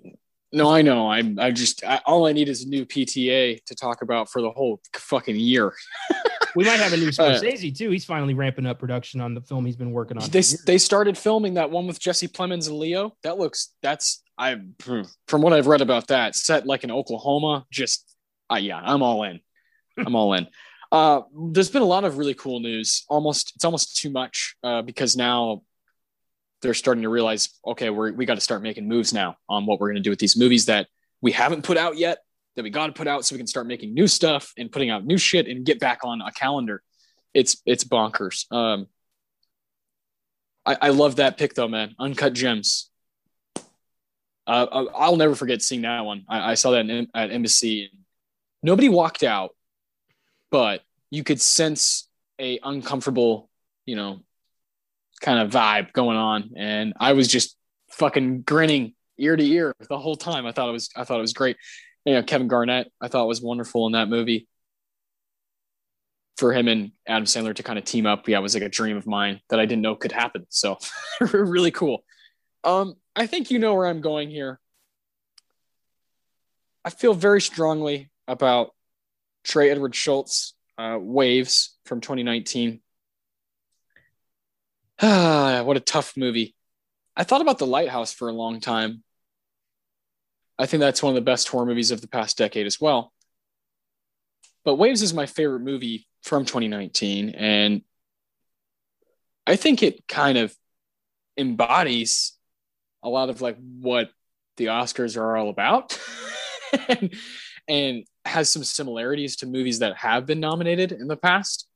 no, 0.52 0.70
I 0.70 0.82
know. 0.82 1.10
I'm. 1.10 1.38
I 1.40 1.52
just. 1.52 1.84
I, 1.84 2.02
all 2.06 2.26
I 2.26 2.34
need 2.34 2.50
is 2.50 2.64
a 2.64 2.68
new 2.68 2.86
PTA 2.86 3.64
to 3.66 3.76
talk 3.76 4.02
about 4.02 4.30
for 4.30 4.42
the 4.42 4.50
whole 4.50 4.82
fucking 4.96 5.36
year. 5.36 5.74
we 6.56 6.64
might 6.64 6.80
have 6.80 6.94
a 6.94 6.98
new 6.98 7.10
uh, 7.10 7.12
Scorsese 7.12 7.72
uh, 7.72 7.76
too. 7.78 7.90
He's 7.92 8.06
finally 8.06 8.34
ramping 8.34 8.66
up 8.66 8.80
production 8.80 9.22
on 9.22 9.36
the 9.36 9.42
film 9.42 9.66
he's 9.66 9.76
been 9.76 9.92
working 9.92 10.18
on. 10.18 10.30
They 10.30 10.42
they 10.66 10.78
started 10.78 11.18
filming 11.18 11.56
that 11.56 11.70
one 11.70 11.86
with 11.86 12.00
Jesse 12.00 12.28
Plemons 12.28 12.68
and 12.68 12.78
Leo. 12.78 13.16
That 13.24 13.38
looks. 13.38 13.76
That's 13.84 14.24
I. 14.38 14.60
From 15.28 15.42
what 15.42 15.54
I've 15.54 15.68
read 15.68 15.82
about 15.82 16.08
that, 16.08 16.36
set 16.36 16.66
like 16.66 16.84
in 16.84 16.92
Oklahoma. 16.92 17.66
Just. 17.72 18.06
Uh, 18.52 18.56
yeah, 18.56 18.80
I'm 18.84 19.04
all 19.04 19.24
in. 19.24 19.40
I'm 19.98 20.16
all 20.16 20.34
in. 20.34 20.48
Uh, 20.92 21.22
there's 21.52 21.70
been 21.70 21.84
a 21.84 21.86
lot 21.86 22.04
of 22.04 22.18
really 22.18 22.34
cool 22.34 22.60
news. 22.60 23.06
Almost, 23.10 23.54
it's 23.56 23.64
almost 23.64 23.98
too 23.98 24.10
much 24.10 24.56
uh, 24.64 24.82
because 24.82 25.16
now 25.16 25.62
they're 26.62 26.74
starting 26.74 27.04
to 27.04 27.10
realize, 27.10 27.50
okay, 27.66 27.90
we're, 27.90 28.12
we 28.12 28.26
got 28.26 28.36
to 28.36 28.42
start 28.42 28.62
making 28.62 28.88
moves 28.88 29.14
now 29.14 29.38
on 29.48 29.66
what 29.66 29.80
we're 29.80 29.88
going 29.88 29.96
to 29.96 30.02
do 30.02 30.10
with 30.10 30.20
these 30.20 30.38
movies 30.38 30.66
that 30.66 30.88
we 31.22 31.32
haven't 31.32 31.64
put 31.64 31.78
out 31.78 31.98
yet, 31.98 32.20
that 32.56 32.64
we 32.64 32.70
got 32.70 32.88
to 32.88 32.94
put 32.94 33.08
out 33.08 33.26
so 33.26 33.36
we 33.36 33.38
can 33.38 33.48
start 33.48 33.68
making 33.68 33.94
new 33.94 34.08
stuff 34.08 34.54
and 34.58 34.72
putting 34.72 34.90
out 34.90 35.06
new 35.06 35.18
shit 35.18 35.48
and 35.48 35.66
get 35.66 35.80
back 35.80 36.00
on 36.04 36.22
a 36.22 36.32
calendar. 36.32 36.82
It's, 37.34 37.62
it's 37.66 37.84
bonkers. 37.84 38.52
Um, 38.52 38.88
I, 40.66 40.78
I 40.82 40.90
love 40.90 41.18
that 41.18 41.38
pick 41.38 41.54
though, 41.54 41.68
man. 41.68 41.96
Uncut 42.00 42.34
gems. 42.34 42.90
Uh, 44.46 44.86
I'll 44.96 45.16
never 45.16 45.36
forget 45.36 45.62
seeing 45.62 45.84
that 45.84 46.06
one. 46.06 46.26
I, 46.28 46.52
I 46.52 46.54
saw 46.56 46.72
that 46.72 46.90
in, 46.90 47.08
at 47.14 47.32
embassy. 47.32 47.92
Nobody 48.64 48.90
walked 48.90 49.24
out, 49.24 49.56
but 50.50 50.82
you 51.12 51.24
could 51.24 51.40
sense 51.40 52.10
a 52.40 52.60
uncomfortable, 52.64 53.50
you 53.86 53.96
know, 53.96 54.22
kind 55.20 55.40
of 55.40 55.52
vibe 55.52 55.94
going 55.94 56.18
on, 56.18 56.52
and 56.56 56.94
I 57.00 57.14
was 57.14 57.28
just 57.28 57.56
fucking 57.92 58.42
grinning 58.42 58.94
ear 59.18 59.36
to 59.36 59.44
ear 59.44 59.76
the 59.90 59.98
whole 59.98 60.16
time. 60.16 60.46
I 60.46 60.52
thought 60.52 60.70
it 60.70 60.74
was 60.74 60.90
I 60.96 61.04
thought 61.04 61.18
it 61.18 61.22
was 61.22 61.34
great. 61.34 61.58
You 62.06 62.14
know, 62.14 62.24
Kevin 62.24 62.48
Garnett, 62.48 62.92
I 63.02 63.08
thought 63.08 63.28
was 63.28 63.42
wonderful 63.42 63.86
in 63.86 63.94
that 63.94 64.10
movie. 64.10 64.48
For 66.38 66.54
him 66.54 66.70
and 66.70 66.92
Adam 67.06 67.26
Sandler 67.26 67.54
to 67.54 67.64
kind 67.64 67.78
of 67.78 67.84
team 67.84 68.06
up, 68.06 68.30
yeah, 68.30 68.40
it 68.40 68.42
was 68.42 68.54
like 68.54 68.64
a 68.64 68.70
dream 68.70 68.96
of 68.96 69.06
mine 69.06 69.42
that 69.50 69.60
I 69.60 69.66
didn't 69.66 69.82
know 69.82 69.96
could 69.96 70.14
happen. 70.14 70.46
So 70.48 70.78
really 71.20 71.72
cool. 71.72 72.06
Um, 72.64 72.96
I 73.14 73.28
think 73.28 73.52
you 73.52 73.60
know 73.60 73.76
where 73.76 73.88
I'm 73.88 74.00
going 74.00 74.30
here. 74.30 74.60
I 76.86 76.92
feel 76.92 77.14
very 77.14 77.42
strongly 77.42 78.10
about 78.26 78.72
Trey 79.44 79.70
Edward 79.70 79.94
Shults 79.94 80.54
uh, 80.78 80.98
Waves 81.00 81.78
from 81.84 82.00
2019. 82.00 82.80
What 85.64 85.78
a 85.78 85.82
tough 85.82 86.18
movie. 86.18 86.56
I 87.16 87.24
thought 87.24 87.42
about 87.42 87.58
The 87.58 87.68
Lighthouse 87.68 88.14
for 88.14 88.28
a 88.28 88.34
long 88.34 88.60
time. 88.60 89.04
I 90.58 90.66
think 90.66 90.82
that's 90.82 91.02
one 91.02 91.12
of 91.12 91.16
the 91.16 91.22
best 91.22 91.48
horror 91.48 91.66
movies 91.66 91.92
of 91.92 92.02
the 92.02 92.08
past 92.08 92.38
decade 92.38 92.66
as 92.66 92.82
well. 92.82 93.14
But 94.66 94.76
Waves 94.76 95.02
is 95.02 95.14
my 95.14 95.26
favorite 95.26 95.62
movie 95.62 96.08
from 96.22 96.44
2019. 96.44 97.30
And 97.30 97.82
I 99.48 99.56
think 99.56 99.84
it 99.84 100.06
kind 100.08 100.38
of 100.38 100.54
embodies 101.38 102.34
a 103.02 103.10
lot 103.10 103.30
of 103.30 103.42
like 103.42 103.58
what 103.80 104.10
the 104.58 104.66
Oscars 104.66 105.16
are 105.16 105.38
all 105.38 105.50
about 105.50 105.98
and, 106.90 107.14
and 107.70 108.04
has 108.26 108.50
some 108.50 108.66
similarities 108.66 109.38
to 109.38 109.46
movies 109.46 109.80
that 109.80 109.96
have 109.96 110.26
been 110.26 110.42
nominated 110.42 110.92
in 110.92 111.08
the 111.08 111.16
past. 111.16 111.68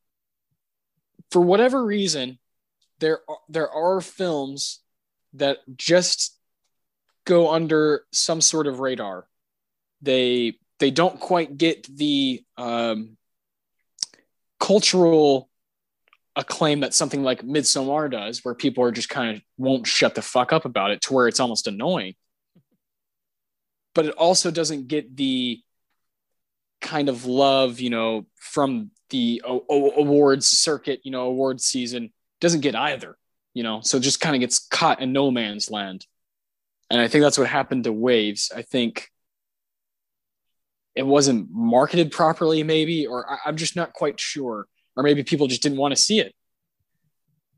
For 1.30 1.40
whatever 1.40 1.82
reason, 1.82 2.38
there 3.04 3.20
are, 3.28 3.38
there 3.50 3.70
are 3.70 4.00
films 4.00 4.80
that 5.34 5.58
just 5.76 6.38
go 7.26 7.52
under 7.52 8.04
some 8.12 8.40
sort 8.40 8.66
of 8.66 8.80
radar. 8.80 9.26
They 10.00 10.54
they 10.78 10.90
don't 10.90 11.20
quite 11.20 11.58
get 11.58 11.86
the 11.94 12.42
um, 12.56 13.18
cultural 14.58 15.50
acclaim 16.34 16.80
that 16.80 16.94
something 16.94 17.22
like 17.22 17.42
Midsommar 17.42 18.10
does, 18.10 18.42
where 18.42 18.54
people 18.54 18.82
are 18.84 18.90
just 18.90 19.10
kind 19.10 19.36
of 19.36 19.42
won't 19.58 19.86
shut 19.86 20.14
the 20.14 20.22
fuck 20.22 20.54
up 20.54 20.64
about 20.64 20.90
it 20.90 21.02
to 21.02 21.12
where 21.12 21.28
it's 21.28 21.40
almost 21.40 21.66
annoying. 21.66 22.14
But 23.94 24.06
it 24.06 24.14
also 24.14 24.50
doesn't 24.50 24.88
get 24.88 25.14
the 25.14 25.60
kind 26.80 27.10
of 27.10 27.26
love, 27.26 27.80
you 27.80 27.90
know, 27.90 28.24
from 28.36 28.92
the 29.10 29.42
awards 29.44 30.46
circuit, 30.46 31.00
you 31.04 31.10
know, 31.10 31.26
awards 31.26 31.64
season 31.64 32.10
doesn't 32.44 32.60
get 32.60 32.76
either, 32.76 33.16
you 33.54 33.62
know, 33.62 33.80
so 33.80 33.98
just 33.98 34.20
kind 34.20 34.36
of 34.36 34.40
gets 34.40 34.58
caught 34.68 35.00
in 35.00 35.12
no 35.12 35.30
man's 35.30 35.70
land. 35.70 36.06
And 36.90 37.00
I 37.00 37.08
think 37.08 37.22
that's 37.22 37.38
what 37.38 37.48
happened 37.48 37.84
to 37.84 37.92
Waves. 37.92 38.52
I 38.54 38.62
think 38.62 39.08
it 40.94 41.06
wasn't 41.06 41.48
marketed 41.50 42.12
properly, 42.12 42.62
maybe, 42.62 43.06
or 43.06 43.28
I, 43.28 43.38
I'm 43.46 43.56
just 43.56 43.76
not 43.76 43.94
quite 43.94 44.20
sure. 44.20 44.66
Or 44.94 45.02
maybe 45.02 45.24
people 45.24 45.46
just 45.46 45.62
didn't 45.62 45.78
want 45.78 45.92
to 45.92 46.00
see 46.00 46.20
it. 46.20 46.34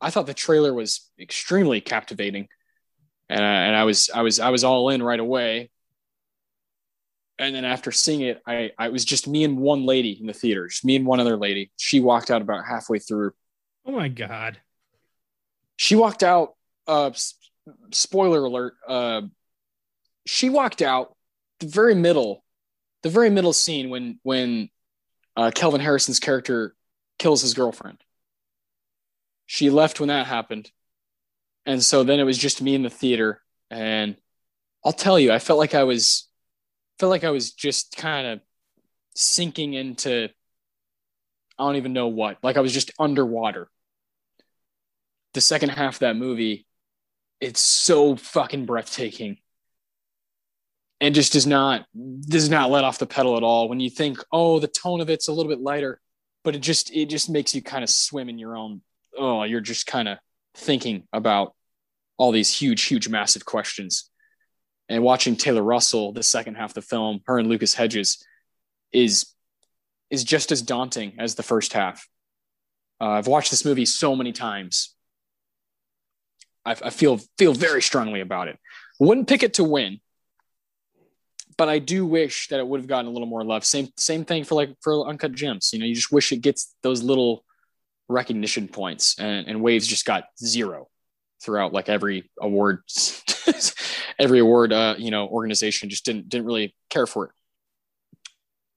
I 0.01 0.11
thought 0.11 0.27
the 0.27 0.35
trailer 0.35 0.73
was 0.73 1.11
extremely 1.19 1.81
captivating, 1.81 2.49
and 3.29 3.45
I, 3.45 3.65
and 3.65 3.77
I 3.77 3.85
was 3.85 4.09
I 4.15 4.23
was 4.23 4.39
I 4.41 4.51
was 4.51 4.63
all 4.63 4.89
in 4.91 5.03
right 5.03 5.21
away. 5.21 5.71
And 7.39 7.55
then 7.55 7.65
after 7.65 7.93
seeing 7.93 8.21
it, 8.23 8.41
I 8.47 8.71
I 8.79 8.89
was 8.89 9.05
just 9.05 9.27
me 9.27 9.45
and 9.45 9.59
one 9.59 9.85
lady 9.85 10.17
in 10.19 10.27
the 10.27 10.33
theater, 10.33 10.69
just 10.69 10.85
me 10.85 10.97
and 10.97 11.05
one 11.05 11.21
other 11.21 11.37
lady. 11.37 11.73
She 11.77 12.01
walked 12.01 12.31
out 12.31 12.41
about 12.41 12.65
halfway 12.65 12.99
through. 12.99 13.33
Oh 13.85 13.93
my 13.93 14.09
god! 14.09 14.61
She 15.77 15.95
walked 15.97 16.23
out. 16.23 16.55
Uh, 16.87 17.11
spoiler 17.93 18.45
alert. 18.45 18.75
Uh, 18.87 19.23
she 20.25 20.51
walked 20.51 20.83
out 20.83 21.15
the 21.61 21.67
very 21.67 21.95
middle 21.95 22.45
the 23.03 23.11
very 23.11 23.31
middle 23.31 23.53
scene 23.53 23.89
when 23.91 24.19
when 24.23 24.69
uh, 25.37 25.51
Kelvin 25.55 25.81
Harrison's 25.81 26.19
character 26.21 26.75
kills 27.19 27.43
his 27.43 27.55
girlfriend. 27.55 27.99
She 29.47 29.71
left 29.71 30.01
when 30.01 30.09
that 30.09 30.27
happened, 30.27 30.71
and 31.65 31.83
so 31.83 32.03
then 32.03 32.19
it 32.19 32.25
was 32.25 32.39
just 32.39 32.63
me 32.63 32.75
in 32.75 32.83
the 32.83 32.91
theater. 32.91 33.43
And 33.71 34.17
I'll 34.85 34.93
tell 34.93 35.19
you, 35.19 35.33
I 35.33 35.39
felt 35.39 35.59
like 35.59 35.75
I 35.75 35.85
was 35.85 36.29
felt 36.99 37.11
like 37.11 37.25
I 37.25 37.31
was 37.31 37.53
just 37.53 37.97
kind 37.97 38.27
of 38.27 38.41
sinking 39.15 39.75
into 39.75 40.29
I 41.59 41.65
don't 41.65 41.77
even 41.77 41.93
know 41.93 42.09
what. 42.09 42.39
Like 42.43 42.57
I 42.57 42.61
was 42.61 42.73
just 42.73 42.91
underwater. 42.99 43.69
The 45.37 45.43
second 45.43 45.69
half 45.69 45.97
of 45.97 45.99
that 45.99 46.17
movie, 46.17 46.65
it's 47.43 47.61
so 47.61 48.17
fucking 48.17 48.65
breathtaking. 48.65 49.37
And 50.99 51.15
just 51.15 51.35
does 51.35 51.47
not 51.47 51.85
does 52.27 52.49
not 52.49 52.71
let 52.71 52.85
off 52.85 52.97
the 52.97 53.05
pedal 53.05 53.37
at 53.37 53.43
all. 53.43 53.69
When 53.69 53.79
you 53.79 53.91
think 53.91 54.17
oh 54.33 54.61
the 54.61 54.67
tone 54.67 55.03
of 55.03 55.11
it's 55.11 55.29
a 55.29 55.33
little 55.35 55.53
bit 55.53 55.61
lighter 55.61 56.01
but 56.43 56.55
it 56.55 56.61
just 56.61 56.91
it 56.91 57.11
just 57.11 57.29
makes 57.29 57.55
you 57.55 57.61
kind 57.61 57.85
of 57.85 57.91
swim 57.91 58.31
in 58.31 58.39
your 58.39 58.57
own 58.57 58.81
oh 59.19 59.43
you're 59.43 59.61
just 59.61 59.87
kind 59.87 60.09
of 60.09 60.17
thinking 60.55 61.07
about 61.13 61.55
all 62.17 62.33
these 62.33 62.51
huge 62.51 62.85
huge 62.85 63.11
massive 63.11 63.45
questions. 63.45 64.11
And 64.89 65.03
watching 65.03 65.37
taylor 65.37 65.63
russell 65.63 66.15
the 66.15 66.23
second 66.23 66.55
half 66.55 66.71
of 66.71 66.75
the 66.77 66.81
film 66.81 67.21
her 67.27 67.39
and 67.39 67.47
lucas 67.47 67.75
hedges 67.75 68.25
is 68.91 69.35
is 70.09 70.25
just 70.25 70.51
as 70.51 70.63
daunting 70.63 71.17
as 71.19 71.35
the 71.35 71.43
first 71.43 71.75
half. 71.75 72.09
Uh, 73.03 73.11
i've 73.11 73.27
watched 73.27 73.51
this 73.51 73.67
movie 73.67 73.85
so 73.85 74.17
many 74.17 74.33
times 74.33 74.96
I, 76.67 76.73
I 76.73 76.91
feel 76.91 77.21
feel 77.39 77.55
very 77.55 77.81
strongly 77.81 78.21
about 78.21 78.49
it 78.49 78.59
wouldn't 78.99 79.29
pick 79.29 79.43
it 79.43 79.55
to 79.55 79.65
win 79.65 80.01
but 81.57 81.69
I 81.69 81.79
do 81.79 82.05
wish 82.05 82.49
that 82.49 82.61
it 82.61 82.67
would 82.67 82.81
have 82.81 82.87
gotten 82.87 83.07
a 83.07 83.11
little 83.11 83.27
more 83.29 83.45
love. 83.45 83.65
Same 83.65 83.89
same 83.97 84.25
thing 84.25 84.45
for 84.45 84.55
like 84.55 84.75
for 84.83 85.07
Uncut 85.09 85.33
Gems. 85.33 85.71
You 85.73 85.79
know, 85.79 85.87
you 85.87 85.95
just 85.95 86.13
wish 86.13 86.33
it 86.33 86.39
gets 86.39 86.75
those 86.83 87.03
little 87.03 87.45
recognition 88.09 88.69
points, 88.69 89.19
and, 89.19 89.47
and 89.49 89.63
Waves 89.63 89.87
just 89.87 90.05
got 90.05 90.25
zero 90.39 90.89
throughout 91.43 91.73
like 91.73 91.89
every 91.89 92.31
award, 92.41 92.83
every 94.19 94.39
award. 94.41 94.73
Uh, 94.73 94.95
you 94.99 95.11
know, 95.11 95.27
organization 95.29 95.89
just 95.89 96.05
didn't 96.05 96.29
didn't 96.29 96.47
really 96.47 96.75
care 96.91 97.07
for 97.07 97.27
it. 97.27 97.31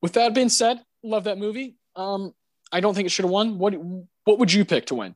With 0.01 0.13
that 0.13 0.33
being 0.33 0.49
said, 0.49 0.81
love 1.03 1.25
that 1.25 1.37
movie. 1.37 1.75
Um, 1.95 2.33
I 2.71 2.79
don't 2.79 2.93
think 2.93 3.07
it 3.07 3.09
should 3.09 3.25
have 3.25 3.31
won. 3.31 3.57
What 3.57 3.73
what 4.23 4.39
would 4.39 4.53
you 4.53 4.63
pick 4.63 4.85
to 4.87 4.95
win? 4.95 5.15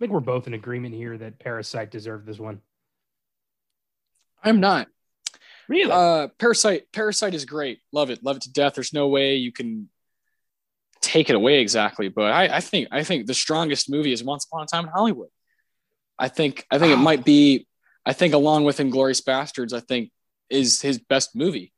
I 0.00 0.04
think 0.04 0.12
we're 0.12 0.20
both 0.20 0.46
in 0.46 0.54
agreement 0.54 0.94
here 0.94 1.18
that 1.18 1.38
Parasite 1.38 1.90
deserved 1.90 2.24
this 2.24 2.38
one. 2.38 2.62
I'm 4.42 4.60
not. 4.60 4.88
Really? 5.68 5.92
Uh, 5.92 6.28
Parasite. 6.38 6.90
Parasite 6.90 7.34
is 7.34 7.44
great. 7.44 7.80
Love 7.92 8.08
it. 8.08 8.24
Love 8.24 8.36
it 8.36 8.42
to 8.42 8.52
death. 8.52 8.76
There's 8.76 8.94
no 8.94 9.08
way 9.08 9.36
you 9.36 9.52
can 9.52 9.90
take 11.02 11.28
it 11.28 11.36
away 11.36 11.60
exactly, 11.60 12.08
but 12.08 12.32
I, 12.32 12.56
I 12.56 12.60
think 12.60 12.88
I 12.90 13.04
think 13.04 13.26
the 13.26 13.34
strongest 13.34 13.90
movie 13.90 14.12
is 14.12 14.24
Once 14.24 14.46
Upon 14.46 14.62
a 14.62 14.66
Time 14.66 14.84
in 14.84 14.90
Hollywood. 14.90 15.28
I 16.18 16.28
think 16.28 16.66
I 16.70 16.78
think 16.78 16.94
it 16.94 16.96
might 16.96 17.22
be. 17.22 17.66
I 18.06 18.14
think 18.14 18.32
along 18.32 18.64
with 18.64 18.78
Inglourious 18.78 19.22
Basterds, 19.22 19.74
I 19.74 19.80
think 19.80 20.12
is 20.48 20.80
his 20.80 20.98
best 20.98 21.36
movie. 21.36 21.74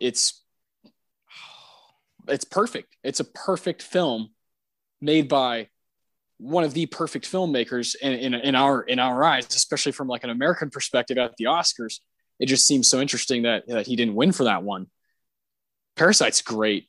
It's 0.00 0.42
it's 2.26 2.44
perfect. 2.46 2.96
It's 3.02 3.20
a 3.20 3.24
perfect 3.24 3.82
film 3.82 4.30
made 5.02 5.28
by 5.28 5.68
one 6.38 6.64
of 6.64 6.74
the 6.74 6.86
perfect 6.86 7.30
filmmakers 7.30 7.94
in, 7.96 8.12
in, 8.12 8.34
in 8.34 8.54
our 8.54 8.82
in 8.82 8.98
our 8.98 9.22
eyes, 9.24 9.46
especially 9.54 9.92
from 9.92 10.08
like 10.08 10.24
an 10.24 10.30
American 10.30 10.70
perspective 10.70 11.18
at 11.18 11.36
the 11.36 11.44
Oscars 11.44 11.98
it 12.40 12.46
just 12.46 12.66
seems 12.66 12.88
so 12.88 13.00
interesting 13.00 13.42
that, 13.42 13.66
that 13.68 13.86
he 13.86 13.96
didn't 13.96 14.14
win 14.14 14.32
for 14.32 14.44
that 14.44 14.62
one. 14.62 14.86
Parasite's 15.96 16.42
great, 16.42 16.88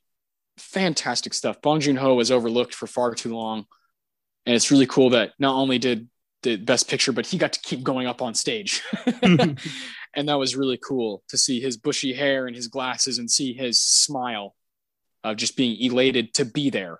fantastic 0.58 1.34
stuff. 1.34 1.62
Bong 1.62 1.80
Joon 1.80 1.96
Ho 1.96 2.14
was 2.14 2.30
overlooked 2.30 2.74
for 2.74 2.86
far 2.86 3.14
too 3.14 3.34
long, 3.34 3.66
and 4.44 4.54
it's 4.54 4.70
really 4.70 4.86
cool 4.86 5.10
that 5.10 5.32
not 5.38 5.54
only 5.54 5.78
did 5.78 6.08
the 6.42 6.56
Best 6.56 6.88
Picture, 6.88 7.12
but 7.12 7.26
he 7.26 7.38
got 7.38 7.52
to 7.52 7.60
keep 7.60 7.82
going 7.82 8.06
up 8.06 8.22
on 8.22 8.34
stage, 8.34 8.82
and 9.22 9.58
that 10.28 10.38
was 10.38 10.56
really 10.56 10.78
cool 10.78 11.22
to 11.28 11.38
see 11.38 11.60
his 11.60 11.76
bushy 11.76 12.12
hair 12.12 12.46
and 12.46 12.56
his 12.56 12.68
glasses 12.68 13.18
and 13.18 13.30
see 13.30 13.52
his 13.52 13.80
smile 13.80 14.54
of 15.22 15.36
just 15.36 15.56
being 15.56 15.80
elated 15.80 16.34
to 16.34 16.44
be 16.44 16.70
there. 16.70 16.98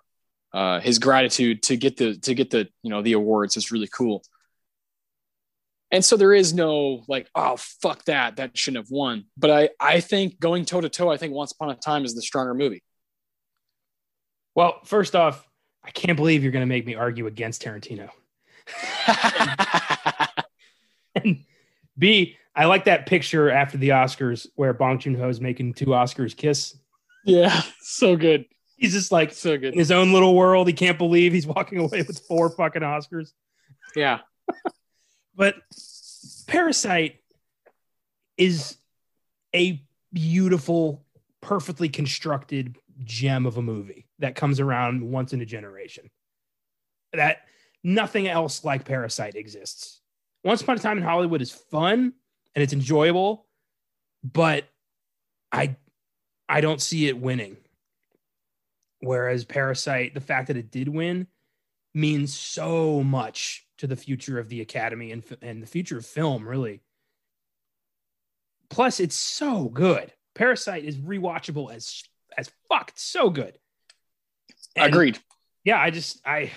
Uh, 0.56 0.80
his 0.80 0.98
gratitude 0.98 1.62
to 1.62 1.76
get 1.76 1.98
the 1.98 2.16
to 2.16 2.32
get 2.34 2.48
the 2.48 2.66
you 2.82 2.88
know 2.88 3.02
the 3.02 3.12
awards 3.12 3.58
is 3.58 3.70
really 3.70 3.88
cool. 3.88 4.22
And 5.90 6.02
so 6.02 6.16
there 6.16 6.32
is 6.32 6.54
no 6.54 7.04
like, 7.08 7.28
oh 7.34 7.56
fuck 7.58 8.02
that, 8.06 8.36
that 8.36 8.56
shouldn't 8.56 8.82
have 8.86 8.90
won. 8.90 9.26
But 9.36 9.50
I 9.50 9.68
I 9.78 10.00
think 10.00 10.40
going 10.40 10.64
toe 10.64 10.80
to 10.80 10.88
toe, 10.88 11.10
I 11.10 11.18
think 11.18 11.34
Once 11.34 11.52
Upon 11.52 11.68
a 11.68 11.74
Time 11.74 12.06
is 12.06 12.14
the 12.14 12.22
stronger 12.22 12.54
movie. 12.54 12.82
Well, 14.54 14.80
first 14.86 15.14
off, 15.14 15.46
I 15.84 15.90
can't 15.90 16.16
believe 16.16 16.42
you're 16.42 16.52
going 16.52 16.62
to 16.62 16.66
make 16.66 16.86
me 16.86 16.94
argue 16.94 17.26
against 17.26 17.62
Tarantino. 17.62 18.08
and 21.16 21.44
B, 21.98 22.38
I 22.54 22.64
like 22.64 22.86
that 22.86 23.04
picture 23.04 23.50
after 23.50 23.76
the 23.76 23.90
Oscars 23.90 24.46
where 24.54 24.72
Bong 24.72 25.00
Joon 25.00 25.16
Ho 25.16 25.28
is 25.28 25.38
making 25.38 25.74
two 25.74 25.88
Oscars 25.88 26.34
kiss. 26.34 26.78
Yeah, 27.26 27.60
so 27.82 28.16
good. 28.16 28.46
He's 28.76 28.92
just 28.92 29.10
like 29.10 29.32
so 29.32 29.56
good 29.56 29.72
in 29.72 29.78
his 29.78 29.90
own 29.90 30.12
little 30.12 30.34
world. 30.34 30.66
He 30.66 30.72
can't 30.72 30.98
believe 30.98 31.32
he's 31.32 31.46
walking 31.46 31.78
away 31.78 32.02
with 32.02 32.18
four 32.28 32.50
fucking 32.50 32.82
Oscars. 32.82 33.32
Yeah. 33.94 34.20
But 35.38 35.56
Parasite 36.46 37.20
is 38.38 38.78
a 39.54 39.82
beautiful, 40.12 41.04
perfectly 41.42 41.90
constructed 41.90 42.78
gem 43.04 43.44
of 43.44 43.58
a 43.58 43.62
movie 43.62 44.06
that 44.18 44.34
comes 44.34 44.60
around 44.60 45.02
once 45.02 45.34
in 45.34 45.42
a 45.42 45.44
generation. 45.44 46.10
That 47.12 47.42
nothing 47.84 48.28
else 48.28 48.64
like 48.64 48.86
Parasite 48.86 49.36
exists. 49.36 50.00
Once 50.42 50.62
Upon 50.62 50.76
a 50.76 50.80
Time 50.80 50.96
in 50.96 51.04
Hollywood 51.04 51.42
is 51.42 51.50
fun 51.50 52.14
and 52.54 52.62
it's 52.62 52.72
enjoyable, 52.72 53.46
but 54.24 54.64
I 55.52 55.76
I 56.48 56.60
don't 56.60 56.80
see 56.80 57.08
it 57.08 57.18
winning. 57.18 57.56
Whereas 59.01 59.44
Parasite, 59.44 60.14
the 60.14 60.20
fact 60.20 60.48
that 60.48 60.56
it 60.56 60.70
did 60.70 60.89
win 60.89 61.27
means 61.94 62.36
so 62.36 63.02
much 63.02 63.66
to 63.78 63.86
the 63.86 63.97
future 63.97 64.39
of 64.39 64.48
the 64.48 64.60
Academy 64.60 65.12
and, 65.12 65.23
and 65.43 65.62
the 65.62 65.66
future 65.66 65.98
of 65.98 66.06
film, 66.06 66.48
really. 66.48 66.82
Plus, 68.68 69.01
it's 69.01 69.16
so 69.16 69.68
good. 69.68 70.12
Parasite 70.35 70.85
is 70.85 70.97
rewatchable 70.97 71.73
as 71.73 72.02
as 72.36 72.51
fuck. 72.68 72.90
It's 72.90 73.02
so 73.02 73.31
good. 73.31 73.59
And 74.77 74.93
Agreed. 74.93 75.18
Yeah, 75.64 75.81
I 75.81 75.90
just 75.90 76.20
I 76.27 76.52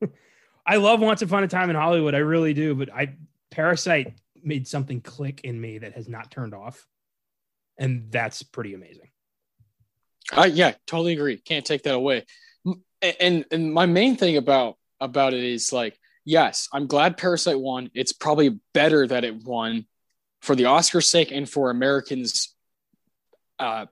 I 0.66 0.76
love 0.76 1.00
Once 1.00 1.22
Upon 1.22 1.44
a 1.44 1.48
Time 1.48 1.70
in 1.70 1.76
Hollywood. 1.76 2.14
I 2.14 2.18
really 2.18 2.54
do, 2.54 2.74
but 2.74 2.92
I 2.92 3.16
Parasite 3.50 4.14
made 4.42 4.66
something 4.66 5.00
click 5.00 5.42
in 5.44 5.60
me 5.60 5.78
that 5.78 5.92
has 5.92 6.08
not 6.08 6.30
turned 6.30 6.54
off, 6.54 6.86
and 7.78 8.10
that's 8.10 8.42
pretty 8.42 8.74
amazing. 8.74 9.08
I 10.32 10.46
yeah, 10.46 10.74
totally 10.86 11.12
agree. 11.12 11.36
Can't 11.38 11.64
take 11.64 11.82
that 11.84 11.94
away. 11.94 12.24
And 13.20 13.44
and 13.50 13.72
my 13.72 13.86
main 13.86 14.16
thing 14.16 14.36
about 14.36 14.76
about 15.00 15.34
it 15.34 15.44
is 15.44 15.72
like, 15.72 15.98
yes, 16.24 16.68
I'm 16.72 16.86
glad 16.86 17.16
Parasite 17.16 17.60
won. 17.60 17.90
It's 17.94 18.12
probably 18.12 18.58
better 18.72 19.06
that 19.06 19.24
it 19.24 19.44
won 19.44 19.86
for 20.40 20.54
the 20.54 20.64
Oscars' 20.64 21.04
sake 21.04 21.30
and 21.30 21.48
for 21.48 21.70
Americans' 21.70 22.54
uh, 23.58 23.86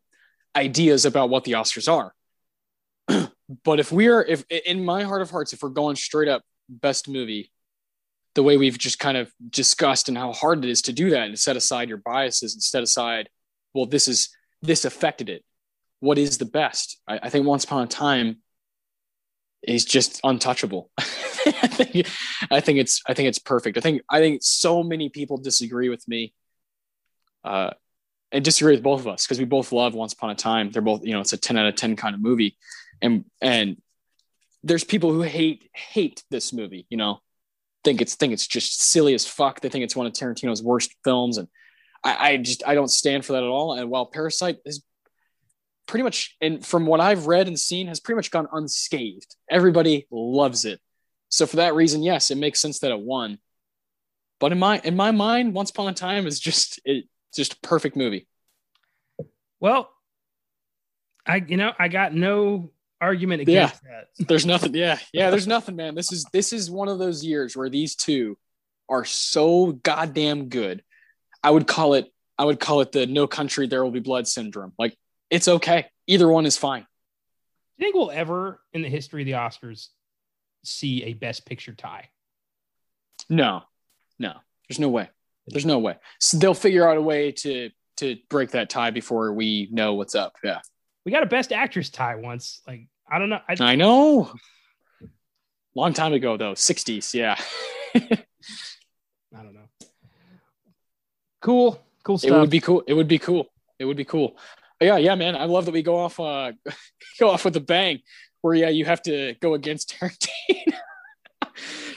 ideas 0.56 1.04
about 1.04 1.30
what 1.30 1.44
the 1.44 1.52
Oscars 1.52 1.90
are. 1.90 2.14
but 3.64 3.80
if 3.80 3.92
we 3.92 4.08
are, 4.08 4.24
if 4.24 4.44
in 4.48 4.84
my 4.84 5.02
heart 5.02 5.22
of 5.22 5.30
hearts, 5.30 5.52
if 5.52 5.62
we're 5.62 5.70
going 5.70 5.96
straight 5.96 6.28
up 6.28 6.42
best 6.68 7.08
movie, 7.08 7.50
the 8.34 8.42
way 8.42 8.56
we've 8.56 8.78
just 8.78 8.98
kind 8.98 9.16
of 9.16 9.30
discussed 9.50 10.08
and 10.08 10.16
how 10.16 10.32
hard 10.32 10.64
it 10.64 10.70
is 10.70 10.82
to 10.82 10.92
do 10.92 11.10
that 11.10 11.28
and 11.28 11.38
set 11.38 11.56
aside 11.56 11.88
your 11.88 11.98
biases 11.98 12.54
and 12.54 12.62
set 12.62 12.82
aside, 12.82 13.28
well, 13.74 13.86
this 13.86 14.08
is 14.08 14.34
this 14.62 14.84
affected 14.84 15.28
it. 15.28 15.44
What 16.02 16.18
is 16.18 16.38
the 16.38 16.44
best? 16.44 16.98
I, 17.06 17.20
I 17.22 17.28
think 17.28 17.46
Once 17.46 17.62
Upon 17.62 17.84
a 17.84 17.86
Time 17.86 18.38
is 19.62 19.84
just 19.84 20.20
untouchable. 20.24 20.90
I 20.98 21.68
think 21.68 22.08
I 22.50 22.58
think 22.58 22.80
it's 22.80 23.00
I 23.06 23.14
think 23.14 23.28
it's 23.28 23.38
perfect. 23.38 23.78
I 23.78 23.80
think 23.80 24.02
I 24.08 24.18
think 24.18 24.42
so 24.42 24.82
many 24.82 25.10
people 25.10 25.36
disagree 25.36 25.88
with 25.88 26.06
me, 26.08 26.34
uh, 27.44 27.70
and 28.32 28.44
disagree 28.44 28.74
with 28.74 28.82
both 28.82 28.98
of 28.98 29.06
us 29.06 29.24
because 29.24 29.38
we 29.38 29.44
both 29.44 29.70
love 29.70 29.94
Once 29.94 30.12
Upon 30.12 30.30
a 30.30 30.34
Time. 30.34 30.72
They're 30.72 30.82
both 30.82 31.06
you 31.06 31.12
know 31.12 31.20
it's 31.20 31.34
a 31.34 31.36
ten 31.36 31.56
out 31.56 31.66
of 31.66 31.76
ten 31.76 31.94
kind 31.94 32.16
of 32.16 32.20
movie, 32.20 32.56
and 33.00 33.24
and 33.40 33.80
there's 34.64 34.82
people 34.82 35.12
who 35.12 35.22
hate 35.22 35.70
hate 35.72 36.24
this 36.32 36.52
movie. 36.52 36.84
You 36.90 36.96
know, 36.96 37.20
think 37.84 38.00
it's 38.00 38.16
think 38.16 38.32
it's 38.32 38.48
just 38.48 38.82
silly 38.82 39.14
as 39.14 39.24
fuck. 39.24 39.60
They 39.60 39.68
think 39.68 39.84
it's 39.84 39.94
one 39.94 40.08
of 40.08 40.14
Tarantino's 40.14 40.64
worst 40.64 40.96
films, 41.04 41.38
and 41.38 41.46
I, 42.02 42.30
I 42.30 42.36
just 42.38 42.64
I 42.66 42.74
don't 42.74 42.90
stand 42.90 43.24
for 43.24 43.34
that 43.34 43.44
at 43.44 43.48
all. 43.48 43.74
And 43.74 43.88
while 43.88 44.06
Parasite 44.06 44.58
is 44.64 44.82
pretty 45.92 46.04
much, 46.04 46.34
and 46.40 46.64
from 46.64 46.86
what 46.86 47.00
I've 47.00 47.26
read 47.26 47.48
and 47.48 47.60
seen, 47.60 47.86
has 47.88 48.00
pretty 48.00 48.16
much 48.16 48.30
gone 48.30 48.48
unscathed. 48.50 49.36
Everybody 49.50 50.06
loves 50.10 50.64
it. 50.64 50.80
So 51.28 51.46
for 51.46 51.56
that 51.56 51.74
reason, 51.74 52.02
yes, 52.02 52.30
it 52.30 52.38
makes 52.38 52.62
sense 52.62 52.78
that 52.78 52.90
it 52.90 52.98
won. 52.98 53.36
But 54.40 54.52
in 54.52 54.58
my 54.58 54.80
in 54.82 54.96
my 54.96 55.10
mind, 55.10 55.52
Once 55.52 55.68
Upon 55.68 55.88
a 55.88 55.92
Time 55.92 56.26
is 56.26 56.40
just 56.40 56.80
it 56.86 57.04
just 57.36 57.52
a 57.52 57.60
perfect 57.60 57.94
movie. 57.94 58.26
Well, 59.60 59.90
I 61.26 61.44
you 61.46 61.58
know 61.58 61.72
I 61.78 61.88
got 61.88 62.14
no 62.14 62.70
argument 62.98 63.42
against 63.42 63.82
yeah. 63.84 63.90
that. 64.18 64.26
There's 64.28 64.46
nothing. 64.46 64.74
Yeah, 64.74 64.98
yeah. 65.12 65.28
There's 65.28 65.46
nothing, 65.46 65.76
man. 65.76 65.94
This 65.94 66.10
is 66.10 66.24
this 66.32 66.54
is 66.54 66.70
one 66.70 66.88
of 66.88 66.98
those 66.98 67.22
years 67.22 67.54
where 67.54 67.68
these 67.68 67.96
two 67.96 68.38
are 68.88 69.04
so 69.04 69.72
goddamn 69.72 70.48
good. 70.48 70.82
I 71.42 71.50
would 71.50 71.66
call 71.66 71.92
it. 71.94 72.10
I 72.38 72.46
would 72.46 72.60
call 72.60 72.80
it 72.80 72.92
the 72.92 73.06
"No 73.06 73.26
Country 73.26 73.66
There 73.66 73.84
Will 73.84 73.90
Be 73.90 74.00
Blood" 74.00 74.26
syndrome. 74.26 74.72
Like 74.78 74.96
it's 75.32 75.48
okay. 75.48 75.86
Either 76.06 76.28
one 76.28 76.44
is 76.44 76.58
fine. 76.58 76.82
Do 76.82 76.86
you 77.78 77.86
think 77.86 77.94
we'll 77.96 78.10
ever, 78.10 78.60
in 78.74 78.82
the 78.82 78.88
history 78.88 79.22
of 79.22 79.26
the 79.26 79.32
Oscars, 79.32 79.88
see 80.62 81.04
a 81.04 81.14
Best 81.14 81.46
Picture 81.46 81.72
tie? 81.72 82.10
No, 83.30 83.62
no. 84.18 84.34
There's 84.68 84.78
no 84.78 84.90
way. 84.90 85.08
There's 85.46 85.64
no 85.64 85.78
way. 85.78 85.96
So 86.20 86.36
they'll 86.36 86.54
figure 86.54 86.86
out 86.88 86.98
a 86.98 87.02
way 87.02 87.32
to 87.32 87.70
to 87.96 88.16
break 88.28 88.50
that 88.50 88.70
tie 88.70 88.90
before 88.90 89.32
we 89.32 89.68
know 89.72 89.94
what's 89.94 90.14
up. 90.14 90.36
Yeah. 90.44 90.60
We 91.04 91.12
got 91.12 91.22
a 91.22 91.26
Best 91.26 91.50
Actress 91.50 91.88
tie 91.88 92.16
once. 92.16 92.60
Like 92.66 92.86
I 93.10 93.18
don't 93.18 93.30
know. 93.30 93.40
I, 93.48 93.56
I 93.58 93.74
know. 93.74 94.32
Long 95.74 95.94
time 95.94 96.12
ago 96.12 96.36
though, 96.36 96.52
60s. 96.52 97.14
Yeah. 97.14 97.40
I 97.94 99.42
don't 99.42 99.54
know. 99.54 99.68
Cool. 101.40 101.82
Cool 102.04 102.18
stuff. 102.18 102.30
It 102.30 102.38
would 102.38 102.50
be 102.50 102.60
cool. 102.60 102.82
It 102.86 102.94
would 102.94 103.08
be 103.08 103.18
cool. 103.18 103.46
It 103.78 103.86
would 103.86 103.96
be 103.96 104.04
cool 104.04 104.36
yeah, 104.82 104.96
yeah, 104.96 105.14
man. 105.14 105.36
I 105.36 105.44
love 105.44 105.66
that 105.66 105.72
we 105.72 105.82
go 105.82 105.98
off 105.98 106.18
uh 106.20 106.52
go 107.20 107.30
off 107.30 107.44
with 107.44 107.56
a 107.56 107.60
bang 107.60 108.00
where 108.40 108.54
yeah, 108.54 108.68
you 108.68 108.84
have 108.84 109.02
to 109.02 109.34
go 109.40 109.54
against 109.54 109.94
Tarantino. 110.00 110.76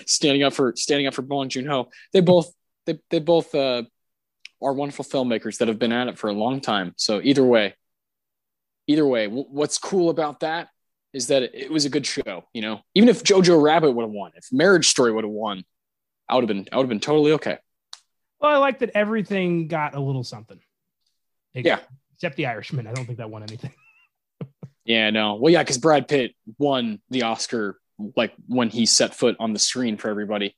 standing 0.06 0.44
up 0.44 0.53
for 0.53 0.74
standing 0.76 1.07
up 1.07 1.14
for 1.14 1.22
Bong 1.22 1.49
Joon-ho. 1.49 1.90
They 2.14 2.22
both 2.22 2.53
they 2.86 2.99
they 3.10 3.20
both 3.20 3.53
uh 3.53 3.84
are 4.62 4.74
wonderful 4.74 5.06
filmmakers 5.06 5.57
that 5.57 5.68
have 5.68 5.80
been 5.80 5.91
at 5.91 6.07
it 6.07 6.18
for 6.18 6.30
a 6.30 6.34
long 6.34 6.62
time. 6.62 6.94
So 6.98 7.22
either 7.24 7.44
way, 7.44 7.76
either 8.88 9.06
way, 9.06 9.26
w- 9.26 9.45
what's 9.49 9.78
cool 9.78 10.10
about 10.10 10.40
that 10.40 10.70
is 11.14 11.28
that 11.28 11.44
it, 11.44 11.52
it, 11.53 11.72
was 11.72 11.86
a 11.86 11.90
good 11.90 12.06
show. 12.06 12.45
You 12.53 12.62
know, 12.62 12.82
even 12.94 13.10
if 13.10 13.24
Jojo 13.24 13.62
Rabbit 13.62 13.91
would 13.91 14.03
have 14.03 14.12
won, 14.12 14.32
if 14.36 14.48
Marriage 14.52 14.88
Story 14.88 15.12
would 15.12 15.24
have 15.24 15.32
won, 15.32 15.64
I 16.28 16.36
would 16.36 16.44
have 16.44 16.48
been 16.48 16.68
I 16.72 16.78
would 16.78 16.84
have 16.84 16.90
been 16.90 16.99
totally 16.99 17.34
okay. 17.34 17.57
Well, 18.40 18.52
I 18.52 18.57
like 18.57 18.80
that 18.80 18.91
everything 18.95 19.68
got 19.68 19.95
a 19.95 19.99
little 19.99 20.24
something. 20.24 20.60
It, 21.53 21.66
yeah, 21.66 21.80
except 22.16 22.36
The 22.38 22.48
Irishman. 22.48 22.88
I 22.88 22.94
don't 22.94 23.06
think 23.06 23.20
that 23.20 23.30
won 23.30 23.44
anything. 23.44 23.72
yeah, 24.86 25.10
no. 25.10 25.36
Well, 25.36 25.52
yeah, 25.52 25.62
because 25.62 25.78
Brad 25.78 26.08
Pitt 26.08 26.34
won 26.58 27.00
the 27.10 27.24
Oscar 27.24 27.78
like 28.16 28.34
when 28.48 28.70
he 28.70 28.86
set 28.86 29.16
foot 29.16 29.36
on 29.40 29.54
the 29.54 29.60
screen 29.60 29.98
for 29.98 30.10
everybody 30.10 30.56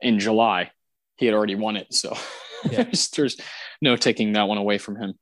in 0.00 0.18
July. 0.18 0.70
He 1.16 1.26
had 1.26 1.34
already 1.34 1.54
won 1.54 1.76
it, 1.76 1.92
so 1.94 2.16
yeah. 2.70 2.82
there's, 2.84 3.08
there's 3.08 3.36
no 3.80 3.96
taking 3.96 4.32
that 4.32 4.48
one 4.48 4.58
away 4.58 4.78
from 4.78 4.96
him. 4.96 5.14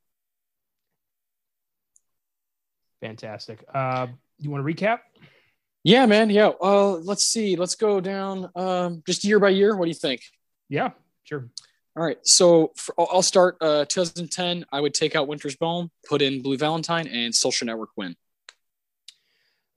Fantastic. 3.01 3.65
Uh, 3.73 4.09
you 4.39 4.51
want 4.51 4.67
to 4.67 4.75
recap? 4.75 5.01
Yeah, 5.85 6.07
man. 6.07 6.31
Yeah. 6.31 6.49
Uh, 6.61 6.93
let's 6.93 7.25
see. 7.25 7.57
Let's 7.57 7.75
go 7.75 8.01
down 8.01 8.51
um, 8.57 9.03
just 9.07 9.25
year 9.25 9.39
by 9.39 9.51
year. 9.51 9.77
What 9.77 9.85
do 9.85 9.91
you 9.91 9.95
think? 9.95 10.23
Yeah, 10.69 10.91
sure. 11.25 11.51
All 11.97 12.03
right. 12.03 12.19
So 12.27 12.73
for, 12.75 12.95
I'll 12.99 13.23
start 13.23 13.57
uh, 13.61 13.85
2010. 13.85 14.67
I 14.73 14.81
would 14.81 14.95
take 14.95 15.15
out 15.15 15.29
Winter's 15.29 15.57
Bone, 15.57 15.91
put 16.09 16.23
in 16.23 16.43
Blue 16.43 16.59
Valentine, 16.59 17.07
and 17.07 17.33
Social 17.33 17.67
Network 17.67 17.91
win. 17.97 18.17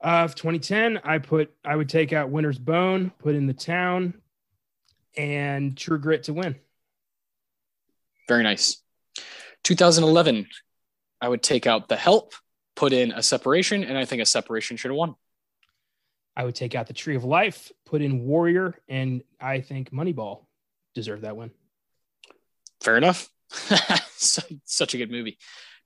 Of 0.02 0.31
uh, 0.31 0.34
2010, 0.34 0.99
I 1.03 1.19
put 1.19 1.53
I 1.64 1.76
would 1.76 1.89
take 1.89 2.14
out 2.14 2.30
Winter's 2.30 2.57
Bone, 2.57 3.11
put 3.19 3.35
in 3.35 3.45
The 3.45 3.53
Town, 3.53 4.15
and 5.15 5.77
True 5.77 5.99
Grit 5.99 6.23
to 6.23 6.34
win. 6.34 6.56
Very 8.27 8.44
nice. 8.44 8.81
2011, 9.64 10.48
I 11.22 11.30
would 11.30 11.44
take 11.44 11.68
out 11.68 11.88
The 11.88 11.95
Help, 11.95 12.34
put 12.76 12.94
in 12.94 13.11
a 13.11 13.22
separation, 13.22 13.84
and 13.84 13.98
I 13.98 14.06
think 14.06 14.22
a 14.22 14.26
separation 14.26 14.77
should 14.77 14.91
have 14.91 14.98
won. 14.98 15.15
I 16.35 16.45
would 16.45 16.56
take 16.56 16.76
out 16.76 16.88
the 16.88 16.94
Tree 16.94 17.15
of 17.15 17.23
Life, 17.23 17.72
put 17.85 18.02
in 18.02 18.19
Warrior, 18.19 18.80
and 18.88 19.23
I 19.39 19.61
think 19.61 19.91
Moneyball 19.91 20.45
deserved 20.94 21.23
that 21.23 21.35
win 21.35 21.52
fair 22.88 22.95
enough. 22.95 23.30
Such 24.15 24.93
a 24.93 24.97
good 24.97 25.11
movie. 25.11 25.38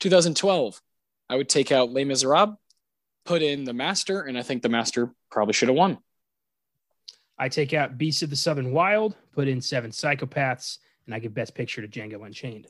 2012, 0.02 0.80
I 1.28 1.36
would 1.36 1.50
take 1.50 1.72
out 1.72 1.92
Les 1.92 2.06
Miserables, 2.06 2.58
put 3.26 3.42
in 3.42 3.64
The 3.64 3.74
Master, 3.74 4.22
and 4.22 4.38
I 4.38 4.44
think 4.44 4.62
The 4.62 4.70
Master 4.70 5.12
probably 5.32 5.54
should 5.54 5.70
have 5.70 5.76
won. 5.76 5.98
I 7.40 7.50
take 7.50 7.74
out 7.74 7.98
Beasts 7.98 8.22
of 8.22 8.30
the 8.30 8.36
Southern 8.36 8.72
Wild, 8.72 9.16
put 9.34 9.48
in 9.48 9.62
Seven 9.62 9.90
Psychopaths, 9.90 10.78
and 11.08 11.16
I 11.16 11.18
give 11.18 11.34
Best 11.34 11.56
Picture 11.56 11.82
to 11.82 11.88
Django 11.88 12.24
Unchained. 12.24 12.68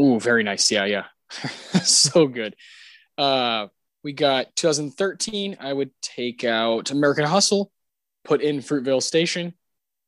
Ooh, 0.00 0.18
very 0.18 0.42
nice. 0.42 0.70
Yeah, 0.70 0.86
yeah. 0.86 1.04
so 1.84 2.26
good. 2.26 2.56
Uh, 3.18 3.66
we 4.02 4.14
got 4.14 4.56
2013. 4.56 5.58
I 5.60 5.70
would 5.70 5.90
take 6.00 6.42
out 6.44 6.90
American 6.90 7.26
Hustle, 7.26 7.70
put 8.24 8.40
in 8.40 8.60
Fruitvale 8.60 9.02
Station, 9.02 9.52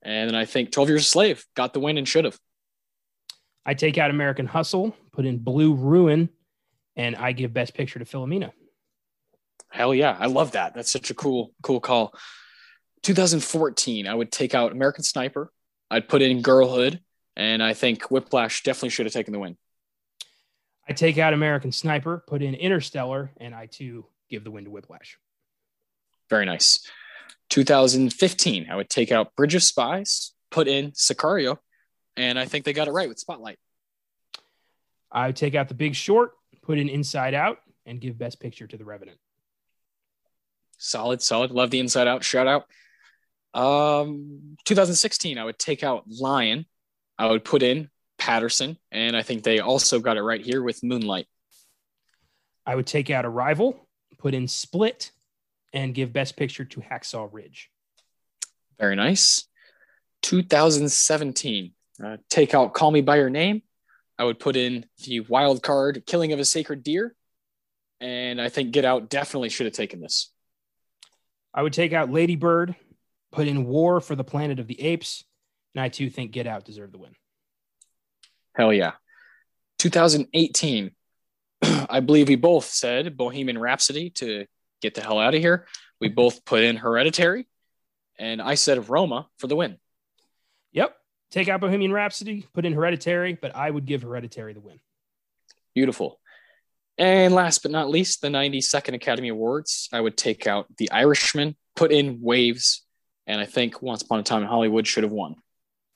and 0.00 0.30
then 0.30 0.34
I 0.34 0.46
think 0.46 0.72
12 0.72 0.88
Years 0.88 1.02
a 1.02 1.08
Slave 1.10 1.44
got 1.54 1.74
the 1.74 1.80
win 1.80 1.98
and 1.98 2.08
should 2.08 2.24
have. 2.24 2.38
I 3.64 3.74
take 3.74 3.98
out 3.98 4.10
American 4.10 4.46
Hustle, 4.46 4.96
put 5.12 5.24
in 5.24 5.38
Blue 5.38 5.74
Ruin, 5.74 6.28
and 6.96 7.16
I 7.16 7.32
give 7.32 7.54
Best 7.54 7.74
Picture 7.74 7.98
to 7.98 8.04
Philomena. 8.04 8.52
Hell 9.70 9.94
yeah. 9.94 10.16
I 10.18 10.26
love 10.26 10.52
that. 10.52 10.74
That's 10.74 10.92
such 10.92 11.10
a 11.10 11.14
cool, 11.14 11.52
cool 11.62 11.80
call. 11.80 12.14
2014, 13.02 14.06
I 14.06 14.14
would 14.14 14.30
take 14.30 14.54
out 14.54 14.72
American 14.72 15.04
Sniper. 15.04 15.52
I'd 15.90 16.08
put 16.08 16.22
in 16.22 16.42
Girlhood, 16.42 17.00
and 17.36 17.62
I 17.62 17.74
think 17.74 18.10
Whiplash 18.10 18.62
definitely 18.62 18.90
should 18.90 19.06
have 19.06 19.12
taken 19.12 19.32
the 19.32 19.38
win. 19.38 19.56
I 20.88 20.92
take 20.92 21.18
out 21.18 21.32
American 21.32 21.72
Sniper, 21.72 22.22
put 22.26 22.42
in 22.42 22.54
Interstellar, 22.54 23.30
and 23.38 23.54
I 23.54 23.66
too 23.66 24.06
give 24.28 24.44
the 24.44 24.50
win 24.50 24.64
to 24.64 24.70
Whiplash. 24.70 25.18
Very 26.28 26.44
nice. 26.44 26.86
2015, 27.50 28.68
I 28.70 28.76
would 28.76 28.88
take 28.88 29.12
out 29.12 29.34
Bridge 29.36 29.54
of 29.54 29.62
Spies, 29.62 30.32
put 30.50 30.68
in 30.68 30.92
Sicario, 30.92 31.58
and 32.16 32.38
I 32.38 32.46
think 32.46 32.64
they 32.64 32.72
got 32.72 32.88
it 32.88 32.92
right 32.92 33.08
with 33.08 33.18
Spotlight. 33.18 33.58
I 35.10 35.26
would 35.26 35.36
take 35.36 35.54
out 35.54 35.68
The 35.68 35.74
Big 35.74 35.94
Short, 35.94 36.32
put 36.62 36.78
in 36.78 36.88
Inside 36.88 37.34
Out, 37.34 37.58
and 37.86 38.00
give 38.00 38.18
Best 38.18 38.40
Picture 38.40 38.66
to 38.66 38.76
The 38.76 38.84
Revenant. 38.84 39.18
Solid, 40.78 41.22
solid. 41.22 41.50
Love 41.50 41.70
the 41.70 41.80
Inside 41.80 42.08
Out. 42.08 42.24
Shout 42.24 42.46
out. 42.46 42.66
Um, 43.54 44.56
2016, 44.64 45.38
I 45.38 45.44
would 45.44 45.58
take 45.58 45.84
out 45.84 46.04
Lion. 46.08 46.66
I 47.18 47.26
would 47.26 47.44
put 47.44 47.62
in 47.62 47.90
Paterson. 48.18 48.78
and 48.90 49.16
I 49.16 49.22
think 49.22 49.42
they 49.42 49.58
also 49.58 49.98
got 49.98 50.16
it 50.16 50.22
right 50.22 50.40
here 50.40 50.62
with 50.62 50.82
Moonlight. 50.82 51.26
I 52.64 52.76
would 52.76 52.86
take 52.86 53.10
out 53.10 53.26
Arrival, 53.26 53.88
put 54.18 54.34
in 54.34 54.46
Split, 54.46 55.10
and 55.72 55.94
give 55.94 56.12
Best 56.12 56.36
Picture 56.36 56.64
to 56.64 56.80
Hacksaw 56.80 57.28
Ridge. 57.32 57.70
Very 58.78 58.94
nice. 58.96 59.46
2017, 60.22 61.72
uh, 62.04 62.16
take 62.28 62.54
out 62.54 62.74
Call 62.74 62.90
Me 62.90 63.00
by 63.00 63.16
Your 63.16 63.30
Name. 63.30 63.62
I 64.18 64.24
would 64.24 64.38
put 64.38 64.56
in 64.56 64.86
the 65.04 65.20
wild 65.20 65.62
card 65.62 66.04
Killing 66.06 66.32
of 66.32 66.38
a 66.38 66.44
Sacred 66.44 66.82
Deer, 66.82 67.14
and 68.00 68.40
I 68.40 68.48
think 68.48 68.72
Get 68.72 68.84
Out 68.84 69.08
definitely 69.08 69.48
should 69.48 69.66
have 69.66 69.74
taken 69.74 70.00
this. 70.00 70.30
I 71.54 71.62
would 71.62 71.72
take 71.72 71.92
out 71.92 72.10
Lady 72.10 72.36
Bird, 72.36 72.74
put 73.30 73.48
in 73.48 73.64
War 73.64 74.00
for 74.00 74.14
the 74.14 74.24
Planet 74.24 74.58
of 74.58 74.66
the 74.66 74.80
Apes, 74.80 75.24
and 75.74 75.82
I 75.82 75.88
too 75.88 76.10
think 76.10 76.32
Get 76.32 76.46
Out 76.46 76.64
deserved 76.64 76.92
the 76.92 76.98
win. 76.98 77.14
Hell 78.54 78.72
yeah. 78.72 78.92
2018, 79.78 80.90
I 81.62 82.00
believe 82.00 82.28
we 82.28 82.36
both 82.36 82.66
said 82.66 83.16
Bohemian 83.16 83.58
Rhapsody 83.58 84.10
to 84.10 84.46
get 84.80 84.94
the 84.94 85.00
hell 85.00 85.18
out 85.18 85.34
of 85.34 85.40
here. 85.40 85.66
We 86.00 86.08
both 86.08 86.44
put 86.44 86.62
in 86.62 86.76
Hereditary, 86.76 87.48
and 88.18 88.42
I 88.42 88.54
said 88.54 88.88
Roma 88.88 89.28
for 89.38 89.46
the 89.46 89.56
win. 89.56 89.78
Yep. 90.72 90.96
Take 91.32 91.48
out 91.48 91.60
Bohemian 91.60 91.92
Rhapsody, 91.92 92.46
put 92.52 92.66
in 92.66 92.74
Hereditary, 92.74 93.32
but 93.40 93.56
I 93.56 93.68
would 93.70 93.86
give 93.86 94.02
Hereditary 94.02 94.52
the 94.52 94.60
win. 94.60 94.78
Beautiful. 95.74 96.20
And 96.98 97.34
last 97.34 97.62
but 97.62 97.72
not 97.72 97.88
least, 97.88 98.20
the 98.20 98.28
92nd 98.28 98.94
Academy 98.94 99.28
Awards. 99.28 99.88
I 99.92 100.00
would 100.00 100.18
take 100.18 100.46
out 100.46 100.66
The 100.76 100.90
Irishman, 100.90 101.56
put 101.74 101.90
in 101.90 102.20
Waves, 102.20 102.84
and 103.26 103.40
I 103.40 103.46
think 103.46 103.80
Once 103.80 104.02
Upon 104.02 104.20
a 104.20 104.22
Time 104.22 104.42
in 104.42 104.48
Hollywood 104.48 104.86
should 104.86 105.04
have 105.04 105.12
won. 105.12 105.36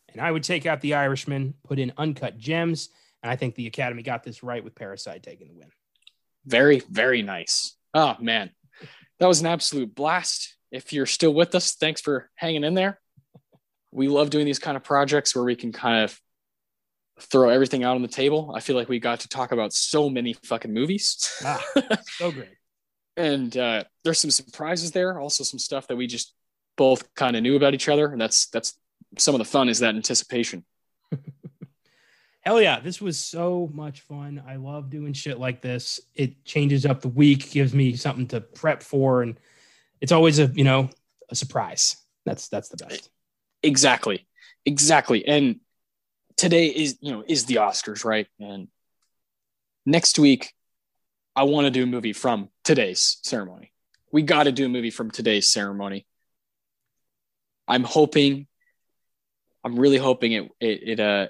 And 0.09 0.23
I 0.23 0.33
would 0.33 0.43
take 0.43 0.65
out 0.65 0.81
The 0.81 0.95
Irishman, 0.95 1.53
put 1.65 1.79
in 1.79 1.93
Uncut 1.99 2.39
Gems, 2.39 2.89
and 3.23 3.31
I 3.31 3.37
think 3.37 3.57
the 3.57 3.67
Academy 3.67 4.03
got 4.03 4.25
this 4.25 4.43
right 4.43 4.65
with 4.65 4.75
Parasite 4.75 5.23
taking 5.23 5.49
the 5.49 5.55
win. 5.55 5.69
Very, 6.47 6.81
very 6.91 7.21
nice. 7.21 7.77
Oh, 7.93 8.17
man. 8.21 8.51
That 9.19 9.27
was 9.27 9.41
an 9.41 9.47
absolute 9.47 9.95
blast. 9.95 10.57
If 10.71 10.95
you're 10.95 11.05
still 11.05 11.35
with 11.35 11.55
us, 11.55 11.75
thanks 11.75 12.01
for 12.01 12.31
hanging 12.37 12.65
in 12.65 12.73
there. 12.73 13.01
We 13.97 14.09
love 14.09 14.29
doing 14.29 14.45
these 14.45 14.59
kind 14.59 14.77
of 14.77 14.85
projects 14.85 15.35
where 15.35 15.43
we 15.43 15.57
can 15.57 15.73
kind 15.73 16.05
of 16.05 16.21
throw 17.19 17.49
everything 17.49 17.83
out 17.83 17.97
on 17.97 18.03
the 18.03 18.09
table. 18.09 18.53
I 18.55 18.61
feel 18.61 18.77
like 18.77 18.91
we 18.91 18.99
got 18.99 19.21
to 19.21 19.29
talk 19.29 19.53
about 19.53 19.73
so 19.73 20.11
many 20.11 20.35
fucking 20.35 20.73
movies. 20.73 21.33
Ah, 21.43 21.65
so 22.05 22.31
great. 22.31 22.51
and 23.17 23.57
uh, 23.57 23.85
there's 24.05 24.19
some 24.19 24.31
surprises 24.31 24.91
there, 24.91 25.19
also 25.19 25.45
some 25.45 25.59
stuff 25.59 25.89
that 25.89 25.97
we 25.97 26.07
just 26.07 26.35
both 26.77 27.15
kind 27.15 27.37
of 27.37 27.43
knew 27.43 27.57
about 27.57 27.73
each 27.73 27.89
other, 27.89 28.13
and 28.13 28.21
that's 28.21 28.49
that's 28.49 28.79
some 29.17 29.35
of 29.35 29.39
the 29.39 29.47
fun 29.47 29.71
is 29.71 29.79
that 29.79 29.95
anticipation. 29.95 30.63
Hell 32.43 32.61
yeah, 32.61 32.79
this 32.81 33.01
was 33.01 33.19
so 33.19 33.71
much 33.73 34.03
fun. 34.03 34.43
I 34.47 34.57
love 34.57 34.91
doing 34.91 35.15
shit 35.15 35.41
like 35.41 35.63
this. 35.63 36.01
It 36.15 36.45
changes 36.45 36.85
up 36.85 37.01
the 37.01 37.09
week, 37.09 37.51
gives 37.51 37.73
me 37.73 37.97
something 37.97 38.29
to 38.29 38.43
prep 38.43 38.83
for, 38.83 39.23
and 39.23 39.41
it's 40.03 40.13
always 40.13 40.39
a 40.39 40.53
you 40.55 40.65
know 40.65 40.91
a 41.31 41.35
surprise. 41.35 41.97
That's 42.27 42.49
that's 42.49 42.69
the 42.69 42.77
best. 42.77 43.09
Exactly, 43.63 44.27
exactly. 44.65 45.27
And 45.27 45.61
today 46.37 46.67
is 46.67 46.99
you 47.01 47.13
know 47.13 47.25
is 47.27 47.47
the 47.47 47.57
Oscars, 47.57 48.05
right? 48.05 48.27
And 48.39 48.69
next 49.85 50.19
week, 50.19 50.53
I 51.35 51.45
want 51.45 51.67
to 51.67 51.71
do 51.71 51.85
a 51.85 51.87
movie 51.87 52.13
from 52.13 52.49
today's 52.65 53.19
ceremony. 53.23 53.73
We 54.13 54.23
got 54.23 54.45
to 54.45 54.53
do 54.53 54.67
a 54.67 54.69
movie 54.69 54.91
from 54.91 55.11
today's 55.11 55.49
ceremony. 55.49 56.07
I'm 57.69 57.85
hoping, 57.85 58.47
I'm 59.65 59.79
really 59.79 59.99
hoping 59.99 60.33
it 60.33 60.51
it, 60.61 60.89
it 60.89 61.01
uh 61.01 61.29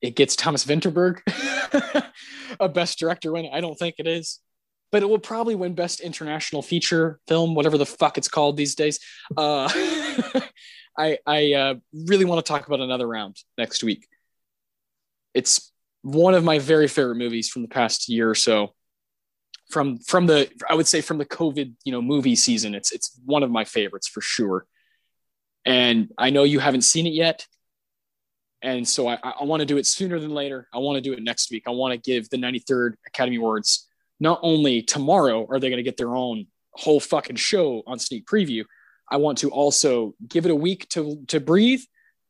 it 0.00 0.16
gets 0.16 0.34
Thomas 0.34 0.64
Vinterberg 0.64 1.20
a 2.60 2.68
Best 2.68 2.98
Director 2.98 3.32
win. 3.32 3.48
I 3.52 3.60
don't 3.60 3.78
think 3.78 3.96
it 3.98 4.06
is, 4.06 4.40
but 4.90 5.02
it 5.02 5.08
will 5.08 5.18
probably 5.18 5.54
win 5.54 5.74
Best 5.74 6.00
International 6.00 6.62
Feature 6.62 7.20
Film, 7.28 7.54
whatever 7.54 7.78
the 7.78 7.86
fuck 7.86 8.18
it's 8.18 8.28
called 8.28 8.56
these 8.56 8.74
days. 8.74 8.98
Uh, 9.36 9.68
I 10.98 11.18
I 11.26 11.52
uh, 11.54 11.74
really 11.92 12.24
want 12.24 12.44
to 12.44 12.50
talk 12.50 12.66
about 12.66 12.80
another 12.80 13.06
round 13.06 13.36
next 13.56 13.82
week. 13.82 14.06
It's 15.34 15.72
one 16.02 16.34
of 16.34 16.44
my 16.44 16.58
very 16.58 16.88
favorite 16.88 17.16
movies 17.16 17.48
from 17.48 17.62
the 17.62 17.68
past 17.68 18.08
year 18.08 18.28
or 18.28 18.34
so. 18.34 18.74
From 19.70 19.98
from 19.98 20.26
the 20.26 20.50
I 20.68 20.74
would 20.74 20.86
say 20.86 21.00
from 21.00 21.18
the 21.18 21.26
COVID 21.26 21.74
you 21.84 21.92
know 21.92 22.02
movie 22.02 22.36
season, 22.36 22.74
it's 22.74 22.92
it's 22.92 23.18
one 23.24 23.42
of 23.42 23.50
my 23.50 23.64
favorites 23.64 24.08
for 24.08 24.20
sure. 24.20 24.66
And 25.64 26.10
I 26.18 26.30
know 26.30 26.42
you 26.42 26.58
haven't 26.58 26.82
seen 26.82 27.06
it 27.06 27.14
yet, 27.14 27.46
and 28.60 28.86
so 28.86 29.08
I, 29.08 29.18
I 29.22 29.44
want 29.44 29.60
to 29.60 29.66
do 29.66 29.78
it 29.78 29.86
sooner 29.86 30.18
than 30.18 30.30
later. 30.30 30.68
I 30.74 30.78
want 30.78 30.96
to 30.96 31.00
do 31.00 31.12
it 31.12 31.22
next 31.22 31.50
week. 31.50 31.64
I 31.66 31.70
want 31.70 31.92
to 31.92 31.98
give 31.98 32.28
the 32.28 32.36
93rd 32.36 32.94
Academy 33.06 33.36
Awards 33.36 33.88
not 34.22 34.38
only 34.42 34.82
tomorrow 34.82 35.46
are 35.50 35.58
they 35.58 35.68
going 35.68 35.78
to 35.78 35.82
get 35.82 35.96
their 35.96 36.14
own 36.14 36.46
whole 36.74 37.00
fucking 37.00 37.36
show 37.36 37.82
on 37.86 37.98
sneak 37.98 38.24
preview. 38.24 38.64
I 39.12 39.16
want 39.16 39.38
to 39.38 39.50
also 39.50 40.14
give 40.26 40.46
it 40.46 40.50
a 40.50 40.54
week 40.56 40.88
to 40.90 41.22
to 41.28 41.38
breathe, 41.38 41.82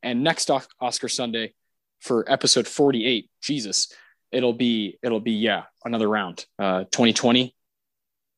and 0.02 0.24
next 0.24 0.50
Oscar 0.50 1.08
Sunday 1.08 1.54
for 2.00 2.30
episode 2.30 2.66
48. 2.66 3.30
Jesus, 3.40 3.94
it'll 4.32 4.52
be 4.52 4.98
it'll 5.00 5.20
be 5.20 5.32
yeah 5.32 5.64
another 5.84 6.08
round. 6.08 6.44
Uh, 6.58 6.80
2020, 6.84 7.54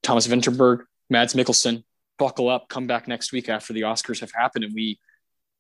Thomas 0.02 0.26
Vinterberg, 0.26 0.84
Mads 1.08 1.34
Mikkelsen. 1.34 1.84
Buckle 2.16 2.48
up, 2.48 2.68
come 2.68 2.86
back 2.86 3.08
next 3.08 3.32
week 3.32 3.48
after 3.48 3.73
the 3.73 3.81
Oscars 3.81 4.20
have 4.20 4.31
happened, 4.31 4.64
and 4.64 4.73
we 4.73 5.00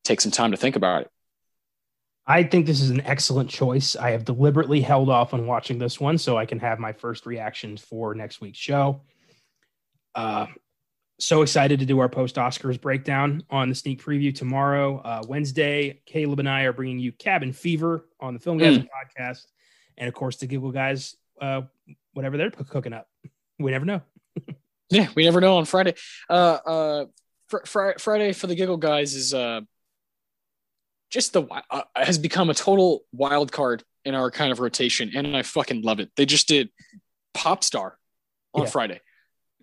take 0.04 0.20
some 0.20 0.30
time 0.30 0.52
to 0.52 0.56
think 0.56 0.76
about 0.76 1.02
it. 1.02 1.10
I 2.26 2.44
think 2.44 2.66
this 2.66 2.80
is 2.80 2.90
an 2.90 3.00
excellent 3.00 3.50
choice. 3.50 3.96
I 3.96 4.10
have 4.12 4.24
deliberately 4.24 4.80
held 4.80 5.08
off 5.08 5.34
on 5.34 5.46
watching 5.46 5.78
this 5.78 5.98
one 5.98 6.16
so 6.16 6.36
I 6.36 6.46
can 6.46 6.60
have 6.60 6.78
my 6.78 6.92
first 6.92 7.26
reactions 7.26 7.82
for 7.82 8.14
next 8.14 8.40
week's 8.40 8.58
show. 8.58 9.00
Uh, 10.14 10.46
so 11.18 11.42
excited 11.42 11.80
to 11.80 11.86
do 11.86 12.00
our 12.00 12.08
post 12.08 12.36
Oscars 12.36 12.80
breakdown 12.80 13.42
on 13.50 13.68
the 13.68 13.74
sneak 13.74 14.02
preview 14.02 14.34
tomorrow. 14.34 14.98
Uh, 14.98 15.22
Wednesday, 15.28 16.00
Caleb 16.06 16.40
and 16.40 16.48
I 16.48 16.62
are 16.62 16.72
bringing 16.72 16.98
you 16.98 17.12
Cabin 17.12 17.52
Fever 17.52 18.06
on 18.20 18.34
the 18.34 18.40
Film 18.40 18.58
Guys 18.58 18.78
mm. 18.78 18.88
podcast. 18.88 19.46
And 19.96 20.08
of 20.08 20.14
course, 20.14 20.36
the 20.36 20.46
Giggle 20.46 20.72
Guys, 20.72 21.16
uh, 21.40 21.62
whatever 22.12 22.36
they're 22.36 22.50
cooking 22.50 22.92
up. 22.92 23.08
We 23.58 23.70
never 23.70 23.84
know. 23.84 24.02
yeah, 24.90 25.08
we 25.14 25.24
never 25.24 25.40
know 25.40 25.58
on 25.58 25.64
Friday. 25.64 25.94
Uh, 26.28 26.58
uh, 26.66 27.04
fr- 27.48 27.64
fr- 27.64 27.98
Friday 27.98 28.32
for 28.32 28.46
the 28.48 28.54
Giggle 28.54 28.76
Guys 28.76 29.14
is 29.14 29.32
uh, 29.32 29.60
just 31.10 31.32
the 31.32 31.44
uh, 31.70 31.82
has 31.94 32.18
become 32.18 32.50
a 32.50 32.54
total 32.54 33.04
wild 33.12 33.52
card 33.52 33.84
in 34.04 34.14
our 34.14 34.30
kind 34.30 34.50
of 34.50 34.58
rotation, 34.58 35.12
and 35.14 35.36
I 35.36 35.42
fucking 35.42 35.82
love 35.82 36.00
it. 36.00 36.10
They 36.16 36.26
just 36.26 36.48
did 36.48 36.70
Pop 37.32 37.62
Star 37.62 37.96
on 38.52 38.64
yeah. 38.64 38.68
Friday, 38.68 39.00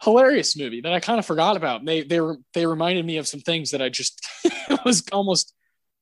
hilarious 0.02 0.58
movie 0.58 0.82
that 0.82 0.94
I 0.94 1.00
kind 1.00 1.20
of 1.20 1.26
forgot 1.26 1.58
about. 1.58 1.86
They 1.86 2.04
they 2.04 2.20
were 2.20 2.38
they 2.54 2.66
reminded 2.66 3.06
me 3.06 3.18
of 3.18 3.28
some 3.28 3.40
things 3.40 3.72
that 3.72 3.82
I 3.82 3.90
just 3.90 4.26
was 4.86 5.04
almost, 5.12 5.54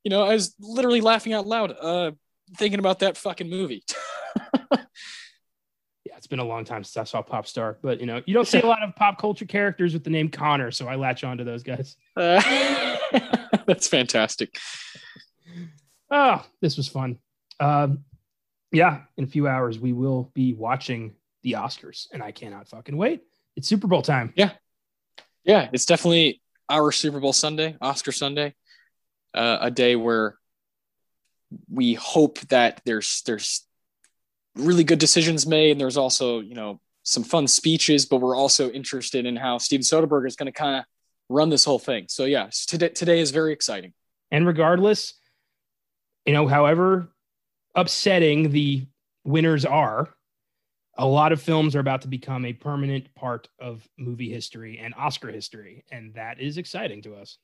you 0.04 0.10
know, 0.10 0.22
I 0.22 0.34
was 0.34 0.54
literally 0.60 1.00
laughing 1.00 1.32
out 1.32 1.46
loud, 1.46 1.74
uh, 1.80 2.12
thinking 2.56 2.78
about 2.78 3.00
that 3.00 3.16
fucking 3.16 3.48
movie. 3.48 3.84
yeah, 4.72 6.16
it's 6.16 6.26
been 6.26 6.38
a 6.38 6.44
long 6.44 6.64
time 6.64 6.84
since 6.84 6.96
I 6.96 7.04
saw 7.04 7.22
Pop 7.22 7.46
Star, 7.46 7.78
but 7.82 8.00
you 8.00 8.06
know, 8.06 8.22
you 8.26 8.34
don't 8.34 8.48
see 8.48 8.60
a 8.60 8.66
lot 8.66 8.82
of 8.82 8.94
pop 8.96 9.18
culture 9.18 9.46
characters 9.46 9.92
with 9.92 10.04
the 10.04 10.10
name 10.10 10.28
Connor, 10.28 10.70
so 10.70 10.88
I 10.88 10.96
latch 10.96 11.24
on 11.24 11.38
to 11.38 11.44
those 11.44 11.62
guys. 11.62 11.96
Uh, 12.16 12.40
that's 13.66 13.88
fantastic 13.88 14.56
oh, 16.10 16.44
this 16.60 16.76
was 16.76 16.88
fun. 16.88 17.18
Um, 17.58 18.04
yeah, 18.72 19.02
in 19.16 19.24
a 19.24 19.28
few 19.28 19.46
hours 19.46 19.78
we 19.78 19.92
will 19.92 20.30
be 20.34 20.54
watching 20.54 21.14
the 21.42 21.52
Oscars, 21.52 22.06
and 22.12 22.22
I 22.22 22.32
cannot 22.32 22.68
fucking 22.68 22.96
wait. 22.96 23.22
It's 23.56 23.68
Super 23.68 23.86
Bowl 23.86 24.02
time. 24.02 24.32
Yeah, 24.36 24.52
yeah, 25.44 25.68
it's 25.72 25.86
definitely 25.86 26.40
our 26.68 26.92
Super 26.92 27.20
Bowl 27.20 27.32
Sunday, 27.32 27.76
Oscar 27.80 28.12
Sunday, 28.12 28.54
uh, 29.34 29.58
a 29.60 29.70
day 29.70 29.96
where 29.96 30.36
we 31.68 31.94
hope 31.94 32.38
that 32.48 32.80
there's 32.84 33.22
there's 33.26 33.66
really 34.56 34.84
good 34.84 34.98
decisions 34.98 35.46
made, 35.46 35.72
and 35.72 35.80
there's 35.80 35.96
also 35.96 36.40
you 36.40 36.54
know 36.54 36.80
some 37.02 37.24
fun 37.24 37.46
speeches, 37.46 38.06
but 38.06 38.18
we're 38.18 38.36
also 38.36 38.70
interested 38.70 39.26
in 39.26 39.36
how 39.36 39.58
Steven 39.58 39.82
Soderbergh 39.82 40.26
is 40.26 40.36
going 40.36 40.46
to 40.46 40.52
kind 40.52 40.76
of 40.76 40.84
run 41.28 41.48
this 41.48 41.64
whole 41.64 41.78
thing. 41.78 42.06
So 42.08 42.24
yeah, 42.24 42.50
today 42.66 42.88
today 42.88 43.20
is 43.20 43.30
very 43.30 43.52
exciting. 43.52 43.92
And 44.30 44.46
regardless, 44.46 45.14
you 46.26 46.32
know, 46.32 46.46
however 46.46 47.08
upsetting 47.74 48.50
the 48.50 48.86
winners 49.24 49.64
are, 49.64 50.08
a 51.00 51.06
lot 51.06 51.32
of 51.32 51.40
films 51.40 51.74
are 51.74 51.80
about 51.80 52.02
to 52.02 52.08
become 52.08 52.44
a 52.44 52.52
permanent 52.52 53.14
part 53.14 53.48
of 53.58 53.88
movie 53.98 54.30
history 54.30 54.78
and 54.78 54.92
Oscar 54.98 55.30
history. 55.30 55.82
And 55.90 56.12
that 56.12 56.38
is 56.38 56.58
exciting 56.58 57.00
to 57.02 57.14
us. 57.14 57.38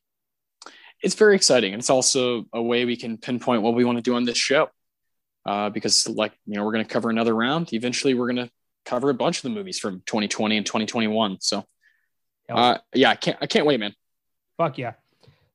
it's 1.02 1.14
very 1.14 1.34
exciting. 1.34 1.72
And 1.72 1.80
it's 1.80 1.88
also 1.88 2.44
a 2.52 2.62
way 2.62 2.84
we 2.84 2.96
can 2.96 3.16
pinpoint 3.16 3.62
what 3.62 3.74
we 3.74 3.84
want 3.84 3.96
to 3.96 4.02
do 4.02 4.14
on 4.14 4.26
this 4.26 4.36
show. 4.36 4.68
Uh, 5.46 5.70
because 5.70 6.06
like, 6.06 6.32
you 6.44 6.56
know, 6.56 6.64
we're 6.64 6.72
going 6.72 6.84
to 6.84 6.92
cover 6.92 7.08
another 7.08 7.34
round. 7.34 7.72
Eventually 7.72 8.12
we're 8.12 8.30
going 8.30 8.46
to 8.46 8.50
cover 8.84 9.08
a 9.08 9.14
bunch 9.14 9.38
of 9.38 9.42
the 9.44 9.48
movies 9.48 9.78
from 9.78 10.02
2020 10.04 10.58
and 10.58 10.66
2021. 10.66 11.38
So 11.40 11.64
uh, 12.50 12.78
yeah, 12.92 13.10
I 13.10 13.16
can't, 13.16 13.38
I 13.40 13.46
can't 13.46 13.64
wait, 13.64 13.80
man. 13.80 13.94
Fuck 14.58 14.76
yeah. 14.76 14.94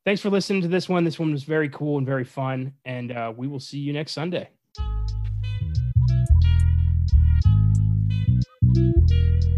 Thanks 0.06 0.22
for 0.22 0.32
listening 0.32 0.64
to 0.64 0.68
this 0.68 0.90
one. 0.90 1.04
This 1.04 1.20
one 1.20 1.32
was 1.32 1.44
very 1.44 1.70
cool 1.70 2.00
and 2.00 2.08
very 2.08 2.24
fun. 2.24 2.74
And 2.84 3.12
uh, 3.12 3.32
we 3.36 3.48
will 3.48 3.60
see 3.60 3.78
you 3.78 3.94
next 3.94 4.14
Sunday. 4.14 4.50
thank 8.74 9.11
you 9.11 9.51